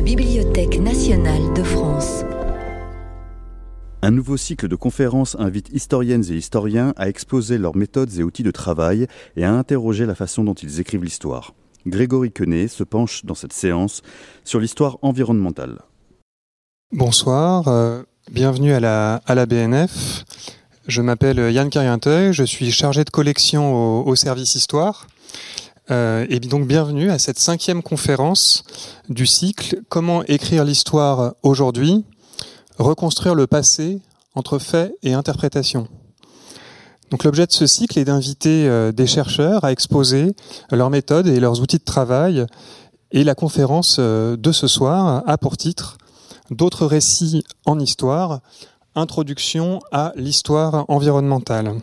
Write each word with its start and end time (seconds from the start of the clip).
la 0.00 0.06
Bibliothèque 0.06 0.80
nationale 0.80 1.52
de 1.52 1.62
France. 1.62 2.24
Un 4.00 4.10
nouveau 4.10 4.38
cycle 4.38 4.66
de 4.66 4.74
conférences 4.74 5.36
invite 5.38 5.68
historiennes 5.74 6.24
et 6.30 6.36
historiens 6.36 6.94
à 6.96 7.10
exposer 7.10 7.58
leurs 7.58 7.76
méthodes 7.76 8.16
et 8.16 8.22
outils 8.22 8.42
de 8.42 8.50
travail 8.50 9.08
et 9.36 9.44
à 9.44 9.52
interroger 9.52 10.06
la 10.06 10.14
façon 10.14 10.42
dont 10.42 10.54
ils 10.54 10.80
écrivent 10.80 11.04
l'histoire. 11.04 11.52
Grégory 11.86 12.32
Quenet 12.32 12.68
se 12.68 12.82
penche 12.82 13.26
dans 13.26 13.34
cette 13.34 13.52
séance 13.52 14.00
sur 14.42 14.58
l'histoire 14.58 14.96
environnementale. 15.02 15.82
Bonsoir, 16.92 17.68
euh, 17.68 18.02
bienvenue 18.30 18.72
à 18.72 18.80
la, 18.80 19.16
à 19.26 19.34
la 19.34 19.44
BNF. 19.44 20.24
Je 20.86 21.02
m'appelle 21.02 21.52
Yann 21.52 21.68
Carrienteuil, 21.68 22.32
je 22.32 22.44
suis 22.44 22.72
chargé 22.72 23.04
de 23.04 23.10
collection 23.10 24.06
au, 24.06 24.16
service 24.16 24.54
Histoire. 24.54 25.08
Euh, 25.90 26.24
et 26.28 26.38
donc 26.38 26.68
bienvenue 26.68 27.10
à 27.10 27.18
cette 27.18 27.38
cinquième 27.38 27.82
conférence 27.82 28.62
du 29.08 29.26
cycle 29.26 29.80
Comment 29.88 30.22
écrire 30.24 30.64
l'histoire 30.64 31.34
aujourd'hui 31.42 32.04
reconstruire 32.78 33.34
le 33.34 33.46
passé 33.46 34.00
entre 34.34 34.58
faits 34.58 34.94
et 35.02 35.12
interprétation. 35.12 35.88
Donc 37.10 37.24
l'objet 37.24 37.46
de 37.46 37.52
ce 37.52 37.66
cycle 37.66 37.98
est 37.98 38.04
d'inviter 38.04 38.68
euh, 38.68 38.92
des 38.92 39.06
chercheurs 39.06 39.64
à 39.64 39.72
exposer 39.72 40.34
leurs 40.70 40.90
méthodes 40.90 41.26
et 41.26 41.40
leurs 41.40 41.60
outils 41.60 41.78
de 41.78 41.84
travail. 41.84 42.46
Et 43.10 43.24
la 43.24 43.34
conférence 43.34 43.96
euh, 43.98 44.36
de 44.36 44.52
ce 44.52 44.68
soir 44.68 45.24
a 45.26 45.38
pour 45.38 45.56
titre 45.56 45.98
D'autres 46.50 46.86
récits 46.86 47.44
en 47.64 47.78
histoire, 47.78 48.40
introduction 48.94 49.80
à 49.92 50.12
l'histoire 50.16 50.84
environnementale. 50.88 51.74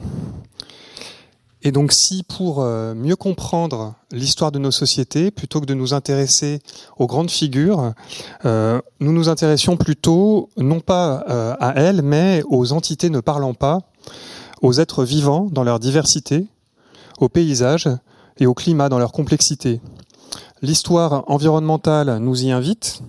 Et 1.68 1.72
donc 1.74 1.92
si 1.92 2.24
pour 2.24 2.62
euh, 2.62 2.96
mieux 2.96 3.18
comprendre 3.18 3.96
l'histoire 4.14 4.54
de 4.54 4.58
nos 4.58 4.72
sociétés, 4.72 5.32
plutôt 5.32 5.60
que 5.60 5.66
de 5.66 5.74
nous 5.74 5.94
intéresser 5.94 6.62
aux 6.98 7.08
grandes 7.08 7.30
figures, 7.30 7.92
euh, 8.46 8.80
nous 9.02 9.12
nous 9.12 9.28
intéressions 9.28 9.76
plutôt 9.76 10.48
non 10.56 10.80
pas 10.80 11.26
euh, 11.28 11.56
à 11.60 11.74
elles, 11.76 12.04
mais 12.04 12.42
aux 12.48 12.72
entités 12.72 13.10
ne 13.10 13.20
parlant 13.20 13.54
pas, 13.54 13.82
aux 14.62 14.80
êtres 14.80 15.04
vivants 15.04 15.50
dans 15.52 15.66
leur 15.66 15.82
diversité, 15.82 16.48
aux 17.20 17.28
paysages 17.28 17.90
et 18.38 18.46
au 18.46 18.54
climat 18.54 18.88
dans 18.88 18.98
leur 18.98 19.12
complexité. 19.12 19.82
L'histoire 20.62 21.26
environnementale 21.30 22.20
nous 22.20 22.46
y 22.46 22.52
invite 22.52 23.02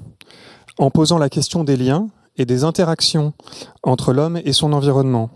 en 0.79 0.91
posant 0.91 1.19
la 1.19 1.29
question 1.29 1.63
des 1.63 1.77
liens 1.77 2.09
et 2.37 2.45
des 2.45 2.65
interactions 2.65 3.35
entre 3.85 4.13
l'homme 4.13 4.41
et 4.45 4.53
son 4.53 4.73
environnement. 4.73 5.31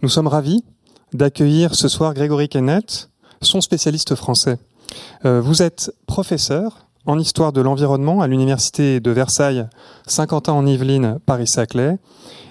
Nous 0.00 0.08
sommes 0.08 0.28
ravis 0.28 0.62
d'accueillir 1.12 1.74
ce 1.74 1.88
soir 1.88 2.14
Grégory 2.14 2.48
Kennett, 2.48 3.10
son 3.42 3.60
spécialiste 3.60 4.14
français. 4.14 4.58
Euh, 5.24 5.40
vous 5.40 5.62
êtes 5.62 5.94
professeur 6.06 6.86
en 7.04 7.18
histoire 7.18 7.52
de 7.52 7.60
l'environnement 7.60 8.20
à 8.20 8.28
l'université 8.28 9.00
de 9.00 9.10
Versailles, 9.10 9.66
Saint-Quentin 10.06 10.52
en 10.52 10.66
Yvelines, 10.66 11.18
Paris-Saclay, 11.26 11.98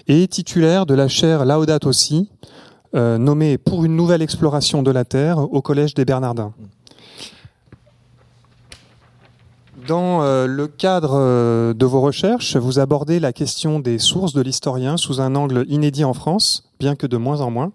et 0.08 0.28
titulaire 0.28 0.86
de 0.86 0.94
la 0.94 1.08
chaire 1.08 1.46
Laudato 1.46 1.88
aussi, 1.88 2.30
euh, 2.94 3.18
nommée 3.18 3.58
pour 3.58 3.86
une 3.86 3.96
nouvelle 3.96 4.22
exploration 4.22 4.84
de 4.84 4.92
la 4.92 5.06
Terre 5.06 5.38
au 5.40 5.62
Collège 5.62 5.94
des 5.94 6.06
Bernardins. 6.06 6.54
Dans 9.88 10.22
euh, 10.22 10.46
le 10.46 10.68
cadre 10.68 11.74
de 11.74 11.86
vos 11.86 12.02
recherches, 12.02 12.58
vous 12.58 12.78
abordez 12.80 13.20
la 13.20 13.34
question 13.34 13.80
des 13.80 13.98
sources 13.98 14.34
de 14.34 14.42
l'historien 14.42 14.98
sous 14.98 15.22
un 15.22 15.36
angle 15.36 15.66
inédit 15.70 16.04
en 16.04 16.14
France, 16.14 16.70
bien 16.80 16.96
que 16.96 17.08
de 17.08 17.18
moins 17.18 17.42
en 17.42 17.50
moins. 17.50 17.72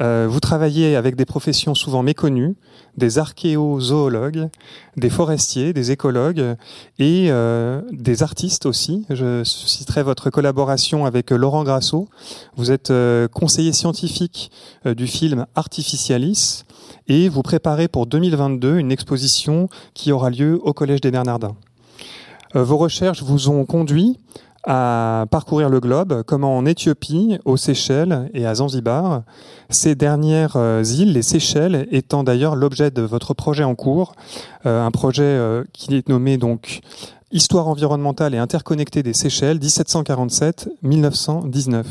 Euh, 0.00 0.26
vous 0.30 0.40
travaillez 0.40 0.96
avec 0.96 1.14
des 1.14 1.26
professions 1.26 1.74
souvent 1.74 2.02
méconnues, 2.02 2.54
des 2.96 3.18
archéozoologues, 3.18 4.48
des 4.96 5.10
forestiers, 5.10 5.72
des 5.72 5.90
écologues 5.90 6.56
et 6.98 7.26
euh, 7.28 7.82
des 7.92 8.22
artistes 8.22 8.64
aussi. 8.64 9.04
Je 9.10 9.44
citerai 9.44 10.02
votre 10.02 10.30
collaboration 10.30 11.04
avec 11.04 11.30
Laurent 11.30 11.64
Grasso. 11.64 12.08
Vous 12.56 12.70
êtes 12.70 12.90
euh, 12.90 13.28
conseiller 13.28 13.72
scientifique 13.72 14.50
du 14.86 15.06
film 15.06 15.46
Artificialis 15.54 16.64
et 17.06 17.28
vous 17.28 17.42
préparez 17.42 17.88
pour 17.88 18.06
2022 18.06 18.78
une 18.78 18.92
exposition 18.92 19.68
qui 19.92 20.12
aura 20.12 20.30
lieu 20.30 20.58
au 20.62 20.72
Collège 20.72 21.02
des 21.02 21.10
Bernardins. 21.10 21.56
Vos 22.54 22.78
recherches 22.78 23.22
vous 23.22 23.48
ont 23.48 23.64
conduit 23.64 24.16
à 24.64 25.26
parcourir 25.30 25.68
le 25.68 25.80
globe, 25.80 26.22
comme 26.24 26.44
en 26.44 26.64
Éthiopie, 26.66 27.38
aux 27.44 27.56
Seychelles 27.56 28.30
et 28.34 28.46
à 28.46 28.56
Zanzibar. 28.56 29.22
Ces 29.70 29.94
dernières 29.94 30.56
euh, 30.56 30.82
îles, 30.82 31.12
les 31.12 31.22
Seychelles, 31.22 31.86
étant 31.90 32.24
d'ailleurs 32.24 32.56
l'objet 32.56 32.90
de 32.90 33.02
votre 33.02 33.34
projet 33.34 33.64
en 33.64 33.74
cours, 33.74 34.12
euh, 34.66 34.84
un 34.84 34.90
projet 34.90 35.22
euh, 35.22 35.64
qui 35.72 35.94
est 35.94 36.08
nommé 36.08 36.36
donc 36.36 36.80
Histoire 37.32 37.68
environnementale 37.68 38.34
et 38.34 38.38
interconnectée 38.38 39.04
des 39.04 39.12
Seychelles, 39.12 39.60
1747-1919. 39.60 41.84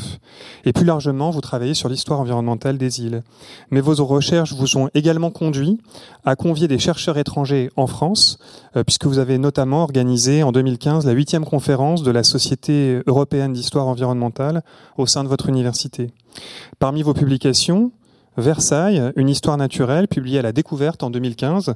Et 0.66 0.74
plus 0.74 0.84
largement, 0.84 1.30
vous 1.30 1.40
travaillez 1.40 1.72
sur 1.72 1.88
l'histoire 1.88 2.20
environnementale 2.20 2.76
des 2.76 3.00
îles. 3.00 3.22
Mais 3.70 3.80
vos 3.80 4.04
recherches 4.04 4.52
vous 4.52 4.76
ont 4.76 4.90
également 4.92 5.30
conduit 5.30 5.80
à 6.26 6.36
convier 6.36 6.68
des 6.68 6.78
chercheurs 6.78 7.16
étrangers 7.16 7.70
en 7.76 7.86
France, 7.86 8.38
euh, 8.76 8.84
puisque 8.84 9.06
vous 9.06 9.18
avez 9.18 9.38
notamment 9.38 9.82
organisé 9.82 10.42
en 10.42 10.52
2015 10.52 11.06
la 11.06 11.12
huitième 11.12 11.46
conférence 11.46 12.02
de 12.02 12.10
la 12.10 12.22
Société 12.22 13.00
européenne 13.06 13.54
d'histoire 13.54 13.86
environnementale 13.86 14.62
au 14.98 15.06
sein 15.06 15.24
de 15.24 15.28
votre 15.30 15.48
université. 15.48 16.10
Parmi 16.78 17.02
vos 17.02 17.14
publications, 17.14 17.92
Versailles, 18.36 19.12
une 19.16 19.28
histoire 19.28 19.56
naturelle, 19.56 20.08
publiée 20.08 20.38
à 20.38 20.42
la 20.42 20.52
découverte 20.52 21.02
en 21.02 21.10
2015. 21.10 21.74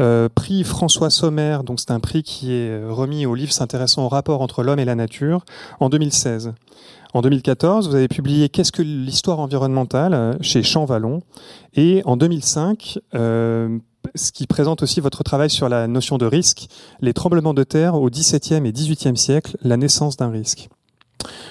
Euh, 0.00 0.28
prix 0.34 0.64
François 0.64 1.10
Sommer, 1.10 1.58
donc 1.64 1.80
c'est 1.80 1.90
un 1.90 2.00
prix 2.00 2.22
qui 2.22 2.52
est 2.52 2.84
remis 2.86 3.26
aux 3.26 3.34
livres 3.34 3.52
s'intéressant 3.52 4.04
au 4.04 4.08
rapport 4.08 4.40
entre 4.40 4.62
l'homme 4.62 4.78
et 4.78 4.84
la 4.84 4.94
nature, 4.94 5.44
en 5.80 5.88
2016. 5.88 6.52
En 7.14 7.22
2014, 7.22 7.88
vous 7.88 7.94
avez 7.94 8.08
publié 8.08 8.48
Qu'est-ce 8.48 8.72
que 8.72 8.82
l'histoire 8.82 9.40
environnementale 9.40 10.36
chez 10.42 10.62
Champ 10.62 10.84
Vallon. 10.84 11.22
Et 11.74 12.02
en 12.04 12.16
2005, 12.16 12.98
euh, 13.14 13.78
ce 14.14 14.32
qui 14.32 14.46
présente 14.46 14.82
aussi 14.82 15.00
votre 15.00 15.22
travail 15.22 15.50
sur 15.50 15.68
la 15.68 15.88
notion 15.88 16.18
de 16.18 16.26
risque, 16.26 16.68
les 17.00 17.12
tremblements 17.12 17.54
de 17.54 17.64
terre 17.64 17.94
au 17.94 18.10
XVIIe 18.10 18.66
et 18.66 18.72
XVIIIe 18.72 19.16
siècle, 19.16 19.56
la 19.62 19.76
naissance 19.76 20.16
d'un 20.16 20.30
risque. 20.30 20.68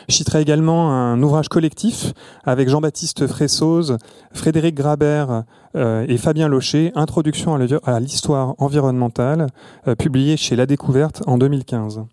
Je 0.07 0.15
citerai 0.15 0.41
également 0.41 0.91
un 0.91 1.21
ouvrage 1.21 1.49
collectif 1.49 2.13
avec 2.43 2.69
Jean-Baptiste 2.69 3.27
Fressoz, 3.27 3.97
Frédéric 4.33 4.75
Grabert 4.75 5.43
euh, 5.75 6.05
et 6.07 6.17
Fabien 6.17 6.47
Locher, 6.47 6.91
Introduction 6.95 7.55
à 7.83 7.99
l'histoire 7.99 8.55
environnementale, 8.59 9.47
euh, 9.87 9.95
publié 9.95 10.37
chez 10.37 10.55
La 10.55 10.65
Découverte 10.65 11.23
en 11.25 11.37
2015. 11.37 12.03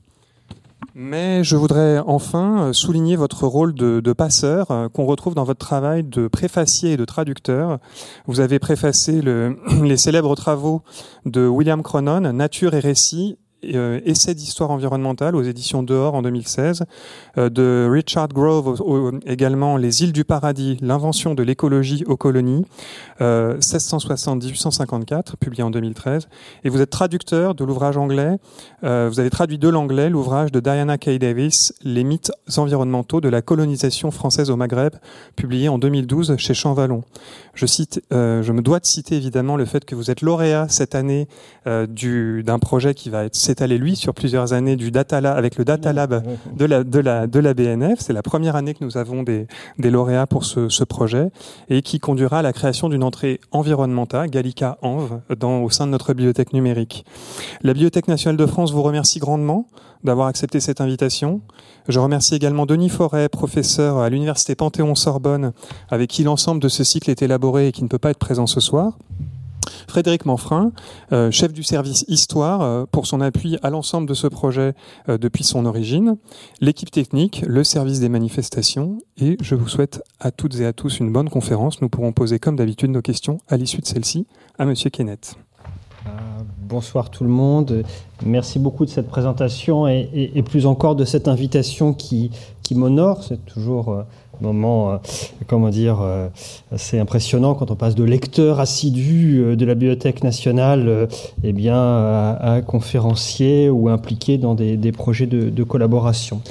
Mais 0.94 1.42
je 1.42 1.56
voudrais 1.56 2.00
enfin 2.06 2.68
euh, 2.68 2.72
souligner 2.72 3.16
votre 3.16 3.46
rôle 3.46 3.74
de, 3.74 4.12
passeur 4.12 4.90
qu'on 4.92 5.06
retrouve 5.06 5.34
dans 5.34 5.44
votre 5.44 5.64
travail 5.64 6.04
de 6.04 6.28
préfacier 6.28 6.92
et 6.92 6.96
de 6.96 7.04
traducteur. 7.04 7.78
Vous 8.26 8.40
avez 8.40 8.58
préfacé 8.58 9.22
le, 9.22 9.58
les 9.82 9.96
célèbres 9.96 10.34
travaux 10.34 10.82
de 11.24 11.46
William 11.46 11.82
Cronon, 11.82 12.20
Nature 12.32 12.74
et 12.74 12.80
récit, 12.80 13.36
euh, 13.64 14.00
Essai 14.04 14.34
d'histoire 14.34 14.70
environnementale 14.70 15.36
aux 15.36 15.42
éditions 15.42 15.82
Dehors 15.82 16.14
en 16.14 16.22
2016, 16.22 16.84
euh, 17.38 17.48
de 17.48 17.88
Richard 17.90 18.28
Grove 18.28 18.82
également 19.26 19.76
Les 19.76 20.02
îles 20.02 20.12
du 20.12 20.24
paradis, 20.24 20.78
l'invention 20.80 21.34
de 21.34 21.42
l'écologie 21.42 22.04
aux 22.06 22.16
colonies, 22.16 22.64
1660-1854, 23.20 25.12
euh, 25.12 25.20
publié 25.38 25.62
en 25.62 25.70
2013. 25.70 26.28
Et 26.64 26.68
vous 26.68 26.80
êtes 26.80 26.90
traducteur 26.90 27.54
de 27.54 27.64
l'ouvrage 27.64 27.96
anglais, 27.96 28.38
vous 28.82 29.20
avez 29.20 29.30
traduit 29.30 29.58
de 29.58 29.68
l'anglais 29.68 30.10
l'ouvrage 30.10 30.50
de 30.50 30.60
Diana 30.60 30.98
Kay 30.98 31.18
Davis, 31.18 31.72
Les 31.82 32.04
mythes 32.04 32.32
environnementaux 32.56 33.20
de 33.20 33.28
la 33.28 33.42
colonisation 33.42 34.10
française 34.10 34.50
au 34.50 34.56
Maghreb, 34.56 34.94
publié 35.36 35.68
en 35.68 35.78
2012 35.78 36.36
chez 36.36 36.54
Champvallon. 36.54 37.02
Je 37.54 37.66
cite, 37.66 38.00
je 38.10 38.52
me 38.52 38.62
dois 38.62 38.80
de 38.80 38.86
citer 38.86 39.16
évidemment 39.16 39.56
le 39.56 39.64
fait 39.64 39.84
que 39.84 39.94
vous 39.94 40.10
êtes 40.10 40.22
lauréat 40.22 40.66
cette 40.68 40.94
année 40.94 41.28
d'un 41.64 42.58
projet 42.58 42.94
qui 42.94 43.10
va 43.10 43.24
être 43.24 43.36
allé 43.60 43.78
lui 43.78 43.96
sur 43.96 44.14
plusieurs 44.14 44.52
années 44.52 44.76
du 44.76 44.90
data 44.90 45.20
lab, 45.20 45.36
avec 45.36 45.56
le 45.56 45.64
Data 45.64 45.92
Lab 45.92 46.22
de 46.56 46.64
la, 46.64 46.84
de 46.84 46.98
la, 47.00 47.26
de 47.26 47.38
la 47.38 47.54
BNF. 47.54 48.00
C'est 48.00 48.12
la 48.12 48.22
première 48.22 48.56
année 48.56 48.74
que 48.74 48.84
nous 48.84 48.96
avons 48.96 49.22
des, 49.22 49.46
des 49.78 49.90
lauréats 49.90 50.26
pour 50.26 50.44
ce, 50.44 50.68
ce, 50.68 50.84
projet 50.84 51.30
et 51.68 51.82
qui 51.82 52.00
conduira 52.00 52.38
à 52.38 52.42
la 52.42 52.52
création 52.52 52.88
d'une 52.88 53.02
entrée 53.02 53.40
environnementale, 53.50 54.30
Gallica 54.30 54.78
Env, 54.82 55.20
dans, 55.38 55.62
au 55.62 55.70
sein 55.70 55.86
de 55.86 55.92
notre 55.92 56.14
bibliothèque 56.14 56.52
numérique. 56.52 57.04
La 57.62 57.72
Bibliothèque 57.72 58.08
nationale 58.08 58.36
de 58.36 58.46
France 58.46 58.72
vous 58.72 58.82
remercie 58.82 59.18
grandement 59.18 59.66
d'avoir 60.04 60.26
accepté 60.28 60.60
cette 60.60 60.80
invitation. 60.80 61.40
Je 61.88 61.98
remercie 61.98 62.34
également 62.34 62.66
Denis 62.66 62.88
Forêt, 62.88 63.28
professeur 63.28 63.98
à 63.98 64.08
l'Université 64.08 64.54
Panthéon-Sorbonne, 64.54 65.52
avec 65.90 66.10
qui 66.10 66.24
l'ensemble 66.24 66.60
de 66.60 66.68
ce 66.68 66.84
cycle 66.84 67.10
est 67.10 67.22
élaboré 67.22 67.68
et 67.68 67.72
qui 67.72 67.82
ne 67.82 67.88
peut 67.88 67.98
pas 67.98 68.10
être 68.10 68.18
présent 68.18 68.46
ce 68.46 68.60
soir. 68.60 68.98
Frédéric 69.88 70.26
Manfrin, 70.26 70.72
euh, 71.12 71.30
chef 71.30 71.52
du 71.52 71.62
service 71.62 72.04
Histoire, 72.08 72.62
euh, 72.62 72.84
pour 72.90 73.06
son 73.06 73.20
appui 73.20 73.58
à 73.62 73.70
l'ensemble 73.70 74.08
de 74.08 74.14
ce 74.14 74.26
projet 74.26 74.74
euh, 75.08 75.18
depuis 75.18 75.44
son 75.44 75.66
origine, 75.66 76.16
l'équipe 76.60 76.90
technique, 76.90 77.44
le 77.46 77.64
service 77.64 78.00
des 78.00 78.08
manifestations, 78.08 78.98
et 79.18 79.36
je 79.40 79.54
vous 79.54 79.68
souhaite 79.68 80.02
à 80.20 80.30
toutes 80.30 80.58
et 80.60 80.66
à 80.66 80.72
tous 80.72 81.00
une 81.00 81.12
bonne 81.12 81.28
conférence. 81.28 81.80
Nous 81.80 81.88
pourrons 81.88 82.12
poser 82.12 82.38
comme 82.38 82.56
d'habitude 82.56 82.90
nos 82.90 83.02
questions 83.02 83.38
à 83.48 83.56
l'issue 83.56 83.80
de 83.80 83.86
celle-ci 83.86 84.26
à 84.58 84.64
Monsieur 84.64 84.90
Kenneth. 84.90 85.36
bonsoir 86.68 87.10
tout 87.10 87.24
le 87.24 87.30
monde. 87.30 87.84
Merci 88.24 88.58
beaucoup 88.58 88.84
de 88.84 88.90
cette 88.90 89.08
présentation 89.08 89.86
et, 89.86 90.42
plus 90.44 90.66
encore 90.66 90.96
de 90.96 91.04
cette 91.04 91.28
invitation 91.28 91.92
qui, 91.92 92.30
qui 92.62 92.74
m'honore. 92.74 93.22
C'est 93.22 93.44
toujours 93.44 94.04
moment, 94.42 94.92
euh, 94.92 94.96
comment 95.46 95.70
dire, 95.70 96.00
euh, 96.02 96.28
assez 96.72 96.98
impressionnant 96.98 97.54
quand 97.54 97.70
on 97.70 97.76
passe 97.76 97.94
de 97.94 98.04
lecteur 98.04 98.60
assidu 98.60 99.38
euh, 99.38 99.56
de 99.56 99.64
la 99.64 99.74
Bibliothèque 99.74 100.22
nationale 100.22 101.08
eh 101.44 101.52
bien, 101.52 101.76
à, 101.76 102.60
conférencier 102.66 103.70
ou 103.70 103.88
impliqué 103.88 104.38
dans 104.38 104.54
des, 104.54 104.92
projets 104.92 105.26
de, 105.26 105.62
collaboration. 105.64 106.42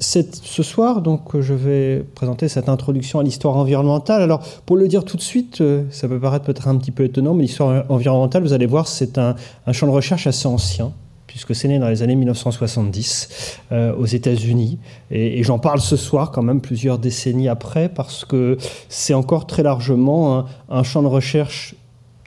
ce 0.00 0.62
soir, 0.62 1.02
donc, 1.02 1.38
je 1.40 1.54
vais 1.54 2.04
présenter 2.14 2.48
cette 2.48 2.68
introduction 2.68 3.20
à 3.20 3.22
l'histoire 3.22 3.56
environnementale. 3.56 4.22
Alors, 4.22 4.40
pour 4.64 4.76
le 4.76 4.88
dire 4.88 5.04
tout 5.04 5.16
de 5.16 5.22
suite, 5.22 5.62
ça 5.90 6.08
peut 6.08 6.18
paraître 6.18 6.44
peut-être 6.44 6.68
un 6.68 6.76
petit 6.76 6.90
peu 6.90 7.04
étonnant, 7.04 7.34
mais 7.34 7.42
l'histoire 7.42 7.84
environnementale, 7.88 8.42
vous 8.42 8.52
allez 8.52 8.66
voir, 8.66 8.88
c'est 8.88 9.18
un 9.18 9.34
champ 9.72 9.86
de 9.86 9.92
recherche 9.92 10.26
assez 10.26 10.48
ancien 10.48 10.92
puisque 11.36 11.54
c'est 11.54 11.68
né 11.68 11.78
dans 11.78 11.90
les 11.90 12.02
années 12.02 12.14
1970 12.14 13.58
euh, 13.70 13.94
aux 13.94 14.06
États-Unis. 14.06 14.78
Et, 15.10 15.42
j'en 15.42 15.58
parle 15.58 15.80
ce 15.80 15.94
soir, 15.94 16.30
quand 16.30 16.40
même, 16.40 16.62
plusieurs 16.62 16.98
décennies 16.98 17.50
après, 17.50 17.90
parce 17.90 18.24
que 18.24 18.56
c'est 18.88 19.12
encore 19.12 19.46
très 19.46 19.62
largement 19.62 20.46
un, 20.70 20.82
champ 20.82 21.02
de 21.02 21.08
recherche 21.08 21.74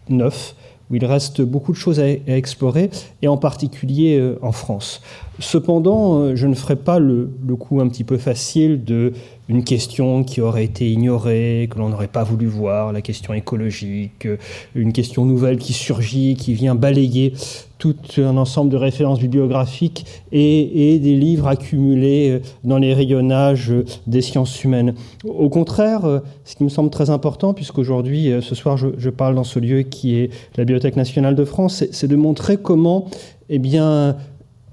neuf 0.10 0.54
où 0.92 0.96
il 0.96 1.06
reste 1.06 1.42
beaucoup 1.42 1.72
de 1.72 1.78
choses 1.78 2.00
à, 2.00 2.08
explorer, 2.08 2.92
et 3.24 3.28
en 3.28 3.38
particulier 3.38 4.20
euh, 4.20 4.38
en 4.44 4.52
France. 4.52 5.02
Cependant, 5.40 6.20
euh, 6.20 6.36
je 6.36 6.48
ne 6.48 6.54
ferai 6.54 6.76
pas 6.76 7.00
le, 7.00 7.30
coup 7.58 7.80
un 7.80 7.88
petit 7.88 8.04
peu 8.04 8.18
facile 8.18 8.84
de 8.84 9.14
une 9.48 9.64
question 9.64 10.24
qui 10.24 10.42
aurait 10.42 10.66
été 10.66 10.92
ignorée, 10.92 11.68
que 11.72 11.80
l'on 11.80 11.90
n'aurait 11.90 12.08
pas 12.08 12.24
voulu 12.24 12.46
voir, 12.46 12.94
la 12.94 13.02
question 13.02 13.34
écologique, 13.34 14.28
une 14.76 14.94
question 14.94 15.26
nouvelle 15.26 15.58
qui 15.58 15.74
surgit, 15.74 16.36
qui 16.36 16.54
vient 16.54 16.76
balayer 16.76 17.34
tout 17.80 17.96
un 18.18 18.38
ensemble 18.38 18.70
de 18.70 18.78
références 18.78 19.20
bibliographiques 19.20 20.06
et, 20.32 21.00
des 21.00 21.16
livres 21.16 21.48
accumulés 21.48 22.42
dans 22.64 22.78
les 22.78 22.94
rayonnages 22.94 23.74
des 24.06 24.22
sciences 24.22 24.64
humaines. 24.64 24.94
Au 25.26 25.50
contraire, 25.50 26.22
ce 26.46 26.56
qui 26.56 26.64
me 26.64 26.70
semble 26.70 26.92
très 26.92 27.10
important, 27.10 27.56
puisqu'aujourd'hui, 27.56 28.32
ce 28.42 28.54
soir, 28.54 28.78
je, 28.78 29.10
parle 29.10 29.34
dans 29.34 29.44
ce 29.44 29.58
lieu 29.58 29.82
qui 29.82 30.16
est 30.16 30.30
la 30.58 30.66
Bibliothèque 30.66 30.96
nationale 30.96 31.34
de 31.34 31.46
France, 31.46 31.84
c'est 31.92 32.08
de 32.08 32.16
montrer 32.16 32.58
comment 32.58 33.06
eh 33.50 33.58
bien, 33.58 34.16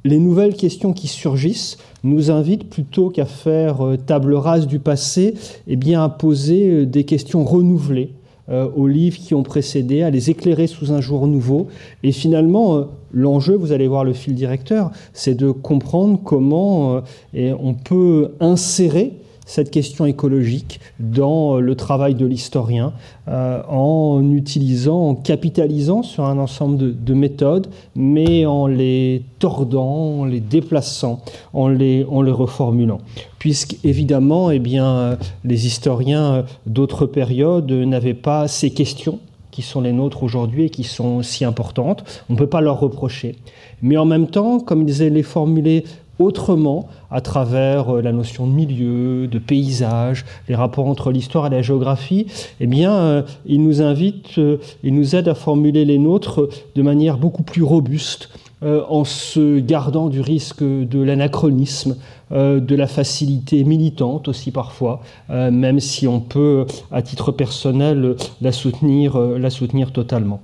les 0.06 0.18
nouvelles 0.18 0.54
questions 0.54 0.92
qui 0.92 1.08
surgissent 1.08 1.78
nous 2.04 2.30
invitent 2.30 2.68
plutôt 2.68 3.10
qu'à 3.10 3.26
faire 3.26 3.84
euh, 3.84 3.96
table 3.96 4.34
rase 4.34 4.66
du 4.66 4.78
passé, 4.78 5.34
eh 5.66 5.76
bien, 5.76 6.02
à 6.02 6.08
poser 6.08 6.68
euh, 6.68 6.86
des 6.86 7.04
questions 7.04 7.44
renouvelées 7.44 8.12
euh, 8.48 8.68
aux 8.76 8.86
livres 8.86 9.18
qui 9.18 9.34
ont 9.34 9.42
précédé, 9.42 10.02
à 10.02 10.10
les 10.10 10.30
éclairer 10.30 10.68
sous 10.68 10.92
un 10.92 11.00
jour 11.00 11.26
nouveau. 11.26 11.66
Et 12.04 12.12
finalement, 12.12 12.86
l'enjeu, 13.12 13.56
vous 13.56 13.72
allez 13.72 13.88
voir 13.88 14.04
le 14.04 14.12
fil 14.12 14.34
directeur, 14.34 14.92
c'est 15.12 15.34
de 15.34 15.50
comprendre 15.50 16.20
comment 16.22 17.02
on 17.34 17.74
peut 17.74 18.30
insérer 18.38 19.14
cette 19.46 19.70
question 19.70 20.04
écologique 20.04 20.80
dans 21.00 21.58
le 21.58 21.74
travail 21.76 22.14
de 22.14 22.26
l'historien 22.26 22.92
euh, 23.28 23.62
en 23.68 24.32
utilisant, 24.32 25.08
en 25.08 25.14
capitalisant 25.14 26.02
sur 26.02 26.24
un 26.24 26.38
ensemble 26.38 27.02
de, 27.02 27.14
méthodes, 27.14 27.68
mais 27.94 28.44
en 28.44 28.66
les 28.66 29.22
tordant, 29.38 30.20
en 30.20 30.24
les 30.24 30.40
déplaçant, 30.40 31.20
en 31.54 31.68
les, 31.68 32.04
en 32.10 32.20
les 32.20 32.32
reformulant. 32.32 32.98
Puisque 33.38 33.76
évidemment, 33.84 34.50
eh 34.50 34.58
bien, 34.58 35.16
les 35.44 35.66
historiens 35.66 36.44
d'autres 36.66 37.06
périodes 37.06 37.70
n'avaient 37.70 38.14
pas 38.14 38.48
ces 38.48 38.70
questions 38.70 39.20
qui 39.56 39.62
sont 39.62 39.80
les 39.80 39.92
nôtres 39.92 40.22
aujourd'hui 40.22 40.64
et 40.64 40.70
qui 40.70 40.84
sont 40.84 41.22
si 41.22 41.42
importantes. 41.42 42.04
On 42.28 42.34
ne 42.34 42.38
peut 42.38 42.46
pas 42.46 42.60
leur 42.60 42.78
reprocher. 42.78 43.36
Mais 43.80 43.96
en 43.96 44.04
même 44.04 44.26
temps, 44.26 44.60
comme 44.60 44.86
ils 44.86 44.98
les 44.98 45.22
formulés 45.22 45.84
autrement 46.18 46.88
à 47.10 47.20
travers 47.20 47.96
euh, 47.96 48.02
la 48.02 48.12
notion 48.12 48.46
de 48.46 48.52
milieu, 48.52 49.26
de 49.26 49.38
paysage, 49.38 50.24
les 50.48 50.54
rapports 50.54 50.86
entre 50.86 51.10
l'histoire 51.10 51.46
et 51.46 51.50
la 51.50 51.62
géographie, 51.62 52.26
eh 52.60 52.66
bien, 52.66 52.92
euh, 52.92 53.22
il 53.46 53.62
nous 53.62 53.82
invite, 53.82 54.38
euh, 54.38 54.58
il 54.82 54.94
nous 54.94 55.14
aide 55.14 55.28
à 55.28 55.34
formuler 55.34 55.84
les 55.84 55.98
nôtres 55.98 56.48
de 56.74 56.82
manière 56.82 57.18
beaucoup 57.18 57.42
plus 57.42 57.62
robuste, 57.62 58.30
en 58.62 59.04
se 59.04 59.60
gardant 59.60 60.08
du 60.08 60.22
risque 60.22 60.62
de 60.62 61.00
l'anachronisme, 61.00 61.96
de 62.30 62.74
la 62.74 62.86
facilité 62.86 63.62
militante 63.64 64.28
aussi 64.28 64.50
parfois, 64.50 65.02
même 65.28 65.78
si 65.78 66.08
on 66.08 66.20
peut, 66.20 66.64
à 66.90 67.02
titre 67.02 67.32
personnel, 67.32 68.16
la 68.40 68.52
soutenir, 68.52 69.18
la 69.18 69.50
soutenir 69.50 69.92
totalement. 69.92 70.40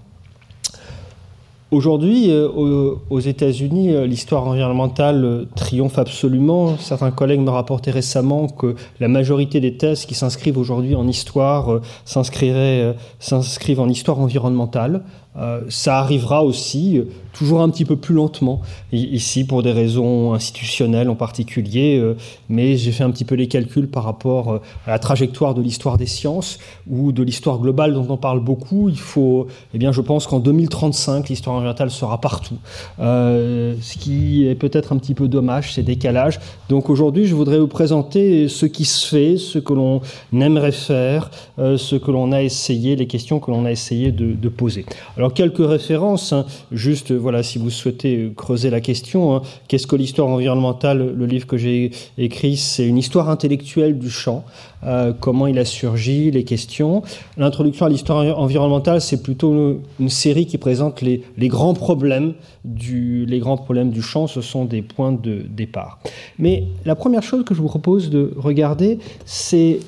Aujourd'hui, 1.73 2.31
euh, 2.31 2.97
aux 3.09 3.21
États-Unis, 3.21 3.95
euh, 3.95 4.07
l'histoire 4.07 4.47
environnementale 4.47 5.25
euh, 5.25 5.45
triomphe 5.57 5.99
absolument. 5.99 6.77
Certains 6.77 7.11
collègues 7.11 7.41
me 7.41 7.49
rapportaient 7.49 7.91
récemment 7.91 8.47
que 8.47 8.75
la 9.01 9.09
majorité 9.09 9.59
des 9.59 9.79
thèses 9.79 10.05
qui 10.05 10.15
s'inscrivent 10.15 10.59
aujourd'hui 10.59 10.95
en 10.95 11.09
histoire 11.09 11.81
s'inscrivent 12.05 13.81
en 13.81 13.89
histoire 13.89 14.21
environnementale. 14.21 15.03
Euh, 15.37 15.63
ça 15.71 15.99
arrivera 15.99 16.45
aussi, 16.45 16.99
euh, 16.99 17.05
toujours 17.33 17.63
un 17.63 17.71
petit 17.71 17.87
peu 17.87 17.97
plus 17.97 18.15
lentement, 18.15 18.61
ici 18.93 19.45
pour 19.45 19.63
des 19.63 19.73
raisons 19.73 20.35
institutionnelles 20.35 21.09
en 21.09 21.15
particulier, 21.15 21.99
euh, 21.99 22.17
mais 22.51 22.77
j'ai 22.77 22.93
fait 22.93 23.05
un 23.05 23.11
petit 23.11 23.25
peu 23.25 23.35
les 23.35 23.49
calculs 23.49 23.89
par 23.89 24.05
rapport 24.05 24.61
à 24.87 24.91
la 24.91 24.99
trajectoire 24.99 25.55
de 25.55 25.63
l'histoire 25.63 25.97
des 25.97 26.07
sciences 26.07 26.59
ou 26.91 27.13
de 27.13 27.23
l'histoire 27.23 27.59
globale 27.59 27.95
dont 27.95 28.07
on 28.11 28.19
parle 28.19 28.41
beaucoup. 28.41 28.91
Il 28.91 28.99
faut, 28.99 29.47
eh 29.73 29.79
bien, 29.79 29.93
je 29.93 30.03
pense 30.03 30.27
qu'en 30.27 30.41
2035, 30.41 31.31
l'histoire 31.31 31.57
environnementale 31.57 31.91
sera 31.91 32.21
partout, 32.21 32.59
ce 32.99 33.99
qui 33.99 34.47
est 34.47 34.55
peut-être 34.55 34.93
un 34.93 34.99
petit 34.99 35.15
peu 35.15 35.29
dommage, 35.29 35.73
ces 35.73 35.83
décalages. 35.83 36.39
Donc 36.69 36.91
aujourd'hui, 36.91 37.25
je 37.27 37.35
voudrais 37.35 37.59
vous 37.59 37.69
présenter 37.69 38.49
ce 38.49 38.67
qui 38.67 38.85
se 38.85 39.07
fait, 39.07 39.37
ce 39.39 39.59
que 39.59 39.73
l'on 39.73 40.03
aimerait 40.33 40.73
faire, 40.73 41.31
ce 41.57 41.97
que 41.97 42.11
l'on 42.11 42.33
a 42.33 42.43
essayé, 42.43 42.97
les 42.97 43.07
questions 43.07 43.41
que 43.41 43.51
l'on 43.51 43.65
a 43.65 43.71
essayé 43.71 44.13
de, 44.13 44.35
de 44.35 44.49
poser. 44.49 44.85
Alors 45.22 45.22
quelques 45.31 45.67
références, 45.67 46.33
hein. 46.33 46.47
juste 46.71 47.13
voilà 47.13 47.43
si 47.43 47.59
vous 47.59 47.71
souhaitez 47.71 48.33
creuser 48.37 48.71
la 48.71 48.81
question. 48.81 49.37
Hein. 49.37 49.43
Qu'est-ce 49.69 49.87
que 49.87 49.97
l'histoire 49.97 50.29
environnementale 50.29 51.15
Le 51.15 51.27
livre 51.27 51.47
que 51.47 51.57
j'ai 51.57 51.91
écrit, 52.19 52.57
c'est 52.57 52.87
une 52.87 52.99
histoire 52.99 53.29
intellectuelle 53.31 53.99
du 53.99 54.11
champ. 54.11 54.45
Euh, 54.85 55.13
comment 55.19 55.47
il 55.47 55.59
a 55.59 55.65
surgi, 55.65 56.31
les 56.31 56.45
questions. 56.45 57.03
L'introduction 57.37 57.87
à 57.87 57.89
l'histoire 57.89 58.39
environnementale, 58.39 59.01
c'est 59.01 59.23
plutôt 59.23 59.81
une 60.01 60.09
série 60.09 60.47
qui 60.47 60.59
présente 60.59 61.03
les, 61.03 61.23
grands 61.49 61.75
problèmes 61.75 62.35
du, 62.65 63.25
les 63.27 63.39
grands 63.39 63.57
problèmes 63.57 63.91
du 63.91 64.03
champ. 64.03 64.27
Ce 64.27 64.41
sont 64.41 64.65
des 64.65 64.83
points 64.83 65.13
de 65.13 65.43
départ. 65.49 65.99
Mais 66.39 66.65
la 66.85 66.95
première 66.95 67.23
chose 67.23 67.45
que 67.45 67.55
je 67.55 67.61
vous 67.61 67.69
propose 67.69 68.11
de 68.11 68.33
regarder, 68.37 68.99
c'est 69.25 69.79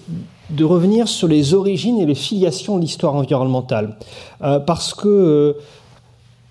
de 0.51 0.65
revenir 0.65 1.09
sur 1.09 1.29
les 1.29 1.55
origines 1.55 1.99
et 1.99 2.07
les 2.07 2.15
filiations 2.15 2.77
de 2.77 2.83
l'histoire 2.83 3.15
environnementale. 3.15 3.97
Euh, 4.43 4.59
parce 4.59 4.95
que 4.95 5.09
euh, 5.09 5.53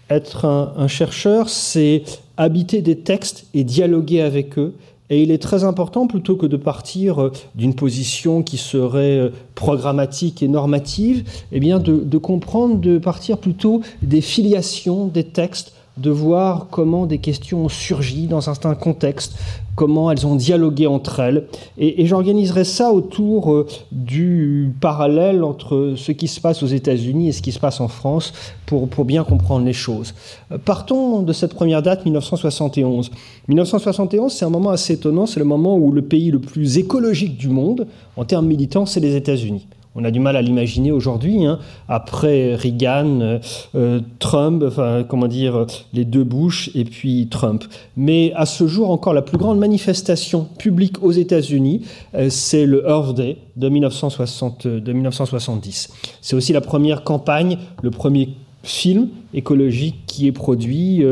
être 0.10 0.46
un, 0.46 0.88
chercheur, 0.88 1.50
c'est 1.50 2.04
habiter 2.38 2.82
des 2.82 2.98
textes 3.00 3.46
et 3.54 3.64
dialoguer 3.64 4.22
avec 4.22 4.58
eux. 4.58 4.74
Et 5.10 5.22
il 5.22 5.32
est 5.32 5.42
très 5.42 5.64
important, 5.64 6.08
plutôt 6.08 6.36
que 6.36 6.46
de 6.46 6.58
partir 6.58 7.22
euh, 7.22 7.32
d'une 7.56 7.76
position 7.76 8.42
qui 8.42 8.58
serait 8.58 9.32
programmatique 9.54 10.42
et 10.42 10.48
normative, 10.48 11.24
eh 11.52 11.60
bien 11.60 11.80
de, 11.80 11.98
de 11.98 12.18
comprendre, 12.18 12.78
de 12.78 12.98
partir 12.98 13.38
plutôt 13.38 13.82
des 14.02 14.22
filiations 14.22 15.08
des 15.08 15.24
textes 15.24 15.74
de 15.98 16.10
voir 16.10 16.68
comment 16.72 17.06
des 17.06 17.20
questions 17.20 17.66
ont 17.66 17.70
surgi 17.70 18.26
dans 18.26 18.38
un 18.50 18.54
certain 18.54 18.74
contexte, 18.74 19.38
comment 19.76 20.10
elles 20.12 20.26
ont 20.26 20.36
dialogué 20.36 20.88
entre 20.88 21.20
elles. 21.20 21.46
Et, 21.78 22.06
j'organiserai 22.06 22.64
ça 22.64 22.92
autour 22.92 23.52
euh, 23.52 23.68
du 23.92 24.72
parallèle 24.82 25.44
entre 25.44 25.94
ce 25.96 26.12
qui 26.12 26.28
se 26.28 26.42
passe 26.42 26.64
aux 26.64 26.68
États-Unis 26.68 27.30
et 27.30 27.32
ce 27.32 27.42
qui 27.42 27.52
se 27.52 27.60
passe 27.60 27.80
en 27.80 27.88
France 27.88 28.34
pour, 28.66 28.88
pour 28.88 29.06
bien 29.06 29.24
comprendre 29.24 29.66
les 29.66 29.74
choses. 29.74 30.14
Euh, 30.52 30.58
partons 30.58 31.22
de 31.22 31.34
cette 31.34 31.54
première 31.54 31.82
date, 31.82 32.06
1971. 32.06 33.12
1971, 33.48 34.32
c'est 34.32 34.46
un 34.46 34.50
moment 34.50 34.72
assez 34.72 34.94
étonnant, 34.94 35.26
c'est 35.26 35.40
le 35.40 35.46
moment 35.46 35.78
où 35.78 35.92
le 35.92 36.02
pays 36.02 36.32
le 36.32 36.40
plus 36.40 36.78
écologique 36.78 37.38
du 37.38 37.50
monde, 37.50 37.88
en 38.18 38.26
termes 38.26 38.48
militants, 38.48 38.86
c'est 38.86 39.00
les 39.00 39.16
États-Unis. 39.16 39.68
On 39.96 40.04
a 40.06 40.12
du 40.12 40.20
mal 40.20 40.36
à 40.36 40.42
l'imaginer 40.42 40.92
aujourd'hui, 40.92 41.46
hein. 41.46 41.60
après 41.88 42.56
Reagan, 42.56 43.22
euh, 43.22 43.40
euh, 43.76 44.00
Trump, 44.18 44.64
enfin 44.66 45.06
comment 45.08 45.28
dire, 45.28 45.68
les 45.94 46.04
deux 46.04 46.24
Bush 46.24 46.72
et 46.74 46.84
puis 46.84 47.28
Trump. 47.30 47.64
Mais 47.96 48.34
à 48.36 48.48
ce 48.48 48.66
jour 48.66 48.90
encore, 48.90 49.14
la 49.14 49.22
plus 49.22 49.38
grande 49.38 49.60
manifestation 49.60 50.48
publique 50.58 51.04
aux 51.04 51.12
États-Unis, 51.12 51.82
euh, 52.16 52.32
c'est 52.32 52.66
le 52.66 52.84
Earth 52.88 53.16
Day 53.16 53.38
de, 53.56 53.70
1960, 53.70 54.66
de 54.66 54.94
1970. 54.94 55.90
C'est 56.22 56.36
aussi 56.36 56.54
la 56.54 56.62
première 56.62 57.04
campagne, 57.04 57.60
le 57.84 57.92
premier 57.92 58.30
film 58.64 59.10
écologique 59.36 60.08
qui 60.08 60.26
est 60.26 60.32
produit 60.32 61.04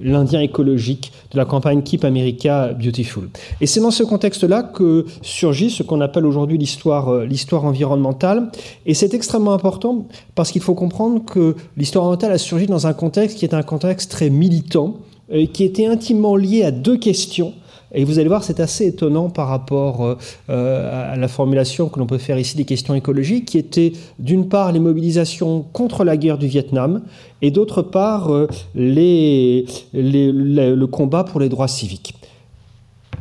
l'Indien 0.00 0.40
écologique 0.40 1.12
de 1.32 1.38
la 1.38 1.44
campagne 1.44 1.82
Keep 1.82 2.04
America 2.04 2.72
Beautiful. 2.72 3.28
Et 3.60 3.66
c'est 3.66 3.80
dans 3.80 3.90
ce 3.90 4.02
contexte-là 4.02 4.62
que 4.62 5.06
surgit 5.22 5.70
ce 5.70 5.82
qu'on 5.82 6.00
appelle 6.00 6.26
aujourd'hui 6.26 6.58
l'histoire, 6.58 7.08
euh, 7.08 7.24
l'histoire 7.24 7.64
environnementale. 7.64 8.50
Et 8.86 8.94
c'est 8.94 9.14
extrêmement 9.14 9.52
important 9.52 10.06
parce 10.34 10.50
qu'il 10.50 10.62
faut 10.62 10.74
comprendre 10.74 11.24
que 11.24 11.56
l'histoire 11.76 12.04
environnementale 12.04 12.32
a 12.32 12.38
surgi 12.38 12.66
dans 12.66 12.86
un 12.86 12.92
contexte 12.92 13.38
qui 13.38 13.44
est 13.44 13.54
un 13.54 13.62
contexte 13.62 14.10
très 14.10 14.30
militant, 14.30 14.96
et 15.30 15.48
qui 15.48 15.64
était 15.64 15.86
intimement 15.86 16.36
lié 16.36 16.64
à 16.64 16.70
deux 16.70 16.96
questions 16.96 17.52
et 17.92 18.04
vous 18.04 18.18
allez 18.18 18.28
voir, 18.28 18.44
c'est 18.44 18.60
assez 18.60 18.86
étonnant 18.86 19.30
par 19.30 19.48
rapport 19.48 20.04
euh, 20.04 20.16
euh, 20.50 21.14
à 21.14 21.16
la 21.16 21.28
formulation 21.28 21.88
que 21.88 21.98
l'on 21.98 22.06
peut 22.06 22.18
faire 22.18 22.38
ici 22.38 22.56
des 22.56 22.64
questions 22.64 22.94
écologiques, 22.94 23.46
qui 23.46 23.58
étaient 23.58 23.92
d'une 24.18 24.48
part 24.48 24.72
les 24.72 24.80
mobilisations 24.80 25.64
contre 25.72 26.04
la 26.04 26.16
guerre 26.16 26.38
du 26.38 26.48
Vietnam 26.48 27.02
et 27.40 27.50
d'autre 27.50 27.82
part 27.82 28.30
euh, 28.30 28.48
le 28.74 29.64
combat 30.86 31.24
pour 31.24 31.40
les 31.40 31.48
droits 31.48 31.68
civiques. 31.68 32.14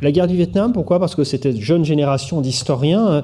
La 0.01 0.11
guerre 0.11 0.27
du 0.27 0.35
Vietnam, 0.35 0.73
pourquoi? 0.73 0.99
Parce 0.99 1.15
que 1.15 1.23
cette 1.23 1.59
jeune 1.59 1.83
génération 1.83 2.41
d'historiens 2.41 3.23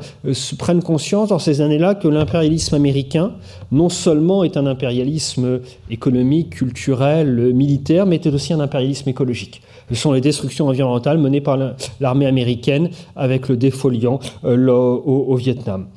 prennent 0.57 0.81
conscience 0.81 1.29
dans 1.29 1.37
ces 1.37 1.61
années-là 1.61 1.93
que 1.93 2.07
l'impérialisme 2.07 2.73
américain, 2.73 3.33
non 3.71 3.89
seulement 3.89 4.43
est 4.43 4.57
un 4.57 4.65
impérialisme 4.65 5.59
économique, 5.91 6.49
culturel, 6.49 7.53
militaire, 7.53 8.07
mais 8.07 8.15
est 8.15 8.27
aussi 8.27 8.53
un 8.53 8.59
impérialisme 8.59 9.07
écologique. 9.07 9.61
Ce 9.89 9.95
sont 9.95 10.11
les 10.11 10.21
destructions 10.21 10.67
environnementales 10.67 11.17
menées 11.17 11.41
par 11.41 11.57
l'armée 11.99 12.25
américaine 12.25 12.89
avec 13.15 13.49
le 13.49 13.57
défoliant 13.57 14.19
euh, 14.43 14.67
au, 14.67 15.35
Vietnam 15.35 15.87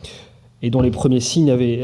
et 0.63 0.71
dont 0.71 0.81
les 0.81 0.91
premiers 0.91 1.21
signes 1.21 1.51
avaient, 1.51 1.81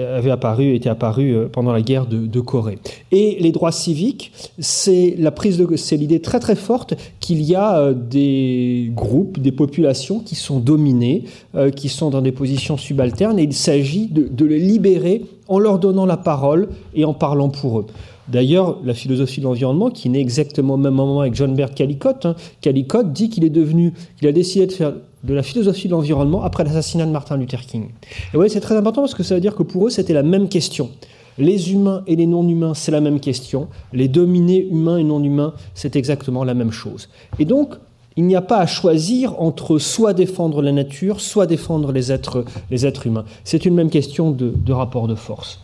étaient 0.75 0.89
apparus 0.89 1.37
euh, 1.37 1.49
pendant 1.53 1.73
la 1.73 1.83
guerre 1.83 2.07
de, 2.07 2.41
Corée. 2.41 2.79
Et 3.13 3.37
les 3.39 3.53
droits 3.53 3.71
civiques, 3.71 4.33
c'est 4.59 5.15
l'idée 5.93 6.21
très 6.21 6.41
très 6.41 6.57
forte 6.57 6.95
qu'il 7.21 7.43
y 7.43 7.55
a 7.55 7.79
euh, 7.79 7.95
des 7.95 8.91
groupes, 8.95 9.39
des 9.39 9.53
populations 9.53 10.21
qui 10.21 10.35
sont 10.35 10.59
dominées, 10.59 11.25
qui 11.77 11.89
sont 11.89 12.11
dans 12.11 12.23
des 12.23 12.33
positions 12.33 12.77
subalternes, 12.77 13.39
et 13.39 13.43
il 13.43 13.53
s'agit 13.53 14.09
de 14.09 14.45
les 14.45 14.59
libérer 14.59 15.23
en 15.49 15.59
leur 15.59 15.79
donnant 15.79 16.07
la 16.07 16.17
parole 16.17 16.69
et 16.95 17.05
en 17.05 17.13
parlant 17.13 17.51
pour 17.51 17.81
eux. 17.81 17.87
D'ailleurs, 18.33 18.79
la 18.83 18.95
philosophie 18.95 19.41
de 19.41 19.45
l'environnement, 19.45 19.91
qui 19.91 20.09
naît 20.09 20.23
exactement 20.23 20.75
au 20.75 20.79
même 20.79 20.95
moment 20.95 21.21
avec 21.21 21.35
John 21.35 21.55
Bert 21.55 21.75
Callicott, 21.75 22.25
hein, 22.25 22.35
Callicott 22.63 23.13
dit 23.13 23.29
qu'il 23.29 23.45
est 23.45 23.51
devenu, 23.51 23.93
qu'il 24.19 24.27
a 24.27 24.33
décidé 24.33 24.67
de 24.67 24.73
faire 24.73 24.95
de 25.23 25.35
la 25.35 25.43
philosophie 25.43 25.87
de 25.87 25.93
l'environnement 25.93 26.43
après 26.43 26.65
l'assassinat 26.65 27.05
de 27.05 27.11
Martin 27.11 27.37
Luther 27.37 27.61
King. 27.61 27.91
Et 28.33 28.37
voyez, 28.37 28.49
c'est 28.49 28.61
très 28.61 28.75
important 28.75 29.03
parce 29.03 29.13
que 29.13 29.23
ça 29.23 29.35
veut 29.35 29.43
dire 29.43 29.55
que 29.55 29.63
pour 29.63 29.87
eux, 29.87 29.91
c'était 29.91 30.15
la 30.15 30.23
même 30.23 30.49
question. 30.49 30.89
Les 31.37 31.75
humains 31.75 32.05
et 32.07 32.17
les 32.17 32.27
non-humains, 32.27 32.73
c'est 32.73 32.91
la 32.91 33.03
même 33.03 33.21
question. 33.21 33.69
Les 33.93 34.09
dominés 34.09 34.67
humains 34.67 34.97
et 34.97 35.05
non-humains, 35.05 35.53
c'est 35.75 35.95
exactement 35.95 36.43
la 36.43 36.55
même 36.55 36.73
chose. 36.73 37.11
Et 37.39 37.45
donc, 37.45 37.75
il 38.17 38.25
n'y 38.25 38.35
a 38.35 38.41
pas 38.41 38.61
à 38.61 38.67
choisir 38.67 39.39
entre 39.43 39.77
soit 39.77 40.15
défendre 40.15 40.63
la 40.63 40.73
nature, 40.73 41.21
soit 41.21 41.45
défendre 41.45 41.93
les 41.93 42.11
êtres, 42.11 42.47
les 42.71 42.87
êtres 42.87 43.07
humains. 43.07 43.27
C'est 43.45 43.67
une 43.67 43.75
même 43.75 43.91
question 43.91 44.31
de 44.31 44.73
rapport 44.73 45.07
de 45.07 45.15
force 45.15 45.61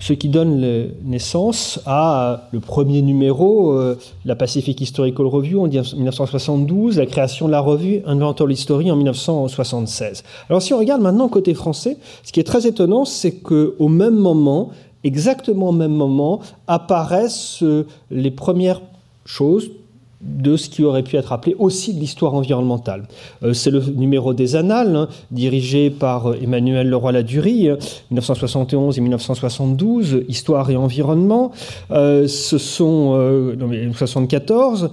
ce 0.00 0.14
qui 0.14 0.28
donne 0.28 0.90
naissance 1.04 1.80
à 1.86 2.48
le 2.52 2.60
premier 2.60 3.02
numéro, 3.02 3.72
euh, 3.72 3.98
la 4.24 4.34
Pacific 4.34 4.80
Historical 4.80 5.26
Review 5.26 5.60
en 5.60 5.68
1972, 5.68 6.98
la 6.98 7.06
création 7.06 7.46
de 7.46 7.52
la 7.52 7.60
revue 7.60 8.00
Inventory 8.06 8.54
History 8.54 8.90
en 8.90 8.96
1976. 8.96 10.24
Alors 10.48 10.62
si 10.62 10.72
on 10.72 10.78
regarde 10.78 11.02
maintenant 11.02 11.28
côté 11.28 11.52
français, 11.54 11.98
ce 12.24 12.32
qui 12.32 12.40
est 12.40 12.44
très 12.44 12.66
étonnant, 12.66 13.04
c'est 13.04 13.32
qu'au 13.32 13.88
même 13.88 14.16
moment, 14.16 14.70
exactement 15.04 15.68
au 15.68 15.72
même 15.72 15.94
moment, 15.94 16.40
apparaissent 16.66 17.62
euh, 17.62 17.86
les 18.10 18.30
premières 18.30 18.80
choses 19.26 19.70
de 20.20 20.56
ce 20.56 20.68
qui 20.68 20.84
aurait 20.84 21.02
pu 21.02 21.16
être 21.16 21.32
appelé 21.32 21.56
aussi 21.58 21.94
de 21.94 22.00
l'histoire 22.00 22.34
environnementale. 22.34 23.04
Euh, 23.42 23.54
c'est 23.54 23.70
le 23.70 23.80
numéro 23.80 24.34
des 24.34 24.54
Annales, 24.54 24.94
hein, 24.94 25.08
dirigé 25.30 25.88
par 25.88 26.30
euh, 26.30 26.38
Emmanuel 26.42 26.88
Leroy-Ladurie, 26.88 27.70
1971 28.10 28.98
et 28.98 29.00
1972, 29.00 30.24
Histoire 30.28 30.70
et 30.70 30.76
environnement. 30.76 31.52
Euh, 31.90 32.28
ce 32.28 32.58
sont, 32.58 33.16
non, 33.58 33.70
74, 33.92 34.90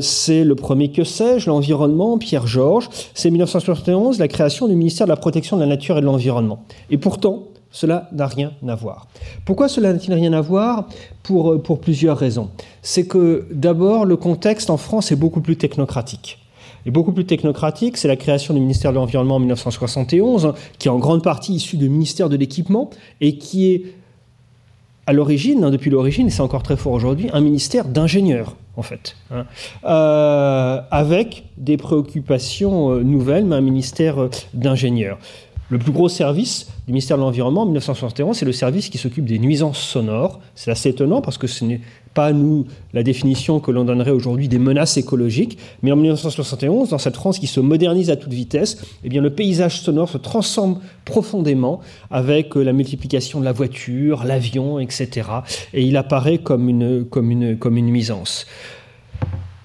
c'est 0.00 0.44
le 0.44 0.54
premier 0.54 0.90
que 0.90 1.04
sais-je, 1.04 1.48
l'environnement, 1.48 2.18
Pierre 2.18 2.46
Georges. 2.46 2.88
C'est 3.14 3.30
1971, 3.30 4.18
la 4.18 4.28
création 4.28 4.66
du 4.68 4.74
ministère 4.74 5.06
de 5.06 5.10
la 5.10 5.16
protection 5.16 5.56
de 5.56 5.62
la 5.62 5.68
nature 5.68 5.98
et 5.98 6.00
de 6.00 6.06
l'environnement. 6.06 6.64
Et 6.90 6.98
pourtant, 6.98 7.44
cela 7.76 8.08
n'a 8.12 8.26
rien 8.26 8.52
à 8.66 8.74
voir. 8.74 9.06
Pourquoi 9.44 9.68
cela 9.68 9.92
n'a-t-il 9.92 10.14
rien 10.14 10.32
à 10.32 10.40
voir? 10.40 10.88
Pour, 11.22 11.52
euh, 11.52 11.58
pour 11.58 11.78
plusieurs 11.78 12.16
raisons. 12.16 12.48
C'est 12.80 13.06
que 13.06 13.46
d'abord, 13.50 14.06
le 14.06 14.16
contexte 14.16 14.70
en 14.70 14.78
France 14.78 15.12
est 15.12 15.16
beaucoup 15.16 15.42
plus 15.42 15.56
technocratique. 15.56 16.38
Et 16.86 16.90
beaucoup 16.90 17.12
plus 17.12 17.26
technocratique, 17.26 17.98
c'est 17.98 18.08
la 18.08 18.16
création 18.16 18.54
du 18.54 18.60
ministère 18.60 18.92
de 18.92 18.96
l'Environnement 18.96 19.34
en 19.34 19.40
1971, 19.40 20.54
qui 20.78 20.88
est 20.88 20.90
en 20.90 20.98
grande 20.98 21.22
partie 21.22 21.52
issu 21.52 21.76
du 21.76 21.90
ministère 21.90 22.30
de 22.30 22.36
l'Équipement 22.36 22.88
et 23.20 23.36
qui 23.36 23.70
est 23.70 23.82
à 25.06 25.12
l'origine, 25.12 25.62
hein, 25.62 25.70
depuis 25.70 25.90
l'origine, 25.90 26.28
et 26.28 26.30
c'est 26.30 26.40
encore 26.40 26.62
très 26.62 26.78
fort 26.78 26.92
aujourd'hui, 26.92 27.28
un 27.34 27.40
ministère 27.40 27.84
d'ingénieurs, 27.84 28.56
en 28.76 28.82
fait, 28.82 29.16
hein. 29.30 29.44
euh, 29.84 30.80
avec 30.90 31.44
des 31.58 31.76
préoccupations 31.76 32.90
euh, 32.90 33.02
nouvelles, 33.02 33.44
mais 33.44 33.56
un 33.56 33.60
ministère 33.60 34.16
d'ingénieurs. 34.54 35.18
Le 35.68 35.78
plus 35.78 35.90
gros 35.90 36.08
service 36.08 36.68
du 36.86 36.92
ministère 36.92 37.16
de 37.16 37.22
l'Environnement 37.22 37.62
en 37.62 37.66
1971, 37.66 38.36
c'est 38.36 38.44
le 38.44 38.52
service 38.52 38.88
qui 38.88 38.98
s'occupe 38.98 39.24
des 39.24 39.40
nuisances 39.40 39.80
sonores. 39.80 40.38
C'est 40.54 40.70
assez 40.70 40.90
étonnant 40.90 41.20
parce 41.20 41.38
que 41.38 41.48
ce 41.48 41.64
n'est 41.64 41.80
pas 42.14 42.32
nous 42.32 42.66
la 42.94 43.02
définition 43.02 43.58
que 43.58 43.72
l'on 43.72 43.84
donnerait 43.84 44.12
aujourd'hui 44.12 44.46
des 44.46 44.60
menaces 44.60 44.96
écologiques, 44.96 45.58
mais 45.82 45.90
en 45.90 45.96
1971, 45.96 46.90
dans 46.90 46.98
cette 46.98 47.16
France 47.16 47.40
qui 47.40 47.48
se 47.48 47.58
modernise 47.58 48.10
à 48.10 48.16
toute 48.16 48.32
vitesse, 48.32 48.80
eh 49.02 49.08
bien 49.08 49.20
le 49.20 49.30
paysage 49.30 49.80
sonore 49.80 50.08
se 50.08 50.18
transforme 50.18 50.78
profondément 51.04 51.80
avec 52.12 52.56
euh, 52.56 52.62
la 52.62 52.72
multiplication 52.72 53.40
de 53.40 53.44
la 53.44 53.52
voiture, 53.52 54.24
l'avion, 54.24 54.78
etc. 54.78 55.28
Et 55.74 55.82
il 55.82 55.96
apparaît 55.96 56.38
comme 56.38 56.68
une, 56.68 57.08
nuisance. 57.64 58.46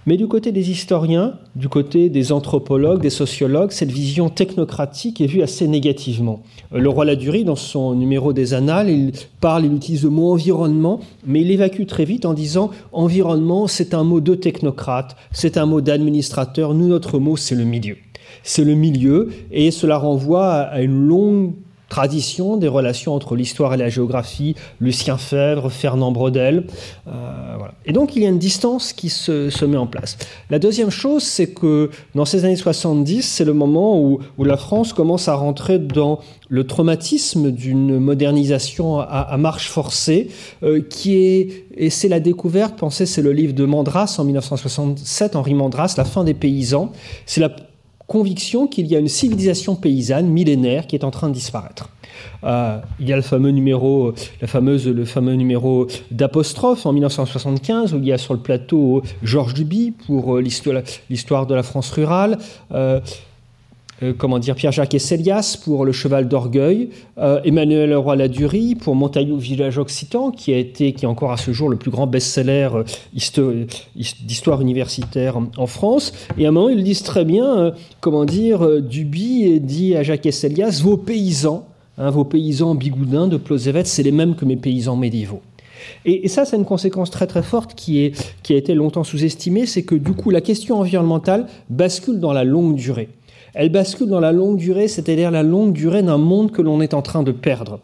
Mais 0.07 0.17
du 0.17 0.27
côté 0.27 0.51
des 0.51 0.71
historiens, 0.71 1.35
du 1.55 1.69
côté 1.69 2.09
des 2.09 2.31
anthropologues, 2.31 3.01
des 3.01 3.11
sociologues, 3.11 3.69
cette 3.71 3.91
vision 3.91 4.29
technocratique 4.29 5.21
est 5.21 5.27
vue 5.27 5.43
assez 5.43 5.67
négativement. 5.67 6.41
Euh, 6.73 6.79
le 6.79 6.89
roi 6.89 7.05
Ladurie, 7.05 7.43
dans 7.43 7.55
son 7.55 7.93
numéro 7.93 8.33
des 8.33 8.55
Annales, 8.55 8.89
il 8.89 9.11
parle, 9.41 9.65
il 9.65 9.73
utilise 9.73 10.03
le 10.03 10.09
mot 10.09 10.31
environnement, 10.31 11.01
mais 11.27 11.41
il 11.41 11.51
évacue 11.51 11.85
très 11.85 12.05
vite 12.05 12.25
en 12.25 12.33
disant 12.33 12.71
environnement, 12.91 13.67
c'est 13.67 13.93
un 13.93 14.03
mot 14.03 14.21
de 14.21 14.33
technocrate, 14.33 15.15
c'est 15.31 15.57
un 15.57 15.67
mot 15.67 15.81
d'administrateur, 15.81 16.73
nous, 16.73 16.87
notre 16.87 17.19
mot, 17.19 17.37
c'est 17.37 17.55
le 17.55 17.63
milieu. 17.63 17.97
C'est 18.41 18.63
le 18.63 18.73
milieu, 18.73 19.29
et 19.51 19.69
cela 19.69 19.97
renvoie 19.97 20.61
à 20.61 20.81
une 20.81 21.07
longue 21.07 21.53
tradition 21.91 22.55
des 22.55 22.69
relations 22.69 23.13
entre 23.13 23.35
l'histoire 23.35 23.73
et 23.73 23.77
la 23.77 23.89
géographie, 23.89 24.55
Lucien 24.79 25.17
Fèvre, 25.17 25.69
Fernand 25.69 26.13
Brodel. 26.13 26.63
Euh, 27.07 27.57
et 27.85 27.91
donc 27.91 28.15
il 28.15 28.23
y 28.23 28.25
a 28.25 28.29
une 28.29 28.39
distance 28.39 28.93
qui 28.93 29.09
se, 29.09 29.65
met 29.65 29.75
en 29.75 29.87
place. 29.87 30.17
La 30.49 30.57
deuxième 30.57 30.89
chose, 30.89 31.21
c'est 31.21 31.53
que 31.53 31.89
dans 32.15 32.23
ces 32.23 32.45
années 32.45 32.55
70, 32.55 33.23
c'est 33.23 33.43
le 33.43 33.51
moment 33.51 33.99
où, 33.99 34.19
la 34.39 34.55
France 34.57 34.93
commence 34.93 35.27
à 35.27 35.35
rentrer 35.35 35.79
dans 35.79 36.19
le 36.49 36.65
traumatisme 36.65 37.51
d'une 37.51 37.99
modernisation 37.99 38.99
à, 38.99 39.37
marche 39.37 39.69
forcée, 39.69 40.29
euh, 40.63 40.81
qui 40.81 41.17
est, 41.17 41.65
et 41.75 41.89
c'est 41.89 42.09
la 42.09 42.19
découverte, 42.19 42.77
pensez, 42.77 43.05
c'est 43.05 43.21
le 43.21 43.33
livre 43.33 43.53
de 43.53 43.65
Mandras 43.65 44.15
en 44.17 44.23
1967, 44.23 45.35
Henri 45.35 45.53
Mandras, 45.53 45.93
La 45.97 46.05
fin 46.05 46.23
des 46.23 46.33
paysans. 46.33 46.91
C'est 47.25 47.41
la 47.41 47.49
conviction 48.11 48.67
qu'il 48.67 48.87
y 48.87 48.95
a 48.97 48.99
une 48.99 49.07
civilisation 49.07 49.77
paysanne 49.77 50.27
millénaire 50.27 50.85
qui 50.85 50.97
est 50.97 51.05
en 51.05 51.11
train 51.11 51.29
de 51.29 51.33
disparaître. 51.33 51.87
Euh, 52.43 52.77
il 52.99 53.07
y 53.07 53.13
a 53.13 53.15
le 53.15 53.21
fameux 53.21 53.51
numéro, 53.51 54.13
la 54.41 54.47
fameuse, 54.47 54.85
le 54.85 55.05
fameux 55.05 55.35
numéro 55.35 55.87
d'apostrophe 56.11 56.85
en 56.85 56.91
1975 56.91 57.93
où 57.93 57.99
il 57.99 58.05
y 58.05 58.11
a 58.11 58.17
sur 58.17 58.33
le 58.33 58.41
plateau 58.41 59.01
Georges 59.23 59.53
Duby 59.53 59.91
pour 59.91 60.35
euh, 60.35 60.41
l'histoire 60.41 61.47
de 61.47 61.55
la 61.55 61.63
France 61.63 61.89
rurale. 61.91 62.37
Euh, 62.73 62.99
euh, 64.03 64.13
comment 64.17 64.39
dire, 64.39 64.55
Pierre-Jacques 64.55 64.95
Esselias 64.95 65.59
pour 65.63 65.85
Le 65.85 65.91
Cheval 65.91 66.27
d'Orgueil, 66.27 66.89
euh, 67.19 67.39
Emmanuel 67.43 67.95
Roy-Ladurie 67.95 68.75
pour 68.75 68.95
Montaillou 68.95 69.37
Village 69.37 69.77
Occitan, 69.77 70.31
qui 70.31 70.53
a 70.53 70.57
été, 70.57 70.93
qui 70.93 71.05
est 71.05 71.07
encore 71.07 71.31
à 71.31 71.37
ce 71.37 71.51
jour 71.51 71.69
le 71.69 71.77
plus 71.77 71.91
grand 71.91 72.07
best-seller 72.07 72.69
euh, 73.37 73.65
d'histoire 74.23 74.61
universitaire 74.61 75.37
en 75.57 75.67
France. 75.67 76.13
Et 76.37 76.45
à 76.45 76.49
un 76.49 76.51
moment, 76.51 76.69
ils 76.69 76.83
disent 76.83 77.03
très 77.03 77.25
bien, 77.25 77.73
comment 77.99 78.25
dire, 78.25 78.81
Duby 78.81 79.59
dit 79.59 79.95
à 79.95 80.03
Jacques 80.03 80.25
Esselias, 80.25 80.81
vos 80.81 80.97
paysans, 80.97 81.67
hein, 81.97 82.09
vos 82.09 82.23
paysans 82.23 82.73
bigoudins 82.73 83.27
de 83.27 83.37
Plozévet, 83.37 83.85
c'est 83.85 84.03
les 84.03 84.11
mêmes 84.11 84.35
que 84.35 84.45
mes 84.45 84.57
paysans 84.57 84.95
médiévaux. 84.95 85.41
Et, 86.05 86.27
ça, 86.27 86.45
c'est 86.45 86.55
une 86.55 86.65
conséquence 86.65 87.11
très 87.11 87.27
très 87.27 87.43
forte 87.43 87.75
qui, 87.75 88.03
est, 88.03 88.33
qui 88.43 88.53
a 88.53 88.57
été 88.57 88.73
longtemps 88.73 89.03
sous-estimée, 89.03 89.65
c'est 89.65 89.83
que 89.83 89.95
du 89.95 90.13
coup, 90.13 90.29
la 90.29 90.41
question 90.41 90.79
environnementale 90.79 91.47
bascule 91.69 92.19
dans 92.19 92.33
la 92.33 92.43
longue 92.43 92.75
durée 92.75 93.09
Elle 93.53 93.69
bascule 93.69 94.07
dans 94.07 94.19
la 94.19 94.31
longue 94.31 94.57
durée, 94.57 94.87
c'est-à-dire 94.87 95.31
la 95.31 95.43
longue 95.43 95.73
durée 95.73 96.03
d'un 96.03 96.17
monde 96.17 96.51
que 96.51 96.61
l'on 96.61 96.81
est 96.81 96.93
en 96.93 97.01
train 97.01 97.23
de 97.23 97.31
perdre 97.31 97.79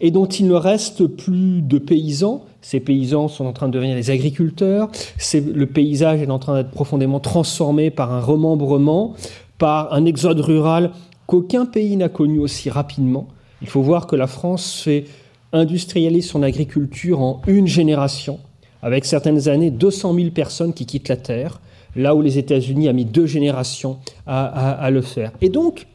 et 0.00 0.10
dont 0.10 0.26
il 0.26 0.46
ne 0.46 0.54
reste 0.54 1.06
plus 1.06 1.62
de 1.62 1.78
paysans. 1.78 2.44
Ces 2.60 2.80
paysans 2.80 3.28
sont 3.28 3.46
en 3.46 3.52
train 3.52 3.68
de 3.68 3.72
devenir 3.72 3.94
des 3.96 4.10
agriculteurs. 4.10 4.90
Le 5.32 5.64
paysage 5.64 6.20
est 6.20 6.30
en 6.30 6.38
train 6.38 6.54
d'être 6.54 6.70
profondément 6.70 7.20
transformé 7.20 7.90
par 7.90 8.12
un 8.12 8.20
remembrement, 8.20 9.14
par 9.58 9.92
un 9.92 10.04
exode 10.04 10.40
rural 10.40 10.90
qu'aucun 11.26 11.66
pays 11.66 11.96
n'a 11.96 12.08
connu 12.08 12.38
aussi 12.38 12.68
rapidement. 12.70 13.28
Il 13.62 13.68
faut 13.68 13.82
voir 13.82 14.06
que 14.06 14.16
la 14.16 14.26
France 14.26 14.82
fait 14.82 15.04
industrialise 15.52 16.28
son 16.28 16.42
agriculture 16.42 17.20
en 17.20 17.40
une 17.46 17.66
génération, 17.66 18.38
avec 18.82 19.04
certaines 19.04 19.48
années 19.48 19.70
200 19.70 20.14
000 20.14 20.30
personnes 20.30 20.74
qui 20.74 20.84
quittent 20.84 21.08
la 21.08 21.16
Terre, 21.16 21.60
là 21.96 22.14
où 22.14 22.22
les 22.22 22.38
États-Unis 22.38 22.88
a 22.88 22.92
mis 22.92 23.04
deux 23.04 23.26
générations 23.26 23.98
à, 24.26 24.88
le 24.90 25.02
faire. 25.02 25.32
Et 25.40 25.48
donc, 25.48 25.86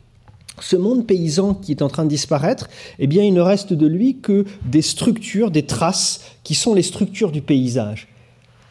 ce 0.60 0.75
monde 0.75 1.08
paysan 1.08 1.53
qui 1.53 1.72
est 1.72 1.81
en 1.81 1.89
train 1.89 2.03
de 2.03 2.10
disparaître, 2.10 2.70
eh 3.00 3.08
bien, 3.08 3.24
il 3.24 3.34
ne 3.34 3.41
reste 3.41 3.74
de 3.74 3.88
lui 3.88 4.17
que 4.17 4.46
des 4.65 4.81
structures, 4.81 5.51
des 5.51 5.63
traces 5.63 6.22
qui 6.43 6.55
sont 6.55 6.74
les 6.74 6.84
structures 6.84 7.31
du 7.31 7.41
paysage. 7.41 8.08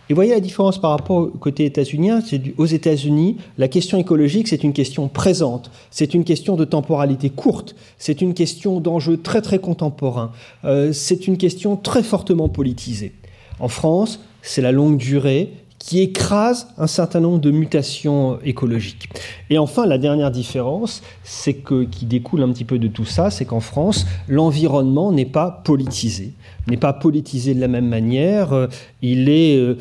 Et 0.08 0.12
voyez 0.12 0.32
la 0.32 0.40
différence 0.40 0.80
par 0.80 0.90
rapport 0.90 1.18
au 1.18 1.26
côté 1.26 1.64
états-unien, 1.64 2.20
aux 2.58 2.66
États-Unis, 2.66 3.36
la 3.58 3.68
question 3.68 3.96
écologique, 3.96 4.48
c'est 4.48 4.64
une 4.64 4.72
question 4.72 5.06
présente, 5.06 5.70
c'est 5.92 6.14
une 6.14 6.24
question 6.24 6.56
de 6.56 6.64
temporalité 6.64 7.30
courte, 7.30 7.76
c'est 7.96 8.20
une 8.20 8.34
question 8.34 8.80
d'enjeux 8.80 9.18
très 9.18 9.40
très 9.40 9.60
contemporains, 9.60 10.32
euh, 10.64 10.92
c'est 10.92 11.28
une 11.28 11.36
question 11.36 11.76
très 11.76 12.02
fortement 12.02 12.48
politisée. 12.48 13.12
En 13.60 13.68
France, 13.68 14.18
c'est 14.42 14.62
la 14.62 14.72
longue 14.72 14.96
durée, 14.96 15.52
qui 15.80 16.00
écrase 16.00 16.68
un 16.78 16.86
certain 16.86 17.20
nombre 17.20 17.38
de 17.38 17.50
mutations 17.50 18.38
écologiques. 18.44 19.08
Et 19.48 19.58
enfin, 19.58 19.86
la 19.86 19.96
dernière 19.98 20.30
différence, 20.30 21.02
c'est 21.24 21.54
que 21.54 21.84
qui 21.84 22.04
découle 22.04 22.42
un 22.42 22.52
petit 22.52 22.66
peu 22.66 22.78
de 22.78 22.86
tout 22.86 23.06
ça, 23.06 23.30
c'est 23.30 23.46
qu'en 23.46 23.60
France, 23.60 24.06
l'environnement 24.28 25.10
n'est 25.10 25.24
pas 25.24 25.62
politisé, 25.64 26.34
n'est 26.68 26.76
pas 26.76 26.92
politisé 26.92 27.54
de 27.54 27.60
la 27.60 27.66
même 27.66 27.88
manière. 27.88 28.52
Euh, 28.52 28.66
il 29.00 29.30
est 29.30 29.56
euh, 29.56 29.78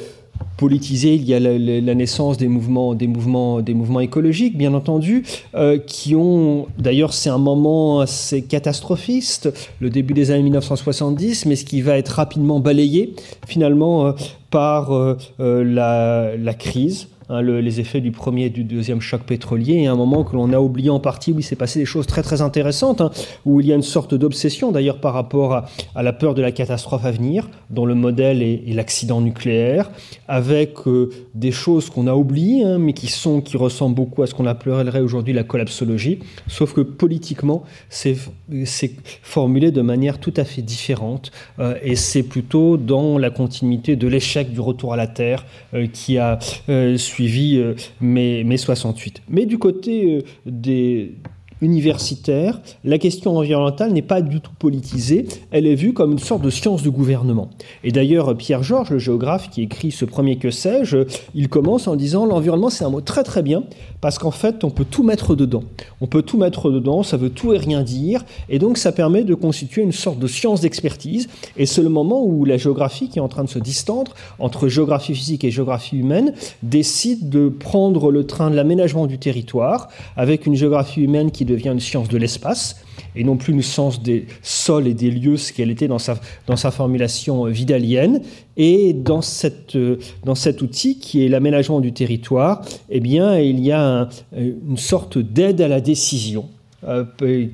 politisé, 0.57 1.15
il 1.15 1.23
y 1.23 1.33
a 1.33 1.39
la, 1.39 1.95
naissance 1.95 2.37
des 2.37 2.49
mouvements, 2.49 2.93
des 2.93 3.07
mouvements, 3.07 3.61
des 3.61 3.73
mouvements 3.73 4.01
écologiques, 4.01 4.57
bien 4.57 4.73
entendu, 4.73 5.23
euh, 5.55 5.77
qui 5.77 6.15
ont, 6.15 6.67
d'ailleurs, 6.77 7.13
c'est 7.13 7.29
un 7.29 7.37
moment 7.37 8.01
assez 8.01 8.41
catastrophiste, 8.41 9.53
le 9.79 9.89
début 9.89 10.13
des 10.13 10.31
années 10.31 10.43
1970, 10.43 11.45
mais 11.45 11.55
ce 11.55 11.63
qui 11.63 11.81
va 11.81 11.97
être 11.97 12.09
rapidement 12.09 12.59
balayé, 12.59 13.15
finalement, 13.47 14.07
euh, 14.07 14.11
par 14.49 14.93
euh, 14.93 15.17
la, 15.39 16.35
la 16.35 16.53
crise 16.53 17.07
Hein, 17.31 17.43
les 17.43 17.79
effets 17.79 18.01
du 18.01 18.11
premier 18.11 18.45
et 18.45 18.49
du 18.49 18.63
deuxième 18.63 19.01
choc 19.01 19.21
pétrolier, 19.21 19.73
et 19.73 19.85
un 19.85 19.95
moment 19.95 20.23
que 20.23 20.35
l'on 20.35 20.51
a 20.51 20.59
oublié 20.59 20.89
en 20.89 20.99
partie 20.99 21.31
où 21.31 21.37
il 21.37 21.43
s'est 21.43 21.55
passé 21.55 21.77
des 21.77 21.85
choses 21.85 22.07
très 22.07 22.23
très 22.23 22.41
intéressantes, 22.41 23.01
hein, 23.01 23.11
où 23.45 23.59
il 23.59 23.67
y 23.67 23.71
a 23.71 23.75
une 23.75 23.83
sorte 23.83 24.15
d'obsession 24.15 24.71
d'ailleurs 24.71 24.99
par 24.99 25.13
rapport 25.13 25.53
à, 25.93 26.01
la 26.01 26.11
peur 26.11 26.33
de 26.33 26.41
la 26.41 26.51
catastrophe 26.51 27.05
à 27.05 27.11
venir, 27.11 27.47
dont 27.69 27.85
le 27.85 27.93
modèle 27.93 28.41
est, 28.41 28.63
l'accident 28.73 29.21
nucléaire, 29.21 29.91
avec 30.27 30.87
euh, 30.87 31.11
des 31.35 31.51
choses 31.51 31.91
qu'on 31.91 32.07
a 32.07 32.15
oubliées, 32.15 32.63
hein, 32.63 32.79
mais 32.79 32.93
qui 32.93 33.05
sont 33.05 33.41
qui 33.41 33.57
ressemblent 33.57 33.95
beaucoup 33.95 34.23
à 34.23 34.27
ce 34.27 34.33
qu'on 34.33 34.47
appellerait 34.47 35.01
aujourd'hui 35.01 35.33
la 35.33 35.43
collapsologie, 35.43 36.17
sauf 36.47 36.73
que 36.73 36.81
politiquement 36.81 37.61
c'est 37.89 38.17
formulé 39.21 39.69
de 39.69 39.81
manière 39.81 40.17
tout 40.17 40.33
à 40.35 40.45
fait 40.45 40.63
différente, 40.63 41.31
euh, 41.59 41.75
et 41.83 41.95
c'est 41.95 42.23
plutôt 42.23 42.77
dans 42.77 43.19
la 43.19 43.29
continuité 43.29 43.95
de 43.95 44.07
l'échec 44.07 44.51
du 44.51 44.61
retour 44.61 44.93
à 44.93 44.97
la 44.97 45.05
Terre 45.05 45.45
euh, 45.75 45.85
qui 45.85 46.17
a 46.17 46.39
suivi 46.97 47.18
suivi 47.19 47.57
euh, 47.57 47.75
mai, 47.99 48.57
68. 48.57 49.23
Mais 49.27 49.45
du 49.45 49.57
côté 49.57 50.15
euh, 50.15 50.21
des 50.45 51.15
universitaire, 51.61 52.61
la 52.85 52.97
question 52.97 53.37
environnementale 53.37 53.91
n'est 53.91 54.01
pas 54.01 54.21
du 54.21 54.39
tout 54.39 54.53
politisée, 54.57 55.27
elle 55.51 55.67
est 55.67 55.75
vue 55.75 55.93
comme 55.93 56.13
une 56.13 56.19
sorte 56.19 56.41
de 56.41 56.49
science 56.49 56.83
de 56.83 56.89
gouvernement. 56.89 57.49
Et 57.83 57.91
d'ailleurs, 57.91 58.35
Pierre 58.37 58.63
Georges, 58.63 58.91
le 58.91 58.99
géographe 58.99 59.49
qui 59.49 59.63
écrit 59.63 59.91
ce 59.91 60.05
premier 60.05 60.37
que 60.37 60.51
sais-je, 60.51 60.99
il 61.35 61.49
commence 61.49 61.87
en 61.87 61.97
disant 61.97 62.25
l'environnement 62.25 62.69
c'est 62.69 62.85
un 62.85 62.89
mot 62.89 63.01
très 63.01 63.23
très 63.23 63.43
bien 63.43 63.63
parce 64.01 64.17
qu'en 64.17 64.31
fait 64.31 64.63
on 64.63 64.69
peut 64.69 64.85
tout 64.85 65.03
mettre 65.03 65.35
dedans. 65.35 65.63
On 66.01 66.07
peut 66.07 66.21
tout 66.21 66.37
mettre 66.37 66.71
dedans, 66.71 67.03
ça 67.03 67.17
veut 67.17 67.29
tout 67.29 67.53
et 67.53 67.57
rien 67.57 67.81
dire, 67.81 68.23
et 68.49 68.59
donc 68.59 68.77
ça 68.77 68.91
permet 68.91 69.23
de 69.23 69.33
constituer 69.35 69.81
une 69.81 69.91
sorte 69.91 70.19
de 70.19 70.27
science 70.27 70.61
d'expertise, 70.61 71.27
et 71.57 71.65
c'est 71.65 71.81
le 71.81 71.89
moment 71.89 72.23
où 72.23 72.45
la 72.45 72.57
géographie 72.57 73.09
qui 73.09 73.19
est 73.19 73.21
en 73.21 73.27
train 73.27 73.43
de 73.43 73.49
se 73.49 73.59
distendre 73.59 74.13
entre 74.39 74.67
géographie 74.67 75.13
physique 75.13 75.43
et 75.43 75.51
géographie 75.51 75.97
humaine 75.97 76.33
décide 76.63 77.29
de 77.29 77.49
prendre 77.49 78.11
le 78.11 78.25
train 78.25 78.49
de 78.49 78.55
l'aménagement 78.55 79.07
du 79.07 79.17
territoire 79.17 79.89
avec 80.15 80.45
une 80.45 80.55
géographie 80.55 81.01
humaine 81.01 81.31
qui 81.31 81.45
devient 81.45 81.69
une 81.69 81.79
science 81.79 82.07
de 82.07 82.17
l'espace 82.17 82.77
et 83.19 83.23
non 83.25 83.35
plus 83.35 83.51
une 83.51 83.61
science 83.61 84.01
des 84.01 84.27
sols 84.41 84.87
et 84.87 84.93
des 84.93 85.11
lieux, 85.11 85.35
ce 85.35 85.51
qu'elle 85.51 85.69
était 85.69 85.89
dans 85.89 85.99
sa, 85.99 86.71
formulation 86.71 87.43
vidalienne. 87.45 88.21
Et 88.55 88.93
dans, 88.93 89.21
cette, 89.21 89.77
dans 90.23 90.35
cet 90.35 90.61
outil 90.61 90.99
qui 90.99 91.25
est 91.25 91.27
l'aménagement 91.27 91.81
du 91.81 91.91
territoire, 91.91 92.61
eh 92.89 93.01
bien, 93.01 93.37
il 93.37 93.59
y 93.59 93.73
a 93.73 94.07
une 94.33 94.77
sorte 94.77 95.17
d'aide 95.17 95.59
à 95.59 95.67
la 95.67 95.81
décision 95.81 96.47
euh, 96.87 97.03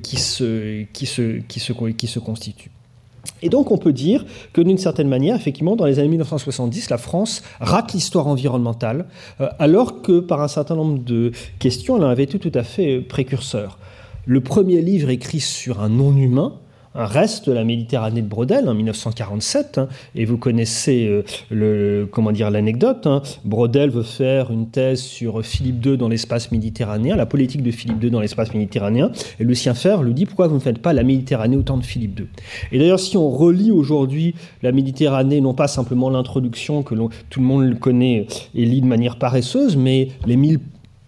qui, 0.04 0.18
se, 0.18 0.84
qui, 0.92 1.06
se, 1.06 1.40
qui, 1.48 1.58
se, 1.58 1.72
qui 1.72 2.06
se 2.06 2.18
constitue. 2.20 2.70
Et 3.42 3.48
donc 3.48 3.72
on 3.72 3.76
peut 3.76 3.92
dire 3.92 4.24
que 4.52 4.60
d'une 4.60 4.78
certaine 4.78 5.08
manière, 5.08 5.34
effectivement, 5.34 5.74
dans 5.74 5.84
les 5.84 5.98
années 5.98 6.08
1970, 6.08 6.90
la 6.90 6.98
France 6.98 7.42
rate 7.58 7.92
l'histoire 7.92 8.28
environnementale, 8.28 9.06
euh, 9.40 9.48
alors 9.58 10.00
que 10.00 10.20
par 10.20 10.42
un 10.42 10.48
certain 10.48 10.76
nombre 10.76 11.02
de 11.02 11.32
questions, 11.58 11.96
elle 11.96 12.04
en 12.04 12.08
avait 12.08 12.22
été 12.22 12.38
tout 12.38 12.56
à 12.56 12.62
fait 12.62 13.00
précurseur. 13.00 13.78
Le 14.28 14.40
premier 14.40 14.82
livre 14.82 15.10
écrit 15.10 15.38
sur 15.38 15.80
un 15.80 15.88
non-humain, 15.88 16.54
reste 16.96 17.46
la 17.46 17.62
Méditerranée 17.62 18.22
de 18.22 18.26
Brodel 18.26 18.68
en 18.68 18.74
1947. 18.74 19.78
Hein, 19.78 19.88
et 20.16 20.24
vous 20.24 20.36
connaissez 20.36 21.06
euh, 21.06 21.22
le, 21.50 22.08
comment 22.10 22.32
dire 22.32 22.50
l'anecdote. 22.50 23.06
Hein. 23.06 23.22
Brodel 23.44 23.90
veut 23.90 24.02
faire 24.02 24.50
une 24.50 24.68
thèse 24.68 25.00
sur 25.00 25.44
Philippe 25.44 25.84
II 25.84 25.96
dans 25.96 26.08
l'espace 26.08 26.50
méditerranéen, 26.50 27.14
la 27.14 27.26
politique 27.26 27.62
de 27.62 27.70
Philippe 27.70 28.02
II 28.02 28.10
dans 28.10 28.20
l'espace 28.20 28.52
méditerranéen. 28.52 29.12
Et 29.38 29.44
Lucien 29.44 29.74
Fer 29.74 30.02
lui 30.02 30.14
dit 30.14 30.26
pourquoi 30.26 30.48
vous 30.48 30.56
ne 30.56 30.60
faites 30.60 30.80
pas 30.80 30.92
la 30.92 31.04
Méditerranée 31.04 31.56
autant 31.56 31.76
de 31.76 31.84
Philippe 31.84 32.18
II. 32.18 32.26
Et 32.72 32.78
d'ailleurs, 32.78 33.00
si 33.00 33.16
on 33.16 33.30
relit 33.30 33.70
aujourd'hui 33.70 34.34
la 34.62 34.72
Méditerranée, 34.72 35.40
non 35.40 35.54
pas 35.54 35.68
simplement 35.68 36.10
l'introduction 36.10 36.82
que 36.82 36.94
tout 37.30 37.40
le 37.40 37.46
monde 37.46 37.78
connaît 37.78 38.26
et 38.54 38.64
lit 38.64 38.80
de 38.80 38.86
manière 38.86 39.18
paresseuse, 39.18 39.76
mais 39.76 40.08
les 40.26 40.36
mille 40.36 40.58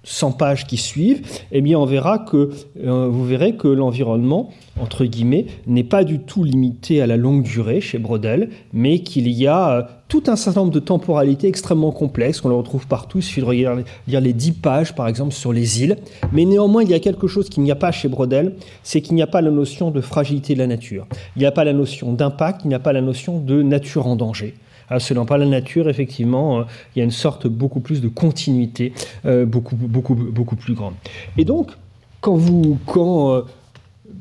100 0.08 0.32
pages 0.32 0.66
qui 0.66 0.78
suivent, 0.78 1.20
eh 1.52 1.60
bien 1.60 1.78
on 1.78 1.84
verra 1.84 2.18
que 2.18 2.50
euh, 2.82 3.08
vous 3.10 3.24
verrez 3.26 3.56
que 3.56 3.68
l'environnement 3.68 4.50
entre 4.80 5.04
guillemets 5.04 5.46
n'est 5.66 5.84
pas 5.84 6.02
du 6.02 6.20
tout 6.20 6.44
limité 6.44 7.02
à 7.02 7.06
la 7.06 7.16
longue 7.16 7.42
durée 7.42 7.80
chez 7.80 7.98
Brodel, 7.98 8.48
mais 8.72 9.00
qu'il 9.00 9.28
y 9.28 9.46
a 9.46 9.70
euh, 9.70 9.82
tout 10.08 10.22
un 10.28 10.36
certain 10.36 10.60
nombre 10.60 10.72
de 10.72 10.80
temporalités 10.80 11.46
extrêmement 11.46 11.92
complexes 11.92 12.40
qu'on 12.40 12.48
le 12.48 12.54
retrouve 12.54 12.86
partout. 12.86 13.18
Il 13.18 13.22
suffit 13.22 13.42
de 13.42 13.84
lire 14.06 14.20
les 14.20 14.32
10 14.32 14.52
pages 14.52 14.94
par 14.94 15.08
exemple 15.08 15.34
sur 15.34 15.52
les 15.52 15.82
îles, 15.82 15.98
mais 16.32 16.46
néanmoins 16.46 16.82
il 16.82 16.88
y 16.88 16.94
a 16.94 17.00
quelque 17.00 17.26
chose 17.26 17.50
qu'il 17.50 17.62
n'y 17.62 17.70
a 17.70 17.76
pas 17.76 17.92
chez 17.92 18.08
Brodel, 18.08 18.54
c'est 18.82 19.02
qu'il 19.02 19.14
n'y 19.14 19.22
a 19.22 19.26
pas 19.26 19.42
la 19.42 19.50
notion 19.50 19.90
de 19.90 20.00
fragilité 20.00 20.54
de 20.54 20.58
la 20.58 20.66
nature, 20.66 21.06
il 21.36 21.40
n'y 21.40 21.46
a 21.46 21.52
pas 21.52 21.64
la 21.64 21.74
notion 21.74 22.14
d'impact, 22.14 22.62
il 22.64 22.68
n'y 22.68 22.74
a 22.74 22.80
pas 22.80 22.94
la 22.94 23.02
notion 23.02 23.40
de 23.40 23.62
nature 23.62 24.06
en 24.06 24.16
danger. 24.16 24.54
Ah, 24.90 25.00
selon 25.00 25.26
pas 25.26 25.36
la 25.36 25.46
nature, 25.46 25.88
effectivement, 25.88 26.60
euh, 26.60 26.62
il 26.94 27.00
y 27.00 27.02
a 27.02 27.04
une 27.04 27.10
sorte 27.10 27.46
beaucoup 27.46 27.80
plus 27.80 28.00
de 28.00 28.08
continuité, 28.08 28.92
euh, 29.26 29.44
beaucoup, 29.44 29.76
beaucoup, 29.76 30.14
beaucoup 30.14 30.56
plus 30.56 30.74
grande. 30.74 30.94
Et 31.36 31.44
donc, 31.44 31.72
quand 32.20 32.36
vous, 32.36 32.78
quand 32.86 33.44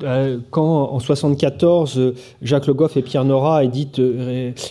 euh, 0.03 0.37
quand 0.51 0.91
en 0.91 0.99
74 0.99 2.13
Jacques 2.43 2.67
Le 2.67 2.73
Goff 2.73 2.97
et 2.97 3.01
Pierre 3.01 3.25
Nora 3.25 3.63
éditent, 3.63 4.01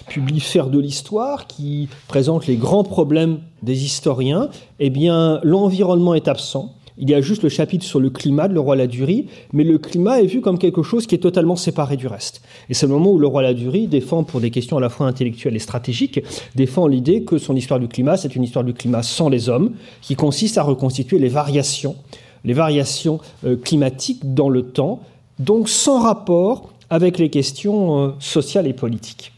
publient 0.08 0.40
Faire 0.40 0.68
de 0.68 0.78
l'histoire, 0.78 1.46
qui 1.46 1.88
présente 2.06 2.46
les 2.46 2.56
grands 2.56 2.84
problèmes 2.84 3.38
des 3.62 3.84
historiens, 3.84 4.50
eh 4.78 4.90
bien 4.90 5.40
l'environnement 5.42 6.14
est 6.14 6.28
absent. 6.28 6.75
Il 6.98 7.10
y 7.10 7.14
a 7.14 7.20
juste 7.20 7.42
le 7.42 7.50
chapitre 7.50 7.84
sur 7.84 8.00
le 8.00 8.08
climat 8.08 8.48
de 8.48 8.54
Le 8.54 8.60
Roi 8.60 8.76
Ladurie, 8.76 9.26
mais 9.52 9.64
le 9.64 9.78
climat 9.78 10.20
est 10.20 10.26
vu 10.26 10.40
comme 10.40 10.58
quelque 10.58 10.82
chose 10.82 11.06
qui 11.06 11.14
est 11.14 11.18
totalement 11.18 11.56
séparé 11.56 11.96
du 11.96 12.06
reste. 12.06 12.40
Et 12.70 12.74
c'est 12.74 12.86
le 12.86 12.92
moment 12.92 13.12
où 13.12 13.18
Le 13.18 13.26
Roi 13.26 13.42
Ladurie 13.42 13.86
défend, 13.86 14.24
pour 14.24 14.40
des 14.40 14.50
questions 14.50 14.78
à 14.78 14.80
la 14.80 14.88
fois 14.88 15.06
intellectuelles 15.06 15.56
et 15.56 15.60
stratégiques, 15.60 16.22
défend 16.54 16.86
l'idée 16.86 17.24
que 17.24 17.36
son 17.36 17.54
histoire 17.54 17.80
du 17.80 17.88
climat, 17.88 18.16
c'est 18.16 18.34
une 18.34 18.44
histoire 18.44 18.64
du 18.64 18.72
climat 18.72 19.02
sans 19.02 19.28
les 19.28 19.48
hommes, 19.50 19.72
qui 20.00 20.16
consiste 20.16 20.56
à 20.56 20.62
reconstituer 20.62 21.18
les 21.18 21.28
variations, 21.28 21.96
les 22.44 22.54
variations 22.54 23.20
euh, 23.44 23.56
climatiques 23.56 24.34
dans 24.34 24.48
le 24.48 24.62
temps, 24.62 25.00
donc 25.38 25.68
sans 25.68 26.00
rapport 26.00 26.70
avec 26.88 27.18
les 27.18 27.28
questions 27.28 27.98
euh, 27.98 28.10
sociales 28.20 28.66
et 28.66 28.72
politiques. 28.72 29.32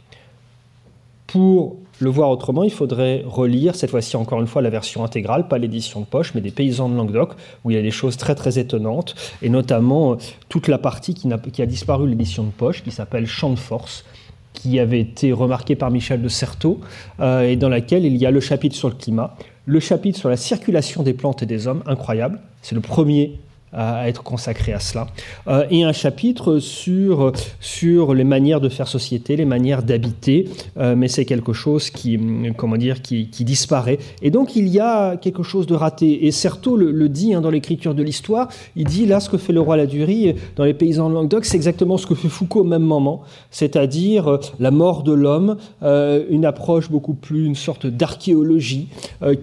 Pour 1.26 1.76
le 2.00 2.10
voir 2.10 2.30
autrement, 2.30 2.62
il 2.62 2.70
faudrait 2.70 3.24
relire, 3.26 3.74
cette 3.74 3.90
fois-ci 3.90 4.16
encore 4.16 4.40
une 4.40 4.46
fois, 4.46 4.62
la 4.62 4.70
version 4.70 5.04
intégrale, 5.04 5.48
pas 5.48 5.58
l'édition 5.58 6.00
de 6.00 6.06
poche, 6.06 6.32
mais 6.34 6.40
des 6.40 6.50
paysans 6.50 6.88
de 6.88 6.96
Languedoc, 6.96 7.32
où 7.64 7.70
il 7.70 7.74
y 7.74 7.78
a 7.78 7.82
des 7.82 7.90
choses 7.90 8.16
très 8.16 8.34
très 8.34 8.58
étonnantes, 8.58 9.14
et 9.42 9.48
notamment 9.48 10.12
euh, 10.12 10.16
toute 10.48 10.68
la 10.68 10.78
partie 10.78 11.14
qui, 11.14 11.28
a, 11.32 11.66
disparu 11.66 12.04
de 12.04 12.10
l'édition 12.10 12.44
de 12.44 12.50
poche, 12.50 12.82
qui 12.82 12.90
s'appelle 12.90 13.26
Champ 13.26 13.50
de 13.50 13.58
force, 13.58 14.04
qui 14.52 14.78
avait 14.78 15.00
été 15.00 15.32
remarquée 15.32 15.76
par 15.76 15.90
Michel 15.90 16.22
de 16.22 16.28
Certeau, 16.28 16.80
euh, 17.20 17.42
et 17.42 17.56
dans 17.56 17.68
laquelle 17.68 18.04
il 18.04 18.16
y 18.16 18.26
a 18.26 18.30
le 18.30 18.40
chapitre 18.40 18.76
sur 18.76 18.88
le 18.88 18.94
climat, 18.94 19.36
le 19.66 19.80
chapitre 19.80 20.18
sur 20.18 20.28
la 20.28 20.36
circulation 20.36 21.02
des 21.02 21.14
plantes 21.14 21.42
et 21.42 21.46
des 21.46 21.66
hommes, 21.66 21.82
incroyable, 21.86 22.40
c'est 22.62 22.74
le 22.74 22.80
premier 22.80 23.38
à, 23.72 24.08
être 24.08 24.22
consacré 24.22 24.72
à 24.72 24.80
cela, 24.80 25.06
euh, 25.46 25.66
et 25.70 25.84
un 25.84 25.92
chapitre 25.92 26.58
sur, 26.58 27.32
sur 27.60 28.14
les 28.14 28.24
manières 28.24 28.60
de 28.60 28.68
faire 28.68 28.88
société, 28.88 29.36
les 29.36 29.44
manières 29.44 29.82
d'habiter, 29.82 30.48
euh, 30.78 30.94
mais 30.96 31.08
c'est 31.08 31.24
quelque 31.24 31.52
chose 31.52 31.90
qui, 31.90 32.18
comment 32.56 32.76
dire, 32.76 33.02
qui, 33.02 33.28
disparaît. 33.40 33.98
Et 34.20 34.30
donc 34.30 34.56
il 34.56 34.68
y 34.68 34.80
a 34.80 35.16
quelque 35.16 35.42
chose 35.42 35.66
de 35.66 35.74
raté. 35.74 36.26
Et 36.26 36.32
Certeau 36.32 36.76
le, 36.76 37.08
dit 37.08 37.34
hein, 37.34 37.40
dans 37.40 37.50
l'écriture 37.50 37.94
de 37.94 38.02
l'histoire, 38.02 38.48
il 38.76 38.84
dit 38.84 39.06
là 39.06 39.20
ce 39.20 39.30
que 39.30 39.38
fait 39.38 39.52
le 39.52 39.60
roi 39.60 39.76
Ladurie 39.76 40.34
dans 40.56 40.64
les 40.64 40.74
paysans 40.74 41.08
de 41.08 41.14
Languedoc, 41.14 41.44
c'est 41.44 41.56
exactement 41.56 41.96
ce 41.96 42.06
que 42.06 42.14
fait 42.14 42.28
Foucault 42.28 42.60
au 42.60 42.64
même 42.64 42.82
moment, 42.82 43.22
c'est-à-dire 43.50 44.28
euh, 44.28 44.40
la 44.58 44.70
mort 44.70 45.02
de 45.02 45.12
l'homme, 45.12 45.56
une 45.82 46.44
approche 46.44 46.90
beaucoup 46.90 47.14
plus, 47.14 47.46
une 47.46 47.54
sorte 47.54 47.86
d'archéologie 47.86 48.88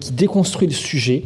qui 0.00 0.12
déconstruit 0.12 0.68
le 0.68 0.74
sujet, 0.74 1.24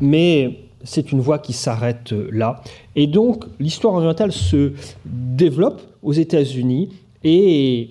mais 0.00 0.64
c'est 0.84 1.12
une 1.12 1.20
voie 1.20 1.38
qui 1.38 1.52
s'arrête 1.52 2.12
euh, 2.12 2.28
là. 2.32 2.62
Et 2.94 3.06
donc, 3.06 3.44
l'histoire 3.58 3.94
orientale 3.94 4.32
se 4.32 4.72
développe 5.04 5.82
aux 6.02 6.12
États-Unis 6.12 6.90
et 7.24 7.90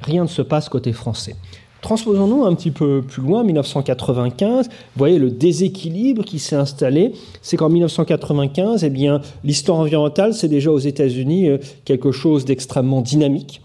rien 0.00 0.22
ne 0.22 0.28
se 0.28 0.42
passe 0.42 0.68
côté 0.68 0.92
français. 0.92 1.36
Transposons-nous 1.82 2.44
un 2.44 2.54
petit 2.54 2.70
peu 2.70 3.02
plus 3.02 3.22
loin, 3.22 3.42
1995. 3.42 4.68
Vous 4.68 4.72
voyez 4.96 5.18
le 5.18 5.30
déséquilibre 5.30 6.24
qui 6.24 6.38
s'est 6.38 6.56
installé. 6.56 7.12
C'est 7.40 7.56
qu'en 7.56 7.70
1995, 7.70 8.84
eh 8.84 8.90
l'histoire 9.44 9.78
environnementale, 9.78 10.34
c'est 10.34 10.48
déjà 10.48 10.70
aux 10.70 10.78
États-Unis 10.78 11.48
euh, 11.48 11.58
quelque 11.84 12.12
chose 12.12 12.44
d'extrêmement 12.44 13.00
dynamique. 13.00 13.62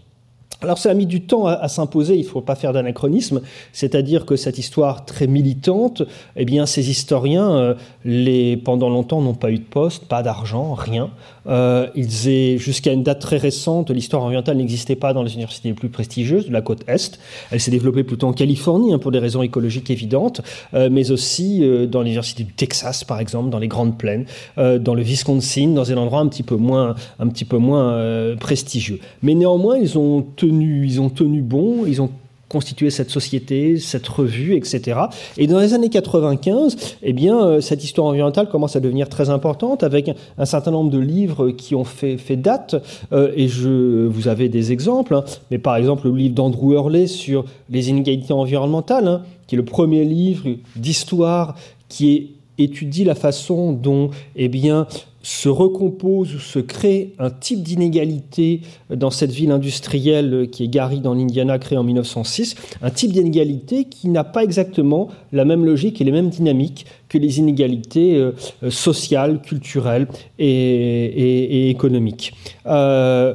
Alors 0.65 0.79
ça 0.79 0.89
a 0.89 0.93
mis 0.95 1.05
du 1.05 1.21
temps 1.21 1.45
à, 1.45 1.67
s'imposer, 1.67 2.15
il 2.15 2.23
ne 2.23 2.27
faut 2.27 2.41
pas 2.41 2.55
faire 2.55 2.73
d'anachronisme, 2.73 3.41
c'est-à-dire 3.71 4.25
que 4.25 4.35
cette 4.35 4.57
histoire 4.57 5.05
très 5.05 5.27
militante, 5.27 6.01
eh 6.35 6.43
bien 6.43 6.65
ces 6.65 6.89
historiens, 6.89 7.55
euh, 7.55 7.73
les, 8.03 8.57
pendant 8.57 8.89
longtemps, 8.89 9.21
n'ont 9.21 9.35
pas 9.35 9.51
eu 9.51 9.59
de 9.59 9.63
poste, 9.63 10.05
pas 10.05 10.23
d'argent, 10.23 10.73
rien. 10.73 11.11
Euh, 11.47 11.87
ils 11.93 12.57
jusqu'à 12.57 12.93
une 12.93 13.03
date 13.03 13.19
très 13.19 13.37
récente, 13.37 13.91
l'histoire 13.91 14.23
orientale 14.23 14.57
n'existait 14.57 14.95
pas 14.95 15.13
dans 15.13 15.21
les 15.21 15.35
universités 15.35 15.69
les 15.69 15.75
plus 15.75 15.89
prestigieuses 15.89 16.47
de 16.47 16.51
la 16.51 16.61
côte 16.63 16.81
Est. 16.87 17.19
Elle 17.51 17.59
s'est 17.59 17.69
développée 17.69 18.03
plutôt 18.03 18.25
en 18.25 18.33
Californie, 18.33 18.91
hein, 18.91 18.97
pour 18.97 19.11
des 19.11 19.19
raisons 19.19 19.43
écologiques 19.43 19.91
évidentes, 19.91 20.41
euh, 20.73 20.89
mais 20.91 21.11
aussi 21.11 21.61
dans 21.87 22.01
l'université 22.01 22.43
du 22.43 22.53
Texas, 22.53 23.03
par 23.03 23.19
exemple, 23.19 23.51
dans 23.51 23.59
les 23.59 23.67
Grandes 23.67 23.99
Plaines, 23.99 24.25
dans 24.57 24.95
le 24.95 25.03
Wisconsin, 25.03 25.73
dans 25.75 25.91
un 25.91 25.97
endroit 25.97 26.21
un 26.21 26.27
petit 26.27 26.41
peu 26.41 26.55
moins, 26.55 26.95
un 27.19 27.27
petit 27.27 27.45
peu 27.45 27.57
moins 27.57 28.35
prestigieux. 28.39 28.99
Mais 29.21 29.35
néanmoins, 29.35 29.77
ils 29.77 29.99
ont 29.99 30.25
ils 30.61 31.01
ont 31.01 31.09
tenu 31.09 31.41
bon, 31.41 31.85
ils 31.85 32.01
ont 32.01 32.09
constitué 32.47 32.89
cette 32.89 33.09
société, 33.09 33.79
cette 33.79 34.07
revue, 34.07 34.55
etc. 34.55 34.99
Et 35.37 35.47
dans 35.47 35.59
les 35.59 35.73
années 35.73 35.89
95, 35.89 36.97
eh 37.01 37.13
bien, 37.13 37.43
euh, 37.43 37.61
cette 37.61 37.83
histoire 37.83 38.07
environnementale 38.07 38.49
commence 38.49 38.75
à 38.75 38.79
devenir 38.79 39.09
très 39.09 39.29
importante 39.29 39.83
avec 39.83 40.11
un, 40.37 40.45
certain 40.45 40.71
nombre 40.71 40.91
de 40.91 40.99
livres 40.99 41.49
qui 41.49 41.75
ont 41.75 41.83
fait, 41.83 42.17
date. 42.35 42.75
Euh, 43.11 43.31
et 43.35 43.47
je, 43.47 44.05
vous 44.05 44.27
avez 44.27 44.49
des 44.49 44.71
exemples, 44.71 45.15
hein. 45.15 45.23
mais 45.51 45.57
par 45.57 45.75
exemple 45.75 46.07
le 46.07 46.15
livre 46.15 46.35
d'Andrew 46.35 46.73
Hurley 46.73 47.07
sur 47.07 47.45
les 47.69 47.89
inégalités 47.89 48.33
environnementales, 48.33 49.07
hein, 49.07 49.21
qui 49.47 49.55
est 49.55 49.57
le 49.57 49.65
premier 49.65 50.05
livre 50.05 50.47
d'histoire 50.75 51.55
qui 51.89 52.31
étudie 52.57 53.03
la 53.03 53.15
façon 53.15 53.73
dont 53.73 54.11
eh 54.35 54.47
bien, 54.47 54.87
se 55.25 55.49
recompose 55.49 56.35
ou 56.35 56.39
se 56.39 56.59
crée 56.59 57.13
un 57.17 57.31
type 57.31 57.63
d'inégalité 57.63 58.61
dans 58.91 59.09
cette 59.09 59.31
ville 59.31 59.49
industrielle 59.49 60.49
qui 60.51 60.65
est 60.65 60.67
Gary 60.67 60.99
dans 60.99 61.15
l'Indiana, 61.15 61.57
créée 61.57 61.79
en 61.79 61.83
1906, 61.83 62.53
un 62.83 62.91
type 62.91 63.11
d'inégalité 63.11 63.85
qui 63.85 64.09
n'a 64.09 64.23
pas 64.23 64.43
exactement 64.43 65.09
la 65.31 65.43
même 65.43 65.65
logique 65.65 65.99
et 65.99 66.03
les 66.03 66.11
mêmes 66.11 66.29
dynamiques 66.29 66.85
que 67.09 67.17
les 67.17 67.39
inégalités 67.39 68.17
euh, 68.17 68.33
sociales, 68.69 69.41
culturelles 69.41 70.07
et, 70.37 71.71
économiques. 71.71 72.33
Euh, 72.67 73.33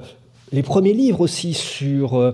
les 0.53 0.63
premiers 0.63 0.93
livres 0.93 1.23
aussi 1.23 1.55
sur 1.55 2.15
euh, 2.15 2.33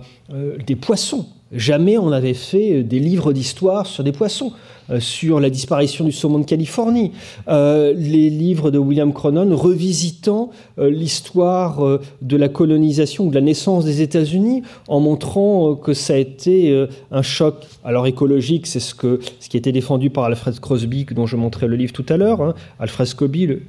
des 0.66 0.76
poissons. 0.76 1.28
Jamais 1.50 1.96
on 1.96 2.10
n'avait 2.10 2.34
fait 2.34 2.82
des 2.82 2.98
livres 2.98 3.32
d'histoire 3.32 3.86
sur 3.86 4.04
des 4.04 4.12
poissons. 4.12 4.52
Euh, 4.90 5.00
sur 5.00 5.40
la 5.40 5.50
disparition 5.50 6.04
du 6.04 6.12
saumon 6.12 6.38
de 6.38 6.44
Californie, 6.44 7.12
euh, 7.48 7.92
les 7.96 8.30
livres 8.30 8.70
de 8.70 8.78
William 8.78 9.12
Cronon 9.12 9.56
revisitant 9.56 10.50
euh, 10.78 10.90
l'histoire 10.90 12.00
de 12.22 12.36
la 12.36 12.48
colonisation, 12.48 13.26
de 13.26 13.34
la 13.34 13.40
naissance 13.40 13.84
des 13.84 14.02
États-Unis, 14.02 14.62
en 14.88 15.00
montrant 15.00 15.74
que 15.74 15.92
ça 15.92 16.14
a 16.14 16.16
été 16.16 16.86
un 17.10 17.22
choc. 17.22 17.66
Alors 17.84 18.06
écologique, 18.06 18.66
c'est 18.66 18.80
ce, 18.80 18.94
que, 18.94 19.20
ce 19.40 19.48
qui 19.48 19.56
était 19.56 19.72
défendu 19.72 20.10
par 20.10 20.24
Alfred 20.24 20.58
Crosby, 20.60 21.06
dont 21.14 21.26
je 21.26 21.36
montrais 21.36 21.66
le 21.66 21.76
livre 21.76 21.92
tout 21.92 22.06
à 22.08 22.16
l'heure. 22.16 22.40
Hein. 22.40 22.54
Alfred 22.78 23.12
Crosby, 23.14 23.46
le, 23.46 23.62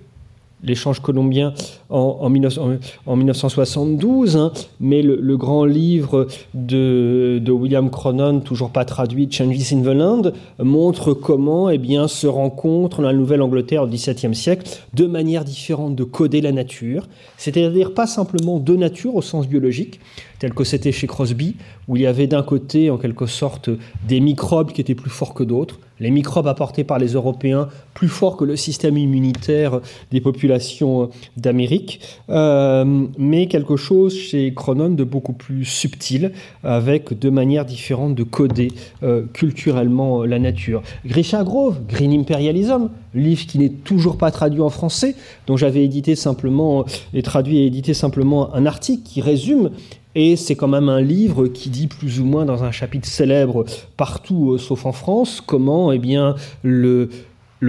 l'échange 0.64 1.02
colombien 1.02 1.54
en, 1.90 2.20
en, 2.22 2.30
1972, 2.30 4.38
hein, 4.38 4.52
mais 4.80 5.02
le, 5.02 5.38
grand 5.38 5.66
livre 5.66 6.28
de, 6.54 7.42
William 7.48 7.90
Cronon, 7.90 8.40
toujours 8.40 8.72
pas 8.72 8.86
traduit, 8.86 9.30
Changes 9.32 9.74
in 9.74 9.82
the 9.82 9.88
Land, 9.88 10.32
montre 10.60 11.14
comment 11.14 11.70
eh 11.70 11.78
bien, 11.78 12.08
se 12.08 12.28
rencontrent 12.28 13.02
dans 13.02 13.08
la 13.08 13.14
Nouvelle-Angleterre 13.14 13.84
au 13.84 13.88
XVIIe 13.88 14.36
siècle 14.36 14.70
deux 14.94 15.08
manières 15.08 15.46
différentes 15.46 15.96
de 15.96 16.04
coder 16.04 16.42
la 16.42 16.52
nature, 16.52 17.08
c'est-à-dire 17.38 17.94
pas 17.94 18.08
simplement 18.08 18.60
de 18.60 18.76
nature 18.76 19.16
au 19.16 19.22
sens 19.22 19.48
biologique, 19.48 20.00
tel 20.40 20.54
que 20.54 20.64
c'était 20.64 20.92
chez 20.92 21.08
Crosby, 21.08 21.56
où 21.88 21.96
il 21.96 22.04
y 22.04 22.08
avait 22.08 22.28
d'un 22.28 22.44
côté 22.44 22.90
en 22.90 22.98
quelque 22.98 23.28
sorte 23.28 23.70
des 24.08 24.20
microbes 24.20 24.72
qui 24.72 24.82
étaient 24.82 24.96
plus 24.96 25.10
forts 25.10 25.34
que 25.34 25.44
d'autres, 25.44 25.80
les 26.00 26.12
microbes 26.12 26.48
apportés 26.48 26.84
par 26.84 27.00
les 27.00 27.14
Européens 27.14 27.70
plus 27.94 28.08
forts 28.08 28.38
que 28.38 28.46
le 28.46 28.56
système 28.56 28.98
immunitaire 28.98 29.82
des 30.12 30.22
populations 30.22 31.10
d'Amérique, 31.36 32.00
euh, 32.30 33.06
mais 33.18 33.48
quelque 33.48 33.76
chose 33.76 34.16
chez 34.16 34.54
Cronon 34.54 34.90
de 34.90 35.04
beaucoup 35.04 35.34
plus 35.34 35.66
subtil, 35.66 36.32
avec 36.64 37.18
deux 37.18 37.32
manières 37.32 37.66
différentes 37.66 38.16
de 38.16 38.24
coder 38.24 38.70
euh, 39.04 39.24
culturellement 39.34 40.24
la 40.24 40.40
nature. 40.40 40.82
Grisha 41.06 41.44
Grove, 41.44 41.80
Green 41.88 42.14
Imperialism, 42.14 42.90
livre 43.14 43.46
qui 43.46 43.60
n'est 43.60 43.70
toujours 43.70 44.18
pas 44.18 44.32
traduit 44.32 44.62
en 44.62 44.70
français, 44.70 45.16
dont 45.48 45.58
j'avais 45.58 45.84
édité 45.84 46.16
simplement 46.16 46.86
et 47.14 47.22
traduit 47.22 47.58
et 47.60 47.66
édité 47.66 47.94
simplement 47.94 48.54
un 48.54 48.66
article 48.66 49.04
qui 49.04 49.22
résume 49.22 49.72
et 50.18 50.36
c'est 50.36 50.56
quand 50.56 50.68
même 50.68 50.90
un 50.90 51.00
livre 51.00 51.46
qui 51.46 51.70
dit 51.70 51.86
plus 51.86 52.20
ou 52.20 52.26
moins 52.26 52.44
dans 52.44 52.64
un 52.64 52.72
chapitre 52.72 53.08
célèbre 53.08 53.66
partout 53.98 54.54
euh, 54.54 54.58
sauf 54.58 54.88
en 54.88 54.92
France 54.92 55.44
comment 55.46 55.92
eh 55.92 56.00
bien, 56.00 56.34
le, 56.64 57.10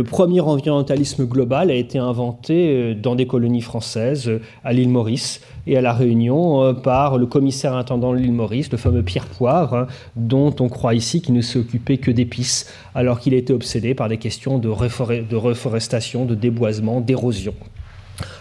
premier 0.06 0.40
environnementalisme 0.40 1.26
global 1.26 1.70
a 1.70 1.74
été 1.74 1.98
inventé 1.98 2.70
euh, 2.70 2.94
dans 2.94 3.16
des 3.16 3.26
colonies 3.26 3.60
françaises, 3.60 4.28
euh, 4.28 4.40
à 4.64 4.72
l'île 4.72 4.88
Maurice 4.88 5.42
et 5.66 5.76
à 5.76 5.82
La 5.82 5.92
Réunion, 5.92 6.74
par 6.74 7.18
le 7.18 7.26
commissaire 7.26 7.76
intendant 7.76 8.14
de 8.14 8.18
l'île 8.18 8.32
Maurice, 8.32 8.72
le 8.72 8.78
fameux 8.78 9.02
Pierre 9.02 9.26
Poivre, 9.26 9.74
hein, 9.74 9.86
dont 10.16 10.54
on 10.60 10.70
croit 10.70 10.94
ici 10.94 11.20
qu'il 11.20 11.34
ne 11.34 11.42
s'est 11.42 11.58
occupé 11.58 11.98
que 11.98 12.10
d'épices, 12.10 12.72
alors 12.94 13.20
qu'il 13.20 13.34
était 13.34 13.52
obsédé 13.52 13.94
par 13.94 14.08
des 14.08 14.16
questions 14.16 14.58
de, 14.58 14.68
reforestation, 14.70 16.24
de 16.24 16.34
déboisement, 16.34 17.02
d'érosion. 17.02 17.52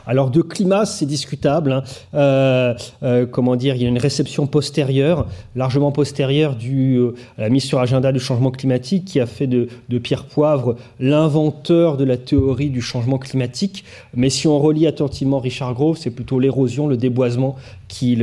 Alors 0.05 0.29
de 0.29 0.41
climat, 0.41 0.85
c'est 0.85 1.05
discutable. 1.05 1.71
Hein. 1.71 1.83
Euh, 2.13 2.73
euh, 3.03 3.25
comment 3.25 3.55
dire 3.55 3.75
Il 3.75 3.81
y 3.81 3.85
a 3.85 3.89
une 3.89 3.97
réception 3.97 4.47
postérieure, 4.47 5.27
largement 5.55 5.91
postérieure 5.91 6.55
du, 6.55 6.95
euh, 6.95 7.15
à 7.37 7.41
la 7.41 7.49
mise 7.49 7.63
sur 7.63 7.79
agenda 7.79 8.11
du 8.11 8.19
changement 8.19 8.51
climatique, 8.51 9.05
qui 9.05 9.19
a 9.19 9.25
fait 9.25 9.47
de, 9.47 9.67
Pierre 9.99 10.25
Poivre 10.25 10.75
l'inventeur 10.99 11.97
de 11.97 12.03
la 12.03 12.17
théorie 12.17 12.69
du 12.69 12.81
changement 12.81 13.17
climatique. 13.17 13.83
Mais 14.13 14.29
si 14.29 14.47
on 14.47 14.59
relie 14.59 14.87
attentivement 14.87 15.39
Richard 15.39 15.73
Grove, 15.73 15.97
c'est 15.97 16.11
plutôt 16.11 16.39
l'érosion, 16.39 16.87
le 16.87 16.97
déboisement 16.97 17.55
qui, 17.87 18.17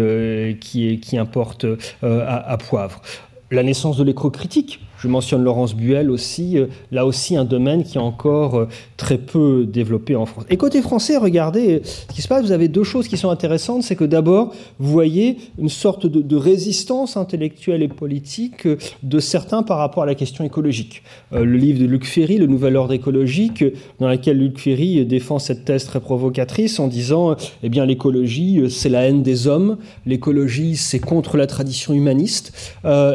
importe 1.18 1.66
à, 2.02 2.52
à 2.52 2.56
Poivre. 2.56 3.02
La 3.50 3.62
naissance 3.62 3.96
de 3.96 4.04
l'écro-critique 4.04 4.80
je 5.04 5.08
mentionne 5.08 5.44
Laurence 5.44 5.74
Buell 5.74 6.10
aussi, 6.10 6.56
euh, 6.56 6.66
là 6.90 7.04
aussi 7.04 7.36
un 7.36 7.44
domaine 7.44 7.84
qui 7.84 7.98
est 7.98 8.00
encore 8.00 8.56
euh, 8.56 8.68
très 8.96 9.18
peu 9.18 9.66
développé 9.66 10.16
en 10.16 10.24
France. 10.24 10.44
Et 10.48 10.56
côté 10.56 10.80
français, 10.80 11.18
regardez 11.18 11.82
ce 11.84 12.14
qui 12.14 12.22
se 12.22 12.28
passe, 12.28 12.42
vous 12.42 12.52
avez 12.52 12.68
deux 12.68 12.84
choses 12.84 13.06
qui 13.06 13.18
sont 13.18 13.28
intéressantes, 13.28 13.82
c'est 13.82 13.96
que 13.96 14.04
d'abord, 14.04 14.54
vous 14.78 14.90
voyez 14.90 15.36
une 15.58 15.68
sorte 15.68 16.06
de, 16.06 16.36
résistance 16.36 17.16
intellectuelle 17.16 17.82
et 17.82 17.88
politique 17.88 18.66
euh, 18.66 18.78
de 19.02 19.18
certains 19.18 19.62
par 19.62 19.76
rapport 19.76 20.04
à 20.04 20.06
la 20.06 20.14
question 20.14 20.42
écologique. 20.42 21.02
le 21.32 21.56
livre 21.56 21.80
de 21.80 21.84
Luc 21.84 22.06
Ferry, 22.06 22.38
Le 22.38 22.46
Nouvel 22.46 22.76
Ordre 22.76 22.94
écologique, 22.94 23.62
dans 24.00 24.08
lequel 24.08 24.38
Luc 24.38 24.58
Ferry 24.58 25.04
défend 25.04 25.38
cette 25.38 25.66
thèse 25.66 25.84
très 25.84 26.00
provocatrice 26.00 26.80
en 26.80 26.88
disant, 26.88 27.36
eh 27.62 27.68
bien 27.68 27.84
l'écologie, 27.84 28.62
c'est 28.70 28.88
la 28.88 29.02
haine 29.02 29.22
des 29.22 29.46
hommes, 29.46 29.76
l'écologie, 30.06 30.76
c'est 30.76 30.98
contre 30.98 31.36
la 31.36 31.46
tradition 31.46 31.92
humaniste, 31.94 32.74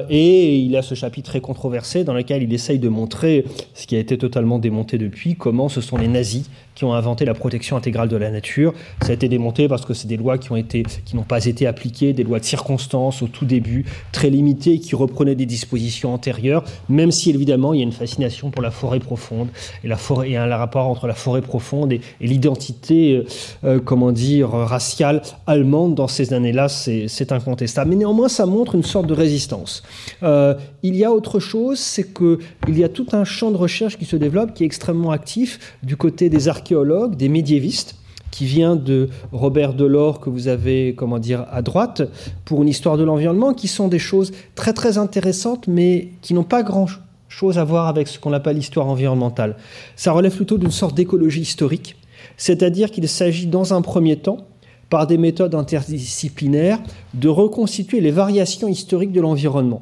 et 0.09 0.57
il 0.57 0.75
a 0.75 0.81
ce 0.81 0.95
chapitre 0.95 1.31
très 1.31 1.41
controversé 1.41 1.78
dans 2.05 2.13
lequel 2.13 2.43
il 2.43 2.53
essaye 2.53 2.79
de 2.79 2.89
montrer, 2.89 3.45
ce 3.73 3.87
qui 3.87 3.95
a 3.95 3.99
été 3.99 4.17
totalement 4.17 4.59
démonté 4.59 4.97
depuis, 4.97 5.35
comment 5.35 5.69
ce 5.69 5.81
sont 5.81 5.97
les 5.97 6.07
nazis 6.07 6.49
qui 6.79 6.85
ont 6.85 6.93
inventé 6.93 7.25
la 7.25 7.33
protection 7.33 7.75
intégrale 7.75 8.07
de 8.07 8.15
la 8.15 8.31
nature. 8.31 8.73
Ça 9.01 9.09
a 9.09 9.11
été 9.11 9.27
démonté 9.27 9.67
parce 9.67 9.83
que 9.83 9.93
c'est 9.93 10.07
des 10.07 10.15
lois 10.15 10.37
qui 10.37 10.53
ont 10.53 10.55
été, 10.55 10.83
qui 11.03 11.17
n'ont 11.17 11.23
pas 11.23 11.43
été 11.43 11.67
appliquées, 11.67 12.13
des 12.13 12.23
lois 12.23 12.39
de 12.39 12.45
circonstances 12.45 13.21
au 13.21 13.27
tout 13.27 13.43
début, 13.43 13.83
très 14.13 14.29
limitées, 14.29 14.79
qui 14.79 14.95
reprenaient 14.95 15.35
des 15.35 15.45
dispositions 15.45 16.13
antérieures, 16.13 16.63
même 16.87 17.11
si 17.11 17.31
évidemment 17.31 17.73
il 17.73 17.79
y 17.79 17.81
a 17.81 17.83
une 17.83 17.91
fascination 17.91 18.49
pour 18.49 18.61
la 18.61 18.71
forêt 18.71 18.99
profonde 18.99 19.49
et 19.83 19.89
la 19.89 19.97
forêt 19.97 20.29
et 20.29 20.37
un 20.37 20.47
rapport 20.55 20.87
entre 20.87 21.05
la 21.05 21.15
forêt 21.15 21.41
profonde 21.41 21.91
et, 21.91 21.99
l'identité, 22.21 23.11
euh, 23.17 23.25
euh, 23.65 23.79
comment 23.83 24.13
dire, 24.13 24.51
raciale 24.51 25.21
allemande 25.47 25.95
dans 25.95 26.07
ces 26.07 26.31
années-là, 26.31 26.69
c'est 26.69 27.31
incontestable. 27.33 27.89
Mais 27.89 27.97
néanmoins, 27.97 28.29
ça 28.29 28.45
montre 28.45 28.75
une 28.75 28.83
sorte 28.83 29.07
de 29.07 29.13
résistance. 29.13 29.83
Euh, 30.23 30.53
il 30.81 30.95
y 30.95 31.03
a 31.03 31.11
autre 31.11 31.41
chose, 31.41 31.77
c'est 31.77 32.13
que 32.13 32.39
il 32.69 32.79
y 32.79 32.85
a 32.85 32.89
tout 32.89 33.07
un 33.11 33.25
champ 33.25 33.51
de 33.51 33.57
recherche 33.57 33.97
qui 33.97 34.05
se 34.05 34.15
développe, 34.15 34.53
qui 34.53 34.63
est 34.63 34.65
extrêmement 34.65 35.11
actif 35.11 35.75
du 35.83 35.97
côté 35.97 36.29
des 36.29 36.47
archéologues 36.47 36.68
des 37.15 37.29
médiévistes, 37.29 37.95
qui 38.31 38.45
vient 38.45 38.75
de 38.75 39.09
Robert 39.31 39.73
Delors 39.73 40.19
que 40.19 40.29
vous 40.29 40.47
avez 40.47 40.93
comment 40.95 41.19
dire 41.19 41.45
à 41.51 41.61
droite 41.61 42.03
pour 42.45 42.61
une 42.61 42.67
histoire 42.67 42.95
de 42.95 43.03
l'environnement 43.03 43.53
qui 43.53 43.67
sont 43.67 43.87
des 43.87 43.99
choses 43.99 44.31
très 44.53 44.71
très 44.73 44.99
intéressantes 44.99 45.67
mais 45.67 46.09
qui 46.21 46.35
n'ont 46.35 46.43
pas 46.43 46.61
grand 46.61 46.85
chose 47.27 47.57
à 47.57 47.63
voir 47.63 47.87
avec 47.87 48.07
ce 48.07 48.19
qu'on 48.19 48.33
appelle 48.33 48.55
l'histoire 48.55 48.87
environnementale. 48.87 49.55
Ça 49.95 50.11
relève 50.11 50.35
plutôt 50.35 50.57
d'une 50.57 50.71
sorte 50.71 50.95
d'écologie 50.95 51.41
historique, 51.41 51.95
c'est-à-dire 52.37 52.91
qu'il 52.91 53.07
s'agit 53.07 53.47
dans 53.47 53.73
un 53.73 53.81
premier 53.81 54.17
temps 54.17 54.45
par 54.89 55.07
des 55.07 55.17
méthodes 55.17 55.55
interdisciplinaires 55.55 56.79
de 57.15 57.29
reconstituer 57.29 57.99
les 57.99 58.11
variations 58.11 58.67
historiques 58.67 59.11
de 59.11 59.21
l'environnement 59.21 59.81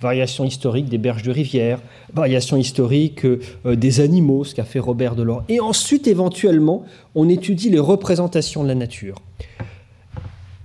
variation 0.00 0.44
historique 0.44 0.88
des 0.88 0.98
berges 0.98 1.22
de 1.22 1.30
rivière, 1.30 1.80
variation 2.12 2.56
historique 2.56 3.24
euh, 3.24 3.76
des 3.76 4.00
animaux, 4.00 4.44
ce 4.44 4.54
qu'a 4.54 4.64
fait 4.64 4.78
Robert 4.78 5.14
Delors. 5.14 5.42
Et 5.48 5.60
ensuite, 5.60 6.06
éventuellement, 6.06 6.84
on 7.14 7.28
étudie 7.28 7.70
les 7.70 7.78
représentations 7.78 8.62
de 8.62 8.68
la 8.68 8.74
nature. 8.74 9.16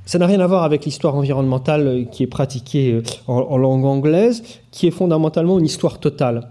Ça 0.05 0.19
n'a 0.19 0.25
rien 0.25 0.41
à 0.41 0.47
voir 0.47 0.63
avec 0.63 0.83
l'histoire 0.83 1.15
environnementale 1.15 1.87
euh, 1.87 2.03
qui 2.03 2.23
est 2.23 2.27
pratiquée 2.27 2.91
euh, 2.91 3.03
en, 3.27 3.57
langue 3.57 3.85
anglaise, 3.85 4.43
qui 4.71 4.87
est 4.87 4.91
fondamentalement 4.91 5.57
une 5.59 5.65
histoire 5.65 5.99
totale, 5.99 6.49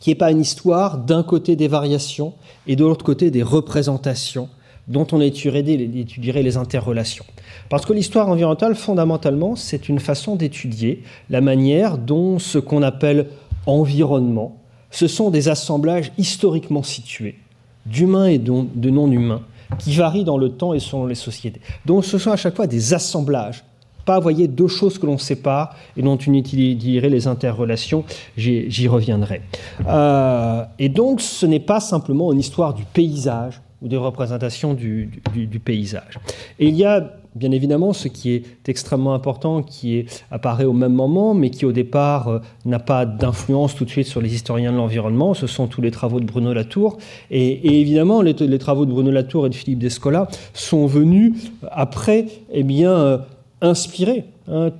qui 0.00 0.10
n'est 0.10 0.16
pas 0.16 0.30
une 0.30 0.40
histoire 0.40 0.98
d'un 0.98 1.22
côté 1.22 1.56
des 1.56 1.68
variations 1.68 2.32
et 2.66 2.76
de 2.76 2.84
l'autre 2.84 3.04
côté 3.04 3.30
des 3.30 3.42
représentations 3.42 4.48
dont 4.88 5.06
on 5.12 5.20
étudierait 5.20 6.42
les 6.42 6.56
interrelations. 6.56 7.24
Parce 7.68 7.84
que 7.84 7.92
l'histoire 7.92 8.28
environnementale, 8.28 8.74
fondamentalement, 8.74 9.54
c'est 9.54 9.88
une 9.88 10.00
façon 10.00 10.36
d'étudier 10.36 11.02
la 11.30 11.40
manière 11.40 11.98
dont 11.98 12.38
ce 12.38 12.58
qu'on 12.58 12.82
appelle 12.82 13.26
environnement, 13.66 14.56
ce 14.90 15.06
sont 15.06 15.30
des 15.30 15.48
assemblages 15.48 16.10
historiquement 16.16 16.82
situés, 16.82 17.36
d'humains 17.84 18.26
et 18.26 18.38
de 18.38 18.90
non-humains, 18.90 19.42
qui 19.78 19.94
varient 19.94 20.24
dans 20.24 20.38
le 20.38 20.50
temps 20.50 20.72
et 20.72 20.80
selon 20.80 21.06
les 21.06 21.14
sociétés. 21.14 21.60
Donc 21.84 22.04
ce 22.04 22.16
sont 22.16 22.30
à 22.30 22.36
chaque 22.36 22.56
fois 22.56 22.66
des 22.66 22.94
assemblages, 22.94 23.64
pas, 24.06 24.20
voyez, 24.20 24.48
deux 24.48 24.68
choses 24.68 24.98
que 24.98 25.04
l'on 25.04 25.18
sépare 25.18 25.76
et 25.94 26.00
dont 26.00 26.16
on 26.26 26.32
étudierait 26.32 27.10
les 27.10 27.26
interrelations, 27.26 28.04
j'y 28.38 28.88
reviendrai. 28.88 29.42
Euh, 29.86 30.64
et 30.78 30.88
donc 30.88 31.20
ce 31.20 31.44
n'est 31.44 31.60
pas 31.60 31.80
simplement 31.80 32.32
une 32.32 32.38
histoire 32.38 32.72
du 32.72 32.84
paysage, 32.84 33.60
ou 33.82 33.88
des 33.88 33.96
représentations 33.96 34.74
du, 34.74 35.20
paysage. 35.64 36.18
Et 36.58 36.68
il 36.68 36.74
y 36.74 36.84
a 36.84 37.12
bien 37.34 37.52
évidemment 37.52 37.92
ce 37.92 38.08
qui 38.08 38.32
est 38.32 38.68
extrêmement 38.68 39.14
important, 39.14 39.62
qui 39.62 40.06
apparaît 40.30 40.64
au 40.64 40.72
même 40.72 40.92
moment, 40.92 41.34
mais 41.34 41.50
qui 41.50 41.64
au 41.64 41.72
départ 41.72 42.28
euh, 42.28 42.38
n'a 42.64 42.80
pas 42.80 43.06
d'influence 43.06 43.76
tout 43.76 43.84
de 43.84 43.90
suite 43.90 44.06
sur 44.06 44.20
les 44.20 44.34
historiens 44.34 44.72
de 44.72 44.76
l'environnement, 44.76 45.34
ce 45.34 45.46
sont 45.46 45.68
tous 45.68 45.80
les 45.80 45.92
travaux 45.92 46.18
de 46.18 46.24
Bruno 46.24 46.52
Latour. 46.52 46.98
Et, 47.30 47.80
évidemment, 47.80 48.22
les, 48.22 48.34
travaux 48.58 48.86
de 48.86 48.90
Bruno 48.90 49.10
Latour 49.10 49.46
et 49.46 49.50
de 49.50 49.54
Philippe 49.54 49.78
Descola 49.78 50.28
sont 50.52 50.86
venus 50.86 51.34
après 51.70 52.26
eh 52.50 52.64
bien, 52.64 52.90
euh, 52.90 53.18
inspirer 53.60 54.24
hein, 54.48 54.70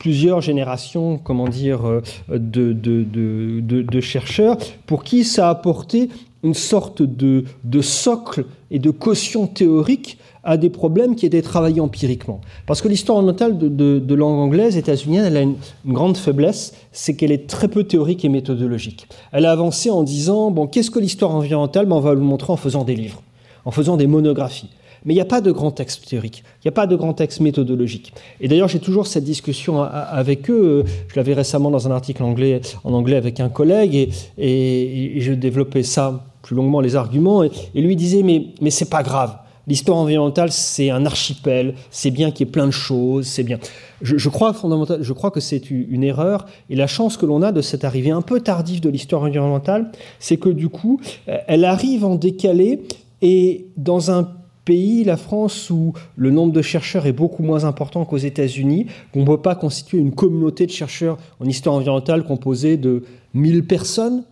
plusieurs 0.00 0.40
générations 0.40 1.20
comment 1.22 1.46
dire, 1.46 1.86
euh, 1.86 2.02
de, 2.30 2.72
de, 2.72 3.04
de, 3.04 3.82
de, 3.82 4.00
chercheurs 4.00 4.56
pour 4.86 5.04
qui 5.04 5.22
ça 5.24 5.46
a 5.46 5.50
apporté 5.50 6.08
une 6.42 6.54
sorte 6.54 7.02
de, 7.02 7.44
socle 7.82 8.46
et 8.70 8.78
de 8.78 8.90
caution 8.90 9.46
théorique 9.46 10.18
à 10.42 10.56
des 10.56 10.70
problèmes 10.70 11.16
qui 11.16 11.26
étaient 11.26 11.42
travaillés 11.42 11.82
empiriquement. 11.82 12.40
Parce 12.66 12.80
que 12.80 12.88
l'histoire 12.88 13.18
orientale 13.18 13.58
de, 13.58 14.14
langue 14.14 14.38
anglaise 14.38 14.78
états-unienne, 14.78 15.26
elle 15.26 15.36
a 15.36 15.42
une, 15.42 15.56
grande 15.84 16.16
faiblesse, 16.16 16.72
c'est 16.92 17.14
qu'elle 17.14 17.30
est 17.30 17.46
très 17.46 17.68
peu 17.68 17.84
théorique 17.84 18.24
et 18.24 18.30
méthodologique. 18.30 19.06
Elle 19.32 19.44
a 19.44 19.52
avancé 19.52 19.90
en 19.90 20.02
disant, 20.02 20.50
bon, 20.50 20.66
qu'est-ce 20.66 20.90
que 20.90 20.98
l'histoire 20.98 21.34
environnementale? 21.34 21.84
Ben, 21.84 21.96
On 21.96 22.00
va 22.00 22.14
le 22.14 22.20
montrer 22.20 22.54
en 22.54 22.56
faisant 22.56 22.84
des 22.84 22.96
livres, 22.96 23.22
en 23.66 23.70
faisant 23.70 23.98
des 23.98 24.06
monographies. 24.06 24.70
Mais 25.04 25.14
il 25.14 25.16
n'y 25.16 25.22
a 25.22 25.26
pas 25.26 25.40
de 25.40 25.50
grand 25.50 25.70
texte 25.70 26.08
théorique, 26.08 26.42
il 26.58 26.66
n'y 26.66 26.68
a 26.68 26.72
pas 26.72 26.86
de 26.86 26.96
grand 26.96 27.14
texte 27.14 27.40
méthodologique. 27.40 28.12
Et 28.40 28.48
d'ailleurs, 28.48 28.68
j'ai 28.68 28.78
toujours 28.78 29.06
cette 29.06 29.24
discussion 29.24 29.82
avec 29.82 30.50
eux. 30.50 30.84
Je 31.08 31.16
l'avais 31.16 31.34
récemment 31.34 31.70
dans 31.70 31.88
un 31.88 31.90
article 31.90 32.22
anglais, 32.22 32.60
en 32.84 32.92
anglais 32.92 33.16
avec 33.16 33.40
un 33.40 33.48
collègue, 33.48 34.10
et, 34.38 35.14
je 35.20 35.32
développais 35.32 35.82
ça 35.82 36.24
plus 36.42 36.56
longuement 36.56 36.80
les 36.80 36.96
arguments, 36.96 37.42
et, 37.42 37.50
lui 37.74 37.96
disait 37.96 38.22
mais, 38.22 38.46
mais 38.60 38.70
c'est 38.70 38.90
pas 38.90 39.02
grave. 39.02 39.36
L'histoire 39.66 39.98
environnementale, 39.98 40.50
c'est 40.50 40.90
un 40.90 41.06
archipel, 41.06 41.74
c'est 41.90 42.10
bien 42.10 42.30
qu'il 42.30 42.46
y 42.46 42.48
ait 42.48 42.52
plein 42.52 42.66
de 42.66 42.72
choses, 42.72 43.26
c'est 43.26 43.42
bien. 43.42 43.58
Je, 44.02 44.28
crois 44.28 44.52
fondamental, 44.52 45.02
je 45.02 45.12
crois 45.12 45.30
que 45.30 45.40
c'est 45.40 45.70
une 45.70 46.02
erreur, 46.02 46.46
et 46.70 46.76
la 46.76 46.86
chance 46.86 47.16
que 47.16 47.26
l'on 47.26 47.42
a 47.42 47.52
de 47.52 47.60
cette 47.60 47.84
arrivée 47.84 48.10
un 48.10 48.22
peu 48.22 48.40
tardive 48.40 48.80
de 48.80 48.88
l'histoire 48.88 49.22
environnementale, 49.22 49.92
c'est 50.18 50.38
que 50.38 50.48
du 50.48 50.68
coup, 50.68 51.00
elle 51.26 51.64
arrive 51.64 52.04
en 52.04 52.16
décalé, 52.16 52.80
et 53.22 53.66
dans 53.76 54.10
un 54.10 54.28
pays, 54.70 55.02
la 55.02 55.16
France, 55.16 55.68
où 55.68 55.94
le 56.14 56.30
nombre 56.30 56.52
de 56.52 56.62
chercheurs 56.62 57.04
est 57.06 57.12
beaucoup 57.12 57.42
moins 57.42 57.64
important 57.64 58.04
qu'aux 58.04 58.18
États-Unis, 58.18 58.86
qu'on 59.12 59.22
ne 59.22 59.26
peut 59.26 59.42
pas 59.42 59.56
constituer 59.56 59.98
une 59.98 60.12
communauté 60.12 60.64
de 60.64 60.70
chercheurs 60.70 61.18
en 61.40 61.46
histoire 61.46 61.74
environnementale 61.74 62.22
composée 62.22 62.76
de 62.76 63.02
1000 63.34 63.64
personnes, 63.64 64.22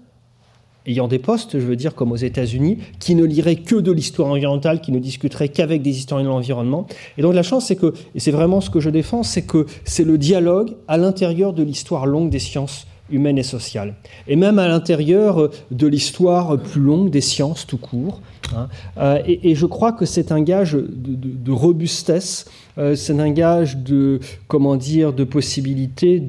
ayant 0.86 1.08
des 1.08 1.18
postes, 1.18 1.58
je 1.58 1.66
veux 1.66 1.74
dire, 1.74 1.96
comme 1.96 2.12
aux 2.12 2.16
États-Unis, 2.16 2.78
qui 3.00 3.16
ne 3.16 3.24
liraient 3.24 3.56
que 3.56 3.74
de 3.74 3.90
l'histoire 3.90 4.28
environnementale, 4.28 4.80
qui 4.80 4.92
ne 4.92 5.00
discuteraient 5.00 5.48
qu'avec 5.48 5.82
des 5.82 5.98
historiens 5.98 6.26
de 6.26 6.30
l'environnement. 6.30 6.86
Et 7.16 7.22
donc 7.22 7.34
la 7.34 7.42
chance, 7.42 7.66
c'est 7.66 7.74
que, 7.74 7.92
et 8.14 8.20
c'est 8.20 8.30
vraiment 8.30 8.60
ce 8.60 8.70
que 8.70 8.78
je 8.78 8.90
défends, 8.90 9.24
c'est 9.24 9.42
que 9.42 9.66
c'est 9.82 10.04
le 10.04 10.18
dialogue 10.18 10.76
à 10.86 10.98
l'intérieur 10.98 11.52
de 11.52 11.64
l'histoire 11.64 12.06
longue 12.06 12.30
des 12.30 12.38
sciences 12.38 12.86
humaines 13.10 13.38
et 13.38 13.42
sociales. 13.42 13.94
Et 14.26 14.36
même 14.36 14.58
à 14.58 14.68
l'intérieur 14.68 15.50
de 15.70 15.86
l'histoire 15.86 16.58
plus 16.58 16.80
longue 16.80 17.10
des 17.10 17.20
sciences 17.20 17.66
tout 17.66 17.78
court. 17.78 18.20
Hein. 18.54 18.68
Euh, 18.96 19.22
et, 19.26 19.54
je 19.54 19.66
crois 19.66 19.92
que 19.92 20.06
c'est 20.06 20.32
un 20.32 20.40
gage 20.40 20.74
de, 20.74 21.52
robustesse, 21.52 22.46
euh, 22.78 22.94
c'est 22.94 23.18
un 23.18 23.30
gage 23.30 23.76
de, 23.76 24.20
comment 24.46 24.76
dire, 24.76 25.12
de 25.12 25.24
possibilité 25.24 26.20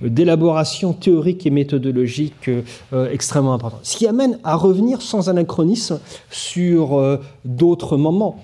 d'élaboration 0.00 0.92
théorique 0.92 1.46
et 1.46 1.50
méthodologique 1.50 2.48
euh, 2.48 3.10
extrêmement 3.10 3.54
importante. 3.54 3.80
Ce 3.82 3.96
qui 3.96 4.06
amène 4.06 4.38
à 4.44 4.56
revenir 4.56 5.02
sans 5.02 5.28
anachronisme 5.28 6.00
sur 6.30 7.18
d'autres 7.44 7.96
moments. 7.96 8.42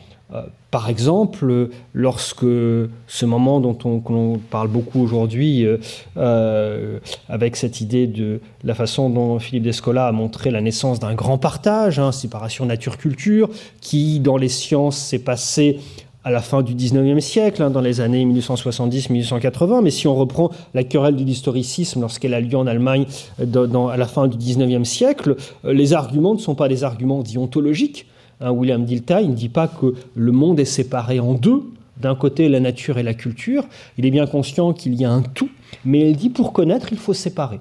Par 0.70 0.90
exemple, 0.90 1.70
lorsque 1.94 2.44
ce 2.44 3.24
moment 3.24 3.60
dont 3.60 3.78
on, 3.86 4.38
parle 4.50 4.68
beaucoup 4.68 5.00
aujourd'hui, 5.00 5.64
euh, 5.64 5.78
euh, 6.18 6.98
avec 7.30 7.56
cette 7.56 7.80
idée 7.80 8.06
de 8.06 8.40
la 8.64 8.74
façon 8.74 9.08
dont 9.08 9.38
Philippe 9.38 9.62
Descola 9.62 10.06
a 10.06 10.12
montré 10.12 10.50
la 10.50 10.60
naissance 10.60 11.00
d'un 11.00 11.14
grand 11.14 11.38
partage, 11.38 11.98
hein, 11.98 12.12
séparation 12.12 12.66
nature-culture, 12.66 13.48
qui 13.80 14.20
dans 14.20 14.36
les 14.36 14.50
sciences 14.50 14.98
s'est 14.98 15.20
passé 15.20 15.78
à 16.22 16.30
la 16.30 16.42
fin 16.42 16.60
du 16.60 16.74
19e 16.74 17.20
siècle, 17.20 17.62
hein, 17.62 17.70
dans 17.70 17.80
les 17.80 18.02
années 18.02 18.26
1870-1880, 18.26 19.80
mais 19.82 19.90
si 19.90 20.06
on 20.06 20.14
reprend 20.14 20.50
la 20.74 20.84
querelle 20.84 21.16
de 21.16 21.24
l'historicisme 21.24 22.02
lorsqu'elle 22.02 22.34
a 22.34 22.40
lieu 22.40 22.58
en 22.58 22.66
Allemagne 22.66 23.06
à 23.38 23.96
la 23.96 24.06
fin 24.06 24.28
du 24.28 24.36
19e 24.36 24.84
siècle, 24.84 25.36
euh, 25.64 25.72
les 25.72 25.94
arguments 25.94 26.34
ne 26.34 26.40
sont 26.40 26.54
pas 26.54 26.68
des 26.68 26.84
arguments 26.84 27.22
déontologiques, 27.22 28.04
William 28.40 28.84
Dilthey, 28.84 29.24
il 29.24 29.30
ne 29.30 29.34
dit 29.34 29.48
pas 29.48 29.68
que 29.68 29.94
le 30.14 30.32
monde 30.32 30.60
est 30.60 30.64
séparé 30.64 31.20
en 31.20 31.34
deux, 31.34 31.62
d'un 32.00 32.14
côté 32.14 32.48
la 32.48 32.60
nature 32.60 32.98
et 32.98 33.02
la 33.02 33.14
culture, 33.14 33.64
il 33.96 34.06
est 34.06 34.10
bien 34.10 34.26
conscient 34.26 34.72
qu'il 34.72 34.94
y 34.94 35.04
a 35.04 35.10
un 35.10 35.22
tout, 35.22 35.50
mais 35.84 36.10
il 36.10 36.16
dit 36.16 36.30
pour 36.30 36.52
connaître, 36.52 36.92
il 36.92 36.98
faut 36.98 37.14
séparer. 37.14 37.60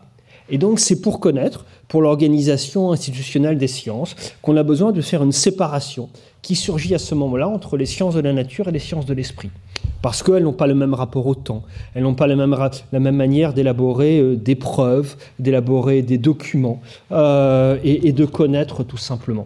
Et 0.50 0.58
donc 0.58 0.80
c'est 0.80 1.02
pour 1.02 1.20
connaître, 1.20 1.66
pour 1.88 2.02
l'organisation 2.02 2.92
institutionnelle 2.92 3.58
des 3.58 3.68
sciences, 3.68 4.16
qu'on 4.42 4.56
a 4.56 4.64
besoin 4.64 4.92
de 4.92 5.02
faire 5.02 5.24
une 5.24 5.32
séparation 5.32 6.10
qui 6.42 6.56
surgit 6.56 6.96
à 6.96 7.00
ce 7.00 7.16
moment-là 7.16 7.50
entre 7.50 7.76
les 7.76 7.86
sciences 7.86 8.16
de 8.16 8.22
la 8.22 8.32
nature 8.32 8.70
et 8.70 8.72
les 8.72 8.80
sciences 8.80 9.06
de 9.06 9.14
l'esprit. 9.14 9.50
Parce 10.02 10.24
qu'elles 10.24 10.44
n'ont 10.44 10.54
pas 10.54 10.68
le 10.68 10.76
même 10.76 10.94
rapport 10.94 11.28
au 11.28 11.36
temps, 11.36 11.64
elles 11.94 12.04
n'ont 12.04 12.14
pas 12.14 12.28
la 12.28 12.36
même, 12.36 12.56
la 12.92 13.00
même 13.00 13.16
manière 13.16 13.54
d'élaborer 13.54 14.20
euh, 14.20 14.36
des 14.36 14.56
preuves, 14.56 15.18
d'élaborer 15.40 16.02
des 16.02 16.18
documents 16.18 16.82
euh, 17.12 17.78
et 17.84 18.12
de 18.14 18.26
connaître 18.26 18.84
tout 18.84 18.98
simplement. 18.98 19.46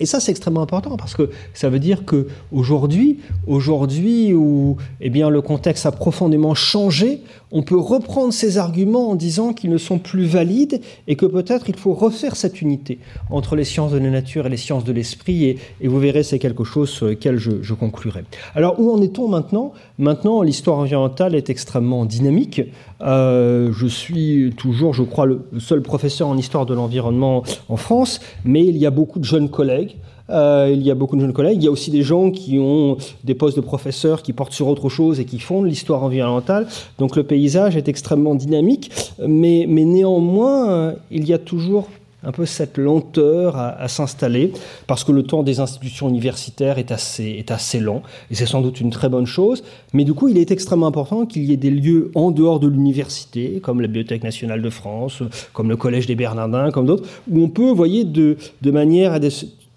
Et 0.00 0.06
ça, 0.06 0.18
c'est 0.18 0.32
extrêmement 0.32 0.62
important 0.62 0.96
parce 0.96 1.14
que 1.14 1.30
ça 1.54 1.68
veut 1.68 1.78
dire 1.78 2.04
que 2.04 2.26
aujourd'hui, 2.52 3.20
aujourd'hui 3.46 4.32
où 4.32 4.76
eh 5.00 5.10
bien, 5.10 5.28
le 5.28 5.42
contexte 5.42 5.86
a 5.86 5.92
profondément 5.92 6.54
changé, 6.54 7.20
on 7.52 7.62
peut 7.62 7.78
reprendre 7.78 8.32
ces 8.32 8.58
arguments 8.58 9.10
en 9.10 9.14
disant 9.14 9.52
qu'ils 9.52 9.70
ne 9.70 9.78
sont 9.78 9.98
plus 9.98 10.24
valides 10.24 10.80
et 11.06 11.16
que 11.16 11.26
peut-être 11.26 11.68
il 11.68 11.76
faut 11.76 11.92
refaire 11.92 12.36
cette 12.36 12.62
unité 12.62 12.98
entre 13.28 13.56
les 13.56 13.64
sciences 13.64 13.92
de 13.92 13.98
la 13.98 14.10
nature 14.10 14.46
et 14.46 14.48
les 14.48 14.56
sciences 14.56 14.84
de 14.84 14.92
l'esprit. 14.92 15.44
Et, 15.44 15.58
et, 15.80 15.88
vous 15.88 15.98
verrez, 15.98 16.22
c'est 16.22 16.38
quelque 16.38 16.64
chose 16.64 16.88
sur 16.88 17.06
lequel 17.06 17.38
je, 17.38 17.62
je, 17.62 17.74
conclurai. 17.74 18.24
Alors, 18.54 18.78
où 18.80 18.90
en 18.90 19.02
est-on 19.02 19.28
maintenant? 19.28 19.72
Maintenant, 20.00 20.40
l'histoire 20.40 20.78
environnementale 20.78 21.34
est 21.34 21.50
extrêmement 21.50 22.06
dynamique. 22.06 22.62
Euh, 23.02 23.70
je 23.70 23.86
suis 23.86 24.50
toujours, 24.56 24.94
je 24.94 25.02
crois, 25.02 25.26
le 25.26 25.42
seul 25.58 25.82
professeur 25.82 26.26
en 26.26 26.38
histoire 26.38 26.64
de 26.64 26.72
l'environnement 26.72 27.42
en 27.68 27.76
France, 27.76 28.18
mais 28.46 28.64
il 28.64 28.78
y 28.78 28.86
a 28.86 28.90
beaucoup 28.90 29.18
de 29.18 29.26
jeunes 29.26 29.50
collègues. 29.50 29.96
Euh, 30.30 30.70
il 30.72 30.80
y 30.80 30.90
a 30.90 30.94
beaucoup 30.94 31.16
de 31.16 31.20
jeunes 31.20 31.34
collègues. 31.34 31.58
Il 31.58 31.64
y 31.64 31.68
a 31.68 31.70
aussi 31.70 31.90
des 31.90 32.02
gens 32.02 32.30
qui 32.30 32.58
ont 32.58 32.96
des 33.24 33.34
postes 33.34 33.56
de 33.56 33.60
professeurs 33.60 34.22
qui 34.22 34.32
portent 34.32 34.54
sur 34.54 34.68
autre 34.68 34.88
chose 34.88 35.20
et 35.20 35.26
qui 35.26 35.38
font 35.38 35.60
de 35.60 35.66
l'histoire 35.66 36.02
environnementale. 36.02 36.66
Donc 36.98 37.14
le 37.14 37.22
paysage 37.22 37.76
est 37.76 37.86
extrêmement 37.86 38.34
dynamique, 38.34 38.90
mais, 39.26 39.66
mais 39.68 39.84
néanmoins, 39.84 40.70
euh, 40.70 40.92
il 41.10 41.28
y 41.28 41.34
a 41.34 41.38
toujours 41.38 41.88
un 42.22 42.32
peu 42.32 42.46
cette 42.46 42.78
lenteur 42.78 43.56
à, 43.56 43.88
s'installer, 43.88 44.52
parce 44.86 45.04
que 45.04 45.12
le 45.12 45.22
temps 45.22 45.42
des 45.42 45.60
institutions 45.60 46.08
universitaires 46.08 46.78
est 46.78 46.92
assez, 46.92 47.24
est 47.24 47.50
assez 47.50 47.80
lent, 47.80 48.02
et 48.30 48.34
c'est 48.34 48.46
sans 48.46 48.60
doute 48.60 48.80
une 48.80 48.90
très 48.90 49.08
bonne 49.08 49.26
chose, 49.26 49.62
mais 49.92 50.04
du 50.04 50.14
coup 50.14 50.28
il 50.28 50.38
est 50.38 50.50
extrêmement 50.50 50.86
important 50.86 51.26
qu'il 51.26 51.44
y 51.44 51.52
ait 51.52 51.56
des 51.56 51.70
lieux 51.70 52.10
en 52.14 52.30
dehors 52.30 52.60
de 52.60 52.68
l'université, 52.68 53.60
comme 53.62 53.80
la 53.80 53.86
Bibliothèque 53.86 54.22
nationale 54.22 54.62
de 54.62 54.70
France, 54.70 55.22
comme 55.52 55.68
le 55.68 55.76
Collège 55.76 56.06
des 56.06 56.14
Bernardins, 56.14 56.70
comme 56.70 56.86
d'autres, 56.86 57.08
où 57.30 57.42
on 57.42 57.48
peut, 57.48 57.62
vous 57.62 57.74
voyez, 57.74 58.04
de, 58.04 58.36
de 58.62 58.70
manière 58.70 59.12
à 59.12 59.18
des 59.18 59.30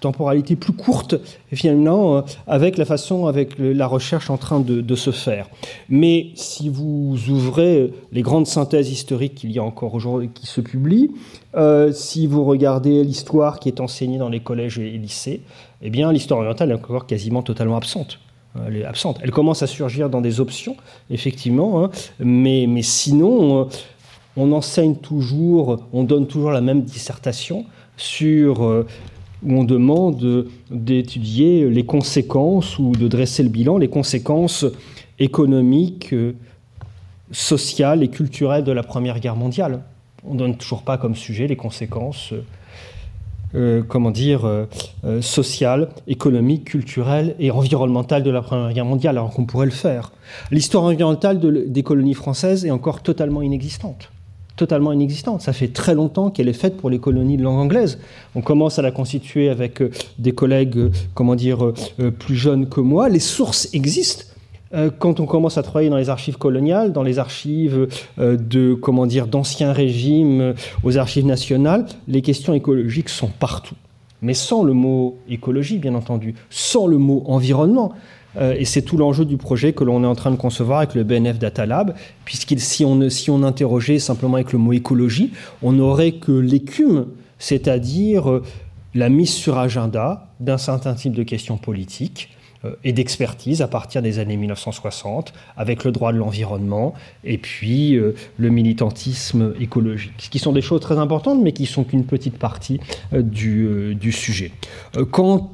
temporalité 0.03 0.55
plus 0.55 0.73
courte, 0.73 1.15
finalement, 1.53 2.17
euh, 2.17 2.21
avec 2.45 2.77
la 2.77 2.85
façon, 2.85 3.25
avec 3.27 3.55
la 3.57 3.87
recherche 3.87 4.29
en 4.29 4.37
train 4.37 4.59
de, 4.59 4.95
se 4.95 5.11
faire. 5.11 5.49
Mais 5.89 6.27
si 6.35 6.69
vous 6.69 7.17
ouvrez 7.29 7.91
les 8.11 8.21
grandes 8.21 8.45
synthèses 8.45 8.91
historiques 8.91 9.35
qu'il 9.35 9.51
y 9.51 9.59
a 9.59 9.63
encore 9.63 9.95
aujourd'hui, 9.95 10.29
qui 10.33 10.45
se 10.45 10.61
publient, 10.61 11.11
euh, 11.55 11.91
si 11.91 12.27
vous 12.27 12.43
regardez 12.43 13.03
l'histoire 13.03 13.59
qui 13.59 13.69
est 13.69 13.79
enseignée 13.79 14.17
dans 14.19 14.29
les 14.29 14.41
collèges 14.41 14.77
et 14.77 14.91
lycées, 14.91 15.41
eh 15.81 15.89
bien, 15.89 16.11
l'histoire 16.11 16.41
orientale 16.41 16.71
est 16.71 16.75
encore 16.75 17.07
quasiment 17.07 17.41
totalement 17.41 17.77
absente. 17.77 18.19
Elle 18.67 18.77
est 18.77 18.85
absente. 18.85 19.19
Elle 19.23 19.31
commence 19.31 19.63
à 19.63 19.67
surgir 19.67 20.09
dans 20.09 20.21
des 20.21 20.39
options, 20.39 20.75
effectivement, 21.09 21.83
hein, 21.83 21.89
mais, 22.19 22.65
mais 22.67 22.83
sinon, 22.83 23.61
euh, 23.61 23.65
on 24.37 24.51
enseigne 24.51 24.95
toujours, 24.95 25.79
on 25.93 26.03
donne 26.03 26.27
toujours 26.27 26.51
la 26.51 26.61
même 26.61 26.81
dissertation 26.81 27.65
sur 27.97 28.63
euh, 28.63 28.85
où 29.45 29.53
on 29.53 29.63
demande 29.63 30.47
d'étudier 30.71 31.69
les 31.69 31.85
conséquences 31.85 32.79
ou 32.79 32.91
de 32.93 33.07
dresser 33.07 33.43
le 33.43 33.49
bilan, 33.49 33.77
les 33.77 33.89
conséquences 33.89 34.65
économiques, 35.19 36.13
sociales 37.31 38.03
et 38.03 38.09
culturelles 38.09 38.63
de 38.63 38.71
la 38.71 38.83
Première 38.83 39.19
Guerre 39.19 39.35
mondiale. 39.35 39.81
On 40.25 40.33
ne 40.33 40.39
donne 40.39 40.57
toujours 40.57 40.83
pas 40.83 40.97
comme 40.97 41.15
sujet 41.15 41.47
les 41.47 41.55
conséquences, 41.55 42.33
euh, 43.55 43.83
comment 43.87 44.11
dire, 44.11 44.45
euh, 44.45 44.65
sociales, 45.21 45.89
économiques, 46.07 46.65
culturelles 46.65 47.35
et 47.39 47.51
environnementales 47.51 48.23
de 48.23 48.31
la 48.31 48.41
Première 48.41 48.71
Guerre 48.73 48.85
mondiale, 48.85 49.17
alors 49.17 49.31
qu'on 49.31 49.45
pourrait 49.45 49.65
le 49.65 49.71
faire. 49.71 50.11
L'histoire 50.51 50.85
environnementale 50.85 51.39
de, 51.39 51.65
des 51.67 51.83
colonies 51.83 52.13
françaises 52.13 52.65
est 52.65 52.71
encore 52.71 53.03
totalement 53.03 53.41
inexistante 53.41 54.09
totalement 54.55 54.91
inexistante. 54.91 55.41
Ça 55.41 55.53
fait 55.53 55.69
très 55.69 55.95
longtemps 55.95 56.29
qu'elle 56.29 56.47
est 56.47 56.53
faite 56.53 56.77
pour 56.77 56.89
les 56.89 56.99
colonies 56.99 57.37
de 57.37 57.43
langue 57.43 57.57
anglaise. 57.57 57.99
On 58.35 58.41
commence 58.41 58.79
à 58.79 58.81
la 58.81 58.91
constituer 58.91 59.49
avec 59.49 59.81
euh, 59.81 59.91
des 60.19 60.31
collègues, 60.31 60.77
euh, 60.77 60.91
comment 61.13 61.35
dire, 61.35 61.65
euh, 61.65 62.11
plus 62.11 62.35
jeunes 62.35 62.69
que 62.69 62.79
moi. 62.79 63.09
Les 63.09 63.19
sources 63.19 63.69
existent. 63.73 64.25
Quand 64.97 65.19
on 65.19 65.27
commence 65.27 65.59
à 65.59 65.61
travailler 65.61 65.91
dans 65.91 65.97
les 65.97 66.09
archives 66.09 66.39
coloniales, 66.39 66.93
dans 66.93 67.03
les 67.03 67.19
archives 67.19 67.87
de 68.17 68.73
comment 68.73 69.05
dire 69.05 69.27
d'anciens 69.27 69.71
régimes, 69.71 70.55
aux 70.81 70.97
archives 70.97 71.27
nationales, 71.27 71.85
les 72.07 72.23
questions 72.23 72.55
écologiques 72.55 73.09
sont 73.09 73.27
partout, 73.27 73.75
mais 74.23 74.33
sans 74.33 74.63
le 74.63 74.73
mot 74.73 75.19
écologie, 75.29 75.77
bien 75.77 75.93
entendu, 75.93 76.33
sans 76.49 76.87
le 76.87 76.97
mot 76.97 77.21
environnement. 77.27 77.93
Euh, 78.37 78.55
et 78.57 78.65
c'est 78.65 78.81
tout 78.81 78.97
l'enjeu 78.97 79.25
du 79.25 79.37
projet 79.37 79.73
que 79.73 79.83
l'on 79.83 80.03
est 80.03 80.07
en 80.07 80.15
train 80.15 80.31
de 80.31 80.35
concevoir 80.35 80.79
avec 80.79 80.95
le 80.95 81.03
BNF 81.03 81.39
Data 81.39 81.65
Lab, 81.65 81.93
puisqu'il 82.25 82.59
si 82.59 82.85
on, 82.85 83.09
si 83.09 83.29
on 83.29 83.43
interrogeait 83.43 83.99
simplement 83.99 84.35
avec 84.35 84.53
le 84.53 84.59
mot 84.59 84.73
écologie, 84.73 85.31
on 85.61 85.73
n'aurait 85.73 86.13
que 86.13 86.31
l'écume, 86.31 87.07
c'est-à-dire 87.39 88.29
euh, 88.29 88.43
la 88.95 89.09
mise 89.09 89.31
sur 89.31 89.57
agenda 89.57 90.29
d'un 90.39 90.57
certain 90.57 90.93
type 90.93 91.13
de 91.13 91.23
questions 91.23 91.57
politiques 91.57 92.29
et 92.83 92.93
d'expertise 92.93 93.61
à 93.61 93.67
partir 93.67 94.01
des 94.01 94.19
années 94.19 94.37
1960, 94.37 95.33
avec 95.57 95.83
le 95.83 95.91
droit 95.91 96.13
de 96.13 96.17
l'environnement 96.17 96.93
et 97.23 97.37
puis 97.37 97.95
euh, 97.95 98.15
le 98.37 98.49
militantisme 98.49 99.53
écologique, 99.59 100.13
ce 100.17 100.29
qui 100.29 100.39
sont 100.39 100.53
des 100.53 100.61
choses 100.61 100.81
très 100.81 100.97
importantes, 100.97 101.41
mais 101.41 101.51
qui 101.51 101.65
sont 101.65 101.83
qu'une 101.83 102.05
petite 102.05 102.37
partie 102.37 102.79
euh, 103.13 103.21
du, 103.21 104.11
sujet. 104.11 104.51
Quant 105.11 105.51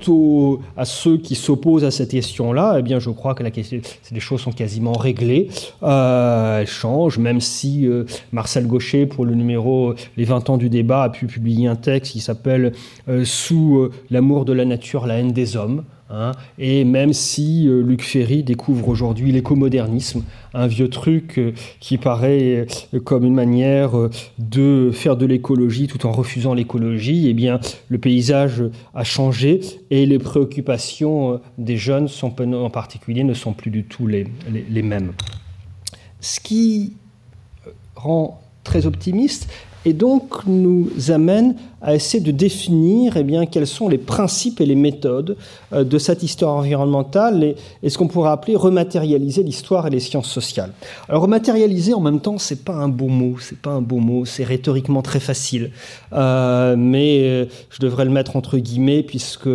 à 0.76 0.86
ceux 0.86 1.18
qui 1.18 1.36
s'opposent 1.36 1.86
à 1.86 1.92
cette 1.92 2.12
question-là, 2.12 2.76
eh 2.80 2.82
bien, 2.82 3.00
je 3.00 3.10
crois 3.10 3.34
que 3.34 3.44
les 3.44 4.20
choses 4.20 4.42
sont 4.42 4.52
quasiment 4.52 4.92
réglées. 4.92 5.48
elles 5.82 6.68
changent, 6.68 7.18
même 7.18 7.40
si 7.40 7.88
Marcel 8.32 8.68
Gaucher, 8.68 9.06
pour 9.06 9.26
le 9.26 9.34
numéro 9.36 9.94
Les 10.18 10.26
20 10.26 10.50
ans 10.50 10.58
du 10.58 10.70
débat, 10.70 11.04
a 11.04 11.10
pu 11.10 11.26
publier 11.26 11.68
un 11.68 11.78
texte 11.78 12.12
qui 12.12 12.20
s'appelle 12.20 12.74
Sous 13.24 13.90
l'amour 14.10 14.46
de 14.46 14.54
la 14.54 14.66
nature, 14.66 15.08
la 15.08 15.20
haine 15.20 15.32
des 15.32 15.56
hommes. 15.56 15.84
Hein, 16.12 16.32
et 16.58 16.86
même 16.86 17.14
si 17.14 17.68
euh, 17.68 17.84
Luc 17.84 18.02
Ferry 18.02 18.42
découvre 18.42 18.88
aujourd'hui 18.88 19.32
l'écomodernisme, 19.32 20.24
un 20.56 20.66
vieux 20.66 20.90
truc 20.90 21.38
euh, 21.38 21.52
qui 21.80 22.00
paraît 22.00 22.68
euh, 22.94 23.00
comme 23.00 23.26
une 23.26 23.36
manière 23.36 23.92
de 24.40 24.90
faire 24.92 25.16
de 25.18 25.28
l'écologie 25.28 25.86
tout 25.86 26.08
en 26.08 26.12
refusant 26.12 26.56
l'écologie, 26.56 27.28
eh 27.30 27.34
bien 27.34 27.60
le 27.90 28.00
paysage 28.00 28.64
a 28.96 29.04
changé 29.04 29.60
et 29.92 30.08
les 30.08 30.18
préoccupations 30.18 31.42
des 31.60 31.78
jeunes 31.78 32.08
en 32.24 32.70
particulier 32.72 33.24
ne 33.24 33.36
sont 33.36 33.54
plus 33.54 33.70
du 33.70 33.84
tout 33.84 34.08
les 34.08 34.26
mêmes. 34.82 35.14
Ce 36.22 36.40
qui 36.40 36.94
rend 37.96 38.42
très 38.64 38.88
optimiste 38.88 39.48
et 39.86 39.94
donc 39.94 40.46
nous 40.46 40.90
amène 41.10 41.56
à 41.82 41.96
essayer 41.96 42.22
de 42.22 42.32
définir 42.32 43.16
eh 43.16 43.24
bien, 43.24 43.46
quels 43.46 43.68
sont 43.68 43.88
les 43.88 43.98
principes 43.98 44.60
et 44.60 44.66
les 44.66 44.76
méthodes 44.76 45.38
euh, 45.74 45.84
de 45.84 45.98
cette 45.98 46.24
histoire 46.24 46.56
environnementale 46.56 47.56
et, 47.82 47.90
ce 47.90 47.98
qu'on 47.98 48.08
pourrait 48.08 48.32
appeler 48.32 48.56
rematérialiser 48.56 49.44
l'histoire 49.44 49.88
et 49.88 49.90
les 49.90 50.00
sciences 50.00 50.30
sociales. 50.30 50.74
Alors 51.08 51.22
rematérialiser 51.22 51.94
en 51.94 52.02
même 52.02 52.20
temps, 52.20 52.38
c'est 52.38 52.64
pas 52.64 52.74
un 52.74 52.90
beau 52.90 53.08
mot, 53.08 53.38
c'est 53.40 53.58
pas 53.58 53.72
un 53.72 53.82
beau 53.82 53.98
mot, 53.98 54.26
c'est 54.26 54.44
rhétoriquement 54.44 55.02
très 55.02 55.20
facile, 55.20 55.72
euh, 56.14 56.76
mais 56.78 57.22
euh, 57.22 57.46
je 57.70 57.80
devrais 57.80 58.06
le 58.06 58.12
mettre 58.12 58.36
entre 58.36 58.58
guillemets 58.58 59.04
puisque 59.04 59.50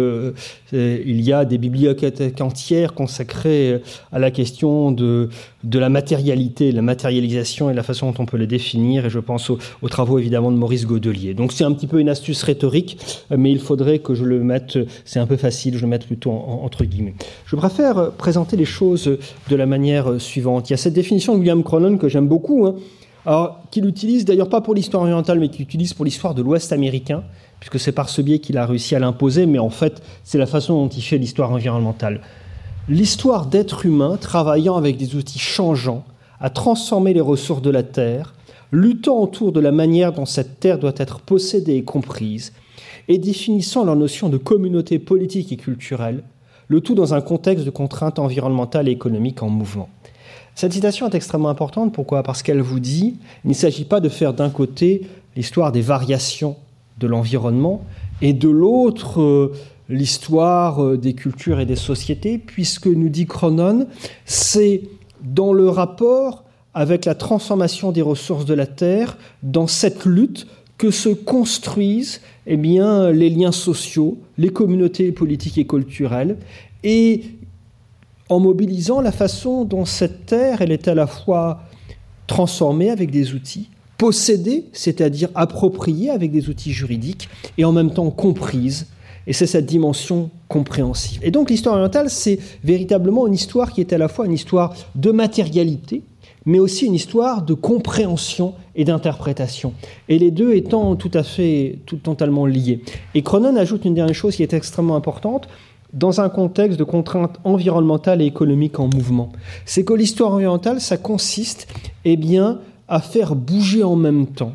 il 0.73 1.21
y 1.21 1.33
a 1.33 1.45
des 1.45 1.59
bibliothèques 1.59 2.41
entières 2.41 2.95
consacrées 2.95 3.81
à 4.11 4.19
la 4.19 4.33
question 4.33 4.91
de, 4.91 5.29
de 5.63 5.79
la 5.79 5.89
matérialité, 5.89 6.73
la 6.73 6.83
matérialisation 6.83 7.71
et 7.71 7.75
la 7.75 7.85
façon 7.85 8.11
dont 8.11 8.23
on 8.23 8.27
peut 8.27 8.37
les 8.37 8.49
définir, 8.49 9.07
et 9.07 9.11
je 9.11 9.21
pense 9.21 9.51
aux 9.51 9.89
travaux 9.89 10.14
évidemment 10.19 10.51
de 10.51 10.57
Maurice 10.57 10.87
Godelier. 10.87 11.35
Donc 11.35 11.53
c'est 11.53 11.65
un 11.65 11.73
petit 11.73 11.87
peu 11.87 12.01
une 12.01 12.09
astuce 12.09 12.43
rhétorique, 12.43 12.99
mais 13.37 13.51
il 13.51 13.61
faudrait 13.61 13.99
que 13.99 14.15
je 14.15 14.25
le 14.25 14.43
mette, 14.43 14.79
c'est 15.05 15.19
un 15.19 15.27
peu 15.27 15.37
facile, 15.37 15.77
je 15.77 15.83
le 15.83 15.89
mette 15.89 16.07
plutôt 16.07 16.31
en, 16.31 16.61
en, 16.61 16.65
entre 16.65 16.85
guillemets. 16.85 17.15
Je 17.47 17.57
préfère 17.57 18.13
présenter 18.13 18.57
les 18.57 18.65
choses 18.65 19.19
de 19.49 19.57
la 19.57 19.67
manière 19.67 20.21
suivante. 20.21 20.71
Il 20.71 20.73
y 20.73 20.75
a 20.75 20.79
cette 20.79 20.95
définition 20.95 21.35
de 21.35 21.39
William 21.39 21.63
Cronon 21.63 21.99
que 21.99 22.09
j'aime 22.09 22.29
beaucoup, 22.29 22.67
hein, 22.67 22.75
alors 23.27 23.61
qu'il 23.71 23.87
utilise 23.87 24.25
d'ailleurs 24.25 24.49
pas 24.49 24.61
pour 24.61 24.75
l'histoire 24.75 25.03
orientale, 25.03 25.39
mais 25.41 25.49
qu'il 25.49 25.63
utilise 25.63 25.95
pour 25.95 26.05
l'histoire 26.05 26.35
de 26.35 26.43
l'Ouest 26.43 26.73
américain, 26.73 27.25
puisque 27.59 27.81
c'est 27.81 27.93
par 27.93 28.09
ce 28.09 28.21
biais 28.21 28.39
qu'il 28.39 28.59
a 28.59 28.67
réussi 28.67 28.95
à 28.95 28.99
l'imposer, 28.99 29.47
mais 29.47 29.59
en 29.59 29.71
fait, 29.71 30.03
c'est 30.25 30.39
la 30.39 30.47
façon 30.47 30.75
dont 30.75 30.89
il 30.89 31.03
fait 31.03 31.17
l'histoire 31.17 31.51
environnementale. 31.51 32.21
L'histoire 32.89 33.47
d'êtres 33.47 33.87
humains 33.87 34.19
travaillant 34.19 34.77
avec 34.77 34.99
des 34.99 35.17
outils 35.17 35.39
changeants 35.39 36.05
à 36.39 36.51
transformer 36.51 37.15
les 37.15 37.23
ressources 37.23 37.63
de 37.63 37.71
la 37.71 37.83
Terre, 37.83 38.35
luttant 38.75 39.21
autour 39.21 39.53
de 39.53 39.61
la 39.61 39.73
manière 39.73 40.13
dont 40.13 40.27
cette 40.27 40.59
terre 40.59 40.79
doit 40.79 40.95
être 40.97 41.21
possédée 41.21 41.77
et 41.77 41.85
comprise, 41.85 42.53
et 43.09 43.19
définissant 43.19 43.85
leur 43.85 43.97
notion 43.97 44.29
de 44.29 44.37
communauté 44.37 44.99
politique 44.99 45.53
et 45.53 45.57
culturelle, 45.57 46.25
le 46.69 46.81
tout 46.81 46.95
dans 46.95 47.15
un 47.15 47.21
contexte 47.21 47.65
de 47.65 47.71
contraintes 47.71 48.19
environnementales 48.19 48.89
et 48.89 48.93
économiques 48.93 49.43
en 49.43 49.49
mouvement. 49.49 49.89
Cette 50.55 50.73
citation 50.73 51.09
est 51.09 51.15
extrêmement 51.15 51.51
importante, 51.51 51.93
pourquoi? 51.93 52.23
Parce 52.23 52.43
qu'elle 52.43 52.61
vous 52.61 52.81
dit 52.81 53.17
il 53.45 53.49
ne 53.49 53.55
s'agit 53.55 53.85
pas 53.85 54.01
de 54.01 54.09
faire 54.09 54.35
d'un 54.35 54.51
côté 54.51 55.07
l'histoire 55.37 55.73
des 55.73 55.81
variations 55.81 56.57
de 56.99 57.07
l'environnement 57.07 57.85
et 58.23 58.33
de 58.33 58.49
l'autre 58.49 59.21
euh, 59.21 59.53
l'histoire 59.89 60.83
euh, 60.83 60.97
des 60.97 61.15
cultures 61.15 61.61
et 61.61 61.67
des 61.67 61.77
sociétés, 61.77 62.39
puisque 62.39 62.87
nous 62.87 63.09
dit 63.09 63.27
Cronon, 63.27 63.87
c'est 64.25 64.83
dans 65.23 65.53
le 65.53 65.69
rapport 65.69 66.44
avec 66.75 67.05
la 67.05 67.15
transformation 67.15 67.93
des 67.93 68.03
ressources 68.03 68.45
de 68.45 68.55
la 68.55 68.67
Terre, 68.67 69.17
dans 69.43 69.67
cette 69.67 70.05
lutte 70.05 70.47
que 70.77 70.91
se 70.91 71.09
construisent 71.09 72.21
eh 72.47 72.57
bien, 72.57 73.11
les 73.11 73.31
liens 73.31 73.53
sociaux, 73.53 74.19
les 74.39 74.51
communautés 74.51 75.13
politiques 75.13 75.59
et 75.59 75.67
culturelles, 75.67 76.37
et 76.83 77.23
en 78.29 78.41
mobilisant 78.41 79.01
la 79.01 79.13
façon 79.13 79.65
dont 79.65 79.85
cette 79.85 80.27
terre, 80.27 80.63
elle 80.63 80.73
est 80.73 80.89
à 80.89 80.95
la 80.95 81.07
fois 81.07 81.63
transformée 82.27 82.91
avec 82.91 83.11
des 83.11 83.35
outils, 83.35 83.69
possédée, 83.99 84.65
c'est-à-dire 84.73 85.29
appropriée 85.35 86.11
avec 86.11 86.33
des 86.33 86.49
outils 86.49 86.73
juridiques, 86.73 87.29
et 87.59 87.65
en 87.65 87.73
même 87.73 87.93
temps 87.93 88.11
comprise. 88.11 88.87
Et 89.27 89.33
c'est 89.33 89.47
cette 89.47 89.67
dimension 89.67 90.31
compréhensive. 90.49 91.21
Et 91.23 91.31
donc 91.31 91.49
l'histoire 91.49 91.77
orientale, 91.77 92.11
c'est 92.11 92.39
véritablement 92.63 93.27
une 93.27 93.35
histoire 93.35 93.73
qui 93.73 93.81
est 93.81 93.93
à 93.93 93.99
la 93.99 94.09
fois 94.09 94.27
une 94.27 94.33
histoire 94.33 94.75
de 94.95 95.11
matérialité, 95.13 96.03
mais 96.47 96.59
aussi 96.59 96.87
une 96.87 96.95
histoire 96.95 97.43
de 97.43 97.55
compréhension 97.55 98.55
et 98.75 98.85
d'interprétation. 98.85 99.73
Et 100.09 100.19
les 100.19 100.31
deux 100.31 100.55
étant 100.55 100.97
tout 100.97 101.11
à 101.15 101.23
fait, 101.23 101.79
tout, 101.87 101.97
totalement 101.97 102.47
liés. 102.47 102.81
Et 103.15 103.23
Cronon 103.23 103.57
ajoute 103.57 103.85
une 103.85 103.95
dernière 103.95 104.15
chose 104.15 104.37
qui 104.37 104.43
est 104.43 104.53
extrêmement 104.53 104.97
importante, 104.97 105.49
dans 105.93 106.21
un 106.21 106.29
contexte 106.29 106.79
de 106.79 106.85
contraintes 106.85 107.39
environnementales 107.45 108.21
et 108.21 108.27
économiques 108.27 108.81
en 108.81 108.89
mouvement. 108.89 109.31
C'est 109.65 109.85
que 109.85 109.95
l'histoire 109.95 110.33
orientale, 110.33 110.81
ça 110.81 110.97
consiste 110.97 111.69
eh 112.05 112.17
bien, 112.17 112.59
à 112.89 113.01
faire 113.01 113.37
bouger 113.37 113.85
en 113.85 113.97
même 113.97 114.27
temps, 114.27 114.55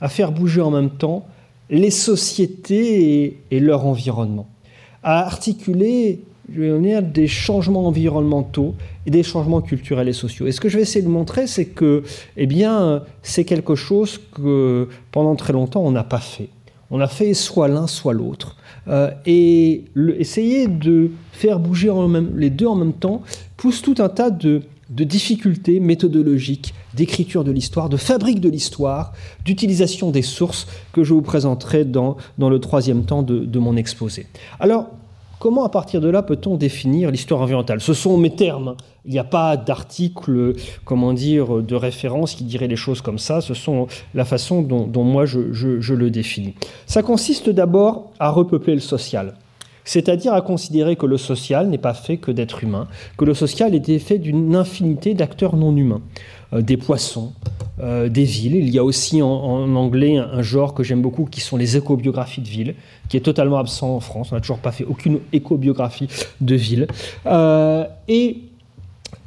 à 0.00 0.08
faire 0.08 0.30
bouger 0.30 0.60
en 0.60 0.70
même 0.70 0.90
temps 0.90 1.26
les 1.68 1.90
sociétés 1.90 3.24
et, 3.24 3.40
et 3.50 3.60
leur 3.60 3.86
environnement, 3.86 4.46
à 5.02 5.26
articuler 5.26 6.20
je 6.52 6.60
vais 6.60 6.70
venir 6.70 7.02
des 7.02 7.26
changements 7.26 7.86
environnementaux 7.86 8.74
et 9.06 9.10
des 9.10 9.22
changements 9.22 9.60
culturels 9.60 10.08
et 10.08 10.12
sociaux. 10.12 10.46
Et 10.46 10.52
ce 10.52 10.60
que 10.60 10.68
je 10.68 10.76
vais 10.76 10.82
essayer 10.82 11.04
de 11.04 11.10
montrer, 11.10 11.46
c'est 11.46 11.66
que, 11.66 12.02
eh 12.36 12.46
bien, 12.46 13.02
c'est 13.22 13.44
quelque 13.44 13.74
chose 13.74 14.18
que 14.34 14.88
pendant 15.12 15.36
très 15.36 15.52
longtemps 15.52 15.82
on 15.84 15.90
n'a 15.90 16.04
pas 16.04 16.20
fait. 16.20 16.48
On 16.90 17.00
a 17.00 17.06
fait 17.06 17.34
soit 17.34 17.68
l'un, 17.68 17.86
soit 17.86 18.14
l'autre. 18.14 18.56
Euh, 18.88 19.10
et 19.26 19.84
essayer 20.18 20.68
de 20.68 21.10
faire 21.32 21.58
bouger 21.58 21.92
les 22.34 22.48
deux 22.48 22.66
en 22.66 22.76
même 22.76 22.94
temps 22.94 23.22
pousse 23.58 23.82
tout 23.82 23.96
un 23.98 24.08
tas 24.08 24.30
de, 24.30 24.62
de 24.88 25.04
difficultés 25.04 25.80
méthodologiques, 25.80 26.72
d'écriture 26.94 27.44
de 27.44 27.52
l'histoire, 27.52 27.90
de 27.90 27.98
fabrique 27.98 28.40
de 28.40 28.48
l'histoire, 28.48 29.12
d'utilisation 29.44 30.10
des 30.10 30.22
sources 30.22 30.66
que 30.92 31.04
je 31.04 31.12
vous 31.12 31.20
présenterai 31.20 31.84
dans, 31.84 32.16
dans 32.38 32.48
le 32.48 32.58
troisième 32.58 33.04
temps 33.04 33.22
de, 33.22 33.40
de 33.40 33.58
mon 33.58 33.76
exposé. 33.76 34.26
Alors, 34.58 34.88
Comment, 35.38 35.64
à 35.64 35.68
partir 35.68 36.00
de 36.00 36.08
là, 36.08 36.22
peut-on 36.22 36.56
définir 36.56 37.10
l'histoire 37.10 37.40
environnementale? 37.40 37.80
Ce 37.80 37.94
sont 37.94 38.16
mes 38.18 38.34
termes. 38.34 38.74
Il 39.04 39.12
n'y 39.12 39.18
a 39.18 39.24
pas 39.24 39.56
d'article, 39.56 40.54
comment 40.84 41.12
dire, 41.12 41.62
de 41.62 41.74
référence 41.76 42.34
qui 42.34 42.44
dirait 42.44 42.66
les 42.66 42.76
choses 42.76 43.00
comme 43.00 43.18
ça. 43.18 43.40
Ce 43.40 43.54
sont 43.54 43.86
la 44.14 44.24
façon 44.24 44.62
dont, 44.62 45.04
moi 45.04 45.26
je, 45.26 45.94
le 45.94 46.10
définis. 46.10 46.54
Ça 46.86 47.02
consiste 47.02 47.50
d'abord 47.50 48.10
à 48.18 48.30
repeupler 48.30 48.74
le 48.74 48.80
social. 48.80 49.34
C'est-à-dire 49.84 50.34
à 50.34 50.42
considérer 50.42 50.96
que 50.96 51.06
le 51.06 51.16
social 51.16 51.68
n'est 51.68 51.78
pas 51.78 51.94
fait 51.94 52.18
que 52.18 52.30
d'êtres 52.30 52.64
humains, 52.64 52.88
que 53.16 53.24
le 53.24 53.32
social 53.32 53.74
est 53.74 53.98
fait 53.98 54.18
d'une 54.18 54.54
infinité 54.54 55.14
d'acteurs 55.14 55.56
non 55.56 55.74
humains. 55.74 56.02
Euh, 56.54 56.62
des 56.62 56.78
poissons, 56.78 57.34
euh, 57.78 58.08
des 58.08 58.24
villes. 58.24 58.56
Il 58.56 58.70
y 58.70 58.78
a 58.78 58.84
aussi 58.84 59.20
en, 59.20 59.74
anglais 59.76 60.16
un, 60.16 60.40
genre 60.40 60.72
que 60.72 60.82
j'aime 60.82 61.02
beaucoup 61.02 61.26
qui 61.26 61.42
sont 61.42 61.58
les 61.58 61.76
écobiographies 61.76 62.40
de 62.40 62.48
villes, 62.48 62.74
qui 63.08 63.16
est 63.16 63.20
totalement 63.20 63.58
absent 63.58 63.96
en 63.96 64.00
France. 64.00 64.28
On 64.32 64.34
n'a 64.34 64.40
toujours 64.40 64.58
pas 64.58 64.72
fait 64.72 64.84
aucune 64.84 65.20
écobiographie 65.32 66.08
de 66.40 66.54
ville. 66.54 66.86
Euh, 67.26 67.84
et 68.08 68.38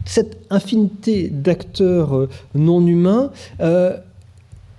cette 0.06 0.46
infinité 0.50 1.30
d'acteurs 1.30 2.28
non 2.56 2.86
humains, 2.86 3.32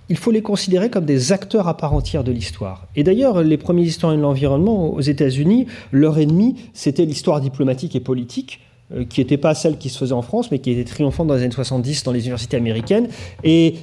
il 0.09 0.17
faut 0.17 0.31
les 0.31 0.41
considérer 0.41 0.89
comme 0.89 1.05
des 1.05 1.31
acteurs 1.31 1.67
à 1.67 1.77
part 1.77 1.93
entière 1.93 2.23
de 2.23 2.31
l'histoire. 2.31 2.87
Et 2.95 3.03
d'ailleurs, 3.03 3.41
les 3.41 3.57
premiers 3.57 3.83
historiens 3.83 4.17
de 4.17 4.21
l'environnement 4.21 4.93
aux 4.93 5.01
États-Unis, 5.01 5.67
leur 5.91 6.19
ennemi, 6.19 6.55
c'était 6.73 7.05
l'histoire 7.05 7.41
diplomatique 7.41 7.95
et 7.95 7.99
politique 7.99 8.59
euh, 8.59 8.72
qui 9.09 9.21
n'était 9.21 9.37
pas 9.37 9.55
celle 9.55 9.77
qui 9.77 9.89
se 9.89 9.97
faisait 9.97 10.13
en 10.13 10.21
France, 10.21 10.51
mais 10.51 10.59
qui 10.59 10.71
était 10.71 10.83
triomphante 10.83 11.27
dans 11.27 11.35
les 11.35 11.43
années 11.43 11.51
70 11.51 12.03
dans 12.03 12.11
les 12.11 12.21
universités 12.21 12.57
américaines. 12.57 13.07
Et, 13.43 13.75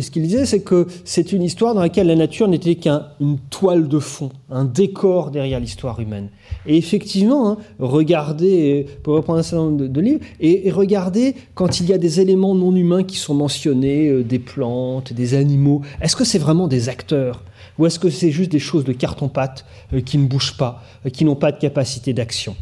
ce 0.00 0.10
qu'il 0.10 0.22
disait, 0.22 0.46
c'est 0.46 0.60
que 0.60 0.86
c'est 1.04 1.32
une 1.32 1.42
histoire 1.42 1.74
dans 1.74 1.80
laquelle 1.80 2.06
la 2.06 2.16
nature 2.16 2.48
n'était 2.48 2.74
qu'une 2.74 3.38
toile 3.50 3.88
de 3.88 3.98
fond, 3.98 4.30
un 4.50 4.64
décor 4.64 5.30
derrière 5.30 5.60
l'histoire 5.60 6.00
humaine. 6.00 6.28
Et 6.66 6.76
effectivement, 6.76 7.50
hein, 7.50 7.56
regardez, 7.78 8.86
pour 9.02 9.14
reprendre 9.14 9.38
un 9.38 9.42
certain 9.42 9.64
nombre 9.64 9.86
de, 9.86 10.00
livres, 10.00 10.20
et, 10.40 10.70
regardez 10.70 11.34
quand 11.54 11.80
il 11.80 11.88
y 11.88 11.92
a 11.92 11.98
des 11.98 12.20
éléments 12.20 12.54
non 12.54 12.74
humains 12.74 13.04
qui 13.04 13.16
sont 13.16 13.34
mentionnés, 13.34 14.08
euh, 14.08 14.22
des 14.22 14.38
plantes, 14.38 15.12
des 15.12 15.34
animaux, 15.34 15.82
est-ce 16.00 16.16
que 16.16 16.24
c'est 16.24 16.38
vraiment 16.38 16.68
des 16.68 16.88
acteurs? 16.88 17.42
Ou 17.78 17.86
est-ce 17.86 17.98
que 17.98 18.10
c'est 18.10 18.30
juste 18.30 18.50
des 18.52 18.58
choses 18.58 18.84
de 18.84 18.92
carton-pâte 18.92 19.64
euh, 19.92 20.00
qui 20.00 20.18
ne 20.18 20.26
bougent 20.26 20.56
pas, 20.56 20.82
euh, 21.06 21.10
qui 21.10 21.24
n'ont 21.24 21.36
pas 21.36 21.52
de 21.52 21.58
capacité 21.58 22.12
d'action? 22.12 22.56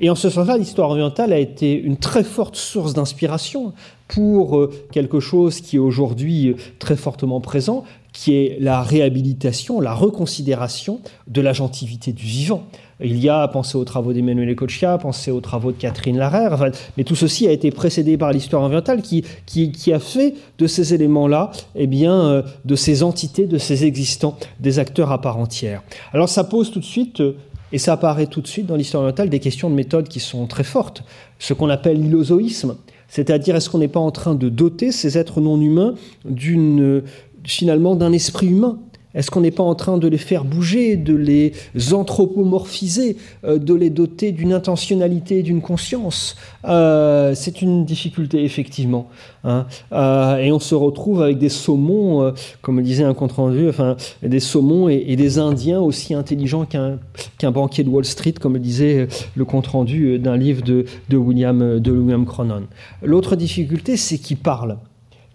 Et 0.00 0.10
en 0.10 0.14
ce 0.14 0.30
sens-là, 0.30 0.58
l'histoire 0.58 0.90
orientale 0.90 1.32
a 1.32 1.38
été 1.38 1.72
une 1.72 1.96
très 1.96 2.24
forte 2.24 2.56
source 2.56 2.94
d'inspiration 2.94 3.72
pour 4.08 4.58
euh, 4.58 4.72
quelque 4.92 5.20
chose 5.20 5.60
qui 5.60 5.76
est 5.76 5.80
aujourd'hui 5.80 6.56
très 6.78 6.96
fortement 6.96 7.40
présent, 7.40 7.84
qui 8.16 8.34
est 8.34 8.56
la 8.60 8.82
réhabilitation, 8.82 9.78
la 9.78 9.92
reconsidération 9.92 11.00
de 11.28 11.42
la 11.42 11.52
gentilité 11.52 12.12
du 12.12 12.24
vivant. 12.24 12.64
Il 12.98 13.22
y 13.22 13.28
a, 13.28 13.46
pensé 13.46 13.76
aux 13.76 13.84
travaux 13.84 14.14
d'Emmanuel 14.14 14.48
Ecochia, 14.48 14.96
pensé 14.96 15.30
aux 15.30 15.42
travaux 15.42 15.70
de 15.70 15.76
Catherine 15.76 16.16
Larère, 16.16 16.70
mais 16.96 17.04
tout 17.04 17.14
ceci 17.14 17.46
a 17.46 17.52
été 17.52 17.70
précédé 17.70 18.16
par 18.16 18.32
l'histoire 18.32 18.62
environnementale 18.62 19.02
qui, 19.02 19.22
qui, 19.44 19.92
a 19.92 19.98
fait 19.98 20.34
de 20.56 20.66
ces 20.66 20.94
éléments-là, 20.94 21.50
eh 21.74 21.86
bien, 21.86 22.14
euh, 22.14 22.42
de 22.64 22.74
ces 22.74 23.02
entités, 23.02 23.46
de 23.46 23.58
ces 23.58 23.84
existants, 23.84 24.38
des 24.60 24.78
acteurs 24.78 25.12
à 25.12 25.20
part 25.20 25.36
entière. 25.36 25.82
Alors 26.14 26.30
ça 26.30 26.44
pose 26.44 26.70
tout 26.70 26.80
de 26.80 26.84
suite, 26.86 27.20
euh, 27.20 27.36
et 27.70 27.76
ça 27.78 27.92
apparaît 27.92 28.28
tout 28.28 28.40
de 28.40 28.46
suite 28.46 28.64
dans 28.64 28.76
l'histoire 28.76 29.02
environnementale, 29.02 29.28
des 29.28 29.40
questions 29.40 29.68
de 29.68 29.74
méthode 29.74 30.08
qui 30.08 30.20
sont 30.20 30.46
très 30.46 30.64
fortes. 30.64 31.02
Ce 31.38 31.52
qu'on 31.52 31.68
appelle 31.68 32.00
l'illozoïsme, 32.00 32.76
c'est-à-dire 33.08 33.56
est-ce 33.56 33.70
qu'on 33.70 33.78
n'est 33.78 33.88
pas 33.88 34.00
en 34.00 34.10
train 34.10 34.34
de 34.34 34.48
doter 34.48 34.92
ces 34.92 35.16
êtres 35.18 35.40
non 35.40 35.60
humains 35.60 35.94
d'une 36.24 37.02
finalement 37.46 37.96
d'un 37.96 38.12
esprit 38.12 38.48
humain 38.48 38.78
est-ce 39.16 39.30
qu'on 39.30 39.40
n'est 39.40 39.50
pas 39.50 39.62
en 39.62 39.74
train 39.74 39.96
de 39.96 40.06
les 40.06 40.18
faire 40.18 40.44
bouger, 40.44 40.96
de 40.96 41.14
les 41.14 41.54
anthropomorphiser, 41.92 43.16
euh, 43.44 43.58
de 43.58 43.72
les 43.72 43.88
doter 43.88 44.30
d'une 44.30 44.52
intentionnalité, 44.52 45.42
d'une 45.42 45.62
conscience? 45.62 46.36
Euh, 46.66 47.32
C'est 47.34 47.62
une 47.62 47.86
difficulté, 47.86 48.44
effectivement. 48.44 49.08
Hein. 49.42 49.66
Euh, 49.92 50.36
et 50.36 50.52
on 50.52 50.60
se 50.60 50.74
retrouve 50.74 51.22
avec 51.22 51.38
des 51.38 51.48
saumons, 51.48 52.32
comme 52.60 52.82
disait 52.82 53.04
un 53.04 53.14
compte-rendu, 53.14 53.70
enfin, 53.70 53.96
des 54.22 54.40
saumons 54.40 54.90
et, 54.90 55.16
des 55.16 55.38
Indiens 55.38 55.80
aussi 55.80 56.12
intelligents 56.12 56.66
qu'un 56.66 57.50
banquier 57.50 57.84
de 57.84 57.88
Wall 57.88 58.04
Street, 58.04 58.32
comme 58.32 58.52
le 58.52 58.60
disait 58.60 59.08
le 59.34 59.44
compte-rendu 59.46 60.18
d'un 60.18 60.36
livre 60.36 60.62
de, 60.62 60.84
de, 61.08 61.16
William, 61.16 61.80
de 61.80 61.90
William 61.90 62.26
Cronon. 62.26 62.64
L'autre 63.02 63.34
difficulté, 63.34 63.96
c'est 63.96 64.18
qu'ils 64.18 64.36
parlent. 64.36 64.76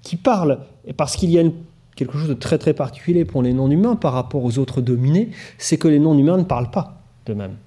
Qui 0.03 0.17
parlent 0.17 0.59
parce 0.97 1.15
qu'il 1.15 1.31
y 1.31 1.37
a 1.39 1.41
une 1.41 1.53
quelque 2.01 2.17
chose 2.17 2.29
de 2.29 2.33
très 2.33 2.57
très 2.57 2.73
particulier 2.73 3.25
pour 3.25 3.43
les 3.43 3.53
non-humains 3.53 3.95
par 3.95 4.13
rapport 4.13 4.43
aux 4.43 4.57
autres 4.57 4.81
dominés, 4.81 5.29
c'est 5.59 5.77
que 5.77 5.87
les 5.87 5.99
non-humains 5.99 6.37
ne 6.37 6.43
parlent 6.43 6.71
pas 6.71 6.95
d'eux-mêmes. 7.27 7.57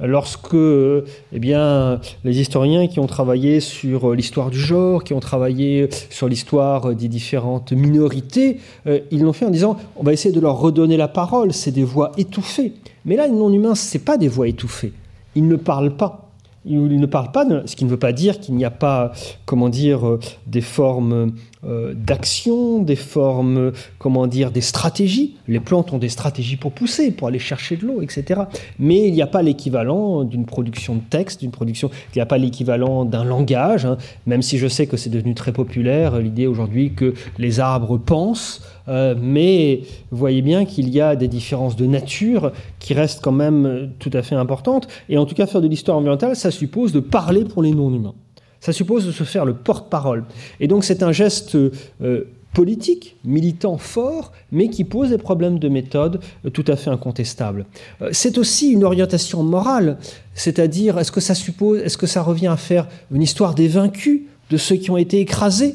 Lorsque 0.00 0.56
eh 0.56 1.38
bien, 1.38 2.00
les 2.24 2.40
historiens 2.40 2.88
qui 2.88 2.98
ont 2.98 3.06
travaillé 3.06 3.60
sur 3.60 4.12
l'histoire 4.12 4.50
du 4.50 4.58
genre, 4.58 5.04
qui 5.04 5.14
ont 5.14 5.20
travaillé 5.20 5.88
sur 6.10 6.28
l'histoire 6.28 6.96
des 6.96 7.06
différentes 7.06 7.70
minorités, 7.70 8.58
euh, 8.88 8.98
ils 9.12 9.22
l'ont 9.22 9.32
fait 9.32 9.46
en 9.46 9.50
disant 9.50 9.76
on 9.94 10.02
va 10.02 10.12
essayer 10.12 10.34
de 10.34 10.40
leur 10.40 10.58
redonner 10.58 10.96
la 10.96 11.08
parole, 11.08 11.52
c'est 11.52 11.70
des 11.70 11.84
voix 11.84 12.10
étouffées. 12.18 12.72
Mais 13.04 13.14
là, 13.14 13.28
les 13.28 13.32
non-humains, 13.34 13.76
ce 13.76 13.98
pas 13.98 14.18
des 14.18 14.28
voix 14.28 14.48
étouffées. 14.48 14.92
Ils 15.36 15.46
ne 15.46 15.56
parlent 15.56 15.96
pas 15.96 16.25
il 16.66 17.00
ne 17.00 17.06
parle 17.06 17.30
pas, 17.30 17.46
ce 17.64 17.76
qui 17.76 17.84
ne 17.84 17.90
veut 17.90 17.96
pas 17.96 18.12
dire 18.12 18.40
qu'il 18.40 18.54
n'y 18.56 18.64
a 18.64 18.70
pas, 18.70 19.12
comment 19.44 19.68
dire, 19.68 20.06
euh, 20.06 20.20
des 20.46 20.60
formes 20.60 21.32
euh, 21.64 21.94
d'action, 21.94 22.82
des 22.82 22.96
formes, 22.96 23.72
comment 23.98 24.26
dire, 24.26 24.50
des 24.50 24.60
stratégies. 24.60 25.36
Les 25.46 25.60
plantes 25.60 25.92
ont 25.92 25.98
des 25.98 26.08
stratégies 26.08 26.56
pour 26.56 26.72
pousser, 26.72 27.12
pour 27.12 27.28
aller 27.28 27.38
chercher 27.38 27.76
de 27.76 27.86
l'eau, 27.86 28.02
etc. 28.02 28.42
Mais 28.78 29.06
il 29.06 29.14
n'y 29.14 29.22
a 29.22 29.26
pas 29.26 29.42
l'équivalent 29.42 30.24
d'une 30.24 30.44
production 30.44 30.96
de 30.96 31.02
texte, 31.08 31.40
d'une 31.40 31.50
production, 31.50 31.90
il 32.14 32.18
n'y 32.18 32.22
a 32.22 32.26
pas 32.26 32.38
l'équivalent 32.38 33.04
d'un 33.04 33.24
langage, 33.24 33.86
hein. 33.86 33.96
même 34.26 34.42
si 34.42 34.58
je 34.58 34.66
sais 34.66 34.86
que 34.86 34.96
c'est 34.96 35.10
devenu 35.10 35.34
très 35.34 35.52
populaire, 35.52 36.18
l'idée 36.18 36.46
aujourd'hui 36.46 36.92
que 36.94 37.14
les 37.38 37.60
arbres 37.60 37.98
pensent, 37.98 38.62
euh, 38.88 39.14
mais 39.20 39.82
vous 40.10 40.18
voyez 40.18 40.42
bien 40.42 40.64
qu'il 40.64 40.88
y 40.90 41.00
a 41.00 41.16
des 41.16 41.28
différences 41.28 41.76
de 41.76 41.86
nature 41.86 42.52
qui 42.78 42.94
restent 42.94 43.22
quand 43.22 43.32
même 43.32 43.90
tout 43.98 44.10
à 44.12 44.22
fait 44.22 44.34
importantes. 44.34 44.88
Et 45.08 45.18
en 45.18 45.26
tout 45.26 45.34
cas, 45.34 45.46
faire 45.46 45.60
de 45.60 45.68
l'histoire 45.68 45.96
environnementale, 45.96 46.36
ça 46.36 46.50
suppose 46.50 46.92
de 46.92 47.00
parler 47.00 47.44
pour 47.44 47.62
les 47.62 47.72
non-humains. 47.72 48.14
Ça 48.60 48.72
suppose 48.72 49.06
de 49.06 49.12
se 49.12 49.24
faire 49.24 49.44
le 49.44 49.54
porte-parole. 49.54 50.24
Et 50.60 50.68
donc 50.68 50.84
c'est 50.84 51.02
un 51.02 51.12
geste 51.12 51.54
euh, 51.54 52.24
politique, 52.54 53.16
militant 53.24 53.76
fort, 53.76 54.32
mais 54.50 54.68
qui 54.68 54.82
pose 54.84 55.10
des 55.10 55.18
problèmes 55.18 55.58
de 55.58 55.68
méthode 55.68 56.20
euh, 56.44 56.50
tout 56.50 56.64
à 56.66 56.76
fait 56.76 56.90
incontestables. 56.90 57.66
c'est 58.12 58.38
aussi 58.38 58.70
une 58.70 58.84
orientation 58.84 59.42
morale, 59.42 59.98
c'est-à-dire 60.34 60.98
est-ce 60.98 61.12
que 61.12 61.20
ça 61.20 61.34
suppose, 61.34 61.80
est-ce 61.80 61.98
que 61.98 62.06
ça 62.06 62.22
revient 62.22 62.46
à 62.46 62.56
faire 62.56 62.88
une 63.12 63.22
histoire 63.22 63.54
des 63.54 63.68
vaincus, 63.68 64.22
de 64.48 64.56
ceux 64.56 64.76
qui 64.76 64.90
ont 64.90 64.96
été 64.96 65.20
écrasés 65.20 65.74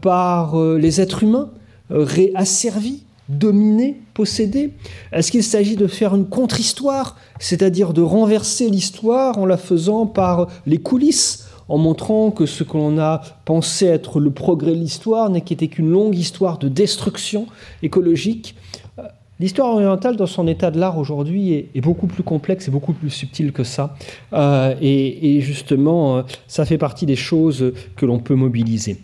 par 0.00 0.56
les 0.56 1.00
êtres 1.00 1.24
humains? 1.24 1.50
Réasservis 1.90 3.02
dominer, 3.28 4.00
posséder 4.14 4.72
Est-ce 5.12 5.30
qu'il 5.30 5.42
s'agit 5.42 5.76
de 5.76 5.86
faire 5.86 6.14
une 6.14 6.26
contre-histoire, 6.26 7.16
c'est-à-dire 7.38 7.92
de 7.92 8.02
renverser 8.02 8.70
l'histoire 8.70 9.38
en 9.38 9.46
la 9.46 9.56
faisant 9.56 10.06
par 10.06 10.48
les 10.66 10.78
coulisses 10.78 11.46
en 11.68 11.76
montrant 11.76 12.30
que 12.30 12.46
ce 12.46 12.64
que 12.64 12.78
l'on 12.78 12.98
a 12.98 13.20
pensé 13.44 13.86
être 13.86 14.20
le 14.20 14.30
progrès 14.30 14.72
de 14.72 14.80
l'histoire 14.80 15.28
n'était 15.28 15.68
qu'une 15.68 15.90
longue 15.90 16.16
histoire 16.16 16.58
de 16.58 16.68
destruction 16.68 17.46
écologique? 17.82 18.54
L'histoire 19.40 19.74
orientale, 19.74 20.16
dans 20.16 20.26
son 20.26 20.48
état 20.48 20.72
de 20.72 20.80
l'art 20.80 20.98
aujourd'hui, 20.98 21.52
est, 21.52 21.80
beaucoup 21.80 22.08
plus 22.08 22.24
complexe 22.24 22.66
et 22.66 22.72
beaucoup 22.72 22.92
plus 22.92 23.10
subtile 23.10 23.52
que 23.52 23.62
ça. 23.62 23.94
Euh, 24.32 24.74
et, 24.80 25.40
justement, 25.40 26.18
euh, 26.18 26.22
ça 26.48 26.64
fait 26.64 26.78
partie 26.78 27.06
des 27.06 27.14
choses 27.14 27.72
que 27.94 28.04
l'on 28.04 28.18
peut 28.18 28.34
mobiliser. 28.34 28.98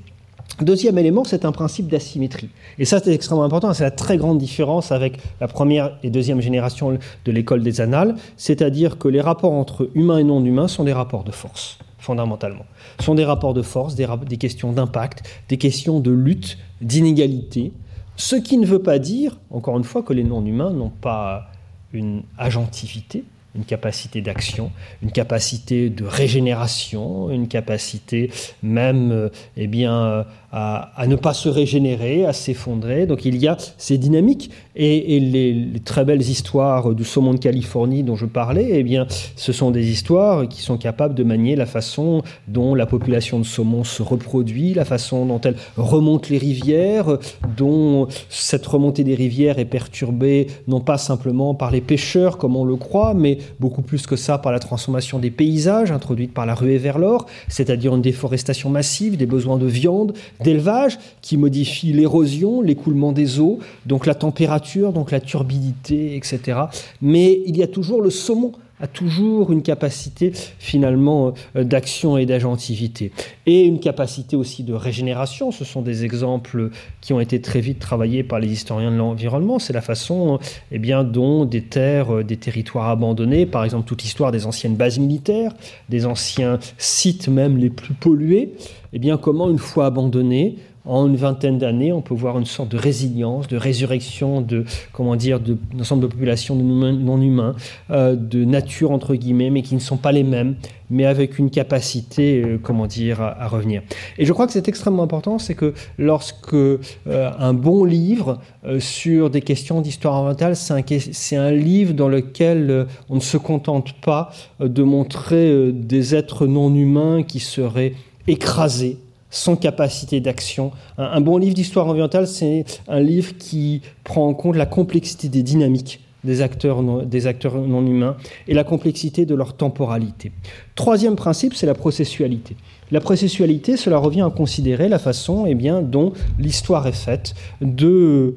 Deuxième 0.60 0.98
élément, 0.98 1.24
c'est 1.24 1.44
un 1.44 1.50
principe 1.50 1.88
d'asymétrie. 1.88 2.48
Et 2.78 2.84
ça, 2.84 3.00
c'est 3.02 3.12
extrêmement 3.12 3.42
important. 3.44 3.72
C'est 3.74 3.82
la 3.82 3.90
très 3.90 4.16
grande 4.16 4.38
différence 4.38 4.92
avec 4.92 5.18
la 5.40 5.48
première 5.48 5.98
et 6.04 6.10
deuxième 6.10 6.40
génération 6.40 6.96
de 7.24 7.32
l'école 7.32 7.62
des 7.62 7.80
annales. 7.80 8.14
C'est-à-dire 8.36 8.98
que 8.98 9.08
les 9.08 9.20
rapports 9.20 9.52
entre 9.52 9.90
humains 9.94 10.18
et 10.18 10.24
non 10.24 10.44
humains 10.44 10.68
sont 10.68 10.84
des 10.84 10.92
rapports 10.92 11.24
de 11.24 11.32
force 11.32 11.78
fondamentalement. 11.98 12.66
Ce 13.00 13.06
sont 13.06 13.14
des 13.14 13.24
rapports 13.24 13.54
de 13.54 13.62
force, 13.62 13.94
des, 13.94 14.06
des 14.28 14.36
questions 14.36 14.72
d'impact, 14.72 15.22
des 15.48 15.56
questions 15.56 16.00
de 16.00 16.10
lutte, 16.10 16.58
d'inégalité. 16.82 17.72
Ce 18.16 18.36
qui 18.36 18.58
ne 18.58 18.66
veut 18.66 18.82
pas 18.82 18.98
dire, 18.98 19.38
encore 19.50 19.78
une 19.78 19.84
fois, 19.84 20.02
que 20.02 20.12
les 20.12 20.22
non-humains 20.22 20.70
n'ont 20.70 20.92
pas 21.00 21.46
une 21.92 22.22
agentivité, 22.36 23.24
une 23.54 23.64
capacité 23.64 24.20
d'action, 24.20 24.72
une 25.02 25.12
capacité 25.12 25.90
de 25.90 26.04
régénération, 26.04 27.30
une 27.30 27.48
capacité 27.48 28.30
même 28.62 29.12
euh, 29.12 29.28
eh 29.56 29.66
bien, 29.66 30.26
à, 30.56 31.06
ne 31.08 31.16
pas 31.16 31.34
se 31.34 31.48
régénérer, 31.48 32.24
à 32.24 32.32
s'effondrer. 32.32 33.06
Donc 33.06 33.24
il 33.24 33.36
y 33.42 33.48
a 33.48 33.56
ces 33.76 33.98
dynamiques 33.98 34.52
et, 34.76 35.18
les, 35.18 35.80
très 35.84 36.04
belles 36.04 36.22
histoires 36.22 36.94
du 36.94 37.02
saumon 37.02 37.34
de 37.34 37.40
Californie 37.40 38.04
dont 38.04 38.14
je 38.14 38.26
parlais, 38.26 38.68
eh 38.70 38.84
bien, 38.84 39.06
ce 39.34 39.52
sont 39.52 39.72
des 39.72 39.90
histoires 39.90 40.48
qui 40.48 40.62
sont 40.62 40.78
capables 40.78 41.14
de 41.14 41.24
manier 41.24 41.56
la 41.56 41.66
façon 41.66 42.22
dont 42.46 42.76
la 42.76 42.86
population 42.86 43.40
de 43.40 43.44
saumon 43.44 43.82
se 43.82 44.02
reproduit, 44.02 44.74
la 44.74 44.84
façon 44.84 45.26
dont 45.26 45.40
elle 45.40 45.56
remonte 45.76 46.28
les 46.28 46.38
rivières, 46.38 47.18
dont 47.56 48.06
cette 48.28 48.64
remontée 48.66 49.02
des 49.02 49.16
rivières 49.16 49.58
est 49.58 49.64
perturbée 49.64 50.46
non 50.68 50.80
pas 50.80 50.98
simplement 50.98 51.54
par 51.54 51.72
les 51.72 51.80
pêcheurs 51.80 52.38
comme 52.38 52.54
on 52.54 52.64
le 52.64 52.76
croit, 52.76 53.14
mais 53.14 53.38
beaucoup 53.58 53.82
plus 53.82 54.06
que 54.06 54.14
ça 54.14 54.38
par 54.38 54.52
la 54.52 54.60
transformation 54.60 55.18
des 55.18 55.32
paysages 55.32 55.90
introduite 55.90 56.32
par 56.32 56.46
la 56.46 56.54
ruée 56.54 56.78
vers 56.78 56.98
l'or, 56.98 57.26
c'est-à-dire 57.48 57.94
une 57.94 58.02
déforestation 58.02 58.70
massive, 58.70 59.16
des 59.16 59.26
besoins 59.26 59.58
de 59.58 59.66
viande, 59.66 60.12
d'élevage 60.44 60.98
qui 61.22 61.36
modifie 61.36 61.92
l'érosion, 61.92 62.60
l'écoulement 62.60 63.10
des 63.10 63.40
eaux, 63.40 63.58
donc 63.86 64.06
la 64.06 64.14
température, 64.14 64.92
donc 64.92 65.10
la 65.10 65.20
turbidité, 65.20 66.14
etc. 66.14 66.60
Mais 67.02 67.40
il 67.46 67.56
y 67.56 67.62
a 67.62 67.66
toujours 67.66 68.00
le 68.00 68.10
saumon 68.10 68.52
a 68.80 68.86
toujours 68.86 69.52
une 69.52 69.62
capacité 69.62 70.32
finalement 70.58 71.32
euh, 71.56 71.64
d'action 71.64 72.16
et 72.16 72.26
d'agentivité. 72.26 73.12
Et 73.46 73.64
une 73.64 73.78
capacité 73.78 74.36
aussi 74.36 74.64
de 74.64 74.74
régénération. 74.74 75.52
Ce 75.52 75.64
sont 75.64 75.82
des 75.82 76.04
exemples 76.04 76.70
qui 77.00 77.12
ont 77.12 77.20
été 77.20 77.40
très 77.40 77.60
vite 77.60 77.78
travaillés 77.78 78.24
par 78.24 78.40
les 78.40 78.52
historiens 78.52 78.90
de 78.90 78.96
l'environnement. 78.96 79.58
C'est 79.58 79.72
la 79.72 79.80
façon 79.80 80.38
eh 80.72 80.78
bien, 80.78 81.04
dont 81.04 81.44
des 81.44 81.62
terres, 81.62 82.16
euh, 82.16 82.24
des 82.24 82.36
territoires 82.36 82.88
abandonnés, 82.88 83.46
par 83.46 83.64
exemple 83.64 83.86
toute 83.86 84.02
l'histoire 84.02 84.32
des 84.32 84.46
anciennes 84.46 84.76
bases 84.76 84.98
militaires, 84.98 85.52
des 85.88 86.06
anciens 86.06 86.58
sites 86.78 87.28
même 87.28 87.56
les 87.58 87.70
plus 87.70 87.94
pollués, 87.94 88.54
eh 88.92 88.98
bien, 88.98 89.16
comment 89.16 89.50
une 89.50 89.58
fois 89.58 89.86
abandonnés, 89.86 90.56
en 90.86 91.06
une 91.06 91.16
vingtaine 91.16 91.58
d'années, 91.58 91.92
on 91.92 92.02
peut 92.02 92.14
voir 92.14 92.38
une 92.38 92.44
sorte 92.44 92.68
de 92.68 92.76
résilience, 92.76 93.48
de 93.48 93.56
résurrection 93.56 94.42
de, 94.42 94.64
comment 94.92 95.16
dire, 95.16 95.40
de 95.40 95.56
ensemble 95.80 96.02
de 96.02 96.06
populations 96.08 96.56
non 96.56 97.20
humains, 97.22 97.54
euh, 97.90 98.14
de 98.16 98.44
nature 98.44 98.90
entre 98.90 99.14
guillemets, 99.14 99.50
mais 99.50 99.62
qui 99.62 99.74
ne 99.74 99.80
sont 99.80 99.96
pas 99.96 100.12
les 100.12 100.24
mêmes, 100.24 100.56
mais 100.90 101.06
avec 101.06 101.38
une 101.38 101.48
capacité, 101.48 102.42
euh, 102.42 102.58
comment 102.62 102.86
dire, 102.86 103.22
à, 103.22 103.48
revenir. 103.48 103.82
Et 104.18 104.26
je 104.26 104.32
crois 104.34 104.46
que 104.46 104.52
c'est 104.52 104.68
extrêmement 104.68 105.02
important, 105.04 105.38
c'est 105.38 105.54
que 105.54 105.72
lorsque 105.96 106.52
euh, 106.52 106.78
un 107.06 107.54
bon 107.54 107.84
livre 107.84 108.38
sur 108.78 109.30
des 109.30 109.40
questions 109.40 109.80
d'histoire 109.80 110.16
orientale, 110.20 110.54
c'est 110.56 111.36
un, 111.36 111.42
un, 111.42 111.50
livre 111.50 111.94
dans 111.94 112.08
lequel 112.08 112.86
on 113.08 113.16
ne 113.16 113.20
se 113.20 113.36
contente 113.36 113.92
pas 114.00 114.30
de 114.60 114.82
montrer 114.82 115.72
des 115.72 116.14
êtres 116.14 116.46
non 116.46 116.74
humains 116.74 117.22
qui 117.22 117.40
seraient 117.40 117.94
écrasés 118.26 118.98
sans 119.34 119.56
capacité 119.56 120.20
d'action. 120.20 120.70
Un, 120.96 121.20
bon 121.20 121.38
livre 121.38 121.54
d'histoire 121.54 121.88
ambientale, 121.88 122.26
c'est 122.26 122.64
un 122.88 123.00
livre 123.00 123.36
qui 123.36 123.82
prend 124.04 124.28
en 124.28 124.34
compte 124.34 124.56
la 124.56 124.66
complexité 124.66 125.28
des 125.28 125.42
dynamiques 125.42 126.00
des 126.22 126.40
acteurs, 126.40 126.82
non, 126.82 127.02
des 127.02 127.26
acteurs 127.26 127.54
non 127.56 127.84
humains 127.84 128.16
et 128.48 128.54
la 128.54 128.64
complexité 128.64 129.26
de 129.26 129.34
leur 129.34 129.52
temporalité. 129.52 130.32
Troisième 130.74 131.16
principe, 131.16 131.52
c'est 131.52 131.66
la 131.66 131.74
processualité. 131.74 132.56
La 132.90 133.00
processualité, 133.00 133.76
cela 133.76 133.98
revient 133.98 134.22
à 134.22 134.30
considérer 134.30 134.88
la 134.88 134.98
façon 134.98 135.44
eh 135.46 135.54
bien, 135.54 135.82
dont 135.82 136.14
l'histoire 136.38 136.86
est 136.86 136.92
faite 136.92 137.34
de, 137.60 138.36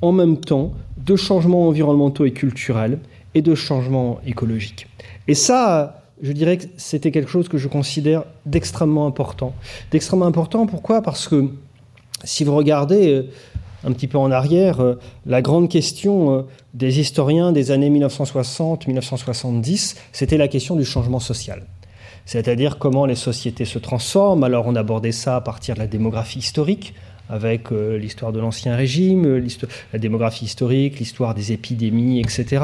en 0.00 0.12
même 0.12 0.36
temps, 0.36 0.74
de 1.04 1.16
changements 1.16 1.66
environnementaux 1.66 2.24
et 2.24 2.32
culturels 2.32 3.00
et 3.34 3.42
de 3.42 3.56
changements 3.56 4.20
écologiques. 4.24 4.86
Et 5.26 5.34
ça, 5.34 6.03
je 6.22 6.32
dirais 6.32 6.58
que 6.58 6.64
c'était 6.76 7.10
quelque 7.10 7.30
chose 7.30 7.48
que 7.48 7.58
je 7.58 7.66
considère 7.68 8.24
d'extrêmement 8.46 9.06
important. 9.06 9.52
D'extrêmement 9.90 10.26
important, 10.26 10.66
pourquoi? 10.66 11.02
Parce 11.02 11.28
que 11.28 11.48
si 12.22 12.44
vous 12.44 12.54
regardez 12.54 13.12
euh, 13.12 13.28
un 13.84 13.92
petit 13.92 14.06
peu 14.06 14.18
en 14.18 14.30
arrière, 14.30 14.80
euh, 14.80 14.94
la 15.26 15.42
grande 15.42 15.68
question 15.68 16.38
euh, 16.38 16.42
des 16.72 17.00
historiens 17.00 17.52
des 17.52 17.70
années 17.70 17.90
1960-1970, 17.90 19.96
c'était 20.12 20.38
la 20.38 20.48
question 20.48 20.76
du 20.76 20.84
changement 20.84 21.20
social. 21.20 21.66
C'est-à-dire 22.26 22.78
comment 22.78 23.04
les 23.04 23.16
sociétés 23.16 23.66
se 23.66 23.78
transforment. 23.78 24.44
Alors 24.44 24.66
on 24.66 24.76
abordait 24.76 25.12
ça 25.12 25.36
à 25.36 25.40
partir 25.40 25.74
de 25.74 25.80
la 25.80 25.86
démographie 25.86 26.38
historique, 26.38 26.94
avec 27.28 27.72
euh, 27.72 27.96
l'histoire 27.96 28.32
de 28.32 28.40
l'Ancien 28.40 28.76
Régime, 28.76 29.24
euh, 29.26 29.46
la 29.92 29.98
démographie 29.98 30.44
historique, 30.44 30.98
l'histoire 30.98 31.34
des 31.34 31.52
épidémies, 31.52 32.20
etc. 32.20 32.62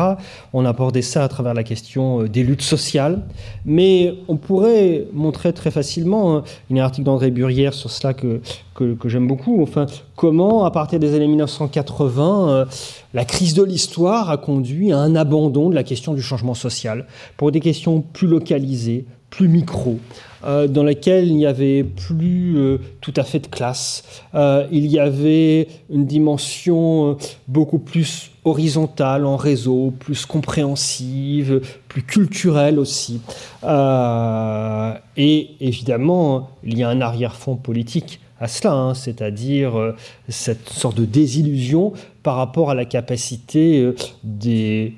On 0.52 0.64
abordait 0.64 1.02
ça 1.02 1.24
à 1.24 1.28
travers 1.28 1.54
la 1.54 1.64
question 1.64 2.22
euh, 2.22 2.28
des 2.28 2.42
luttes 2.42 2.62
sociales, 2.62 3.22
mais 3.64 4.14
on 4.28 4.36
pourrait 4.36 5.06
montrer 5.12 5.52
très 5.52 5.70
facilement, 5.70 6.36
hein, 6.36 6.44
il 6.68 6.76
y 6.76 6.80
a 6.80 6.82
un 6.82 6.86
article 6.86 7.06
d'André 7.06 7.30
Burrière 7.30 7.72
sur 7.72 7.90
cela 7.90 8.12
que, 8.12 8.40
que, 8.74 9.08
j'aime 9.08 9.26
beaucoup, 9.26 9.62
enfin, 9.62 9.86
comment, 10.16 10.64
à 10.64 10.70
partir 10.70 10.98
des 10.98 11.14
années 11.14 11.28
1980, 11.28 12.66
la 13.12 13.24
crise 13.26 13.52
de 13.52 13.62
l'histoire 13.62 14.30
a 14.30 14.38
conduit 14.38 14.90
à 14.92 14.98
un 14.98 15.14
abandon 15.16 15.68
de 15.68 15.74
la 15.74 15.82
question 15.82 16.14
du 16.14 16.22
changement 16.22 16.54
social 16.54 17.06
pour 17.36 17.52
des 17.52 17.60
questions 17.60 18.00
plus 18.00 18.26
localisées, 18.26 19.04
plus 19.28 19.48
micro, 19.48 19.98
euh, 20.44 20.66
dans 20.68 20.82
laquelle 20.82 21.26
il 21.26 21.36
n'y 21.36 21.46
avait 21.46 21.84
plus 21.84 22.56
euh, 22.56 22.78
tout 23.00 23.12
à 23.16 23.24
fait 23.24 23.40
de 23.40 23.46
classe. 23.46 24.04
Euh, 24.34 24.66
il 24.72 24.86
y 24.86 24.98
avait 24.98 25.68
une 25.90 26.06
dimension 26.06 27.18
beaucoup 27.46 27.78
plus 27.78 28.30
horizontale 28.44 29.26
en 29.26 29.36
réseau, 29.36 29.92
plus 29.98 30.24
compréhensive, 30.24 31.60
plus 31.88 32.02
culturelle 32.02 32.78
aussi. 32.78 33.20
et 35.16 35.50
évidemment, 35.60 36.50
il 36.64 36.78
y 36.78 36.82
a 36.82 36.88
un 36.88 37.02
arrière-fond 37.02 37.56
politique 37.56 38.20
à 38.40 38.48
cela, 38.48 38.72
hein, 38.72 38.94
c'est-à-dire 38.94 39.94
cette 40.30 40.70
sorte 40.70 40.96
de 40.96 41.04
désillusion 41.04 41.92
par 42.22 42.36
rapport 42.36 42.70
à 42.70 42.74
la 42.74 42.86
capacité 42.86 43.92
des 44.24 44.94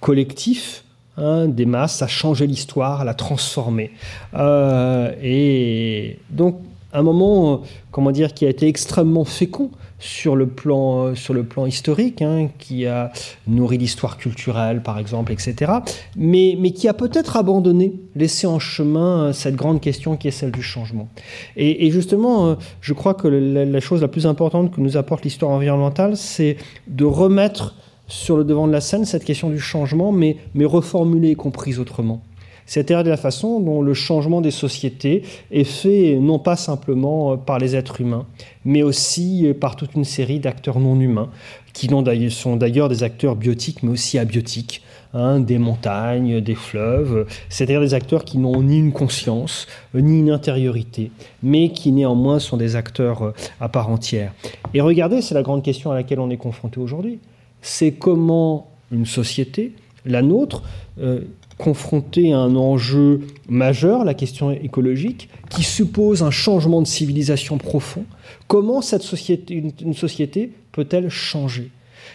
collectifs 0.00 0.84
Hein, 1.20 1.48
des 1.48 1.66
masses, 1.66 2.00
à 2.00 2.06
changer 2.06 2.46
l'histoire, 2.46 3.02
à 3.02 3.04
la 3.04 3.12
transformer. 3.12 3.90
Euh, 4.32 5.12
et 5.22 6.18
donc, 6.30 6.56
un 6.94 7.02
moment, 7.02 7.52
euh, 7.52 7.56
comment 7.90 8.10
dire, 8.10 8.32
qui 8.32 8.46
a 8.46 8.48
été 8.48 8.66
extrêmement 8.66 9.26
fécond 9.26 9.70
sur 9.98 10.34
le 10.34 10.46
plan, 10.46 11.08
euh, 11.08 11.14
sur 11.14 11.34
le 11.34 11.44
plan 11.44 11.66
historique, 11.66 12.22
hein, 12.22 12.48
qui 12.58 12.86
a 12.86 13.12
nourri 13.46 13.76
l'histoire 13.76 14.16
culturelle, 14.16 14.82
par 14.82 14.98
exemple, 14.98 15.30
etc., 15.32 15.72
mais, 16.16 16.56
mais 16.58 16.70
qui 16.70 16.88
a 16.88 16.94
peut-être 16.94 17.36
abandonné, 17.36 17.92
laissé 18.16 18.46
en 18.46 18.58
chemin 18.58 19.34
cette 19.34 19.56
grande 19.56 19.82
question 19.82 20.16
qui 20.16 20.28
est 20.28 20.30
celle 20.30 20.52
du 20.52 20.62
changement. 20.62 21.10
Et, 21.54 21.90
justement, 21.90 22.56
je 22.80 22.94
crois 22.94 23.12
que 23.12 23.28
la 23.28 23.80
chose 23.80 24.00
la 24.00 24.08
plus 24.08 24.26
importante 24.26 24.74
que 24.74 24.80
nous 24.80 24.96
apporte 24.96 25.24
l'histoire 25.24 25.50
environnementale, 25.50 26.16
c'est 26.16 26.56
de 26.86 27.04
remettre 27.04 27.74
sur 28.10 28.36
le 28.36 28.44
devant 28.44 28.66
de 28.66 28.72
la 28.72 28.80
scène 28.80 29.04
cette 29.06 29.24
question 29.24 29.48
du 29.48 29.60
changement, 29.60 30.12
mais, 30.12 30.36
reformulée 30.62 31.30
et 31.30 31.34
comprise 31.34 31.78
autrement. 31.78 32.20
C'est-à-dire 32.66 33.02
de 33.02 33.10
la 33.10 33.16
façon 33.16 33.58
dont 33.58 33.82
le 33.82 33.94
changement 33.94 34.40
des 34.40 34.52
sociétés 34.52 35.22
est 35.50 35.64
fait 35.64 36.18
non 36.20 36.38
pas 36.38 36.54
simplement 36.54 37.32
euh, 37.32 37.36
par 37.36 37.58
les 37.58 37.74
êtres 37.74 38.00
humains, 38.00 38.26
mais 38.64 38.84
aussi 38.84 39.46
euh, 39.46 39.54
par 39.54 39.74
toute 39.74 39.94
une 39.94 40.04
série 40.04 40.38
d'acteurs 40.38 40.78
non 40.78 41.00
humains 41.00 41.30
qui 41.72 41.88
sont 42.30 42.56
d'ailleurs 42.56 42.88
des 42.88 43.02
acteurs 43.02 43.34
biotiques 43.34 43.82
mais 43.82 43.90
aussi 43.90 44.18
abiotiques, 44.18 44.82
hein, 45.14 45.40
des 45.40 45.58
montagnes, 45.58 46.40
des 46.40 46.54
fleuves, 46.54 47.26
c'est-à-dire 47.48 47.80
des 47.80 47.94
acteurs 47.94 48.24
qui 48.24 48.38
n'ont 48.38 48.62
ni 48.62 48.78
une 48.78 48.92
conscience, 48.92 49.66
ni 49.94 50.20
une 50.20 50.30
intériorité, 50.30 51.10
mais 51.42 51.70
qui 51.70 51.90
néanmoins 51.90 52.38
sont 52.38 52.56
des 52.56 52.76
acteurs 52.76 53.22
euh, 53.22 53.34
à 53.60 53.68
part 53.68 53.88
entière. 53.88 54.32
Et 54.74 54.80
regardez, 54.80 55.22
c'est 55.22 55.34
la 55.34 55.42
grande 55.42 55.64
question 55.64 55.90
à 55.90 55.94
laquelle 55.94 56.20
on 56.20 56.30
est 56.30 56.36
confronté 56.36 56.78
aujourd'hui, 56.78 57.18
c'est 57.62 57.92
comment 57.92 58.70
une 58.92 59.06
société, 59.06 59.72
la 60.04 60.22
nôtre, 60.22 60.62
euh, 61.00 61.20
confrontée 61.58 62.32
à 62.32 62.38
un 62.38 62.56
enjeu 62.56 63.20
majeur, 63.48 64.04
la 64.04 64.14
question 64.14 64.50
écologique, 64.50 65.28
qui 65.50 65.62
suppose 65.62 66.22
un 66.22 66.30
changement 66.30 66.80
de 66.80 66.86
civilisation 66.86 67.58
profond, 67.58 68.04
comment 68.48 68.80
cette 68.80 69.02
société, 69.02 69.72
une 69.82 69.94
société 69.94 70.52
peut-elle 70.72 71.10
changer? 71.10 71.70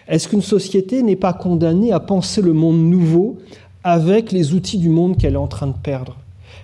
Est-ce 0.08 0.28
qu'une 0.28 0.42
société 0.42 1.04
n'est 1.04 1.16
pas 1.16 1.34
condamnée 1.34 1.92
à 1.92 2.00
penser 2.00 2.42
le 2.42 2.54
monde 2.54 2.78
nouveau 2.78 3.38
avec 3.84 4.32
les 4.32 4.54
outils 4.54 4.80
du 4.80 4.90
monde 4.90 5.18
qu'elle 5.18 5.34
est 5.34 5.38
en 5.38 5.48
train 5.48 5.68
de 5.68 5.78
perdre? 5.78 6.18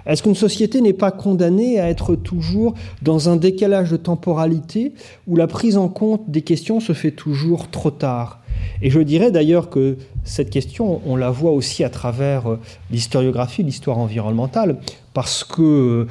Est-ce 0.05 0.23
qu'une 0.23 0.35
société 0.35 0.81
n'est 0.81 0.93
pas 0.93 1.11
condamnée 1.11 1.79
à 1.79 1.89
être 1.89 2.15
toujours 2.15 2.73
dans 3.01 3.29
un 3.29 3.35
décalage 3.35 3.91
de 3.91 3.97
temporalité 3.97 4.93
où 5.27 5.35
la 5.35 5.47
prise 5.47 5.77
en 5.77 5.87
compte 5.89 6.29
des 6.29 6.41
questions 6.41 6.79
se 6.79 6.93
fait 6.93 7.11
toujours 7.11 7.69
trop 7.69 7.91
tard? 7.91 8.41
Et 8.81 8.89
je 8.89 8.99
dirais 8.99 9.31
d'ailleurs 9.31 9.69
que 9.69 9.97
cette 10.23 10.49
question, 10.49 11.01
on 11.05 11.15
la 11.15 11.29
voit 11.29 11.51
aussi 11.51 11.83
à 11.83 11.89
travers 11.89 12.49
euh, 12.49 12.59
l'historiographie, 12.91 13.63
l'histoire 13.63 13.97
environnementale, 13.97 14.77
parce 15.13 15.43
que 15.43 15.61
euh, 15.61 16.07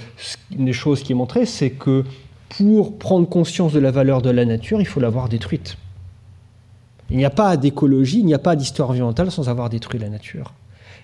une 0.56 0.66
des 0.66 0.72
choses 0.72 1.02
qui 1.02 1.12
est 1.12 1.16
montrée, 1.16 1.46
c'est 1.46 1.70
que 1.70 2.04
pour 2.48 2.98
prendre 2.98 3.28
conscience 3.28 3.72
de 3.72 3.78
la 3.78 3.90
valeur 3.90 4.22
de 4.22 4.30
la 4.30 4.44
nature, 4.44 4.80
il 4.80 4.86
faut 4.86 5.00
l'avoir 5.00 5.28
détruite. 5.28 5.76
Il 7.10 7.16
n'y 7.16 7.24
a 7.24 7.30
pas 7.30 7.56
d'écologie, 7.56 8.20
il 8.20 8.26
n'y 8.26 8.34
a 8.34 8.38
pas 8.38 8.56
d'histoire 8.56 8.90
environnementale 8.90 9.30
sans 9.30 9.48
avoir 9.48 9.68
détruit 9.68 9.98
la 9.98 10.08
nature. 10.08 10.52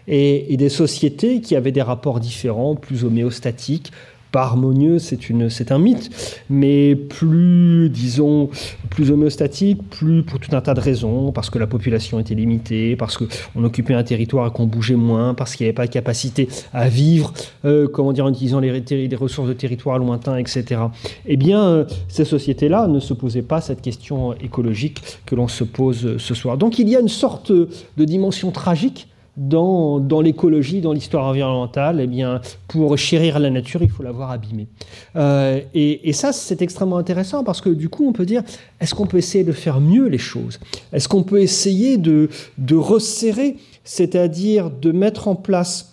Et, 0.08 0.56
des 0.56 0.68
sociétés 0.68 1.40
qui 1.40 1.56
avaient 1.56 1.72
des 1.72 1.82
rapports 1.82 2.20
différents, 2.20 2.74
plus 2.74 3.04
homéostatiques, 3.04 3.92
harmonieux, 4.36 4.98
c'est 4.98 5.72
un 5.72 5.78
mythe, 5.78 6.10
mais 6.50 6.94
plus, 6.94 7.88
disons, 7.90 8.50
plus 8.90 9.10
homéostatique, 9.10 9.78
plus 9.90 10.22
pour 10.22 10.38
tout 10.38 10.54
un 10.54 10.60
tas 10.60 10.74
de 10.74 10.80
raisons, 10.80 11.32
parce 11.32 11.50
que 11.50 11.58
la 11.58 11.66
population 11.66 12.18
était 12.18 12.34
limitée, 12.34 12.96
parce 12.96 13.16
qu'on 13.16 13.64
occupait 13.64 13.94
un 13.94 14.02
territoire 14.02 14.48
et 14.48 14.50
qu'on 14.50 14.66
bougeait 14.66 14.94
moins, 14.94 15.34
parce 15.34 15.56
qu'il 15.56 15.64
n'y 15.64 15.68
avait 15.68 15.74
pas 15.74 15.86
de 15.86 15.92
capacité 15.92 16.48
à 16.72 16.88
vivre, 16.88 17.32
euh, 17.64 17.88
comment 17.88 18.12
dire, 18.12 18.26
en 18.26 18.30
utilisant 18.30 18.60
les, 18.60 19.16
ressources 19.16 19.48
de 19.48 19.54
territoire 19.54 19.98
lointains, 19.98 20.36
etc. 20.36 20.80
Eh 21.26 21.36
bien, 21.36 21.62
euh, 21.62 21.84
ces 22.08 22.24
sociétés-là 22.24 22.86
ne 22.86 23.00
se 23.00 23.14
posaient 23.14 23.42
pas 23.42 23.60
cette 23.60 23.80
question 23.80 24.34
écologique 24.34 25.00
que 25.24 25.34
l'on 25.34 25.48
se 25.48 25.64
pose 25.64 26.18
ce 26.18 26.34
soir. 26.34 26.58
Donc, 26.58 26.78
il 26.78 26.88
y 26.88 26.96
a 26.96 27.00
une 27.00 27.08
sorte 27.08 27.52
de 27.52 28.04
dimension 28.04 28.50
tragique 28.50 29.08
dans, 29.36 30.20
l'écologie, 30.22 30.80
dans 30.80 30.92
l'histoire 30.92 31.26
environnementale, 31.26 32.00
eh 32.00 32.06
bien, 32.06 32.40
pour 32.68 32.96
chérir 32.96 33.38
la 33.38 33.50
nature, 33.50 33.82
il 33.82 33.90
faut 33.90 34.02
l'avoir 34.02 34.30
abîmée. 34.30 34.66
Euh, 35.14 35.60
et, 35.74 36.12
ça, 36.12 36.32
c'est 36.32 36.62
extrêmement 36.62 36.96
intéressant 36.96 37.44
parce 37.44 37.60
que 37.60 37.68
du 37.68 37.88
coup, 37.88 38.06
on 38.08 38.12
peut 38.12 38.24
dire, 38.24 38.42
est-ce 38.80 38.94
qu'on 38.94 39.06
peut 39.06 39.18
essayer 39.18 39.44
de 39.44 39.52
faire 39.52 39.80
mieux 39.80 40.06
les 40.06 40.18
choses? 40.18 40.58
Est-ce 40.92 41.08
qu'on 41.08 41.22
peut 41.22 41.42
essayer 41.42 41.98
de, 41.98 42.30
de 42.56 42.76
resserrer, 42.76 43.56
c'est-à-dire 43.84 44.70
de 44.70 44.90
mettre 44.92 45.28
en 45.28 45.34
place 45.34 45.92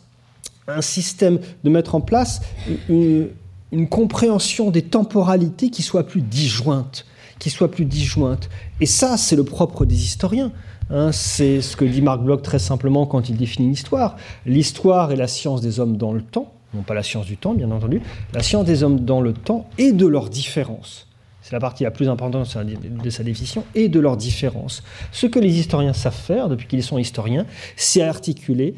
un 0.68 0.82
système, 0.82 1.40
de 1.66 1.70
mettre 1.70 1.96
en 1.96 2.02
place 2.02 2.42
une, 2.88 3.28
une 3.74 3.90
compréhension 3.90 4.72
des 4.72 4.84
temporalités 4.84 5.70
qui 5.70 5.82
soit 5.82 6.08
plus 6.08 6.22
disjointe, 6.22 7.06
qui 7.40 7.50
soit 7.50 7.70
plus 7.70 7.86
disjointe? 7.86 8.50
Et 8.80 8.86
ça, 8.86 9.18
c'est 9.18 9.36
le 9.36 9.44
propre 9.44 9.86
des 9.86 10.02
historiens. 10.02 10.54
Hein, 10.90 11.12
c'est 11.12 11.62
ce 11.62 11.76
que 11.76 11.86
dit 11.86 12.02
Marc 12.02 12.22
Bloch 12.22 12.42
très 12.42 12.60
simplement 12.60 13.06
quand 13.06 13.30
il 13.30 13.38
définit 13.38 13.70
l'histoire. 13.70 14.18
L'histoire 14.46 15.12
est 15.12 15.16
la 15.16 15.28
science 15.28 15.62
des 15.62 15.80
hommes 15.80 15.98
dans 15.98 16.14
le 16.14 16.22
temps, 16.22 16.52
non 16.74 16.82
pas 16.82 16.94
la 16.94 17.04
science 17.04 17.26
du 17.26 17.38
temps, 17.38 17.54
bien 17.54 17.72
entendu, 17.72 18.02
la 18.34 18.44
science 18.44 18.66
des 18.66 18.84
hommes 18.84 19.00
dans 19.00 19.22
le 19.22 19.34
temps 19.34 19.68
et 19.78 19.92
de 19.92 20.06
leurs 20.06 20.30
différences. 20.30 21.08
C'est 21.42 21.52
la 21.52 21.60
partie 21.60 21.84
la 21.84 21.92
plus 21.92 22.08
importante 22.08 22.44
de 22.46 23.10
sa 23.10 23.24
définition, 23.24 23.66
et 23.76 23.90
de 23.90 24.00
leurs 24.00 24.16
différences. 24.16 24.82
Ce 25.12 25.28
que 25.28 25.40
les 25.40 25.60
historiens 25.60 25.92
savent 25.92 26.14
faire, 26.14 26.48
depuis 26.48 26.68
qu'ils 26.68 26.84
sont 26.84 26.98
historiens, 26.98 27.46
c'est 27.76 28.02
articuler 28.02 28.76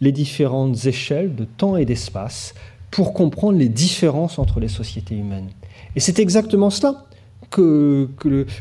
les 0.00 0.12
différentes 0.12 0.86
échelles 0.86 1.36
de 1.36 1.44
temps 1.44 1.76
et 1.76 1.84
d'espace 1.84 2.52
pour 2.90 3.12
comprendre 3.12 3.58
les 3.58 3.68
différences 3.68 4.38
entre 4.38 4.58
les 4.58 4.68
sociétés 4.68 5.14
humaines. 5.14 5.50
Et 5.94 6.00
c'est 6.00 6.18
exactement 6.18 6.70
cela 6.70 7.04
que, 7.50 8.08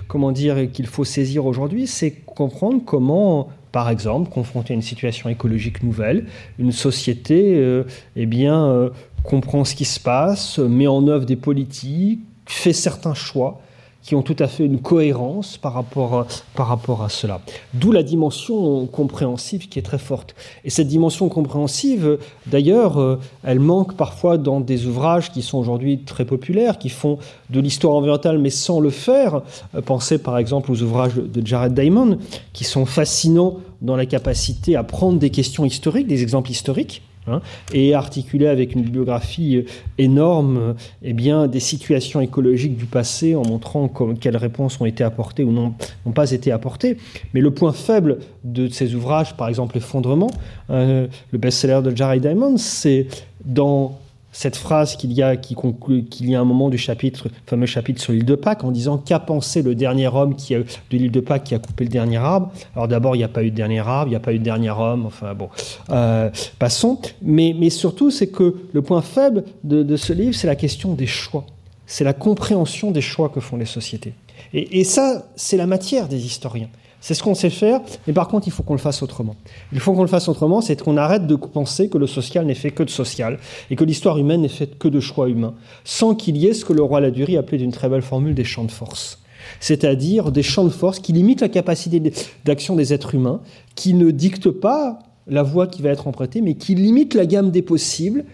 comment 0.07 0.31
dire 0.31 0.71
qu'il 0.71 0.88
faut 0.88 1.03
saisir 1.03 1.45
aujourd'hui, 1.45 1.88
c'est 1.88 2.11
comprendre 2.11 2.81
comment, 2.86 3.49
par 3.71 3.89
exemple, 3.89 4.29
confronté 4.29 4.73
à 4.73 4.75
une 4.75 4.81
situation 4.81 5.29
écologique 5.29 5.83
nouvelle, 5.83 6.25
une 6.59 6.71
société, 6.71 7.55
euh, 7.55 7.83
eh 8.15 8.25
bien, 8.25 8.65
euh, 8.65 8.89
comprend 9.23 9.65
ce 9.65 9.75
qui 9.75 9.86
se 9.86 9.99
passe, 9.99 10.59
met 10.59 10.88
en 10.88 11.07
œuvre 11.07 11.25
des 11.25 11.36
politiques, 11.36 12.19
fait 12.45 12.73
certains 12.73 13.15
choix 13.15 13.61
qui 14.06 14.14
ont 14.14 14.22
tout 14.22 14.36
à 14.38 14.47
fait 14.47 14.64
une 14.64 14.80
cohérence 14.80 15.58
par 15.58 15.74
rapport 15.74 16.14
à, 16.14 16.28
par 16.53 16.68
rapport 16.68 17.01
à 17.01 17.10
cela. 17.10 17.41
D'où 17.74 17.91
la 17.91 18.03
dimension 18.03 18.86
compréhensive 18.86 19.68
qui 19.68 19.80
est 19.80 19.82
très 19.82 19.97
forte. 19.97 20.36
Et 20.64 20.70
cette 20.70 20.88
dimension 20.88 21.28
compréhensive, 21.28 22.20
d'ailleurs, 22.45 23.01
euh, 23.01 23.20
elle 23.43 23.60
manque 23.60 23.95
parfois 23.97 24.38
dans 24.38 24.60
des 24.60 24.86
ouvrages 24.86 25.32
qui 25.32 25.41
sont 25.41 25.58
aujourd'hui 25.58 26.03
très 26.03 26.24
populaires, 26.24 26.78
qui 26.78 26.89
font 26.89 27.18
de 27.49 27.60
l'histoire 27.60 27.95
environnementale, 27.95 28.38
mais 28.38 28.51
sans 28.51 28.80
le 28.80 28.91
faire. 28.91 29.41
Euh, 29.74 29.82
pensez 29.82 30.20
par 30.20 30.38
exemple 30.38 30.72
aux 30.72 30.84
ouvrages 30.84 31.16
de 31.16 31.45
Jared 31.45 31.74
Diamond, 31.74 32.20
qui 32.53 32.64
sont 32.64 32.86
fascinants 32.86 33.56
dans 33.82 33.95
la 33.95 34.06
capacité 34.06 34.76
à 34.76 34.84
prendre 34.84 35.18
des 35.18 35.32
questions 35.32 35.66
historiques, 35.66 36.06
des 36.06 36.22
exemples 36.22 36.51
historiques, 36.51 37.01
Hein, 37.28 37.41
et 37.73 37.95
articuler 37.95 38.45
avec 38.45 38.76
une 38.76 38.84
bibliographie 38.84 39.57
euh, 39.57 39.63
énorme 39.97 40.76
eh 41.01 41.13
bien, 41.13 41.47
des 41.47 41.59
situations 41.59 42.21
écologiques 42.21 42.78
du 42.78 42.86
passé 42.86 43.34
en 43.34 43.41
montrant 43.41 43.89
quelles 44.19 44.38
réponses 44.38 44.80
ont 44.80 44.86
été 44.86 45.03
apportées 45.03 45.43
ou 45.43 45.51
n'ont 45.51 45.73
pas 46.13 46.30
été 46.32 46.51
apportées. 46.51 46.97
Mais 47.34 47.41
le 47.41 47.49
point 47.49 47.73
faible 47.73 48.19
de 48.43 48.67
ces 48.67 48.93
ouvrages, 48.93 49.36
par 49.36 49.49
exemple 49.49 49.76
Effondrement, 49.78 50.30
euh, 50.69 51.07
le 51.32 51.38
best-seller 51.39 51.82
de 51.84 51.95
Jared 51.95 52.21
Diamond, 52.21 52.57
c'est 52.57 53.07
dans 53.43 53.97
cette 54.36 54.57
phrase 54.57 54.97
qu'il 54.97 55.13
y 55.13 55.23
a 55.23 55.38
qui 55.38 55.55
conclut 55.55 56.03
qu'il 56.03 56.29
y 56.29 56.36
a 56.36 56.41
un 56.41 56.43
moment 56.43 56.67
du 56.67 56.77
chapitre, 56.77 57.29
fameux 57.47 57.65
chapitre 57.65 58.01
sur 58.01 58.11
l'île 58.11 58.25
de 58.25 58.36
Pâques, 58.36 58.65
en 58.65 58.71
disant 58.71 58.97
qu'a 58.97 59.19
pensé 59.19 59.61
le 59.61 59.75
dernier 59.75 60.07
homme 60.07 60.36
qui 60.36 60.53
a, 60.53 60.59
de 60.59 60.65
l'île 60.91 61.11
de 61.11 61.21
Pâques 61.21 61.45
qui 61.45 61.55
a 61.55 61.59
coupé 61.59 61.86
le 61.86 61.89
dernier 61.89 62.17
arbre? 62.17 62.51
Alors 62.75 62.89
d'abord, 62.89 63.15
il 63.15 63.19
n'y 63.19 63.23
a 63.23 63.29
pas 63.29 63.43
eu 63.43 63.51
de 63.51 63.55
dernier 63.55 63.79
arbre, 63.79 64.07
il 64.07 64.09
n'y 64.09 64.17
a 64.17 64.19
pas 64.19 64.33
eu 64.33 64.39
de 64.39 64.43
dernier 64.43 64.71
homme. 64.71 65.05
Enfin 65.05 65.33
bon, 65.33 65.47
euh, 65.89 66.29
passons. 66.59 66.99
Mais, 67.21 67.69
surtout, 67.69 68.11
c'est 68.11 68.27
que 68.27 68.55
le 68.73 68.81
point 68.81 69.01
faible 69.01 69.45
de, 69.63 69.95
ce 69.95 70.11
livre, 70.11 70.36
c'est 70.36 70.47
la 70.47 70.57
question 70.57 70.95
des 70.95 71.07
choix. 71.07 71.45
C'est 71.86 72.03
la 72.03 72.13
compréhension 72.13 72.91
des 72.91 73.01
choix 73.01 73.29
que 73.29 73.39
font 73.39 73.55
les 73.55 73.65
sociétés. 73.65 74.13
Et 74.53 74.83
ça, 74.83 75.27
c'est 75.38 75.55
la 75.55 75.65
matière 75.65 76.09
des 76.09 76.25
historiens. 76.25 76.67
C'est 77.06 77.14
ce 77.14 77.22
qu'on 77.22 77.36
sait 77.36 77.51
faire, 77.51 77.82
mais 78.08 78.14
par 78.14 78.28
contre, 78.28 78.47
il 78.47 78.51
faut 78.51 78.64
qu'on 78.64 78.74
le 78.74 78.80
fasse 78.80 79.03
autrement. 79.03 79.36
Il 79.72 79.80
faut 79.80 79.93
qu'on 79.93 80.01
le 80.01 80.08
fasse 80.08 80.28
autrement, 80.28 80.60
c'est 80.60 80.82
qu'on 80.82 80.97
arrête 80.97 81.28
de 81.28 81.36
penser 81.36 81.88
que 81.88 81.99
le 81.99 82.08
social 82.08 82.47
n'est 82.47 82.56
fait 82.56 82.72
que 82.72 82.82
de 82.82 82.89
social 82.89 83.38
et 83.70 83.76
que 83.76 83.84
l'histoire 83.84 84.18
humaine 84.18 84.41
n'est 84.41 84.47
faite 84.47 84.80
que 84.80 84.88
de 84.88 84.99
choix 84.99 85.30
humains, 85.30 85.53
sans 85.84 86.16
qu'il 86.16 86.36
y 86.36 86.47
ait 86.47 86.56
ce 86.56 86.66
que 86.66 86.74
le 86.74 86.82
roi 86.82 87.01
Ladurie 87.01 87.38
appelait 87.38 87.60
d'une 87.60 87.72
très 87.72 87.89
belle 87.89 88.01
formule 88.01 88.34
des 88.34 88.43
champs 88.43 88.64
de 88.64 88.72
force. 88.72 89.22
C'est-à-dire 89.60 90.32
des 90.32 90.41
champs 90.41 90.64
de 90.64 90.70
force 90.70 90.97
qui 90.97 91.14
limitent 91.14 91.41
la 91.41 91.49
capacité 91.49 92.01
d'action 92.43 92.76
des 92.76 92.91
êtres 92.91 93.14
humains, 93.14 93.39
qui 93.76 93.93
ne 93.93 94.10
dictent 94.10 94.49
pas 94.49 94.97
la 95.28 95.43
voie 95.43 95.68
qui 95.68 95.84
va 95.84 95.91
être 95.91 96.08
empruntée, 96.08 96.41
mais 96.41 96.56
qui 96.56 96.74
limitent 96.74 97.14
la 97.14 97.28
gamme 97.28 97.51
des 97.51 97.62
possibles 97.62 98.26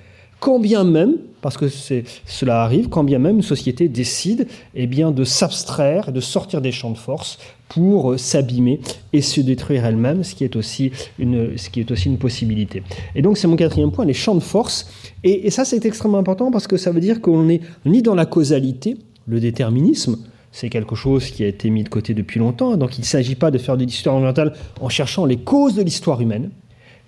quand 0.42 0.60
bien 0.60 0.84
même, 0.84 1.18
parce 1.42 1.56
que 1.56 1.68
cela 1.70 2.64
arrive, 2.64 2.90
quand 2.90 3.04
bien 3.04 3.20
même 3.20 3.38
une 3.38 3.42
société 3.44 3.88
décide 3.88 4.48
eh 4.74 4.88
bien, 4.88 5.12
de 5.12 5.24
s'abstraire, 5.24 6.12
de 6.12 6.20
sortir 6.20 6.62
des 6.62 6.72
champs 6.72 6.90
de 6.90 6.98
force 6.98 7.38
pour 7.70 8.12
euh, 8.12 8.18
s'abîmer 8.18 8.82
et 9.14 9.22
se 9.22 9.40
détruire 9.40 9.86
elle-même, 9.86 10.24
ce, 10.24 10.34
qui 10.34 10.44
est 10.44 10.56
aussi 10.56 10.92
une, 11.20 11.56
ce 11.60 11.70
qui 11.70 11.80
est 11.80 11.92
aussi 11.92 12.08
une 12.08 12.18
possibilité. 12.18 12.82
Et 13.14 13.22
donc 13.22 13.38
c'est 13.38 13.48
mon 13.48 13.56
quatrième 13.56 13.92
point, 13.92 14.04
les 14.04 14.16
champs 14.16 14.34
de 14.34 14.40
force. 14.40 14.90
Et, 15.24 15.52
ça 15.52 15.64
c'est 15.64 15.86
extrêmement 15.86 16.18
important 16.18 16.50
parce 16.50 16.66
que 16.66 16.76
ça 16.76 16.92
veut 16.92 17.02
dire 17.02 17.22
qu'on 17.22 17.44
n'est 17.44 17.62
ni 17.86 18.02
dans 18.02 18.16
la 18.16 18.26
causalité, 18.26 18.98
le 19.28 19.40
déterminisme, 19.40 20.18
c'est 20.52 20.70
quelque 20.70 20.96
chose 20.96 21.28
qui 21.30 21.44
a 21.44 21.48
été 21.48 21.70
mis 21.70 21.84
de 21.84 21.90
côté 21.90 22.16
depuis 22.16 22.40
longtemps, 22.40 22.76
donc 22.78 22.98
il 22.98 23.02
ne 23.02 23.06
s'agit 23.06 23.36
pas 23.36 23.52
de 23.52 23.60
faire 23.60 23.78
de 23.78 23.86
l'histoire 23.86 24.16
environnementale 24.16 24.54
en 24.82 24.90
cherchant 24.90 25.26
les 25.26 25.38
causes 25.38 25.76
de 25.76 25.84
l'histoire 25.84 26.20
humaine, 26.20 26.50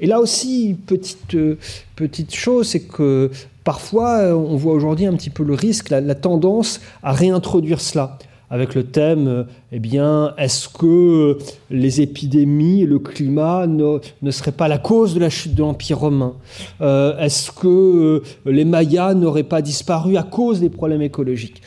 et 0.03 0.05
là 0.05 0.19
aussi, 0.19 0.75
petite, 0.85 1.33
euh, 1.33 1.57
petite 1.95 2.35
chose, 2.35 2.67
c'est 2.67 2.81
que 2.81 3.31
parfois, 3.63 4.17
euh, 4.17 4.33
on 4.33 4.57
voit 4.57 4.73
aujourd'hui 4.73 5.05
un 5.05 5.13
petit 5.13 5.29
peu 5.29 5.45
le 5.45 5.53
risque, 5.53 5.89
la, 5.89 6.13
tendance 6.13 6.81
à 7.03 7.13
réintroduire 7.13 7.79
cela 7.79 8.17
avec 8.49 8.75
le 8.75 8.83
thème, 8.83 9.27
euh, 9.29 9.43
eh 9.71 9.79
bien, 9.79 10.33
est-ce 10.37 10.67
que 10.67 11.37
les 11.69 12.01
épidémies 12.01 12.81
et 12.81 12.85
le 12.85 12.99
climat 12.99 13.65
ne, 13.65 13.99
ne 14.21 14.31
seraient 14.31 14.51
pas 14.51 14.67
la 14.67 14.77
cause 14.77 15.13
de 15.13 15.21
la 15.21 15.29
chute 15.29 15.55
de 15.55 15.61
l'Empire 15.61 15.99
romain? 15.99 16.33
Est-ce 16.81 17.53
que 17.53 18.21
les 18.45 18.65
Mayas 18.65 19.13
n'auraient 19.13 19.43
pas 19.43 19.61
disparu 19.61 20.17
à 20.17 20.23
cause 20.23 20.59
des 20.59 20.69
problèmes 20.69 21.01
écologiques? 21.01 21.61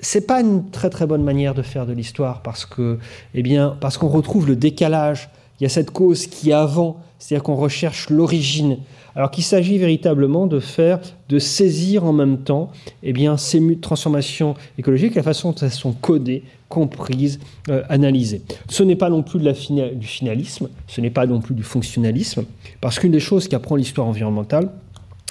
C'est 0.00 0.26
pas 0.26 0.40
une 0.40 0.70
très 0.70 0.88
très 0.88 1.06
bonne 1.06 1.22
manière 1.22 1.52
de 1.52 1.60
faire 1.60 1.84
de 1.84 1.92
l'histoire 1.92 2.40
parce 2.40 2.64
que, 2.64 2.98
eh 3.34 3.42
bien, 3.42 3.76
parce 3.80 3.98
qu'on 3.98 4.08
retrouve 4.08 4.48
le 4.48 4.56
décalage. 4.56 5.28
Il 5.60 5.64
y 5.64 5.66
a 5.66 5.68
cette 5.68 5.90
cause 5.90 6.26
qui 6.26 6.50
est 6.50 6.54
avant, 6.54 7.00
c'est-à-dire 7.18 7.42
qu'on 7.42 7.56
recherche 7.56 8.10
l'origine. 8.10 8.78
Alors 9.16 9.30
qu'il 9.30 9.44
s'agit 9.44 9.78
véritablement 9.78 10.48
de 10.48 10.58
faire, 10.58 10.98
de 11.28 11.38
saisir 11.38 12.04
en 12.04 12.12
même 12.12 12.38
temps, 12.38 12.72
eh 13.04 13.14
ces 13.36 13.78
transformations 13.80 14.56
écologiques, 14.76 15.14
la 15.14 15.22
façon 15.22 15.50
dont 15.50 15.56
elles 15.62 15.70
sont 15.70 15.92
codées, 15.92 16.42
comprises, 16.68 17.38
euh, 17.68 17.84
analysées. 17.88 18.42
Ce 18.68 18.82
n'est 18.82 18.96
pas 18.96 19.10
non 19.10 19.22
plus 19.22 19.38
du 19.38 20.06
finalisme, 20.06 20.68
ce 20.88 21.00
n'est 21.00 21.10
pas 21.10 21.26
non 21.26 21.40
plus 21.40 21.54
du 21.54 21.62
fonctionnalisme, 21.62 22.44
parce 22.80 22.98
qu'une 22.98 23.12
des 23.12 23.20
choses 23.20 23.46
qu'apprend 23.46 23.76
l'histoire 23.76 24.08
environnementale, 24.08 24.70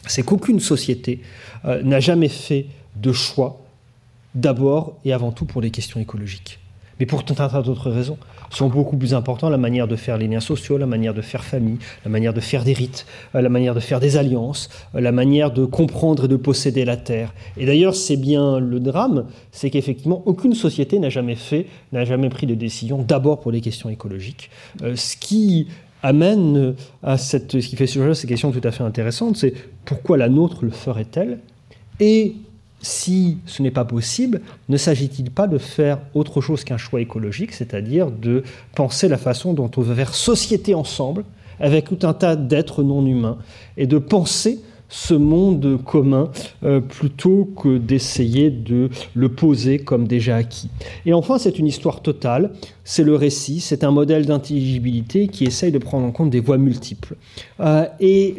c'est 0.08 0.24
qu'aucune 0.24 0.62
société 0.62 1.22
euh, 1.66 1.84
n'a 1.84 2.00
jamais 2.00 2.30
fait 2.30 2.68
de 2.96 3.12
choix 3.12 3.62
d'abord 4.34 4.98
et 5.04 5.12
avant 5.12 5.32
tout 5.32 5.46
pour 5.46 5.62
des 5.62 5.72
questions 5.72 6.00
écologiques. 6.00 6.60
Mais 7.00 7.06
pour 7.06 7.24
tout 7.24 7.36
un 7.40 7.50
tas 7.50 7.62
d'autres 7.62 7.90
raisons, 7.90 8.18
sont 8.50 8.68
beaucoup 8.68 8.98
plus 8.98 9.14
importants 9.14 9.50
la 9.50 9.58
manière 9.58 9.88
de 9.88 9.96
faire 9.96 10.18
les 10.18 10.28
liens 10.28 10.40
sociaux, 10.40 10.78
la 10.78 10.86
manière 10.86 11.14
de 11.14 11.22
faire 11.22 11.44
famille, 11.44 11.78
la 12.06 12.12
manière 12.12 12.34
de 12.34 12.40
faire 12.40 12.64
des 12.64 12.74
rites, 12.74 13.06
euh, 13.36 13.42
la 13.42 13.50
manière 13.50 13.76
de 13.76 13.80
faire 13.80 14.00
des 14.00 14.18
alliances, 14.18 14.70
euh, 14.96 15.02
la 15.02 15.12
manière 15.12 15.52
de 15.52 15.66
comprendre 15.66 16.26
et 16.26 16.28
de 16.28 16.36
posséder 16.36 16.86
la 16.86 16.98
terre. 16.98 17.34
Et 17.58 17.66
d'ailleurs, 17.66 17.96
c'est 17.96 18.18
bien 18.18 18.60
le 18.60 18.80
drame, 18.80 19.26
c'est 19.52 19.70
qu'effectivement, 19.70 20.22
aucune 20.26 20.54
société 20.54 21.00
n'a 21.00 21.10
jamais 21.10 21.36
fait, 21.36 21.68
n'a 21.92 22.06
jamais 22.06 22.30
pris 22.30 22.48
de 22.48 22.56
décision 22.56 23.02
d'abord 23.02 23.40
pour 23.40 23.52
les 23.52 23.62
questions 23.62 23.90
écologiques. 23.90 24.50
Euh, 24.84 24.96
ce 24.96 25.18
qui 25.18 25.68
amène 26.04 26.76
à 27.02 27.18
cette, 27.18 27.62
ce 27.62 27.68
qui 27.68 27.78
fait 27.78 27.88
ce 27.88 28.14
ces 28.14 28.28
questions 28.28 28.52
tout 28.52 28.62
à 28.64 28.72
fait 28.72 28.84
intéressantes, 28.84 29.38
c'est 29.38 29.54
pourquoi 29.86 30.18
la 30.18 30.28
nôtre 30.28 30.66
le 30.66 30.70
ferait-elle? 30.70 31.40
Et 32.02 32.36
si 32.84 33.38
ce 33.46 33.64
n'est 33.64 33.72
pas 33.72 33.86
possible, 33.86 34.42
ne 34.70 34.78
s'agit-il 34.78 35.32
pas 35.32 35.48
de 35.48 35.58
faire 35.58 36.00
autre 36.14 36.42
chose 36.42 36.64
qu'un 36.64 36.78
choix 36.78 37.02
écologique, 37.02 37.54
c'est-à-dire 37.54 38.12
de 38.12 38.44
penser 38.76 39.08
la 39.08 39.18
façon 39.18 39.54
dont 39.54 39.72
on 39.78 39.82
veut 39.82 39.96
faire 39.96 40.14
société 40.14 40.76
ensemble, 40.76 41.24
avec 41.60 41.86
tout 41.86 42.06
un 42.06 42.14
tas 42.14 42.36
d'êtres 42.36 42.84
non 42.84 43.06
humains, 43.06 43.38
et 43.78 43.88
de 43.88 43.98
penser 43.98 44.60
ce 44.94 45.16
monde 45.16 45.80
commun 45.84 46.30
euh, 46.64 46.80
plutôt 46.80 47.46
que 47.60 47.80
d'essayer 47.80 48.52
de 48.52 48.90
le 49.16 49.30
poser 49.30 49.80
comme 49.80 50.08
déjà 50.08 50.36
acquis. 50.36 50.70
Et 51.08 51.14
enfin, 51.14 51.40
c'est 51.40 51.58
une 51.58 51.66
histoire 51.66 52.02
totale, 52.04 52.52
c'est 52.84 53.04
le 53.04 53.16
récit, 53.16 53.60
c'est 53.60 53.84
un 53.84 53.90
modèle 53.90 54.28
d'intelligibilité 54.28 55.30
qui 55.30 55.46
essaye 55.46 55.72
de 55.72 55.80
prendre 55.80 56.06
en 56.06 56.12
compte 56.12 56.30
des 56.30 56.42
voies 56.42 56.60
multiples. 56.60 57.16
Euh, 57.60 57.88
et 58.00 58.36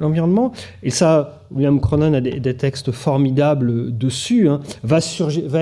l'environnement, 0.00 0.50
et 0.82 0.90
ça, 0.90 1.44
William 1.52 1.80
Cronon 1.80 2.14
a 2.14 2.20
des, 2.20 2.56
textes 2.56 2.90
formidables 2.90 3.96
dessus, 3.96 4.48
hein, 4.48 4.58
va 4.82 4.98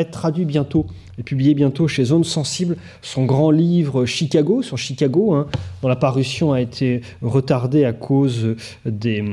être 0.01 0.13
traduit 0.13 0.47
bientôt 0.47 0.87
et 1.19 1.23
publié 1.23 1.55
bientôt 1.55 1.89
chez 1.89 2.05
Zone 2.05 2.25
Sensible 2.25 2.77
son 3.03 3.25
grand 3.25 3.51
livre 3.51 4.05
Chicago, 4.07 4.63
sur 4.63 4.79
Chicago, 4.79 5.35
hein, 5.35 5.47
dont 5.83 5.89
la 5.89 5.97
parution 5.97 6.53
a 6.53 6.61
été 6.61 7.01
retardée 7.23 7.85
à 7.85 7.93
cause 7.93 8.55
des, 8.85 9.25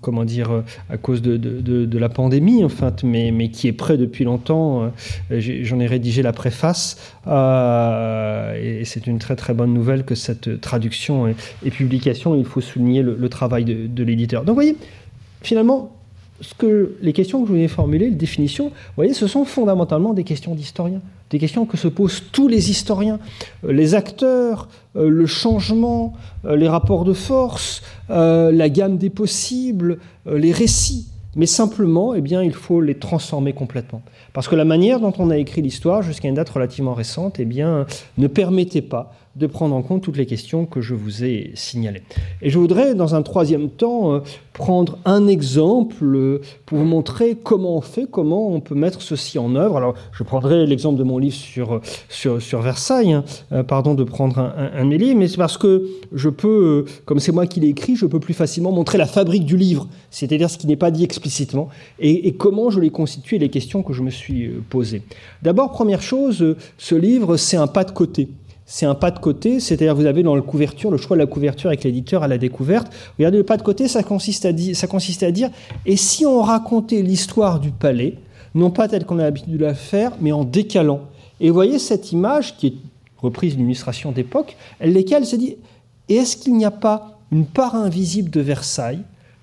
comment 0.00 0.24
dire, 0.24 0.64
à 0.90 0.96
cause 0.96 1.22
de, 1.22 1.36
de, 1.36 1.98
la 1.98 2.08
pandémie, 2.08 2.64
en 2.64 2.68
fait, 2.68 3.02
mais, 3.02 3.32
mais 3.32 3.50
qui 3.50 3.66
est 3.66 3.72
prêt 3.72 3.96
depuis 3.96 4.24
longtemps. 4.24 4.92
Euh, 5.30 5.40
j'en 5.40 5.80
ai 5.80 5.86
rédigé 5.86 6.22
la 6.22 6.32
préface, 6.32 7.14
euh, 7.26 8.80
et 8.80 8.84
c'est 8.84 9.06
une 9.06 9.18
très 9.18 9.36
très 9.36 9.54
bonne 9.54 9.74
nouvelle 9.74 10.04
que 10.04 10.14
cette 10.14 10.60
traduction 10.60 11.28
et, 11.28 11.70
publication, 11.70 12.34
il 12.34 12.44
faut 12.44 12.60
souligner 12.60 13.02
le, 13.02 13.28
travail 13.28 13.64
de, 13.64 14.02
l'éditeur. 14.02 14.42
Donc 14.42 14.54
vous 14.54 14.54
voyez, 14.54 14.76
finalement, 15.42 15.97
ce 16.40 16.54
que, 16.54 16.96
les 17.00 17.12
questions 17.12 17.40
que 17.40 17.48
je 17.48 17.52
voulais 17.52 17.68
formuler, 17.68 18.10
les 18.10 18.16
définitions, 18.16 18.68
vous 18.68 18.94
voyez, 18.96 19.14
ce 19.14 19.26
sont 19.26 19.44
fondamentalement 19.44 20.14
des 20.14 20.24
questions 20.24 20.54
d'historiens 20.54 21.00
des 21.30 21.38
questions 21.38 21.66
que 21.66 21.76
se 21.76 21.88
posent 21.88 22.22
tous 22.32 22.48
les 22.48 22.70
historiens, 22.70 23.18
euh, 23.64 23.72
les 23.72 23.94
acteurs, 23.94 24.68
euh, 24.96 25.08
le 25.08 25.26
changement, 25.26 26.14
euh, 26.44 26.56
les 26.56 26.68
rapports 26.68 27.04
de 27.04 27.12
force, 27.12 27.82
la 28.08 28.68
gamme 28.70 28.96
des 28.96 29.10
possibles, 29.10 29.98
les 30.26 30.52
récits. 30.52 31.08
Mais 31.36 31.46
simplement, 31.46 32.14
eh 32.14 32.22
bien, 32.22 32.42
il 32.42 32.54
faut 32.54 32.80
les 32.80 32.94
transformer 32.94 33.52
complètement. 33.52 34.00
Parce 34.32 34.48
que 34.48 34.56
la 34.56 34.64
manière 34.64 34.98
dont 34.98 35.12
on 35.18 35.30
a 35.30 35.36
écrit 35.36 35.60
l'histoire 35.60 36.02
jusqu'à 36.02 36.28
une 36.28 36.34
date 36.34 36.48
relativement 36.48 36.94
récente 36.94 37.38
eh 37.38 37.44
bien, 37.44 37.86
ne 38.16 38.26
permettait 38.26 38.82
pas 38.82 39.12
de 39.36 39.46
prendre 39.46 39.74
en 39.74 39.82
compte 39.82 40.02
toutes 40.02 40.16
les 40.16 40.26
questions 40.26 40.66
que 40.66 40.80
je 40.80 40.94
vous 40.94 41.24
ai 41.24 41.52
signalées. 41.54 42.02
Et 42.42 42.50
je 42.50 42.58
voudrais, 42.58 42.94
dans 42.94 43.14
un 43.14 43.22
troisième 43.22 43.70
temps, 43.70 44.12
euh, 44.12 44.20
prendre 44.52 44.98
un 45.04 45.28
exemple 45.28 46.04
euh, 46.04 46.40
pour 46.66 46.78
vous 46.78 46.84
montrer 46.84 47.36
comment 47.40 47.76
on 47.76 47.80
fait, 47.80 48.06
comment 48.10 48.48
on 48.48 48.60
peut 48.60 48.74
mettre 48.74 49.00
ceci 49.00 49.38
en 49.38 49.54
œuvre. 49.54 49.76
Alors, 49.76 49.94
je 50.12 50.24
prendrai 50.24 50.66
l'exemple 50.66 50.98
de 50.98 51.04
mon 51.04 51.18
livre 51.18 51.36
sur, 51.36 51.80
sur, 52.08 52.60
Versailles, 52.60 53.12
hein. 53.12 53.24
euh, 53.52 53.62
pardon 53.62 53.94
de 53.94 54.02
prendre 54.02 54.38
un, 54.38 54.70
un, 54.74 54.84
mais 54.84 55.28
c'est 55.28 55.36
parce 55.36 55.56
que 55.56 55.86
je 56.12 56.28
peux, 56.28 56.84
comme 57.04 57.20
c'est 57.20 57.32
moi 57.32 57.46
qui 57.46 57.60
l'ai 57.60 57.68
écrit, 57.68 57.94
je 57.94 58.06
peux 58.06 58.20
plus 58.20 58.34
facilement 58.34 58.72
montrer 58.72 58.98
la 58.98 59.06
fabrique 59.06 59.44
du 59.44 59.56
livre, 59.56 59.86
c'est-à-dire 60.10 60.50
ce 60.50 60.58
qui 60.58 60.66
n'est 60.66 60.76
pas 60.76 60.90
dit 60.90 61.04
explicitement, 61.04 61.68
et, 62.00 62.26
et 62.26 62.32
comment 62.34 62.70
je 62.70 62.80
l'ai 62.80 62.90
constitué, 62.90 63.38
les 63.38 63.50
questions 63.50 63.82
que 63.82 63.92
je 63.92 64.02
me 64.02 64.10
suis 64.10 64.48
posées. 64.68 65.02
D'abord, 65.42 65.70
première 65.70 66.02
chose, 66.02 66.56
ce 66.78 66.94
livre, 66.96 67.36
c'est 67.36 67.56
un 67.56 67.68
pas 67.68 67.84
de 67.84 67.92
côté 67.92 68.28
c'est 68.70 68.84
un 68.84 68.94
pas 68.94 69.10
de 69.10 69.18
côté, 69.18 69.60
c'est-à-dire 69.60 69.94
vous 69.94 70.04
avez 70.04 70.22
dans 70.22 70.36
la 70.36 70.42
couverture, 70.42 70.90
le 70.90 70.98
choix 70.98 71.16
de 71.16 71.22
la 71.22 71.26
couverture 71.26 71.70
avec 71.70 71.84
l'éditeur 71.84 72.22
à 72.22 72.28
la 72.28 72.36
découverte. 72.36 72.92
Regardez, 73.18 73.38
le 73.38 73.42
pas 73.42 73.56
de 73.56 73.62
côté, 73.62 73.88
ça 73.88 74.02
consiste 74.02 74.44
à, 74.44 74.52
dire, 74.52 74.76
ça 74.76 74.86
consiste 74.86 75.22
à 75.22 75.30
dire, 75.30 75.48
et 75.86 75.96
si 75.96 76.26
on 76.26 76.42
racontait 76.42 77.00
l'histoire 77.00 77.60
du 77.60 77.70
palais, 77.70 78.16
non 78.54 78.70
pas 78.70 78.86
telle 78.86 79.06
qu'on 79.06 79.18
a 79.18 79.22
l'habitude 79.22 79.56
de 79.56 79.64
la 79.64 79.72
faire, 79.72 80.12
mais 80.20 80.32
en 80.32 80.44
décalant. 80.44 81.00
Et 81.40 81.48
vous 81.48 81.54
voyez 81.54 81.78
cette 81.78 82.12
image, 82.12 82.58
qui 82.58 82.66
est 82.66 82.74
reprise 83.16 83.56
d'une 83.56 83.64
illustration 83.64 84.12
d'époque, 84.12 84.54
elle 84.80 84.92
lesquelles 84.92 85.24
se 85.24 85.36
dit, 85.36 85.56
est-ce 86.10 86.36
qu'il 86.36 86.54
n'y 86.54 86.66
a 86.66 86.70
pas 86.70 87.18
une 87.32 87.46
part 87.46 87.74
invisible 87.74 88.28
de 88.28 88.42
Versailles 88.42 89.00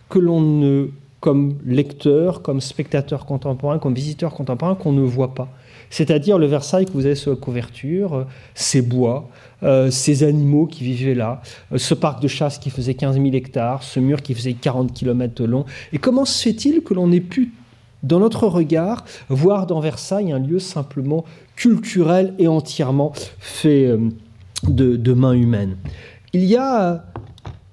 que 0.07 0.19
l'on 0.19 0.39
ne, 0.39 0.89
comme 1.19 1.57
lecteur, 1.65 2.43
comme 2.43 2.61
spectateur 2.61 3.25
contemporain, 3.25 3.79
comme 3.79 3.95
visiteur 3.95 4.35
contemporain, 4.35 4.75
qu'on 4.75 4.91
ne 4.91 5.01
voit 5.01 5.33
pas? 5.33 5.49
C'est-à-dire 5.89 6.37
le 6.37 6.45
Versailles 6.45 6.85
que 6.85 6.91
vous 6.91 7.05
avez 7.05 7.15
sur 7.15 7.31
la 7.31 7.37
couverture, 7.37 8.13
euh, 8.13 8.23
ces 8.53 8.81
bois, 8.81 9.29
euh, 9.63 9.89
ces 9.91 10.23
animaux 10.23 10.65
qui 10.65 10.83
vivaient 10.83 11.15
là, 11.15 11.41
euh, 11.71 11.77
ce 11.77 11.93
parc 11.93 12.21
de 12.21 12.27
chasse 12.27 12.57
qui 12.57 12.69
faisait 12.69 12.93
15 12.93 13.15
000 13.15 13.27
hectares, 13.33 13.83
ce 13.83 13.99
mur 13.99 14.21
qui 14.21 14.33
faisait 14.33 14.53
40 14.53 14.93
km 14.93 15.41
de 15.41 15.45
long. 15.45 15.65
Et 15.93 15.97
comment 15.97 16.25
se 16.25 16.41
fait-il 16.43 16.81
que 16.81 16.93
l'on 16.93 17.11
ait 17.11 17.21
pu, 17.21 17.51
dans 18.03 18.19
notre 18.19 18.47
regard, 18.47 19.05
voir 19.29 19.67
dans 19.67 19.79
Versailles 19.79 20.31
un 20.31 20.39
lieu 20.39 20.59
simplement 20.59 21.25
culturel 21.55 22.33
et 22.39 22.47
entièrement 22.47 23.13
fait 23.39 23.89
de, 24.67 24.95
de 24.95 25.13
mains 25.13 25.33
humaines? 25.33 25.77
Il 26.33 26.43
y 26.43 26.57
a 26.57 27.05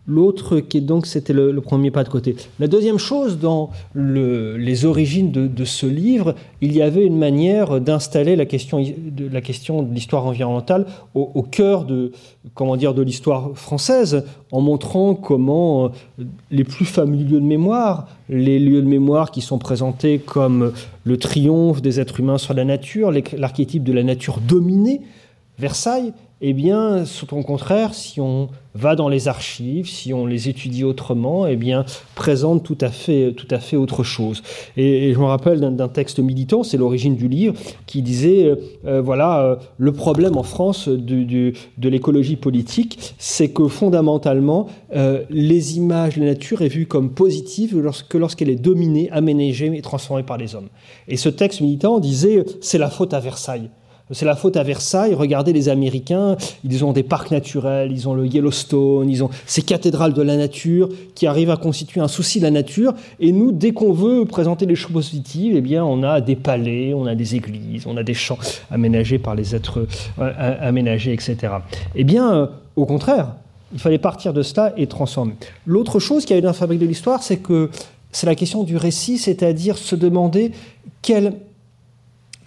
L'autre 0.05 0.59
qui 0.59 0.79
est 0.79 0.81
donc, 0.81 1.07
c'était 1.07 1.33
le, 1.33 1.61
premier 1.61 1.93
pas 1.93 2.03
de 2.03 2.09
côté. 2.09 2.35
La 2.59 2.67
deuxième 2.67 2.99
chose, 2.99 3.39
dans 3.39 3.71
les 3.95 4.85
origines 4.85 5.31
de, 5.31 5.65
ce 5.65 5.87
livre, 5.87 6.35
il 6.61 6.75
y 6.75 6.83
avait 6.83 7.07
une 7.07 7.17
manière 7.17 7.81
d'installer 7.81 8.35
la 8.35 8.45
question 8.45 8.81
de 8.83 9.95
l'histoire 9.95 10.27
environnementale 10.27 10.87
au, 11.15 11.43
cœur 11.43 11.85
de 11.85 12.11
comment 12.55 12.77
dire 12.77 12.95
de 12.95 13.03
l'histoire 13.03 13.51
française, 13.55 14.25
en 14.51 14.61
montrant 14.61 15.15
comment 15.15 15.87
euh, 16.19 16.25
les 16.51 16.65
plus 16.65 16.85
fameux 16.85 17.17
lieux 17.17 17.41
de 17.41 17.47
mémoire, 17.47 18.09
les 18.29 18.59
lieux 18.59 18.83
de 18.83 18.87
mémoire 18.87 19.31
qui 19.31 19.41
sont 19.41 19.59
présentés 19.59 20.19
comme 20.19 20.73
le 21.05 21.17
triomphe 21.17 21.81
des 21.81 22.01
êtres 22.01 22.19
humains 22.19 22.39
sur 22.39 22.55
la 22.55 22.65
nature, 22.65 23.13
l'archétype 23.37 23.85
de 23.85 23.93
la 23.93 24.03
nature 24.03 24.41
dominée, 24.41 25.03
Versailles, 25.59 26.13
eh 26.45 26.55
bien, 26.55 27.05
au 27.31 27.43
contraire, 27.43 27.95
si 27.95 28.21
on 28.21 28.49
va 28.75 28.97
dans 28.97 29.09
les 29.09 29.29
archives, 29.29 29.89
si 29.89 30.13
on 30.13 30.27
les 30.27 30.49
étudie 30.49 30.83
autrement, 30.83 31.47
eh 31.47 31.55
bien, 31.55 31.85
présente 32.17 32.65
tout 32.65 32.79
à 32.81 32.89
fait, 32.89 33.33
tout 33.33 33.47
à 33.53 33.61
fait 33.61 33.77
autre 33.77 34.03
chose. 34.03 34.43
Et, 34.77 35.13
je 35.15 35.19
me 35.21 35.25
rappelle 35.25 35.61
d'un 35.61 35.89
texte 35.89 36.19
militant, 36.19 36.65
c'est 36.65 36.79
l'origine 36.79 37.15
du 37.15 37.29
livre, 37.29 37.55
qui 37.87 38.03
disait, 38.03 38.45
euh, 38.45 38.57
euh, 38.87 39.01
voilà, 39.01 39.41
euh, 39.41 39.57
le 39.79 39.93
problème 39.93 40.37
en 40.37 40.43
France 40.43 40.89
de, 40.89 41.53
l'écologie 41.81 42.37
politique, 42.37 43.15
c'est 43.19 43.51
que 43.51 43.69
fondamentalement, 43.69 44.67
les 45.31 45.77
images 45.77 46.17
la 46.17 46.27
nature 46.27 46.63
est 46.63 46.69
vue 46.69 46.87
comme 46.87 47.11
positive 47.11 47.79
lorsque 47.79 48.15
lorsqu'elle 48.15 48.51
est 48.51 48.57
dominée, 48.57 49.09
aménagée 49.11 49.71
et 49.77 49.83
transformée 49.83 50.25
par 50.25 50.39
les 50.39 50.57
hommes. 50.57 50.69
Et 51.07 51.17
ce 51.17 51.29
texte 51.29 51.61
militant 51.61 52.01
disait, 52.01 52.45
c'est 52.61 52.79
la 52.79 52.91
faute 52.91 53.15
à 53.15 53.21
Versailles. 53.21 53.71
C'est 54.11 54.27
la 54.27 54.37
faute 54.37 54.57
à 54.57 54.63
Versailles. 54.63 55.15
Regardez 55.15 55.53
les 55.53 55.69
Américains, 55.69 56.37
ils 56.65 56.85
ont 56.85 56.93
des 56.93 57.03
parcs 57.03 57.31
naturels, 57.31 57.93
ils 57.93 58.09
ont 58.09 58.15
le 58.15 58.27
Yellowstone, 58.27 59.09
ils 59.09 59.25
ont 59.25 59.31
ces 59.47 59.63
cathédrales 59.63 60.13
de 60.13 60.23
la 60.23 60.37
nature 60.37 60.89
qui 61.15 61.27
arrivent 61.27 61.51
à 61.51 61.57
constituer 61.57 62.01
un 62.01 62.09
souci 62.09 62.39
de 62.39 62.45
la 62.45 62.51
nature. 62.51 62.95
Et 63.21 63.33
nous, 63.33 63.53
dès 63.53 63.73
qu'on 63.73 63.93
veut 63.93 64.25
présenter 64.25 64.67
les 64.67 64.75
choses 64.75 64.93
positives, 64.93 65.55
eh 65.57 65.61
bien, 65.61 65.85
on 65.85 66.03
a 66.03 66.21
des 66.21 66.37
palais, 66.37 66.93
on 66.95 67.07
a 67.07 67.15
des 67.15 67.37
églises, 67.37 67.87
on 67.87 67.97
a 67.97 68.03
des 68.03 68.15
champs 68.15 68.39
aménagés 68.71 69.19
par 69.19 69.35
les 69.35 69.55
êtres 69.55 69.87
euh, 70.19 70.57
aménagés, 70.61 71.13
etc. 71.13 71.37
Eh 71.95 72.05
bien, 72.05 72.35
euh, 72.35 72.47
au 72.77 72.87
contraire, 72.87 73.37
il 73.73 73.79
fallait 73.79 73.99
partir 73.99 74.33
de 74.33 74.43
cela 74.43 74.73
et 74.77 74.87
transformer. 74.87 75.35
L'autre 75.67 75.99
chose 75.99 76.25
qui 76.25 76.35
a 76.35 76.39
eu 76.39 76.41
dans 76.41 76.49
la 76.49 76.55
fabrique 76.55 76.81
de 76.81 76.87
l'histoire, 76.87 77.23
c'est 77.23 77.39
que 77.39 77.71
c'est 78.11 78.27
la 78.27 78.35
question 78.35 78.63
du 78.63 78.77
récit, 78.77 79.17
c'est-à-dire 79.17 79.79
se 79.79 79.97
demander 79.97 80.53
quelle 81.01 81.35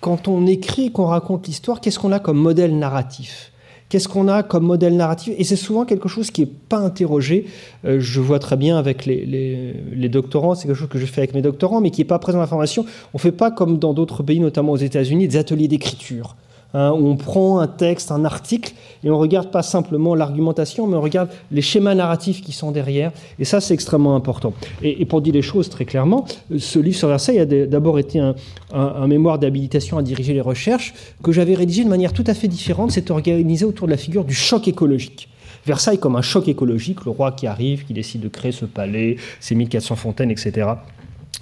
quand 0.06 0.28
on 0.28 0.46
écrit, 0.46 0.92
qu'on 0.92 1.08
raconte 1.08 1.48
l'histoire, 1.48 1.82
qu'est-ce 1.82 1.98
qu'on 1.98 2.12
a 2.12 2.20
comme 2.20 2.38
modèle 2.38 2.78
narratif? 2.78 3.52
Qu'est-ce 3.90 4.08
qu'on 4.08 4.28
a 4.28 4.44
comme 4.44 4.64
modèle 4.64 4.96
narratif? 4.96 5.34
Et 5.40 5.44
c'est 5.44 5.56
souvent 5.56 5.84
quelque 5.84 6.08
chose 6.08 6.30
qui 6.30 6.42
n'est 6.42 6.52
pas 6.70 6.78
interrogé. 6.78 7.48
Euh, 7.86 8.00
je 8.00 8.22
vois 8.22 8.38
très 8.38 8.56
bien 8.56 8.78
avec 8.78 9.08
les, 9.08 9.26
les, 9.26 10.10
doctorants, 10.10 10.54
c'est 10.54 10.68
quelque 10.68 10.78
chose 10.78 10.90
que 10.90 11.00
je 11.00 11.08
fais 11.08 11.22
avec 11.22 11.34
mes 11.34 11.42
doctorants, 11.42 11.82
mais 11.82 11.90
qui 11.90 12.02
n'est 12.02 12.06
pas 12.06 12.20
présent 12.20 12.38
dans 12.38 12.44
la 12.44 12.48
formation. 12.48 12.86
On 13.16 13.18
ne 13.18 13.20
fait 13.20 13.32
pas 13.32 13.50
comme 13.50 13.80
dans 13.80 13.94
d'autres 13.94 14.22
pays, 14.22 14.40
notamment 14.40 14.74
aux 14.74 14.78
États-Unis, 14.78 15.28
des 15.28 15.38
ateliers 15.38 15.68
d'écriture. 15.68 16.36
Hein, 16.76 16.92
où 16.92 17.08
on 17.08 17.16
prend 17.16 17.60
un 17.60 17.68
texte, 17.68 18.12
un 18.12 18.26
article, 18.26 18.74
et 19.06 19.10
on 19.12 19.18
regarde 19.18 19.52
pas 19.52 19.62
simplement 19.62 20.16
l'argumentation, 20.16 20.88
mais 20.88 20.98
on 20.98 21.02
regarde 21.02 21.30
les 21.52 21.62
schémas 21.62 21.94
narratifs 21.94 22.42
qui 22.42 22.52
sont 22.52 22.72
derrière. 22.72 23.12
Et 23.40 23.46
ça, 23.46 23.62
c'est 23.62 23.76
extrêmement 23.76 24.16
important. 24.16 24.54
Et, 24.82 25.06
pour 25.06 25.22
dire 25.22 25.34
les 25.34 25.44
choses 25.44 25.70
très 25.70 25.86
clairement, 25.86 26.26
ce 26.58 26.80
livre 26.80 26.98
sur 26.98 27.08
Versailles 27.08 27.40
a 27.40 27.46
d'abord 27.46 28.00
été 28.00 28.20
un, 28.20 28.36
un 28.74 29.08
mémoire 29.08 29.38
d'habilitation 29.38 30.00
à 30.00 30.02
diriger 30.02 30.34
les 30.34 30.42
recherches 30.42 30.94
que 31.24 31.32
j'avais 31.32 31.54
rédigé 31.54 31.84
de 31.84 31.90
manière 31.90 32.14
tout 32.14 32.24
à 32.26 32.34
fait 32.34 32.48
différente. 32.48 32.92
C'est 32.92 33.12
organisé 33.12 33.64
autour 33.64 33.86
de 33.86 33.92
la 33.92 33.98
figure 33.98 34.26
du 34.26 34.34
choc 34.34 34.68
écologique. 34.68 35.30
Versailles 35.66 36.00
comme 36.00 36.16
un 36.16 36.22
choc 36.22 36.48
écologique, 36.48 37.06
le 37.06 37.12
roi 37.12 37.32
qui 37.32 37.48
arrive, 37.48 37.86
qui 37.86 37.94
décide 37.94 38.22
de 38.22 38.28
créer 38.28 38.52
ce 38.52 38.66
palais, 38.66 39.18
ses 39.40 39.56
1400 39.56 39.96
fontaines, 39.96 40.32
etc. 40.32 40.68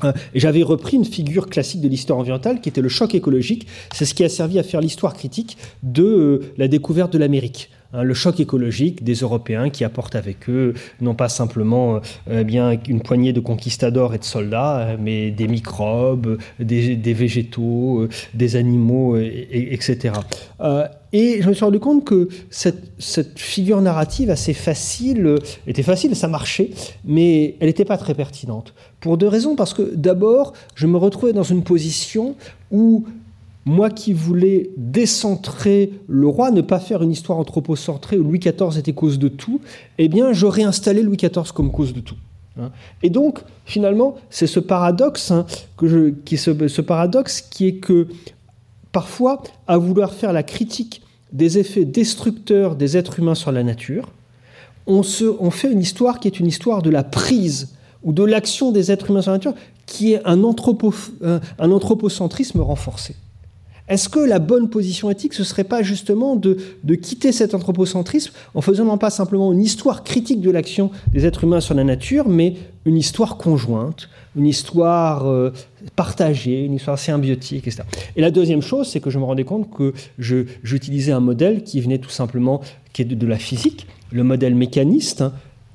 Euh, 0.03 0.13
j'avais 0.35 0.63
repris 0.63 0.97
une 0.97 1.05
figure 1.05 1.49
classique 1.49 1.81
de 1.81 1.87
l'histoire 1.87 2.19
environnementale 2.19 2.61
qui 2.61 2.69
était 2.69 2.81
le 2.81 2.89
choc 2.89 3.15
écologique. 3.15 3.67
C'est 3.93 4.05
ce 4.05 4.13
qui 4.13 4.23
a 4.23 4.29
servi 4.29 4.59
à 4.59 4.63
faire 4.63 4.81
l'histoire 4.81 5.13
critique 5.13 5.57
de 5.83 6.03
euh, 6.03 6.53
la 6.57 6.67
découverte 6.67 7.13
de 7.13 7.17
l'Amérique. 7.17 7.69
Hein, 7.93 8.03
le 8.03 8.13
choc 8.13 8.39
écologique 8.39 9.03
des 9.03 9.13
Européens 9.13 9.69
qui 9.69 9.83
apportent 9.83 10.15
avec 10.15 10.49
eux 10.49 10.73
non 10.99 11.13
pas 11.13 11.29
simplement 11.29 11.95
euh, 11.95 12.39
eh 12.41 12.43
bien 12.43 12.77
une 12.87 13.01
poignée 13.01 13.33
de 13.33 13.39
conquistadors 13.39 14.15
et 14.15 14.17
de 14.17 14.23
soldats, 14.23 14.97
mais 14.99 15.29
des 15.31 15.47
microbes, 15.47 16.37
des, 16.59 17.13
végétaux, 17.13 18.07
des 18.33 18.55
animaux, 18.55 19.17
etc. 19.17 20.13
Et 21.11 21.41
je 21.41 21.47
me 21.47 21.53
suis 21.53 21.63
rendu 21.63 21.79
compte 21.79 22.03
que 22.03 22.27
cette, 22.49 22.91
cette 22.97 23.37
figure 23.37 23.79
narrative 23.81 24.31
assez 24.31 24.53
facile 24.53 25.35
était 25.67 25.83
facile, 25.83 26.15
ça 26.15 26.27
marchait, 26.27 26.71
mais 27.05 27.55
elle 27.59 27.67
n'était 27.67 27.85
pas 27.85 27.97
très 27.97 28.15
pertinente. 28.15 28.73
Pour 28.99 29.17
deux 29.17 29.27
raisons. 29.27 29.55
Parce 29.55 29.73
que 29.73 29.93
d'abord, 29.93 30.53
je 30.75 30.87
me 30.87 30.97
retrouvais 30.97 31.33
dans 31.33 31.43
une 31.43 31.63
position 31.63 32.35
où 32.71 33.05
moi 33.65 33.89
qui 33.89 34.13
voulais 34.13 34.69
décentrer 34.77 35.93
le 36.07 36.27
roi, 36.27 36.51
ne 36.51 36.61
pas 36.61 36.79
faire 36.79 37.01
une 37.01 37.11
histoire 37.11 37.39
anthropocentrée 37.39 38.17
où 38.17 38.23
Louis 38.23 38.39
XIV 38.39 38.77
était 38.77 38.93
cause 38.93 39.19
de 39.19 39.29
tout, 39.29 39.61
eh 39.97 40.09
bien, 40.09 40.33
j'aurais 40.33 40.63
installé 40.63 41.01
Louis 41.01 41.17
XIV 41.17 41.51
comme 41.53 41.71
cause 41.71 41.93
de 41.93 42.01
tout. 42.01 42.17
Hein. 42.59 42.71
Et 43.01 43.09
donc, 43.09 43.39
finalement, 43.65 44.15
c'est 44.29 44.47
ce 44.47 44.59
paradoxe, 44.59 45.31
hein, 45.31 45.45
ce, 45.79 46.81
paradoxe 46.81 47.41
qui 47.41 47.67
est 47.67 47.77
que 47.77 48.07
parfois, 48.91 49.41
à 49.67 49.77
vouloir 49.77 50.13
faire 50.13 50.33
la 50.33 50.43
critique 50.43 51.01
des 51.31 51.57
effets 51.57 51.85
destructeurs 51.85 52.75
des 52.75 52.97
êtres 52.97 53.19
humains 53.19 53.35
sur 53.35 53.51
la 53.51 53.63
nature, 53.63 54.09
on, 54.85 55.01
fait 55.03 55.71
une 55.71 55.79
histoire 55.79 56.19
qui 56.19 56.27
est 56.27 56.41
une 56.41 56.47
histoire 56.47 56.81
de 56.81 56.89
la 56.89 57.05
prise 57.05 57.75
ou 58.03 58.11
de 58.11 58.23
l'action 58.23 58.73
des 58.73 58.91
êtres 58.91 59.09
humains 59.09 59.21
sur 59.21 59.31
la 59.31 59.37
nature, 59.37 59.53
qui 59.85 60.11
est 60.13 60.21
un 60.25 60.43
anthropocentrisme 60.43 62.59
renforcé. 62.59 63.15
Est-ce 63.89 64.07
que 64.07 64.19
la 64.19 64.39
bonne 64.39 64.69
position 64.69 65.09
éthique, 65.09 65.33
ce 65.33 65.43
serait 65.43 65.65
pas 65.65 65.83
justement 65.83 66.35
de, 66.35 66.57
de, 66.83 66.95
quitter 66.95 67.31
cet 67.31 67.53
anthropocentrisme 67.53 68.33
en 68.53 68.61
faisant 68.61 68.85
non 68.85 68.97
pas 68.97 69.09
simplement 69.09 69.51
une 69.51 69.61
histoire 69.61 70.03
critique 70.03 70.39
de 70.39 70.49
l'action 70.49 70.89
des 71.11 71.25
êtres 71.25 71.43
humains 71.43 71.59
sur 71.59 71.75
la 71.75 71.83
nature, 71.83 72.29
mais 72.29 72.55
une 72.85 72.97
histoire 72.97 73.37
conjointe, 73.37 74.09
une 74.35 74.47
histoire 74.47 75.27
euh, 75.27 75.51
partagée, 75.95 76.63
une 76.63 76.73
histoire 76.73 76.97
symbiotique, 76.97 77.67
etc. 77.67 77.83
Et 78.15 78.21
la 78.21 78.31
deuxième 78.31 78.61
chose, 78.61 78.87
c'est 78.87 78.99
que 78.99 79.09
je 79.09 79.19
me 79.19 79.25
rendais 79.25 79.43
compte 79.43 79.69
que 79.69 79.93
j'utilisais 80.17 81.11
un 81.11 81.19
modèle 81.19 81.63
qui 81.63 81.81
venait 81.81 81.99
tout 81.99 82.09
simplement 82.09 82.61
qui 82.93 83.01
est 83.01 83.05
de, 83.05 83.27
la 83.27 83.37
physique, 83.37 83.87
le 84.11 84.23
modèle 84.23 84.55
mécaniste, 84.55 85.21
hein, 85.21 85.33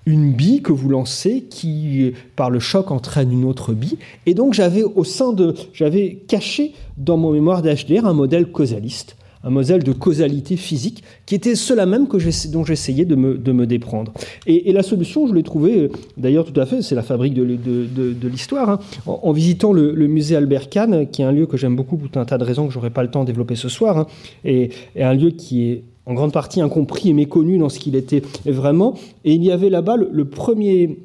une 0.08 0.32
bille 0.32 0.62
que 0.62 0.72
vous 0.72 0.88
lancez 0.88 1.42
qui, 1.50 2.12
par 2.34 2.48
le 2.48 2.60
choc, 2.60 2.90
entraîne 2.90 3.30
une 3.30 3.44
autre 3.44 3.74
bille. 3.74 3.98
Et 4.24 4.32
donc, 4.32 4.54
j'avais 4.54 4.82
au 4.82 5.04
sein 5.04 5.32
de, 5.34 5.54
j'avais 5.74 6.22
caché 6.26 6.72
dans 6.96 7.18
mon 7.18 7.30
mémoire 7.30 7.60
d'HDR 7.60 8.06
un 8.06 8.14
modèle 8.14 8.50
causaliste 8.50 9.16
un 9.44 9.50
modèle 9.50 9.84
de 9.84 9.92
causalité 9.92 10.56
physique 10.56 11.04
qui 11.24 11.36
était 11.36 11.54
cela 11.54 11.86
même 11.86 12.08
que 12.08 12.16
dont 12.48 12.64
j'essayais 12.64 13.04
de 13.04 13.14
me, 13.14 13.66
déprendre. 13.66 14.12
Et, 14.46 14.72
la 14.72 14.82
solution, 14.82 15.28
je 15.28 15.34
l'ai 15.34 15.44
trouvée, 15.44 15.78
euh, 15.78 15.88
d'ailleurs 16.16 16.44
tout 16.44 16.58
à 16.60 16.66
fait, 16.66 16.82
c'est 16.82 16.96
la 16.96 17.02
fabrique 17.02 17.34
de, 17.34 18.28
l'histoire. 18.28 18.68
Hein. 18.68 18.80
En, 19.06 19.30
visitant 19.30 19.72
le, 19.72 19.92
musée 20.08 20.34
Albert 20.34 20.68
Kahn, 20.68 21.06
qui 21.08 21.22
est 21.22 21.24
un 21.24 21.32
lieu 21.32 21.46
que 21.46 21.56
j'aime 21.56 21.76
beaucoup 21.76 21.96
pour 21.96 22.20
un 22.20 22.24
tas 22.24 22.36
de 22.36 22.44
raisons 22.44 22.66
que 22.66 22.72
j'aurais 22.72 22.90
pas 22.90 23.04
le 23.04 23.10
temps 23.10 23.20
de 23.20 23.26
développer 23.26 23.54
ce 23.54 23.68
soir, 23.68 23.96
hein, 23.96 24.06
et 24.44 24.70
un 24.98 25.14
lieu 25.14 25.30
qui 25.30 25.68
est 25.68 25.84
en 26.08 26.14
grande 26.14 26.32
partie 26.32 26.60
incompris 26.60 27.10
et 27.10 27.12
méconnu 27.12 27.58
dans 27.58 27.68
ce 27.68 27.78
qu'il 27.78 27.94
était 27.94 28.22
vraiment. 28.46 28.94
Et 29.24 29.34
il 29.34 29.44
y 29.44 29.52
avait 29.52 29.68
là-bas 29.68 29.96
le, 29.96 30.24
premier 30.24 30.98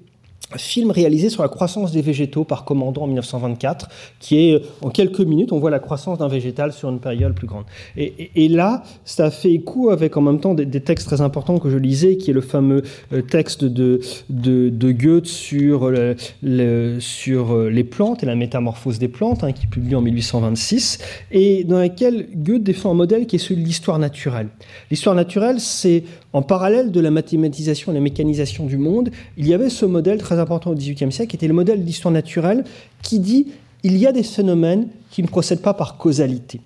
film 0.57 0.91
réalisé 0.91 1.29
sur 1.29 1.43
la 1.43 1.49
croissance 1.49 1.91
des 1.91 2.01
végétaux 2.01 2.43
par 2.43 2.65
Commandant 2.65 3.03
en 3.03 3.07
1924, 3.07 3.89
qui 4.19 4.49
est 4.49 4.61
en 4.81 4.89
quelques 4.89 5.19
minutes, 5.19 5.51
on 5.51 5.59
voit 5.59 5.71
la 5.71 5.79
croissance 5.79 6.17
d'un 6.17 6.27
végétal 6.27 6.73
sur 6.73 6.89
une 6.89 6.99
période 6.99 7.33
plus 7.33 7.47
grande. 7.47 7.65
Et, 7.97 8.47
là, 8.47 8.83
ça 9.05 9.31
fait 9.31 9.51
écho 9.51 9.89
avec 9.89 10.17
en 10.17 10.21
même 10.21 10.39
temps 10.39 10.53
des, 10.53 10.81
textes 10.81 11.07
très 11.07 11.21
importants 11.21 11.59
que 11.59 11.69
je 11.69 11.77
lisais, 11.77 12.17
qui 12.17 12.31
est 12.31 12.33
le 12.33 12.41
fameux 12.41 12.83
euh, 13.13 13.21
texte 13.21 13.63
de, 13.63 14.01
de, 14.29 14.91
Goethe 14.91 15.27
sur, 15.27 15.89
le, 15.89 16.97
sur 16.99 17.55
euh, 17.55 17.69
les 17.69 17.83
plantes 17.83 18.23
et 18.23 18.25
la 18.25 18.35
métamorphose 18.35 18.99
des 18.99 19.07
plantes, 19.07 19.43
hein, 19.43 19.53
qui 19.53 19.65
est 19.65 19.69
publié 19.69 19.95
en 19.95 20.01
1826, 20.01 20.99
et 21.31 21.63
dans 21.63 21.79
lequel 21.79 22.27
Goethe 22.35 22.63
défend 22.63 22.91
un 22.91 22.95
modèle 22.95 23.25
qui 23.27 23.37
est 23.37 23.39
celui 23.39 23.61
de 23.61 23.67
l'histoire 23.67 23.99
naturelle. 23.99 24.49
L'histoire 24.91 25.15
naturelle, 25.15 25.59
c'est 25.59 26.03
en 26.33 26.41
parallèle 26.41 26.91
de 26.91 26.99
la 26.99 27.11
mathématisation 27.11 27.91
et 27.91 27.95
la 27.95 28.01
mécanisation 28.01 28.65
du 28.65 28.77
monde, 28.77 29.11
il 29.37 29.47
y 29.47 29.53
avait 29.53 29.69
ce 29.69 29.85
modèle 29.85 30.17
très 30.17 30.39
important 30.43 30.71
au 30.71 30.75
XVIIIe 30.75 31.11
siècle, 31.11 31.35
était 31.35 31.47
le 31.47 31.53
modèle 31.53 31.83
d'histoire 31.83 32.11
naturelle, 32.11 32.63
qui 33.01 33.19
dit 33.19 33.47
il 33.83 33.97
y 33.97 34.07
a 34.07 34.11
des 34.11 34.23
phénomènes 34.23 34.87
qui 35.11 35.21
ne 35.23 35.27
procèdent 35.27 35.61
pas 35.61 35.73
par 35.73 35.97
causalité, 35.97 36.61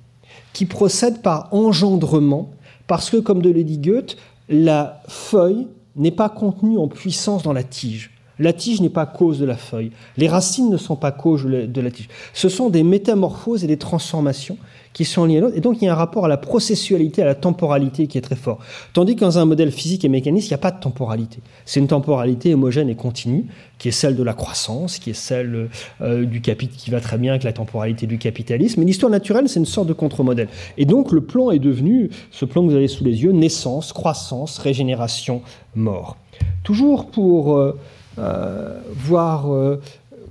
qui 0.53 0.65
procèdent 0.65 1.21
par 1.21 1.53
engendrement, 1.53 2.51
parce 2.85 3.09
que, 3.09 3.17
comme 3.17 3.41
de 3.41 3.49
le 3.49 3.63
dit 3.63 3.79
Goethe, 3.79 4.17
la 4.49 5.01
feuille 5.07 5.67
n'est 5.95 6.11
pas 6.11 6.29
contenue 6.29 6.77
en 6.77 6.87
puissance 6.87 7.43
dans 7.43 7.53
la 7.53 7.63
tige. 7.63 8.11
La 8.39 8.53
tige 8.53 8.81
n'est 8.81 8.89
pas 8.89 9.07
cause 9.07 9.39
de 9.39 9.45
la 9.45 9.57
feuille. 9.57 9.91
Les 10.15 10.27
racines 10.27 10.69
ne 10.69 10.77
sont 10.77 10.95
pas 10.95 11.11
cause 11.11 11.43
de 11.43 11.81
la 11.81 11.91
tige. 11.91 12.07
Ce 12.33 12.49
sont 12.49 12.69
des 12.69 12.83
métamorphoses 12.83 13.63
et 13.63 13.67
des 13.67 13.77
transformations 13.77 14.57
qui 14.97 15.05
sont 15.05 15.25
liées 15.25 15.37
à 15.37 15.41
l'autre. 15.41 15.55
Et 15.55 15.61
donc, 15.61 15.77
il 15.79 15.85
y 15.85 15.87
a 15.87 15.91
un 15.91 15.95
rapport 15.95 16.25
à 16.25 16.27
la 16.27 16.37
processualité, 16.37 17.21
à 17.21 17.25
la 17.25 17.35
temporalité 17.35 18.07
qui 18.07 18.17
est 18.17 18.21
très 18.21 18.35
fort. 18.35 18.57
Tandis 18.93 19.15
que 19.15 19.25
un 19.25 19.45
modèle 19.45 19.71
physique 19.71 20.03
et 20.03 20.09
mécaniste, 20.09 20.47
il 20.47 20.53
n'y 20.53 20.55
a 20.55 20.57
pas 20.57 20.71
de 20.71 20.79
temporalité. 20.79 21.37
C'est 21.65 21.79
une 21.79 21.87
temporalité 21.87 22.55
homogène 22.55 22.89
et 22.89 22.95
continue, 22.95 23.45
qui 23.77 23.89
est 23.89 23.91
celle 23.91 24.15
de 24.15 24.23
la 24.23 24.33
croissance, 24.33 24.97
qui 24.97 25.11
est 25.11 25.13
celle 25.13 25.69
euh, 26.01 26.25
du 26.25 26.41
capital, 26.41 26.75
qui 26.75 26.89
va 26.89 26.99
très 26.99 27.19
bien 27.19 27.33
avec 27.33 27.43
la 27.43 27.53
temporalité 27.53 28.07
du 28.07 28.17
capitalisme. 28.17 28.79
Mais 28.79 28.87
l'histoire 28.87 29.11
naturelle, 29.11 29.47
c'est 29.47 29.59
une 29.59 29.67
sorte 29.67 29.87
de 29.87 29.93
contre-modèle. 29.93 30.47
Et 30.79 30.85
donc, 30.85 31.11
le 31.11 31.21
plan 31.21 31.51
est 31.51 31.59
devenu, 31.59 32.09
ce 32.31 32.45
plan 32.45 32.63
que 32.63 32.71
vous 32.71 32.75
avez 32.75 32.87
sous 32.87 33.03
les 33.03 33.21
yeux, 33.21 33.33
naissance, 33.33 33.93
croissance, 33.93 34.57
régénération, 34.57 35.43
mort. 35.75 36.17
Toujours 36.63 37.05
pour 37.05 37.55
euh, 37.55 37.79
euh, 38.17 38.79
voir, 38.95 39.45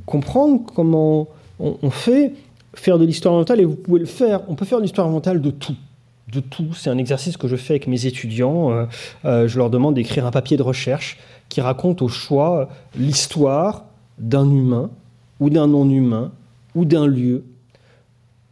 comprendre 0.07 0.63
comment 0.75 1.29
on 1.61 1.91
fait 1.91 2.33
faire 2.79 2.99
de 2.99 3.05
l'histoire 3.05 3.35
mentale 3.35 3.61
et 3.61 3.65
vous 3.65 3.77
pouvez 3.77 4.01
le 4.01 4.07
faire. 4.07 4.43
On 4.49 4.55
peut 4.55 4.65
faire 4.65 4.79
de 4.79 4.83
l'histoire 4.83 5.09
mentale 5.09 5.41
de 5.41 5.51
tout. 5.51 5.77
De 6.33 6.41
tout. 6.41 6.75
C'est 6.75 6.91
un 6.91 6.99
exercice 6.99 7.37
que 7.37 7.49
je 7.49 7.57
fais 7.57 7.75
avec 7.75 7.87
mes 7.87 8.07
étudiants. 8.07 8.71
Euh, 8.71 8.87
euh, 9.25 9.49
je 9.49 9.59
leur 9.59 9.71
demande 9.71 9.95
d'écrire 9.95 10.27
un 10.27 10.31
papier 10.31 10.57
de 10.57 10.63
recherche 10.63 11.19
qui 11.49 11.61
raconte 11.61 12.03
au 12.03 12.09
choix 12.09 12.69
l'histoire 12.99 13.85
d'un 14.19 14.51
humain 14.51 14.91
ou 15.41 15.51
d'un 15.51 15.67
non-humain 15.67 16.33
ou 16.75 16.85
d'un 16.85 17.07
lieu. 17.07 17.45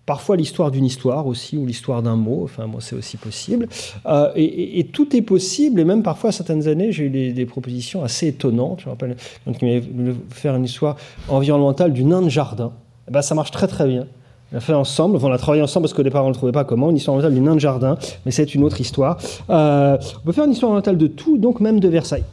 Parfois 0.07 0.37
l'histoire 0.37 0.71
d'une 0.71 0.85
histoire 0.85 1.27
aussi, 1.27 1.57
ou 1.57 1.65
l'histoire 1.65 2.03
d'un 2.03 2.17
mot, 2.17 2.43
enfin 2.45 2.67
moi 2.67 2.83
c'est 2.83 2.95
aussi 2.95 3.17
possible. 3.17 3.69
Euh, 4.05 4.31
et, 4.37 4.87
tout 4.93 5.17
est 5.17 5.23
possible, 5.23 5.81
et 5.81 5.85
même 5.85 6.03
parfois 6.03 6.31
certaines 6.31 6.69
années 6.69 6.93
j'ai 6.93 7.05
eu 7.05 7.33
des, 7.33 7.47
propositions 7.47 8.05
assez 8.05 8.29
étonnantes. 8.29 8.81
Je 8.81 8.87
me 8.87 8.91
rappelle 8.91 9.17
donc, 9.47 9.57
il 9.63 10.15
faire 10.29 10.57
une 10.57 10.65
histoire 10.65 10.97
environnementale 11.29 11.95
du 11.95 12.05
nain 12.05 12.21
de 12.21 12.29
jardin. 12.29 12.73
Ben, 13.11 13.23
ça 13.23 13.35
marche 13.35 13.51
très 13.51 13.67
très 13.67 13.87
bien. 13.87 14.07
On 14.53 14.57
l'a 14.57 14.61
fait 14.61 14.73
ensemble, 14.73 15.19
on 15.21 15.33
a 15.33 15.39
travaillé 15.39 15.63
ensemble 15.63 15.85
parce 15.85 15.95
qu'au 15.95 16.03
départ 16.03 16.25
on 16.25 16.29
ne 16.29 16.35
trouvait 16.35 16.53
pas 16.53 16.65
comment, 16.65 16.91
une 16.91 16.97
histoire 16.97 17.17
mentale 17.17 17.35
du 17.35 17.41
nain 17.41 17.55
de 17.55 17.61
jardin, 17.61 17.99
mais 18.25 18.31
c'est 18.31 18.55
une 18.55 18.63
autre 18.63 18.81
histoire. 18.81 19.19
Euh, 19.51 19.99
on 20.23 20.27
peut 20.27 20.33
faire 20.33 20.45
une 20.45 20.53
histoire 20.53 20.73
mentale 20.73 20.97
de 20.97 21.07
tout, 21.07 21.39
donc 21.39 21.61
même 21.61 21.81
de 21.81 21.89
Versailles. 21.89 22.25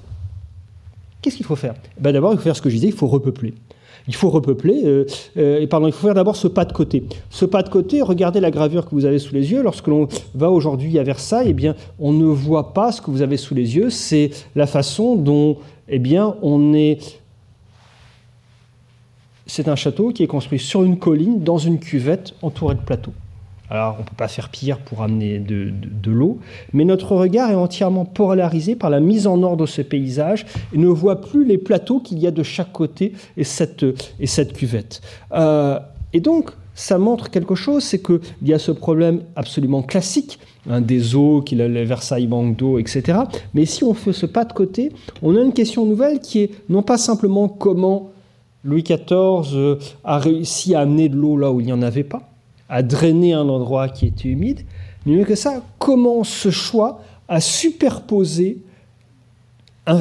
Qu'est-ce 1.21 1.37
qu'il 1.37 1.45
faut 1.45 1.55
faire? 1.55 1.73
Eh 1.97 2.01
ben 2.01 2.11
D'abord, 2.11 2.33
il 2.33 2.37
faut 2.37 2.43
faire 2.43 2.55
ce 2.55 2.61
que 2.61 2.69
je 2.69 2.75
disais, 2.75 2.87
il 2.87 2.93
faut 2.93 3.07
repeupler. 3.07 3.53
Il 4.07 4.15
faut 4.15 4.29
repeupler, 4.29 4.81
euh, 4.83 5.05
euh, 5.37 5.67
pardon, 5.67 5.87
il 5.87 5.93
faut 5.93 6.07
faire 6.07 6.15
d'abord 6.15 6.35
ce 6.35 6.47
pas 6.47 6.65
de 6.65 6.73
côté. 6.73 7.03
Ce 7.29 7.45
pas 7.45 7.61
de 7.61 7.69
côté, 7.69 8.01
regardez 8.01 8.39
la 8.39 8.49
gravure 8.49 8.85
que 8.85 8.95
vous 8.95 9.05
avez 9.05 9.19
sous 9.19 9.33
les 9.33 9.51
yeux. 9.51 9.61
Lorsque 9.61 9.87
l'on 9.87 10.07
va 10.33 10.49
aujourd'hui 10.49 10.97
à 10.97 11.03
Versailles, 11.03 11.47
eh 11.49 11.53
bien, 11.53 11.75
on 11.99 12.11
ne 12.11 12.25
voit 12.25 12.73
pas 12.73 12.91
ce 12.91 13.01
que 13.01 13.11
vous 13.11 13.21
avez 13.21 13.37
sous 13.37 13.53
les 13.53 13.75
yeux. 13.75 13.89
C'est 13.91 14.31
la 14.55 14.65
façon 14.65 15.15
dont, 15.15 15.57
eh 15.87 15.99
bien, 15.99 16.35
on 16.41 16.73
est 16.73 17.20
c'est 19.51 19.67
un 19.67 19.75
château 19.75 20.13
qui 20.13 20.23
est 20.23 20.27
construit 20.27 20.59
sur 20.59 20.81
une 20.83 20.97
colline, 20.97 21.43
dans 21.43 21.57
une 21.57 21.77
cuvette, 21.77 22.35
entouré 22.41 22.73
de 22.75 22.79
plateaux. 22.79 23.11
Alors, 23.69 23.95
on 23.97 24.03
ne 24.03 24.05
peut 24.05 24.15
pas 24.15 24.29
faire 24.29 24.47
pire 24.47 24.79
pour 24.79 25.01
amener 25.01 25.39
de, 25.39 25.73
l'eau, 26.09 26.39
mais 26.71 26.85
notre 26.85 27.17
regard 27.17 27.51
est 27.51 27.55
entièrement 27.55 28.05
polarisé 28.05 28.75
par 28.75 28.89
la 28.89 29.01
mise 29.01 29.27
en 29.27 29.43
ordre 29.43 29.63
de 29.63 29.65
ce 29.65 29.81
paysage 29.81 30.45
et 30.73 30.77
ne 30.77 30.87
voit 30.87 31.19
plus 31.19 31.43
les 31.43 31.57
plateaux 31.57 31.99
qu'il 31.99 32.19
y 32.19 32.27
a 32.27 32.31
de 32.31 32.43
chaque 32.43 32.71
côté 32.71 33.11
et 33.35 33.43
cette, 33.43 33.85
et 34.21 34.27
cette 34.27 34.53
cuvette. 34.53 35.01
Euh, 35.33 35.79
et 36.13 36.21
donc, 36.21 36.51
ça 36.73 36.97
montre 36.97 37.29
quelque 37.29 37.55
chose, 37.55 37.83
c'est 37.83 38.01
qu'il 38.01 38.19
y 38.43 38.53
a 38.53 38.59
ce 38.59 38.71
problème 38.71 39.21
absolument 39.35 39.81
classique 39.81 40.39
hein, 40.69 40.79
des 40.79 41.13
eaux, 41.13 41.41
qu'il 41.41 41.61
a 41.61 41.67
les 41.67 41.83
Versailles 41.83 42.27
manque 42.27 42.55
d'eau, 42.55 42.79
etc. 42.79 43.19
Mais 43.53 43.65
si 43.65 43.83
on 43.83 43.93
fait 43.93 44.13
ce 44.13 44.25
pas 44.25 44.45
de 44.45 44.53
côté, 44.53 44.93
on 45.21 45.35
a 45.35 45.41
une 45.41 45.53
question 45.53 45.85
nouvelle 45.85 46.21
qui 46.21 46.39
est 46.39 46.51
non 46.69 46.83
pas 46.83 46.97
simplement 46.97 47.49
comment 47.49 48.11
Louis 48.63 48.83
XIV 48.83 49.55
euh, 49.55 49.79
a 50.03 50.19
réussi 50.19 50.75
à 50.75 50.81
amener 50.81 51.09
de 51.09 51.15
l'eau 51.15 51.37
là 51.37 51.51
où 51.51 51.59
il 51.59 51.65
n'y 51.65 51.73
en 51.73 51.81
avait 51.81 52.03
pas, 52.03 52.29
à 52.69 52.83
drainer 52.83 53.33
un 53.33 53.49
endroit 53.49 53.89
qui 53.89 54.07
était 54.07 54.29
humide, 54.29 54.61
mais 55.05 55.15
mieux 55.15 55.25
que 55.25 55.35
ça, 55.35 55.63
comment 55.79 56.23
ce 56.23 56.51
choix 56.51 57.01
a 57.27 57.41
superposé 57.41 58.59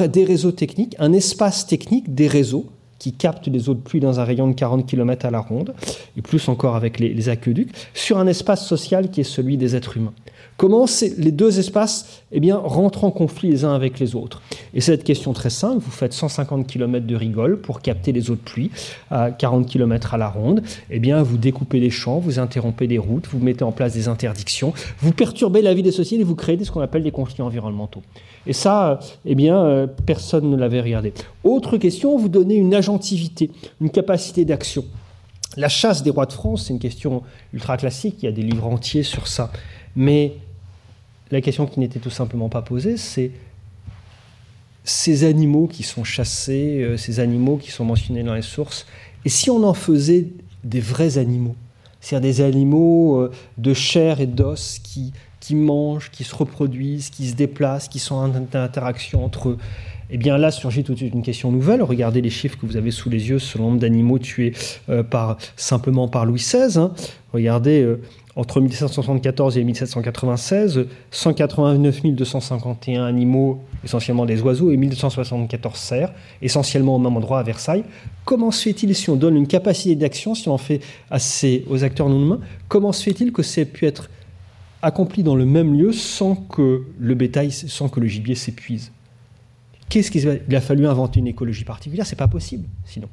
des 0.09 0.25
réseaux 0.25 0.51
techniques, 0.51 0.95
un 0.99 1.11
espace 1.11 1.65
technique 1.65 2.13
des 2.13 2.27
réseaux 2.27 2.67
qui 2.99 3.13
captent 3.13 3.47
les 3.47 3.67
eaux 3.67 3.73
de 3.73 3.79
pluie 3.79 3.99
dans 3.99 4.19
un 4.19 4.23
rayon 4.23 4.47
de 4.47 4.53
40 4.53 4.85
km 4.85 5.25
à 5.25 5.31
la 5.31 5.39
ronde, 5.39 5.73
et 6.15 6.21
plus 6.21 6.47
encore 6.49 6.75
avec 6.75 6.99
les, 6.99 7.13
les 7.13 7.29
aqueducs, 7.29 7.71
sur 7.95 8.19
un 8.19 8.27
espace 8.27 8.65
social 8.67 9.09
qui 9.09 9.21
est 9.21 9.25
celui 9.25 9.57
des 9.57 9.75
êtres 9.75 9.97
humains. 9.97 10.13
Comment 10.61 10.85
les 11.17 11.31
deux 11.31 11.57
espaces 11.57 12.21
eh 12.31 12.39
bien, 12.39 12.55
rentrent 12.55 13.03
en 13.03 13.09
conflit 13.09 13.49
les 13.49 13.65
uns 13.65 13.73
avec 13.73 13.99
les 13.99 14.13
autres? 14.13 14.43
Et 14.75 14.79
cette 14.79 15.03
question 15.03 15.33
très 15.33 15.49
simple, 15.49 15.79
vous 15.79 15.89
faites 15.89 16.13
150 16.13 16.67
km 16.67 17.07
de 17.07 17.15
rigole 17.15 17.59
pour 17.59 17.81
capter 17.81 18.11
les 18.11 18.29
eaux 18.29 18.35
de 18.35 18.41
pluie 18.41 18.69
à 19.09 19.31
40 19.31 19.65
km 19.65 20.13
à 20.13 20.19
la 20.19 20.29
ronde, 20.29 20.61
eh 20.91 20.99
bien, 20.99 21.23
vous 21.23 21.37
découpez 21.37 21.79
les 21.79 21.89
champs, 21.89 22.19
vous 22.19 22.37
interrompez 22.37 22.85
des 22.85 22.99
routes, 22.99 23.25
vous 23.25 23.39
mettez 23.39 23.63
en 23.63 23.71
place 23.71 23.95
des 23.95 24.07
interdictions, 24.07 24.71
vous 24.99 25.11
perturbez 25.13 25.63
la 25.63 25.73
vie 25.73 25.81
des 25.81 25.91
sociétés 25.91 26.23
vous 26.23 26.35
créez 26.35 26.63
ce 26.63 26.69
qu'on 26.69 26.81
appelle 26.81 27.01
des 27.01 27.09
conflits 27.09 27.41
environnementaux. 27.41 28.03
Et 28.45 28.53
ça, 28.53 28.99
eh 29.25 29.33
bien, 29.33 29.57
euh, 29.57 29.87
personne 30.05 30.47
ne 30.47 30.55
l'avait 30.55 30.81
regardé. 30.81 31.11
Autre 31.43 31.77
question, 31.77 32.19
vous 32.19 32.29
donnez 32.29 32.53
une 32.53 32.75
agentivité, 32.75 33.49
une 33.81 33.89
capacité 33.89 34.45
d'action. 34.45 34.85
La 35.57 35.69
chasse 35.69 36.03
des 36.03 36.11
rois 36.11 36.27
de 36.27 36.33
France, 36.33 36.65
c'est 36.67 36.73
une 36.73 36.79
question 36.79 37.23
ultra 37.51 37.77
classique, 37.77 38.17
il 38.21 38.25
y 38.25 38.29
a 38.29 38.31
des 38.31 38.43
livres 38.43 38.67
entiers 38.67 39.01
sur 39.01 39.27
ça. 39.27 39.51
Mais 39.95 40.35
la 41.31 41.41
question 41.41 41.65
qui 41.65 41.79
n'était 41.79 41.99
tout 41.99 42.09
simplement 42.09 42.49
pas 42.49 42.61
posée, 42.61 42.97
c'est 42.97 43.31
ces 44.83 45.23
animaux 45.23 45.67
qui 45.67 45.83
sont 45.83 46.03
chassés, 46.03 46.81
euh, 46.81 46.97
ces 46.97 47.19
animaux 47.19 47.57
qui 47.57 47.71
sont 47.71 47.85
mentionnés 47.85 48.23
dans 48.23 48.33
les 48.33 48.41
sources, 48.41 48.85
et 49.25 49.29
si 49.29 49.49
on 49.49 49.63
en 49.63 49.73
faisait 49.73 50.27
des 50.63 50.79
vrais 50.79 51.17
animaux, 51.17 51.55
c'est-à-dire 51.99 52.29
des 52.29 52.41
animaux 52.41 53.19
euh, 53.19 53.31
de 53.57 53.73
chair 53.73 54.21
et 54.21 54.25
d'os 54.25 54.79
qui, 54.79 55.13
qui 55.39 55.55
mangent, 55.55 56.09
qui 56.11 56.23
se 56.23 56.35
reproduisent, 56.35 57.09
qui 57.09 57.29
se 57.29 57.35
déplacent, 57.35 57.87
qui 57.87 57.99
sont 57.99 58.15
en 58.15 58.33
interaction 58.35 59.23
entre 59.23 59.49
eux, 59.49 59.57
eh 60.11 60.17
bien 60.17 60.37
là 60.37 60.51
surgit 60.51 60.83
tout 60.83 60.93
de 60.93 60.97
suite 60.97 61.13
une 61.13 61.23
question 61.23 61.51
nouvelle. 61.51 61.81
Regardez 61.81 62.21
les 62.21 62.29
chiffres 62.29 62.57
que 62.59 62.65
vous 62.65 62.77
avez 62.77 62.91
sous 62.91 63.09
les 63.09 63.29
yeux 63.29 63.39
sur 63.39 63.59
le 63.59 63.65
nombre 63.65 63.79
d'animaux 63.79 64.19
tués 64.19 64.53
euh, 64.89 65.03
par, 65.03 65.37
simplement 65.55 66.07
par 66.07 66.25
Louis 66.25 66.39
XVI. 66.39 66.77
Hein. 66.77 66.91
Regardez, 67.33 67.87
entre 68.35 68.61
1774 68.61 69.57
et 69.57 69.63
1796, 69.63 70.87
189 71.11 72.01
251 72.13 73.03
animaux, 73.03 73.61
essentiellement 73.83 74.25
des 74.25 74.41
oiseaux, 74.41 74.71
et 74.71 74.77
1274 74.77 75.75
cerfs, 75.77 76.13
essentiellement 76.41 76.95
au 76.95 76.99
même 76.99 77.15
endroit 77.17 77.39
à 77.39 77.43
Versailles. 77.43 77.83
Comment 78.23 78.51
se 78.51 78.63
fait-il, 78.63 78.95
si 78.95 79.09
on 79.09 79.15
donne 79.15 79.35
une 79.35 79.47
capacité 79.47 79.95
d'action, 79.95 80.33
si 80.33 80.47
on 80.47 80.57
fait 80.57 80.79
assez 81.09 81.65
aux 81.69 81.83
acteurs 81.83 82.07
non 82.07 82.21
humains, 82.21 82.39
comment 82.67 82.93
se 82.93 83.03
fait-il 83.03 83.33
que 83.33 83.43
ça 83.43 83.61
ait 83.61 83.65
pu 83.65 83.85
être 83.85 84.09
accompli 84.81 85.23
dans 85.23 85.35
le 85.35 85.45
même 85.45 85.77
lieu 85.77 85.91
sans 85.91 86.35
que 86.35 86.83
le 86.97 87.15
bétail, 87.15 87.51
sans 87.51 87.89
que 87.89 87.99
le 87.99 88.07
gibier 88.07 88.35
s'épuise? 88.35 88.91
Qu'est-ce 89.91 90.09
qu'il 90.09 90.55
a 90.55 90.61
fallu 90.61 90.87
inventer 90.87 91.19
une 91.19 91.27
écologie 91.27 91.65
particulière 91.65 92.05
C'est 92.05 92.15
pas 92.15 92.29
possible, 92.29 92.65
sinon. 92.85 93.09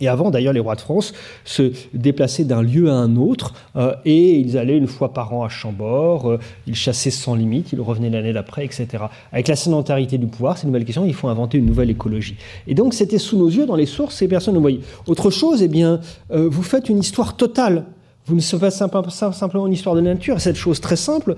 Et 0.00 0.08
avant, 0.08 0.30
d'ailleurs, 0.30 0.54
les 0.54 0.60
rois 0.60 0.74
de 0.74 0.80
France 0.80 1.12
se 1.44 1.72
déplaçaient 1.92 2.44
d'un 2.44 2.62
lieu 2.62 2.88
à 2.88 2.94
un 2.94 3.16
autre 3.16 3.52
euh, 3.76 3.94
et 4.06 4.38
ils 4.38 4.56
allaient 4.56 4.78
une 4.78 4.86
fois 4.86 5.12
par 5.12 5.34
an 5.34 5.44
à 5.44 5.50
Chambord, 5.50 6.30
euh, 6.30 6.38
ils 6.66 6.74
chassaient 6.74 7.10
sans 7.10 7.34
limite, 7.34 7.72
ils 7.72 7.80
revenaient 7.82 8.08
l'année 8.08 8.32
d'après, 8.32 8.64
etc. 8.64 8.86
Avec 9.32 9.48
la 9.48 9.56
sédentarité 9.56 10.16
du 10.16 10.28
pouvoir, 10.28 10.56
ces 10.56 10.66
nouvelles 10.66 10.86
questions, 10.86 11.04
il 11.04 11.12
faut 11.12 11.28
inventer 11.28 11.58
une 11.58 11.66
nouvelle 11.66 11.90
écologie. 11.90 12.36
Et 12.66 12.74
donc, 12.74 12.94
c'était 12.94 13.18
sous 13.18 13.36
nos 13.36 13.48
yeux, 13.48 13.66
dans 13.66 13.76
les 13.76 13.84
sources, 13.84 14.14
ces 14.14 14.28
personnes 14.28 14.54
ne 14.54 14.60
voyaient. 14.60 14.80
Autre 15.08 15.30
chose, 15.30 15.60
eh 15.62 15.68
bien, 15.68 16.00
euh, 16.30 16.48
vous 16.48 16.62
faites 16.62 16.88
une 16.88 17.00
histoire 17.00 17.36
totale 17.36 17.84
vous 18.28 18.36
ne 18.36 18.40
faites 18.40 18.90
pas 18.90 19.32
simplement 19.32 19.66
une 19.66 19.72
histoire 19.72 19.94
de 19.94 20.02
nature. 20.02 20.38
Cette 20.40 20.56
chose 20.56 20.80
très 20.80 20.96
simple, 20.96 21.36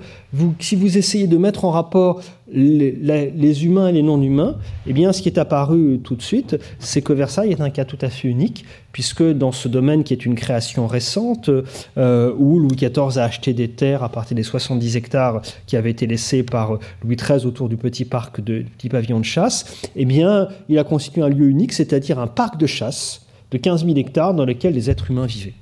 si 0.59 0.75
vous 0.75 0.97
essayez 0.97 1.25
de 1.25 1.37
mettre 1.37 1.63
en 1.63 1.71
rapport 1.71 2.21
les, 2.51 3.65
humains 3.65 3.87
et 3.87 3.93
les 3.93 4.03
non-humains, 4.03 4.57
eh 4.85 4.91
bien, 4.91 5.13
ce 5.13 5.21
qui 5.21 5.29
est 5.29 5.39
apparu 5.39 6.01
tout 6.03 6.15
de 6.15 6.21
suite, 6.21 6.57
c'est 6.79 7.01
que 7.01 7.13
Versailles 7.13 7.51
est 7.51 7.61
un 7.61 7.69
cas 7.69 7.85
tout 7.85 7.97
à 8.01 8.09
fait 8.09 8.27
unique, 8.27 8.65
puisque 8.91 9.23
dans 9.23 9.53
ce 9.53 9.69
domaine 9.69 10.03
qui 10.03 10.13
est 10.13 10.25
une 10.25 10.35
création 10.35 10.85
récente, 10.85 11.49
euh, 11.97 12.33
où 12.37 12.59
Louis 12.59 12.75
XIV 12.75 13.17
a 13.17 13.23
acheté 13.23 13.53
des 13.53 13.69
terres 13.69 14.03
à 14.03 14.09
partir 14.09 14.35
des 14.35 14.43
70 14.43 14.97
hectares 14.97 15.41
qui 15.67 15.77
avaient 15.77 15.91
été 15.91 16.07
laissés 16.07 16.43
par 16.43 16.77
Louis 17.05 17.15
XIII 17.15 17.45
autour 17.45 17.69
du 17.69 17.77
petit 17.77 18.03
parc 18.03 18.41
de, 18.41 18.65
petit 18.77 18.89
pavillon 18.89 19.19
de 19.19 19.25
chasse, 19.25 19.87
eh 19.95 20.03
bien, 20.03 20.49
il 20.67 20.77
a 20.77 20.83
constitué 20.83 21.21
un 21.21 21.29
lieu 21.29 21.47
unique, 21.47 21.71
c'est-à-dire 21.71 22.19
un 22.19 22.27
parc 22.27 22.57
de 22.57 22.67
chasse 22.67 23.25
de 23.51 23.57
15 23.57 23.85
000 23.85 23.97
hectares 23.97 24.33
dans 24.33 24.45
lequel 24.45 24.73
les 24.73 24.89
êtres 24.89 25.09
humains 25.09 25.25
vivaient 25.25 25.53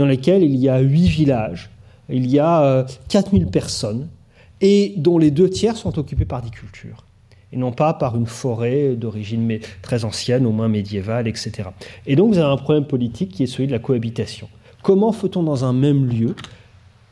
dans 0.00 0.06
lesquels 0.06 0.42
il 0.42 0.56
y 0.56 0.70
a 0.70 0.78
huit 0.78 1.08
villages, 1.08 1.68
il 2.08 2.26
y 2.26 2.38
a 2.38 2.86
4000 3.10 3.42
euh, 3.42 3.46
personnes, 3.46 4.08
et 4.62 4.94
dont 4.96 5.18
les 5.18 5.30
deux 5.30 5.50
tiers 5.50 5.76
sont 5.76 5.98
occupés 5.98 6.24
par 6.24 6.40
des 6.40 6.48
cultures, 6.48 7.04
et 7.52 7.58
non 7.58 7.70
pas 7.70 7.92
par 7.92 8.16
une 8.16 8.24
forêt 8.24 8.96
d'origine 8.96 9.58
très 9.82 10.06
ancienne, 10.06 10.46
au 10.46 10.52
moins 10.52 10.68
médiévale, 10.68 11.28
etc. 11.28 11.68
Et 12.06 12.16
donc 12.16 12.32
vous 12.32 12.38
avez 12.38 12.50
un 12.50 12.56
problème 12.56 12.86
politique 12.86 13.30
qui 13.30 13.42
est 13.42 13.46
celui 13.46 13.66
de 13.66 13.72
la 13.72 13.78
cohabitation. 13.78 14.48
Comment 14.82 15.12
fait-on 15.12 15.42
dans 15.42 15.66
un 15.66 15.74
même 15.74 16.06
lieu 16.06 16.34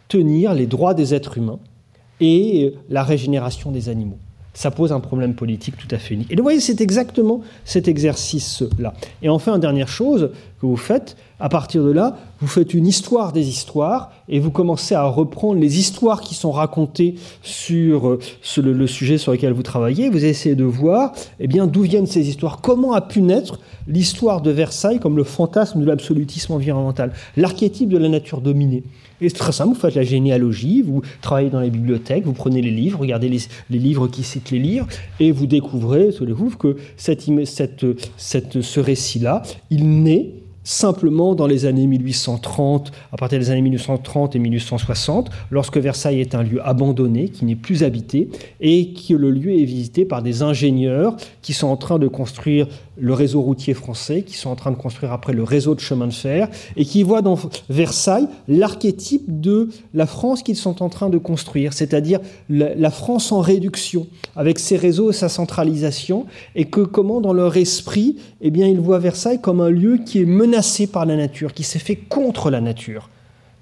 tenir 0.08 0.54
les 0.54 0.66
droits 0.66 0.94
des 0.94 1.12
êtres 1.12 1.36
humains 1.36 1.58
et 2.20 2.72
la 2.88 3.02
régénération 3.02 3.70
des 3.70 3.90
animaux? 3.90 4.18
Ça 4.54 4.70
pose 4.70 4.92
un 4.92 5.00
problème 5.00 5.34
politique 5.34 5.76
tout 5.76 5.94
à 5.94 5.98
fait 5.98 6.14
unique. 6.14 6.32
Et 6.32 6.36
vous 6.36 6.42
voyez, 6.42 6.60
c'est 6.60 6.80
exactement 6.80 7.42
cet 7.66 7.86
exercice-là. 7.86 8.94
Et 9.20 9.28
enfin, 9.28 9.54
une 9.54 9.60
dernière 9.60 9.88
chose 9.88 10.30
que 10.60 10.66
vous 10.66 10.76
faites, 10.76 11.16
à 11.40 11.48
partir 11.48 11.84
de 11.84 11.90
là, 11.90 12.16
vous 12.40 12.48
faites 12.48 12.74
une 12.74 12.86
histoire 12.86 13.32
des 13.32 13.48
histoires 13.48 14.10
et 14.28 14.40
vous 14.40 14.50
commencez 14.50 14.94
à 14.94 15.04
reprendre 15.04 15.60
les 15.60 15.78
histoires 15.78 16.20
qui 16.20 16.34
sont 16.34 16.50
racontées 16.50 17.14
sur, 17.42 18.08
euh, 18.08 18.18
le, 18.56 18.86
sujet 18.86 19.18
sur 19.18 19.32
lequel 19.32 19.52
vous 19.52 19.62
travaillez. 19.62 20.08
Vous 20.10 20.24
essayez 20.24 20.56
de 20.56 20.64
voir 20.64 21.12
eh 21.38 21.46
bien, 21.46 21.66
d'où 21.66 21.82
viennent 21.82 22.06
ces 22.06 22.28
histoires, 22.28 22.60
comment 22.60 22.92
a 22.92 23.00
pu 23.00 23.22
naître 23.22 23.60
l'histoire 23.86 24.40
de 24.40 24.50
Versailles 24.50 24.98
comme 24.98 25.16
le 25.16 25.24
fantasme 25.24 25.80
de 25.80 25.86
l'absolutisme 25.86 26.52
environnemental, 26.52 27.12
l'archétype 27.36 27.88
de 27.88 27.98
la 27.98 28.08
nature 28.08 28.40
dominée? 28.40 28.82
Et 29.20 29.28
c'est 29.28 29.36
très 29.36 29.52
simple, 29.52 29.74
vous 29.74 29.80
faites 29.80 29.96
la 29.96 30.04
généalogie, 30.04 30.82
vous 30.82 31.02
travaillez 31.20 31.50
dans 31.50 31.60
les 31.60 31.70
bibliothèques, 31.70 32.24
vous 32.24 32.32
prenez 32.32 32.62
les 32.62 32.70
livres, 32.70 33.00
regardez 33.00 33.28
les, 33.28 33.78
livres 33.78 34.06
qui 34.06 34.22
citent 34.22 34.52
les 34.52 34.60
livres, 34.60 34.86
et 35.18 35.32
vous 35.32 35.46
découvrez, 35.46 36.10
que 36.58 36.76
cette, 36.96 37.24
cette, 37.44 37.86
cette, 38.16 38.60
ce 38.60 38.80
récit-là, 38.80 39.42
il 39.70 40.02
naît 40.02 40.34
simplement 40.68 41.34
dans 41.34 41.46
les 41.46 41.64
années 41.64 41.86
1830, 41.86 42.92
à 43.10 43.16
partir 43.16 43.38
des 43.38 43.50
années 43.50 43.62
1830 43.62 44.36
et 44.36 44.38
1860, 44.38 45.30
lorsque 45.50 45.78
Versailles 45.78 46.20
est 46.20 46.34
un 46.34 46.42
lieu 46.42 46.60
abandonné, 46.62 47.30
qui 47.30 47.46
n'est 47.46 47.56
plus 47.56 47.84
habité, 47.84 48.28
et 48.60 48.92
que 48.92 49.14
le 49.14 49.30
lieu 49.30 49.58
est 49.58 49.64
visité 49.64 50.04
par 50.04 50.20
des 50.20 50.42
ingénieurs 50.42 51.16
qui 51.40 51.54
sont 51.54 51.68
en 51.68 51.78
train 51.78 51.98
de 51.98 52.06
construire 52.06 52.66
le 53.00 53.14
réseau 53.14 53.40
routier 53.40 53.74
français, 53.74 54.22
qui 54.22 54.36
sont 54.36 54.50
en 54.50 54.56
train 54.56 54.70
de 54.70 54.76
construire 54.76 55.12
après 55.12 55.32
le 55.32 55.42
réseau 55.42 55.74
de 55.74 55.80
chemin 55.80 56.06
de 56.06 56.12
fer, 56.12 56.48
et 56.76 56.84
qui 56.84 57.02
voient 57.02 57.22
dans 57.22 57.38
Versailles 57.68 58.28
l'archétype 58.48 59.40
de 59.40 59.68
la 59.94 60.06
France 60.06 60.42
qu'ils 60.42 60.56
sont 60.56 60.82
en 60.82 60.88
train 60.88 61.08
de 61.10 61.18
construire, 61.18 61.72
c'est-à-dire 61.72 62.20
la, 62.48 62.90
France 62.90 63.32
en 63.32 63.40
réduction, 63.40 64.06
avec 64.36 64.58
ses 64.58 64.76
réseaux 64.76 65.10
et 65.10 65.14
sa 65.14 65.28
centralisation, 65.28 66.26
et 66.54 66.64
que 66.64 66.80
comment 66.80 67.20
dans 67.20 67.32
leur 67.32 67.56
esprit, 67.56 68.16
eh 68.40 68.50
bien, 68.50 68.66
ils 68.66 68.80
voient 68.80 68.98
Versailles 68.98 69.40
comme 69.40 69.60
un 69.60 69.70
lieu 69.70 69.98
qui 70.04 70.20
est 70.22 70.26
menacé 70.26 70.86
par 70.86 71.06
la 71.06 71.16
nature, 71.16 71.52
qui 71.52 71.62
s'est 71.62 71.78
fait 71.78 71.96
contre 71.96 72.50
la 72.50 72.60
nature 72.60 73.08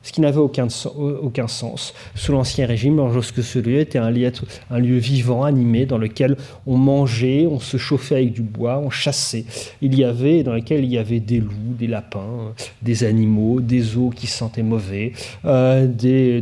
ce 0.06 0.12
qui 0.12 0.20
n'avait 0.20 0.38
aucun, 0.38 0.68
sens 0.68 1.92
sous 2.14 2.30
l'Ancien 2.30 2.64
Régime, 2.64 2.96
lorsque 2.96 3.42
ce 3.42 3.58
lieu 3.58 3.80
était 3.80 3.98
un 3.98 4.10
lieu, 4.12 4.98
vivant, 4.98 5.42
animé, 5.42 5.84
dans 5.84 5.98
lequel 5.98 6.36
on 6.64 6.76
mangeait, 6.76 7.48
on 7.50 7.58
se 7.58 7.76
chauffait 7.76 8.14
avec 8.14 8.32
du 8.32 8.42
bois, 8.42 8.78
on 8.78 8.88
chassait. 8.88 9.44
Il 9.82 9.98
y 9.98 10.04
avait, 10.04 10.44
dans 10.44 10.54
lequel 10.54 10.84
il 10.84 10.92
y 10.92 10.98
avait 10.98 11.18
des 11.18 11.40
loups, 11.40 11.74
des 11.76 11.88
lapins, 11.88 12.52
des 12.82 13.02
animaux, 13.02 13.60
des 13.60 13.96
eaux 13.96 14.10
qui 14.10 14.28
sentaient 14.28 14.62
mauvais, 14.62 15.12
euh, 15.44 15.88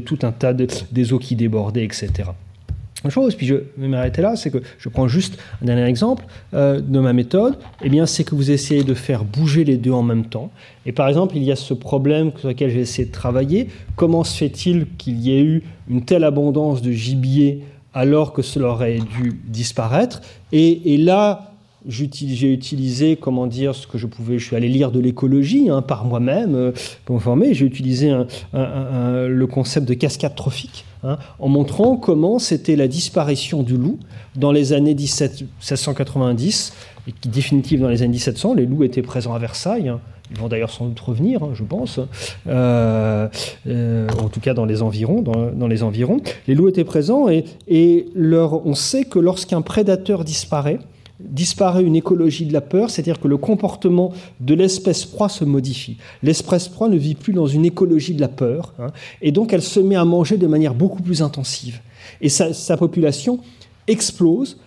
tout 0.05 0.19
un 0.25 0.33
tas 0.33 0.53
de, 0.53 0.67
des 0.93 1.15
eaux 1.15 1.19
qui 1.19 1.35
débordaient, 1.35 1.85
etc. 1.85 2.11
chose, 3.11 3.35
puis 3.35 3.47
je 3.47 3.57
vais 3.77 3.89
m'arrêter 3.89 4.23
là, 4.23 4.37
c'est 4.37 4.51
que 4.51 4.59
je 4.79 4.89
prends 4.89 5.09
juste 5.09 5.39
un 5.63 5.67
dernier 5.67 5.85
exemple 5.85 6.25
euh, 6.55 6.81
de 6.81 7.01
ma 7.01 7.13
méthode, 7.13 7.57
eh 7.83 7.89
bien 7.89 8.07
c'est 8.07 8.25
que 8.25 8.35
vous 8.35 8.51
essayez 8.51 8.85
de 8.85 8.95
faire 8.95 9.25
bouger 9.25 9.65
les 9.65 9.77
deux 9.77 9.93
en 9.93 10.03
même 10.03 10.25
temps. 10.27 10.51
Et 10.87 10.93
par 10.93 11.09
exemple, 11.09 11.37
il 11.37 11.43
y 11.43 11.53
a 11.53 11.57
ce 11.57 11.75
problème 11.75 12.33
sur 12.39 12.49
lequel 12.49 12.71
j'ai 12.71 12.81
essayé 12.81 13.07
de 13.07 13.13
travailler, 13.13 13.69
comment 13.97 14.25
se 14.25 14.37
fait-il 14.37 14.87
qu'il 14.99 15.21
y 15.21 15.37
ait 15.37 15.43
eu 15.43 15.63
une 15.89 16.05
telle 16.05 16.25
abondance 16.25 16.83
de 16.83 16.93
gibier 16.93 17.63
alors 17.93 18.33
que 18.33 18.43
cela 18.43 18.69
aurait 18.69 18.99
dû 18.99 19.41
disparaître? 19.47 20.21
Et, 20.53 20.97
là, 20.99 21.53
j'ai 21.87 22.53
utilisé, 22.53 23.17
comment 23.17 23.47
dire, 23.47 23.75
ce 23.75 23.87
que 23.87 23.99
je 23.99 24.07
pouvais, 24.07 24.39
je 24.39 24.45
suis 24.45 24.57
allé 24.57 24.69
lire 24.69 24.91
de 24.91 25.01
l'écologie 25.01 25.69
hein, 25.69 25.83
par 25.83 26.05
moi-même 26.05 26.55
euh, 26.55 26.73
pour 27.05 27.17
me 27.17 27.21
former, 27.21 27.55
j'ai 27.55 27.67
utilisé 27.67 28.15
le 28.53 29.45
concept 29.47 29.89
de 29.89 29.95
cascade 29.95 30.35
trophique 30.35 30.85
hein, 31.05 31.19
en 31.39 31.49
montrant 31.49 31.97
comment 31.97 32.39
c'était 32.39 32.77
la 32.77 32.89
disparition 32.89 33.63
du 33.63 33.77
loup 33.77 33.99
dans 34.37 34.53
les 34.53 34.73
années 34.73 34.95
17, 34.95 35.41
1690 35.41 36.73
et 37.07 37.13
qui 37.13 37.29
définitive 37.29 37.81
dans 37.81 37.89
les 37.89 38.03
années 38.03 38.13
1700. 38.13 38.55
Les 38.55 38.67
loups 38.67 38.85
étaient 38.85 39.03
présents 39.03 39.35
à 39.35 39.39
Versailles. 39.39 39.89
Hein. 39.89 40.01
Ils 40.31 40.39
vont 40.39 40.49
d'ailleurs 40.49 40.71
sans 40.71 40.87
doute 40.87 41.01
revenir, 41.01 41.43
hein, 41.43 41.51
je 41.53 41.63
pense, 41.63 42.01
euh, 42.47 43.29
euh, 43.67 44.09
en 44.23 44.29
tout 44.29 44.41
cas 44.41 44.55
dans 44.55 44.65
les 44.65 44.81
environs. 44.81 45.21
Dans, 45.21 45.69
les 45.69 45.83
environs, 45.83 46.21
les 46.49 46.55
loups 46.55 46.69
étaient 46.69 46.85
présents 46.85 47.29
et, 47.29 48.07
on 48.17 48.75
sait 48.75 49.05
que 49.05 49.19
lorsqu'un 49.19 49.61
prédateur 49.61 50.25
disparaît, 50.25 50.79
disparaît 51.21 51.85
une 51.85 51.97
écologie 51.97 52.45
de 52.45 52.53
la 52.53 52.61
peur, 52.61 52.91
c'est-à-dire 52.91 53.21
que 53.21 53.29
le 53.29 53.37
comportement 53.37 54.13
de 54.41 54.55
l'espèce 54.55 55.05
proie 55.05 55.29
se 55.29 55.45
modifie. 55.45 55.97
L'espèce 56.23 56.69
proie 56.69 56.89
ne 56.89 56.97
vit 56.97 57.15
plus 57.15 57.33
dans 57.33 57.47
une 57.47 57.65
écologie 57.65 58.15
de 58.15 58.21
la 58.21 58.29
peur, 58.29 58.75
hein, 58.79 58.89
et 59.23 59.31
donc 59.31 59.53
elle 59.53 59.63
se 59.63 59.81
met 59.81 59.97
à 59.97 60.05
manger 60.05 60.37
de 60.37 60.47
manière 60.47 60.75
beaucoup 60.75 61.03
plus 61.03 61.23
intensive. 61.23 61.81
Et 62.21 62.29
sa, 62.29 62.77
population 62.77 63.39
explose 63.87 64.59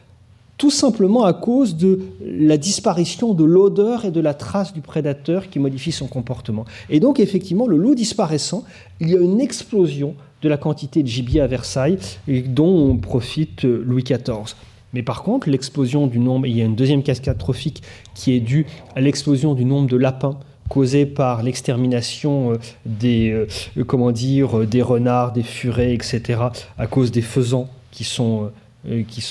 tout 0.58 0.72
simplement 0.72 1.24
à 1.24 1.34
cause 1.34 1.76
de 1.76 2.00
la 2.26 2.58
disparition 2.58 3.34
de 3.34 3.44
l'odeur 3.44 4.06
et 4.06 4.12
de 4.12 4.20
la 4.20 4.34
trace 4.34 4.74
du 4.74 4.82
prédateur 4.82 5.50
qui 5.50 5.60
modifie 5.60 5.92
son 5.92 6.08
comportement. 6.08 6.66
Et 6.90 7.00
donc 7.00 7.20
effectivement, 7.20 7.68
le 7.68 7.78
loup 7.78 7.94
disparaissant, 7.94 8.64
il 9.00 9.10
y 9.10 9.16
a 9.16 9.20
une 9.20 9.40
explosion 9.40 10.16
de 10.42 10.50
la 10.50 10.58
quantité 10.58 11.04
de 11.04 11.08
gibier 11.08 11.42
à 11.42 11.48
Versailles 11.48 11.98
dont 12.28 12.96
profite 12.98 13.64
Louis 13.64 14.04
XIV. 14.04 14.56
Mais 14.98 15.04
par 15.04 15.22
contre, 15.22 15.48
l'explosion 15.48 16.08
du 16.08 16.18
nombre, 16.18 16.48
il 16.48 16.58
y 16.58 16.62
a 16.64 16.66
une 16.66 16.74
deuxième 16.74 17.04
cascade 17.04 17.38
trophique 17.38 17.84
qui 18.16 18.34
est 18.34 18.40
due 18.40 18.66
à 18.96 19.00
l'explosion 19.00 19.54
du 19.54 19.64
nombre 19.64 19.88
de 19.88 19.96
lapins 19.96 20.40
causée 20.70 21.06
par 21.06 21.44
l'extermination 21.44 22.54
des, 22.84 23.30
euh, 23.30 24.12
dire, 24.12 24.66
des 24.66 24.82
renards, 24.82 25.34
des 25.34 25.44
furets, 25.44 25.94
etc., 25.94 26.42
à 26.80 26.88
cause 26.88 27.12
des 27.12 27.22
faisans 27.22 27.70
euh, 28.02 28.50
euh, 28.90 29.04
qui 29.04 29.22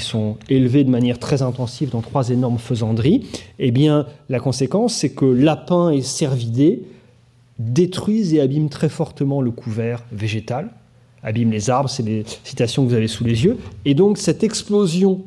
sont 0.00 0.36
élevés 0.48 0.84
de 0.84 0.90
manière 0.90 1.18
très 1.18 1.42
intensive 1.42 1.90
dans 1.90 2.00
trois 2.00 2.30
énormes 2.30 2.58
faisanderies. 2.58 3.26
Eh 3.58 3.72
bien, 3.72 4.06
la 4.28 4.38
conséquence, 4.38 4.94
c'est 4.94 5.10
que 5.10 5.24
lapins 5.24 5.90
et 5.90 6.02
cervidés 6.02 6.84
détruisent 7.58 8.32
et 8.32 8.40
abîment 8.40 8.68
très 8.68 8.88
fortement 8.88 9.40
le 9.40 9.50
couvert 9.50 10.04
végétal 10.12 10.70
abîme 11.28 11.50
les 11.50 11.70
arbres, 11.70 11.88
c'est 11.88 12.02
les 12.02 12.24
citations 12.44 12.84
que 12.84 12.88
vous 12.90 12.94
avez 12.94 13.08
sous 13.08 13.24
les 13.24 13.44
yeux. 13.44 13.56
Et 13.84 13.94
donc 13.94 14.18
cette 14.18 14.42
explosion 14.42 15.22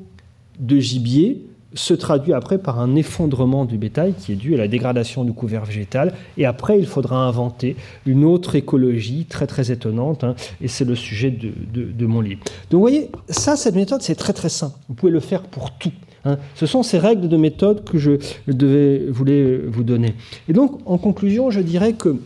de 0.60 0.78
gibier 0.78 1.45
se 1.74 1.93
traduit 1.93 2.34
après 2.34 2.58
par 2.58 2.80
un 2.80 2.95
effondrement 2.95 3.66
du 3.66 3.78
bétail 3.78 4.14
qui 4.14 4.34
est 4.34 4.36
dû 4.36 4.56
à 4.56 4.58
la 4.58 4.68
dégradation 4.68 5.24
du 5.24 5.34
couvert 5.34 5.66
végétal. 5.66 6.14
Et 6.38 6.45
après, 6.45 6.78
il 6.78 6.86
faudra 6.86 7.26
inventer 7.26 7.76
une 8.06 8.26
autre 8.26 8.56
écologie 8.56 9.26
très 9.26 9.47
très 9.47 9.72
étonnante. 9.72 10.24
Hein, 10.24 10.36
et 10.62 10.68
c'est 10.68 10.86
le 10.86 10.95
sujet 10.95 11.32
de, 11.32 12.06
mon 12.06 12.22
livre. 12.22 12.41
Donc 12.70 12.80
vous 12.80 12.82
voyez, 12.82 13.10
ça, 13.30 13.56
cette 13.56 13.76
méthode, 13.76 14.02
c'est 14.02 14.16
très 14.16 14.34
très 14.34 14.49
simple. 14.49 14.76
Vous 14.89 14.95
pouvez 14.95 15.12
le 15.12 15.20
faire 15.20 15.43
pour 15.43 15.72
tout. 15.72 15.93
Hein. 16.26 16.38
Ce 16.56 16.66
sont 16.66 16.84
ces 16.84 16.99
règles 16.99 17.30
de 17.30 17.38
méthode 17.38 17.84
que 17.86 17.97
je 17.97 18.18
devais, 18.47 19.06
voulais 19.10 19.58
vous 19.58 19.84
donner. 19.84 20.16
Et 20.49 20.54
donc, 20.54 20.80
en 20.86 20.97
conclusion, 20.97 21.52
je 21.52 21.62
dirais 21.62 21.93
que 21.93 22.18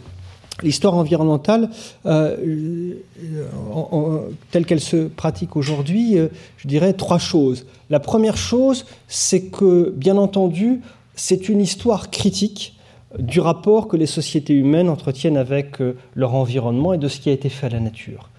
L'histoire 0.63 0.95
environnementale, 0.95 1.69
euh, 2.05 2.93
en, 3.73 4.21
telle 4.51 4.65
qu'elle 4.65 4.79
se 4.79 5.07
pratique 5.07 5.57
aujourd'hui, 5.57 6.17
euh, 6.17 6.29
je 6.57 6.67
dirais 6.67 6.93
trois 6.93 7.19
choses. 7.19 7.65
La 7.89 7.99
première 7.99 8.37
chose, 8.37 8.85
c'est 9.07 9.47
que, 9.47 9.93
bien 9.95 10.15
entendu, 10.15 10.81
c'est 11.15 11.49
une 11.49 11.59
histoire 11.59 12.09
critique 12.09 12.75
du 13.19 13.39
rapport 13.39 13.87
que 13.87 13.97
les 13.97 14.05
sociétés 14.05 14.53
humaines 14.53 14.89
entretiennent 14.89 15.37
avec 15.37 15.81
euh, 15.81 15.95
leur 16.15 16.35
environnement 16.35 16.93
et 16.93 16.97
de 16.97 17.07
ce 17.07 17.19
qui 17.19 17.29
a 17.29 17.33
été 17.33 17.49
fait 17.49 17.67
à 17.67 17.69
la 17.69 17.79
nature. 17.79 18.29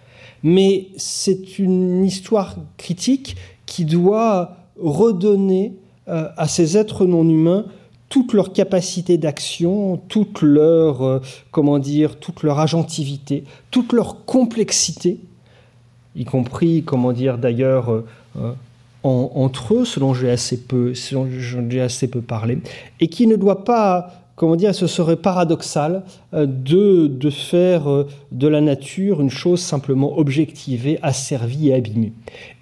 Mais 0.42 0.88
c'est 0.96 1.58
une 1.58 2.04
histoire 2.04 2.56
critique 2.76 3.36
qui 3.64 3.84
doit 3.84 4.56
redonner 4.80 5.74
euh, 6.08 6.28
à 6.36 6.46
ces 6.46 6.76
êtres 6.76 7.06
non 7.06 7.28
humains 7.28 7.66
toute 8.08 8.32
leur 8.32 8.52
capacité 8.52 9.18
d'action, 9.18 9.96
toute 10.08 10.42
leur, 10.42 11.02
euh, 11.02 11.20
comment 11.50 11.78
dire, 11.78 12.18
toute 12.18 12.42
leur 12.42 12.60
agentivité, 12.60 13.44
toute 13.70 13.92
leur 13.92 14.24
complexité, 14.24 15.18
y 16.14 16.24
compris, 16.24 16.82
comment 16.84 17.12
dire, 17.12 17.38
d'ailleurs, 17.38 17.92
euh, 17.92 18.06
euh, 18.38 18.52
en, 19.02 19.32
entre 19.34 19.74
eux, 19.74 19.84
selon 19.84 20.14
j'ai 20.14 20.30
assez 20.30 20.60
selon 20.94 21.28
j'ai 21.30 21.80
assez 21.80 22.08
peu 22.08 22.20
parlé, 22.20 22.58
et 23.00 23.08
qui 23.08 23.26
ne 23.26 23.36
doit 23.36 23.64
pas 23.64 24.25
comment 24.36 24.54
dire, 24.54 24.74
ce 24.74 24.86
serait 24.86 25.16
paradoxal 25.16 26.04
de, 26.32 27.06
de 27.06 27.30
faire 27.30 28.04
de 28.30 28.48
la 28.48 28.60
nature 28.60 29.20
une 29.20 29.30
chose 29.30 29.60
simplement 29.60 30.18
objectivée, 30.18 30.98
asservie 31.02 31.70
et 31.70 31.74
abîmée. 31.74 32.12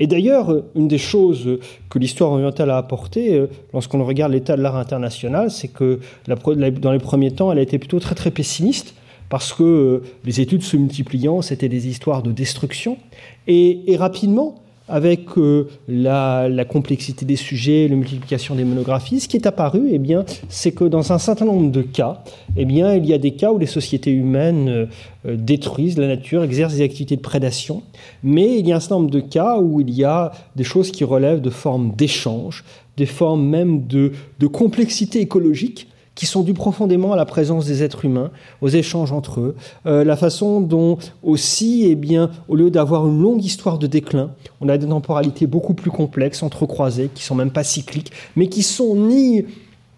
Et 0.01 0.07
d'ailleurs, 0.07 0.62
une 0.75 0.89
des 0.89 0.99
choses 0.99 1.59
que 1.91 1.99
l'histoire 1.99 2.31
orientale 2.31 2.70
a 2.70 2.79
apporté, 2.79 3.45
lorsqu'on 3.72 4.03
regarde 4.05 4.33
l'état 4.33 4.57
de 4.57 4.62
l'art 4.62 4.77
international, 4.77 5.51
c'est 5.51 5.68
que 5.68 5.99
dans 6.29 6.93
les 6.93 6.99
premiers 6.99 7.33
temps, 7.33 7.53
elle 7.53 7.59
a 7.59 7.62
été 7.62 7.79
plutôt 7.79 8.01
très 8.01 8.14
très 8.14 8.31
pessimiste 8.31 8.95
parce 9.29 9.53
que 9.53 10.03
les 10.25 10.41
études 10.41 10.62
se 10.62 10.77
multipliant, 10.77 11.43
c'était 11.43 11.68
des 11.68 11.89
histoires 11.89 12.22
de 12.22 12.31
destruction. 12.31 12.99
Et 13.47 13.97
rapidement, 13.99 14.64
avec 14.89 15.39
euh, 15.39 15.68
la, 15.89 16.64
complexité 16.68 17.24
des 17.24 17.37
sujets, 17.37 17.89
la 17.89 17.97
multiplication 17.97 18.55
des 18.55 18.64
monographies, 18.64 19.20
ce 19.20 19.28
qui 19.28 19.37
est 19.37 19.47
apparu, 19.47 19.89
eh 19.91 19.99
bien, 19.99 20.24
c'est 20.49 20.72
que 20.72 20.85
dans 20.85 21.12
un 21.12 21.18
certain 21.18 21.47
nombre 21.47 21.70
de 21.70 21.82
cas, 21.82 22.22
eh 22.57 22.64
bien, 22.64 22.95
il 22.95 23.07
y 23.07 23.14
a 23.14 23.18
des 23.18 23.32
cas 23.32 23.51
où 23.51 23.59
les 23.59 23.66
sociétés 23.66 24.11
humaines 24.11 24.68
euh, 24.68 25.37
détruisent 25.37 25.99
la 25.99 26.07
nature, 26.07 26.45
exercent 26.45 26.74
des 26.74 26.82
activités 26.82 27.16
de 27.16 27.22
prédation, 27.22 27.82
mais 28.22 28.59
il 28.59 28.68
y 28.68 28.72
a 28.72 28.76
un 28.76 28.80
certain 28.80 28.97
nombre 28.97 29.11
de 29.11 29.20
cas 29.20 29.59
où 29.59 29.80
il 29.80 29.91
y 29.91 30.05
a 30.05 30.32
des 30.55 30.64
choses 30.64 30.91
qui 30.91 31.05
relèvent 31.05 31.41
de 31.41 31.51
formes 31.51 31.95
d'échange, 31.97 32.64
des 32.97 33.07
formes 33.07 33.45
même 33.45 33.87
de 33.87 34.12
complexité 34.47 35.20
écologique, 35.20 35.89
qui 36.15 36.27
sont 36.27 36.43
dus 36.43 36.55
profondément 36.55 37.12
à 37.12 37.17
la 37.17 37.25
présence 37.25 37.67
des 37.67 37.83
êtres 37.83 38.05
humains, 38.05 38.31
aux 38.61 38.69
échanges 38.69 39.12
entre 39.12 39.41
eux, 39.41 39.57
euh, 39.87 40.05
la 40.05 40.17
façon 40.17 40.61
dont 40.61 40.99
aussi, 41.23 41.87
eh 41.87 41.95
bien, 41.95 42.31
au 42.49 42.57
lieu 42.57 42.71
d'avoir 42.71 43.07
une 43.07 43.21
longue 43.21 43.45
histoire 43.45 43.79
de 43.79 43.87
déclin, 43.87 44.31
on 44.61 44.69
a 44.69 44.79
des 44.79 44.87
temporalités 44.87 45.47
beaucoup 45.47 45.75
plus 45.75 45.91
complexes, 45.91 46.43
entrecroisées, 46.43 47.11
qui 47.12 47.25
sont 47.25 47.35
même 47.35 47.51
pas 47.51 47.65
cycliques, 47.65 48.12
mais 48.37 48.49
qui 48.49 48.62
sont 48.62 48.95
ni 48.95 49.45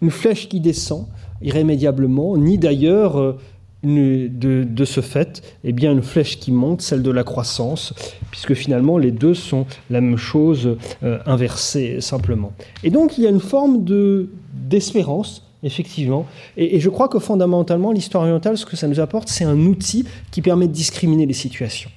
une 0.01 0.11
flèche 0.11 0.49
qui 0.49 0.59
descend 0.59 1.05
irrémédiablement, 1.41 2.35
ni 2.37 2.57
d'ailleurs 2.57 3.19
euh, 3.19 3.37
de, 3.83 4.85
ce 4.85 5.01
fait, 5.01 5.43
eh 5.63 5.71
bien, 5.71 5.91
une 5.91 6.01
flèche 6.01 6.39
qui 6.39 6.51
monte, 6.51 6.81
celle 6.81 7.03
de 7.03 7.11
la 7.11 7.23
croissance, 7.23 7.93
puisque 8.31 8.53
finalement 8.53 8.97
les 8.97 9.11
deux 9.11 9.33
sont 9.33 9.65
la 9.89 10.01
même 10.01 10.17
chose 10.17 10.77
euh, 11.03 11.19
inversée 11.25 12.01
simplement. 12.01 12.53
Et 12.83 12.89
donc 12.89 13.17
il 13.17 13.23
y 13.23 13.27
a 13.27 13.29
une 13.29 13.39
forme 13.39 13.83
de 13.83 14.29
d'espérance 14.53 15.46
effectivement. 15.63 16.25
Et, 16.55 16.79
je 16.79 16.89
crois 16.89 17.07
que 17.07 17.19
fondamentalement, 17.19 17.91
l'histoire 17.91 18.23
orientale, 18.23 18.57
ce 18.57 18.65
que 18.65 18.75
ça 18.75 18.87
nous 18.87 18.99
apporte, 18.99 19.29
c'est 19.29 19.45
un 19.45 19.59
outil 19.59 20.05
qui 20.31 20.41
permet 20.41 20.67
de 20.67 20.73
discriminer 20.73 21.25
les 21.25 21.33
situations. 21.33 21.89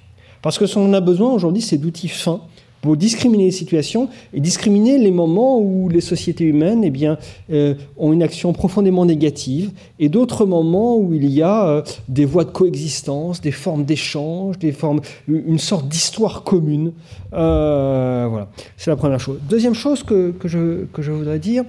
Parce 0.43 0.59
que 0.59 0.67
ce 0.67 0.75
qu'on 0.75 0.93
a 0.93 1.01
besoin 1.01 1.33
aujourd'hui, 1.33 1.63
c'est 1.63 1.77
d'outils 1.77 2.09
fins 2.09 2.41
pour 2.81 2.97
discriminer 2.97 3.45
les 3.45 3.51
situations 3.51 4.09
et 4.33 4.41
discriminer 4.41 4.97
les 4.97 5.11
moments 5.11 5.61
où 5.61 5.91
les 5.91 6.01
sociétés 6.01 6.45
humaines 6.45 6.83
eh 6.83 6.91
bien, 6.91 7.19
euh, 7.53 7.75
ont 7.99 8.13
une 8.13 8.23
action 8.23 8.55
profondément 8.55 9.05
négative 9.05 9.71
et 9.99 10.09
d'autres 10.09 10.47
moments 10.47 10.97
où 10.97 11.13
il 11.13 11.27
y 11.27 11.43
a 11.43 11.67
euh, 11.67 11.83
des 12.09 12.25
voies 12.25 12.45
de 12.45 12.51
coexistence, 12.51 13.43
des 13.43 13.53
formes 13.53 13.85
d'échange, 13.85 14.59
des 14.59 14.73
formes, 14.73 15.01
une 15.29 15.59
sorte 15.59 15.89
d'histoire 15.89 16.43
commune. 16.43 16.93
Euh, 17.35 18.27
voilà, 18.31 18.49
c'est 18.79 18.91
la 18.91 18.97
première 18.97 19.21
chose. 19.21 19.39
Deuxième 19.49 19.75
chose 19.75 20.03
que, 20.03 20.31
que, 20.31 20.49
je, 20.49 20.85
que 20.93 21.03
je 21.03 21.13
voudrais 21.13 21.39
dire, 21.39 21.65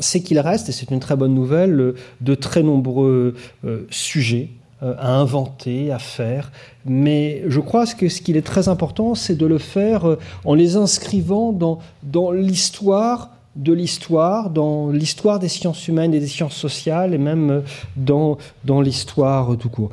c'est 0.00 0.20
qu'il 0.20 0.38
reste, 0.38 0.68
et 0.68 0.72
c'est 0.72 0.90
une 0.90 1.00
très 1.00 1.16
bonne 1.16 1.34
nouvelle, 1.34 1.94
de 2.20 2.34
très 2.34 2.62
nombreux 2.62 3.34
euh, 3.64 3.86
sujets 3.90 4.50
euh, 4.82 4.94
à 4.98 5.14
inventer, 5.14 5.90
à 5.90 5.98
faire. 5.98 6.52
Mais 6.84 7.42
je 7.46 7.60
crois 7.60 7.86
que 7.86 8.08
ce 8.08 8.20
qu'il 8.20 8.36
est 8.36 8.46
très 8.46 8.68
important, 8.68 9.14
c'est 9.14 9.36
de 9.36 9.46
le 9.46 9.58
faire 9.58 10.06
euh, 10.06 10.18
en 10.44 10.54
les 10.54 10.76
inscrivant 10.76 11.52
dans, 11.52 11.80
l'histoire 12.32 13.30
de 13.56 13.72
l'histoire, 13.72 14.50
dans 14.50 14.90
l'histoire 14.90 15.38
des 15.38 15.48
sciences 15.48 15.88
humaines 15.88 16.12
et 16.12 16.20
des 16.20 16.26
sciences 16.26 16.56
sociales, 16.56 17.14
et 17.14 17.18
même 17.18 17.62
dans, 17.96 18.36
dans 18.64 18.82
l'histoire 18.82 19.56
tout 19.56 19.70
court. 19.70 19.90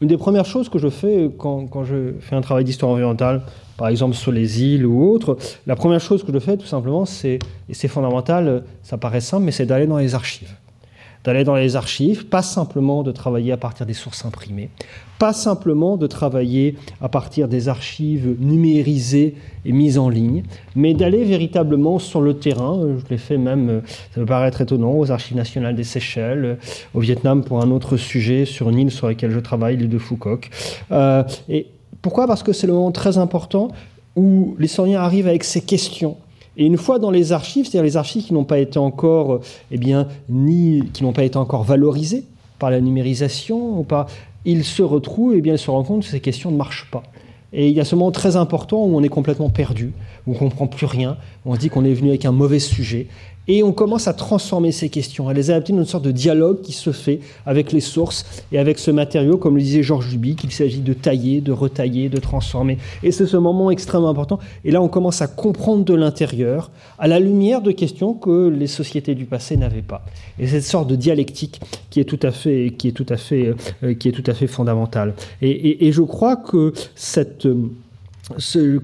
Une 0.00 0.08
des 0.08 0.16
premières 0.16 0.44
choses 0.44 0.68
que 0.68 0.78
je 0.78 0.90
fais 0.90 1.30
quand, 1.38 1.66
quand 1.66 1.84
je 1.84 2.14
fais 2.20 2.34
un 2.34 2.40
travail 2.40 2.64
d'histoire 2.64 2.90
environnementale, 2.90 3.42
par 3.76 3.88
exemple 3.88 4.14
sur 4.14 4.32
les 4.32 4.62
îles 4.62 4.86
ou 4.86 5.10
autres, 5.10 5.36
la 5.66 5.76
première 5.76 6.00
chose 6.00 6.22
que 6.24 6.32
je 6.32 6.38
fais 6.38 6.56
tout 6.56 6.66
simplement, 6.66 7.04
c'est, 7.04 7.38
et 7.68 7.74
c'est 7.74 7.88
fondamental, 7.88 8.64
ça 8.82 8.98
paraît 8.98 9.20
simple, 9.20 9.44
mais 9.44 9.52
c'est 9.52 9.66
d'aller 9.66 9.86
dans 9.86 9.98
les 9.98 10.14
archives 10.14 10.54
d'aller 11.26 11.42
dans 11.42 11.56
les 11.56 11.74
archives, 11.74 12.26
pas 12.26 12.42
simplement 12.42 13.02
de 13.02 13.10
travailler 13.10 13.50
à 13.50 13.56
partir 13.56 13.84
des 13.84 13.94
sources 13.94 14.24
imprimées, 14.24 14.70
pas 15.18 15.32
simplement 15.32 15.96
de 15.96 16.06
travailler 16.06 16.76
à 17.00 17.08
partir 17.08 17.48
des 17.48 17.68
archives 17.68 18.36
numérisées 18.38 19.34
et 19.64 19.72
mises 19.72 19.98
en 19.98 20.08
ligne, 20.08 20.44
mais 20.76 20.94
d'aller 20.94 21.24
véritablement 21.24 21.98
sur 21.98 22.20
le 22.20 22.34
terrain. 22.34 22.80
Je 22.96 23.10
l'ai 23.10 23.18
fait 23.18 23.38
même, 23.38 23.82
ça 24.14 24.20
peut 24.20 24.26
paraître 24.26 24.60
étonnant, 24.60 24.96
aux 24.96 25.10
archives 25.10 25.36
nationales 25.36 25.74
des 25.74 25.82
Seychelles, 25.82 26.58
au 26.94 27.00
Vietnam 27.00 27.42
pour 27.42 27.60
un 27.60 27.72
autre 27.72 27.96
sujet 27.96 28.44
sur 28.44 28.70
une 28.70 28.78
île 28.78 28.90
sur 28.92 29.08
laquelle 29.08 29.32
je 29.32 29.40
travaille, 29.40 29.76
l'île 29.76 29.88
de 29.88 29.98
Phuoc. 29.98 30.50
Euh, 30.92 31.24
et 31.48 31.66
pourquoi? 32.02 32.26
Parce 32.26 32.42
que 32.42 32.52
c'est 32.52 32.66
le 32.66 32.72
moment 32.72 32.92
très 32.92 33.18
important 33.18 33.68
où 34.16 34.56
l'historien 34.58 35.00
arrive 35.00 35.28
avec 35.28 35.44
ses 35.44 35.60
questions. 35.60 36.16
Et 36.56 36.64
une 36.64 36.78
fois 36.78 36.98
dans 36.98 37.10
les 37.10 37.32
archives, 37.32 37.66
c'est-à-dire 37.66 37.84
les 37.84 37.96
archives 37.96 38.24
qui 38.24 38.32
n'ont 38.32 38.44
pas 38.44 38.58
été 38.58 38.78
encore, 38.78 39.40
eh 39.70 39.76
bien, 39.76 40.08
ni 40.28 40.82
qui 40.92 41.02
n'ont 41.02 41.12
pas 41.12 41.24
été 41.24 41.36
encore 41.36 41.64
valorisées 41.64 42.24
par 42.58 42.70
la 42.70 42.80
numérisation 42.80 43.78
ou 43.78 43.86
il 44.46 44.64
se 44.64 44.82
retrouve 44.82 45.34
et 45.34 45.38
eh 45.38 45.40
bien, 45.42 45.54
il 45.54 45.58
se 45.58 45.70
rend 45.70 45.84
compte 45.84 46.02
que 46.02 46.08
ces 46.08 46.20
questions 46.20 46.50
ne 46.50 46.56
marchent 46.56 46.88
pas. 46.90 47.02
Et 47.52 47.68
il 47.68 47.74
y 47.74 47.80
a 47.80 47.84
ce 47.84 47.94
moment 47.94 48.10
très 48.10 48.36
important 48.36 48.84
où 48.84 48.96
on 48.96 49.02
est 49.02 49.08
complètement 49.08 49.50
perdu, 49.50 49.92
où 50.26 50.32
on 50.32 50.34
comprend 50.34 50.66
plus 50.66 50.86
rien, 50.86 51.16
où 51.44 51.52
on 51.52 51.54
se 51.54 51.60
dit 51.60 51.68
qu'on 51.68 51.84
est 51.84 51.92
venu 51.92 52.08
avec 52.10 52.24
un 52.24 52.32
mauvais 52.32 52.58
sujet, 52.58 53.08
et 53.48 53.62
on 53.62 53.72
commence 53.72 54.08
à 54.08 54.12
transformer 54.12 54.72
ces 54.72 54.88
questions, 54.88 55.28
à 55.28 55.32
les 55.32 55.50
adapter 55.50 55.72
dans 55.72 55.80
une 55.80 55.84
sorte 55.84 56.04
de 56.04 56.10
dialogue 56.10 56.60
qui 56.60 56.72
se 56.72 56.92
fait 56.92 57.20
avec 57.44 57.72
les 57.72 57.80
sources 57.80 58.24
et 58.52 58.58
avec 58.58 58.78
ce 58.78 58.90
matériau, 58.90 59.36
comme 59.36 59.56
le 59.56 59.62
disait 59.62 59.82
Georges 59.82 60.08
Duby, 60.08 60.36
qu'il 60.36 60.52
s'agit 60.52 60.80
de 60.80 60.92
tailler, 60.92 61.40
de 61.40 61.52
retailler, 61.52 62.08
de 62.08 62.18
transformer. 62.18 62.78
Et 63.02 63.12
c'est 63.12 63.26
ce 63.26 63.36
moment 63.36 63.70
extrêmement 63.70 64.08
important. 64.08 64.38
Et 64.64 64.70
là, 64.70 64.82
on 64.82 64.88
commence 64.88 65.22
à 65.22 65.28
comprendre 65.28 65.84
de 65.84 65.94
l'intérieur, 65.94 66.70
à 66.98 67.06
la 67.06 67.20
lumière 67.20 67.62
de 67.62 67.70
questions 67.70 68.14
que 68.14 68.48
les 68.48 68.66
sociétés 68.66 69.14
du 69.14 69.24
passé 69.24 69.56
n'avaient 69.56 69.82
pas. 69.82 70.04
Et 70.38 70.46
cette 70.46 70.64
sorte 70.64 70.88
de 70.88 70.96
dialectique 70.96 71.60
qui 71.90 72.00
est 72.00 72.04
tout 72.04 72.20
à 72.22 72.30
fait, 72.30 72.74
qui 72.76 72.88
est 72.88 72.92
tout 72.92 73.06
à 73.08 73.16
fait, 73.16 73.54
euh, 73.82 73.94
qui 73.94 74.08
est 74.08 74.12
tout 74.12 74.24
à 74.26 74.34
fait 74.34 74.46
fondamentale. 74.46 75.14
Et, 75.42 75.86
et 75.86 75.92
je 75.92 76.02
crois 76.02 76.36
que 76.36 76.72
cette 76.94 77.46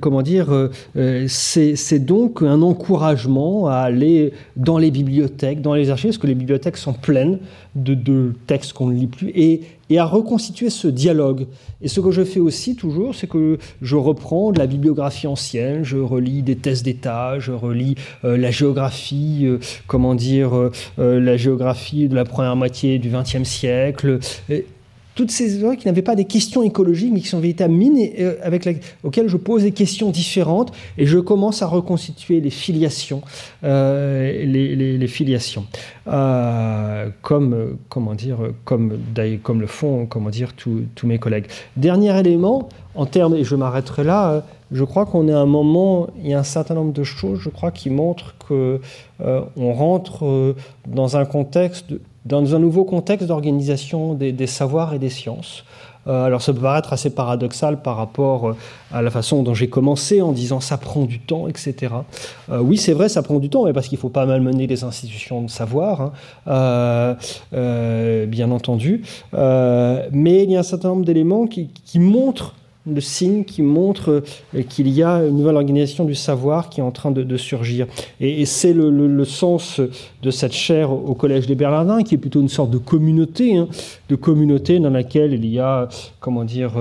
comment 0.01 0.23
dire, 0.23 0.53
euh, 0.53 0.71
euh, 0.97 1.25
c'est 1.29 1.99
donc 1.99 2.43
un 2.43 2.63
encouragement 2.63 3.67
à 3.67 3.77
aller 3.77 4.33
dans 4.57 4.79
les 4.79 4.91
bibliothèques, 4.91 5.61
dans 5.61 5.75
les 5.75 5.91
archives, 5.91 6.11
parce 6.11 6.19
que 6.19 6.27
les 6.27 6.35
bibliothèques 6.35 6.77
sont 6.77 6.93
pleines 6.93 7.39
de, 7.75 8.33
textes 8.47 8.73
qu'on 8.73 8.87
ne 8.87 8.95
lit 8.95 9.07
plus, 9.09 9.31
et, 9.35 9.63
à 9.99 10.07
reconstituer 10.07 10.71
ce 10.71 10.89
dialogue. 10.89 11.47
Et 11.83 11.89
ce 11.89 12.01
que 12.01 12.11
je 12.11 12.25
fais 12.25 12.41
aussi 12.41 12.77
toujours, 12.77 13.15
c'est 13.15 13.27
que 13.27 13.59
je 13.83 13.97
reprends 13.97 14.51
de 14.51 14.59
la 14.59 14.67
bibliographie 14.67 15.27
ancienne, 15.27 15.85
je 15.85 15.99
relis 15.99 16.43
des 16.43 16.57
thèses 16.57 16.83
d'État, 16.83 17.39
je 17.39 17.53
relis 17.53 17.97
euh, 18.25 18.39
la 18.39 18.51
géographie, 18.51 19.47
comment 19.87 20.15
dire, 20.15 20.71
la 20.97 21.37
géographie 21.37 22.09
de 22.09 22.15
la 22.15 22.25
première 22.25 22.57
moitié 22.57 22.99
du 22.99 23.11
XXe 23.11 23.43
siècle 23.43 24.19
toutes 25.15 25.31
ces 25.31 25.63
œuvres 25.63 25.75
qui 25.75 25.87
n'avaient 25.87 26.03
pas 26.03 26.15
des 26.15 26.25
questions 26.25 26.63
écologiques, 26.63 27.13
mais 27.13 27.21
qui 27.21 27.29
sont 27.29 27.41
véritables 27.41 27.75
mines 27.75 28.11
euh, 28.19 28.37
avec 28.43 28.69
auxquelles 29.03 29.29
je 29.29 29.37
pose 29.37 29.63
des 29.63 29.73
questions 29.73 30.11
différentes 30.11 30.73
et 30.97 31.07
je 31.07 31.19
commence 31.19 31.63
à 31.63 31.67
reconstituer 31.67 32.41
les 32.41 32.51
filiations, 32.51 33.23
euh, 33.65 34.45
les, 34.45 35.07
filiations, 35.07 35.67
euh, 36.09 37.09
comme 37.21 37.77
comment 37.89 38.15
dire, 38.15 38.39
comme 38.65 38.91
le 39.61 39.67
font, 39.67 40.07
comment 40.07 40.31
dire, 40.31 40.53
tous 40.55 41.07
mes 41.07 41.19
collègues. 41.19 41.47
Dernier 41.77 42.19
élément 42.19 42.69
en 42.95 43.07
termes, 43.07 43.35
et 43.35 43.45
je 43.45 43.57
m'arrêterai 43.57 44.05
là. 44.05 44.45
Je 44.71 44.85
crois 44.85 45.05
qu'on 45.05 45.29
est 45.29 45.33
à 45.33 45.39
un 45.39 45.47
moment, 45.47 46.09
il 46.23 46.31
y 46.31 46.35
a 46.35 46.39
un 46.39 46.45
certain 46.45 46.75
nombre 46.75 46.93
de 46.93 47.05
choses, 47.05 47.41
je 47.41 47.51
crois, 47.51 47.71
qui 47.71 47.91
montrent 47.91 48.35
que 48.49 48.81
on 49.21 49.73
rentre 49.73 50.55
dans 50.87 51.17
un 51.17 51.25
contexte 51.25 51.91
de, 51.91 52.01
dans 52.25 52.55
un 52.55 52.59
nouveau 52.59 52.85
contexte 52.85 53.27
d'organisation 53.27 54.15
des, 54.15 54.47
savoirs 54.47 54.95
et 54.95 54.99
des 54.99 55.11
sciences. 55.11 55.65
Euh, 56.09 56.25
alors 56.25 56.43
ça 56.43 56.53
peut 56.53 56.61
paraître 56.61 56.93
assez 56.93 57.11
paradoxal 57.11 57.81
par 57.81 57.97
rapport 57.97 58.49
euh, 58.49 58.57
à 58.93 59.03
la 59.03 59.11
façon 59.11 59.45
dont 59.45 59.55
j'ai 59.55 59.69
commencé 59.69 60.21
en 60.21 60.33
disant 60.33 60.59
ça 60.59 60.77
prend 60.77 61.05
du 61.05 61.21
temps, 61.21 61.47
etc. 61.47 61.95
Euh, 62.51 62.59
oui, 62.59 62.77
c'est 62.77 62.93
vrai, 62.93 63.09
ça 63.09 63.23
prend 63.23 63.39
du 63.39 63.49
temps, 63.49 63.67
mais 63.67 63.73
parce 63.73 63.87
qu'il 63.87 63.99
faut 63.99 64.09
pas 64.09 64.27
malmener 64.27 64.67
les 64.67 64.83
institutions 64.83 65.43
de 65.43 65.51
savoir, 65.51 66.13
hein, 66.47 67.17
bien 68.27 68.51
entendu. 68.51 69.03
mais 69.33 70.43
il 70.43 70.51
y 70.51 70.57
a 70.57 70.61
un 70.61 70.65
certain 70.65 70.89
nombre 70.89 71.05
d'éléments 71.05 71.47
qui 71.47 71.99
montrent 71.99 72.55
le 72.87 73.01
signe 73.01 73.45
qui 73.45 73.63
montre 73.63 74.23
euh, 74.55 74.63
qu'il 74.69 74.89
y 74.89 75.03
a 75.03 75.25
une 75.25 75.37
nouvelle 75.37 75.57
organisation 75.57 76.05
du 76.05 76.15
savoir 76.15 76.69
qui 76.69 76.81
est 76.81 76.83
en 76.83 76.91
train 76.91 77.11
de, 77.11 77.37
surgir. 77.37 77.87
Et, 78.21 78.45
c'est 78.45 78.73
le, 78.73 79.25
sens 79.25 79.81
de 80.23 80.31
cette 80.31 80.53
chaire 80.53 80.93
au 80.93 81.15
Collège 81.15 81.47
des 81.47 81.55
Bernardins, 81.55 82.03
qui 82.03 82.17
est 82.17 82.19
plutôt 82.19 82.41
une 82.41 82.49
sorte 82.49 82.71
de 82.71 82.79
communauté, 82.79 83.57
hein, 83.57 83.69
de 84.13 84.17
communauté 84.17 84.79
dans 84.79 84.91
laquelle 84.91 85.33
il 85.33 85.47
y 85.47 85.59
a, 85.59 85.89
comment 86.21 86.45
dire, 86.45 86.73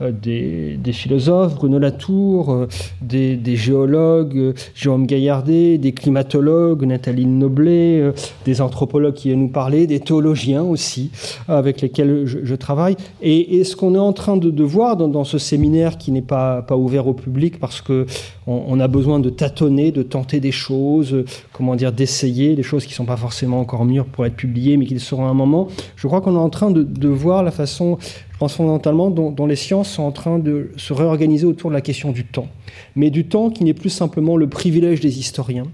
euh, 0.00 0.10
des, 0.10 0.92
philosophes, 0.92 1.54
Bruno 1.54 1.78
Latour, 1.78 2.50
euh, 2.50 2.68
des, 3.02 3.56
géologues, 3.56 4.54
Jérôme 4.74 5.06
Gaillardet, 5.06 5.76
des 5.76 5.92
climatologues, 5.92 6.84
Nathalie 6.84 7.26
Noblet, 7.26 8.12
des 8.46 8.60
anthropologues 8.62 9.14
qui 9.14 9.28
viennent 9.28 9.40
nous 9.40 9.48
parler, 9.48 9.86
des 9.86 10.00
théologiens 10.00 10.62
aussi, 10.62 11.10
avec 11.46 11.82
lesquels 11.82 12.24
je, 12.24 12.54
travaille. 12.54 12.96
Et, 13.20 13.64
ce 13.64 13.76
qu'on 13.76 13.94
est 13.94 13.98
en 13.98 14.14
train 14.14 14.38
de, 14.38 14.64
voir 14.64 14.96
dans, 14.96 15.08
dans 15.08 15.24
ce 15.24 15.36
séminaire 15.36 15.98
qui 15.98 16.10
n'est 16.10 16.22
pas, 16.22 16.62
pas 16.62 16.76
ouvert 16.76 17.06
au 17.06 17.12
public 17.12 17.60
parce 17.60 17.82
que 17.82 18.06
on, 18.48 18.80
a 18.80 18.88
besoin 18.88 19.20
de 19.20 19.28
tâtonner, 19.28 19.92
de 19.92 20.02
tenter 20.02 20.40
des 20.40 20.52
choses, 20.52 21.24
comment 21.52 21.76
dire, 21.76 21.92
d'essayer 21.92 22.56
des 22.56 22.62
choses 22.62 22.84
qui 22.84 22.92
ne 22.92 22.96
sont 22.96 23.04
pas 23.04 23.18
forcément 23.18 23.60
encore 23.60 23.84
mûres 23.84 24.06
pour 24.06 24.24
être 24.24 24.36
publiées, 24.36 24.78
mais 24.78 24.86
qui 24.86 24.94
le 24.94 25.00
seront 25.00 25.26
à 25.26 25.28
un 25.28 25.34
moment. 25.34 25.68
Je 25.96 26.06
crois 26.06 26.22
qu'on 26.22 26.34
est 26.34 26.38
en 26.38 26.48
train 26.48 26.70
de, 26.70 26.77
voir 27.08 27.42
la 27.42 27.50
façon, 27.50 27.98
je 28.38 28.40
pense 28.44 28.54
fondamentalement, 28.54 29.10
dont, 29.10 29.46
les 29.46 29.56
sciences 29.56 29.90
sont 29.90 30.04
en 30.04 30.12
train 30.12 30.38
de 30.38 30.70
se 30.76 30.92
réorganiser 30.92 31.44
autour 31.44 31.70
de 31.70 31.74
la 31.74 31.80
question 31.80 32.12
du 32.12 32.24
temps. 32.24 32.46
Mais 32.94 33.10
du 33.10 33.24
temps 33.24 33.50
qui 33.50 33.64
n'est 33.64 33.74
plus 33.74 33.90
simplement 33.90 34.36
le 34.36 34.48
privilège 34.48 35.00
des 35.00 35.18
historiens. 35.18 35.64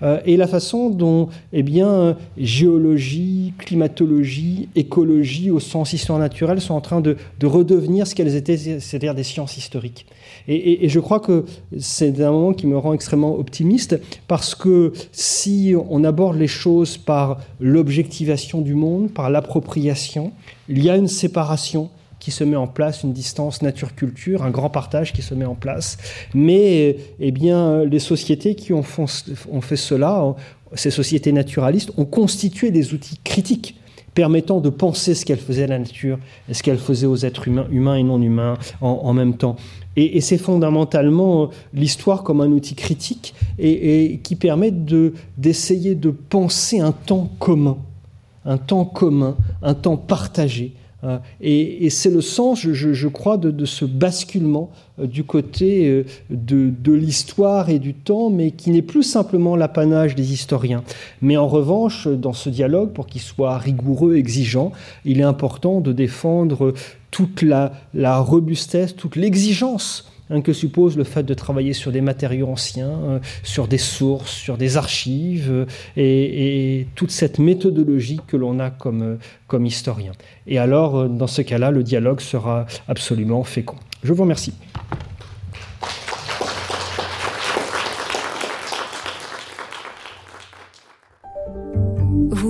Euh, 0.00 0.18
et 0.24 0.38
la 0.38 0.46
façon 0.46 0.88
dont, 0.88 1.28
eh 1.52 1.62
bien, 1.62 2.16
géologie, 2.38 3.52
climatologie, 3.58 4.70
écologie, 4.74 5.50
au 5.50 5.60
sens 5.60 5.92
histoire 5.92 6.18
naturelle, 6.18 6.62
sont 6.62 6.72
en 6.72 6.80
train 6.80 7.02
de 7.02 7.18
redevenir 7.42 8.06
ce 8.06 8.14
qu'elles 8.14 8.36
étaient, 8.36 8.56
c'est-à-dire 8.56 9.14
des 9.14 9.22
sciences 9.22 9.58
historiques. 9.58 10.06
Et, 10.48 10.88
je 10.88 11.00
crois 11.00 11.20
que 11.20 11.44
c'est 11.78 12.18
un 12.22 12.30
moment 12.30 12.54
qui 12.54 12.66
me 12.66 12.78
rend 12.78 12.94
extrêmement 12.94 13.38
optimiste 13.38 14.00
parce 14.28 14.54
que 14.54 14.94
si 15.12 15.74
on 15.90 16.04
aborde 16.04 16.38
les 16.38 16.46
choses 16.46 16.96
par 16.96 17.40
l'objectivation 17.60 18.62
du 18.62 18.72
monde, 18.72 19.10
par 19.10 19.28
l'appropriation, 19.28 20.32
il 20.70 20.82
y 20.82 20.88
a 20.88 20.96
une 20.96 21.08
séparation 21.08 21.90
qui 22.24 22.30
se 22.30 22.42
met 22.42 22.56
en 22.56 22.66
place, 22.66 23.02
une 23.02 23.12
distance 23.12 23.60
nature-culture, 23.60 24.44
un 24.44 24.50
grand 24.50 24.70
partage 24.70 25.12
qui 25.12 25.20
se 25.20 25.34
met 25.34 25.44
en 25.44 25.54
place. 25.54 25.98
Mais 26.32 26.96
eh 27.20 27.30
bien, 27.32 27.84
les 27.84 27.98
sociétés 27.98 28.54
qui 28.54 28.72
ont, 28.72 28.82
fait 28.82 29.76
cela, 29.76 30.34
ces 30.72 30.90
sociétés 30.90 31.32
naturalistes, 31.32 31.90
ont 31.98 32.06
constitué 32.06 32.70
des 32.70 32.94
outils 32.94 33.20
critiques 33.22 33.78
permettant 34.14 34.62
de 34.62 34.70
penser 34.70 35.14
ce 35.14 35.26
qu'elle 35.26 35.38
faisait 35.38 35.64
à 35.64 35.66
la 35.66 35.78
nature 35.78 36.18
ce 36.50 36.62
qu'elle 36.62 36.78
faisait 36.78 37.06
aux 37.06 37.26
êtres 37.26 37.46
humains, 37.46 37.66
humains 37.70 37.96
et 37.96 38.02
non 38.02 38.22
humains 38.22 38.56
en, 38.80 39.12
même 39.12 39.36
temps. 39.36 39.56
Et, 39.94 40.22
c'est 40.22 40.38
fondamentalement 40.38 41.50
l'histoire 41.74 42.22
comme 42.22 42.40
un 42.40 42.48
outil 42.48 42.74
critique 42.74 43.34
et, 43.58 44.18
qui 44.22 44.34
permet 44.36 44.70
d'essayer 44.70 45.94
de 45.94 46.08
penser 46.08 46.80
un 46.80 46.92
temps 46.92 47.28
commun, 47.38 47.76
un 48.46 48.56
temps 48.56 48.86
commun, 48.86 49.36
un 49.60 49.74
temps 49.74 49.98
partagé, 49.98 50.72
euh, 51.04 51.18
et, 51.40 51.90
c'est 51.90 52.10
le 52.10 52.20
sens, 52.20 52.60
je, 52.60 53.08
crois, 53.08 53.36
de, 53.36 53.64
ce 53.64 53.84
basculement 53.84 54.70
euh, 54.98 55.06
du 55.06 55.24
côté 55.24 55.88
euh, 55.88 56.04
de, 56.30 56.92
l'histoire 56.92 57.68
et 57.68 57.78
du 57.78 57.94
temps, 57.94 58.30
mais 58.30 58.52
qui 58.52 58.70
n'est 58.70 58.82
plus 58.82 59.02
simplement 59.02 59.56
l'apanage 59.56 60.14
des 60.14 60.32
historiens. 60.32 60.82
Mais 61.20 61.36
en 61.36 61.48
revanche, 61.48 62.08
dans 62.08 62.32
ce 62.32 62.48
dialogue, 62.48 62.92
pour 62.92 63.06
qu'il 63.06 63.20
soit 63.20 63.58
rigoureux, 63.58 64.16
exigeant, 64.16 64.72
il 65.04 65.20
est 65.20 65.24
important 65.24 65.80
de 65.80 65.92
défendre 65.92 66.74
toute 67.10 67.42
la, 67.42 67.72
la 67.92 68.18
robustesse, 68.18 68.96
toute 68.96 69.16
l'exigence 69.16 70.10
Hein, 70.30 70.40
que 70.40 70.54
suppose 70.54 70.96
le 70.96 71.04
fait 71.04 71.22
de 71.22 71.34
travailler 71.34 71.74
sur 71.74 71.92
des 71.92 72.00
matériaux 72.00 72.48
anciens, 72.48 72.88
euh, 72.88 73.18
sur 73.42 73.68
des 73.68 73.76
sources, 73.76 74.30
sur 74.30 74.56
des 74.56 74.78
archives, 74.78 75.50
euh, 75.50 75.66
et, 75.98 76.86
toute 76.94 77.10
cette 77.10 77.38
méthodologie 77.38 78.20
que 78.26 78.38
l'on 78.38 78.58
a 78.58 78.70
comme, 78.70 79.02
euh, 79.02 79.16
comme 79.48 79.66
historien. 79.66 80.12
Et 80.46 80.58
alors, 80.58 81.10
dans 81.10 81.26
ce 81.26 81.42
cas-là, 81.42 81.70
le 81.70 81.82
dialogue 81.82 82.20
sera 82.20 82.64
absolument 82.88 83.44
fécond. 83.44 83.76
Je 84.02 84.14
vous 84.14 84.22
remercie. 84.22 84.54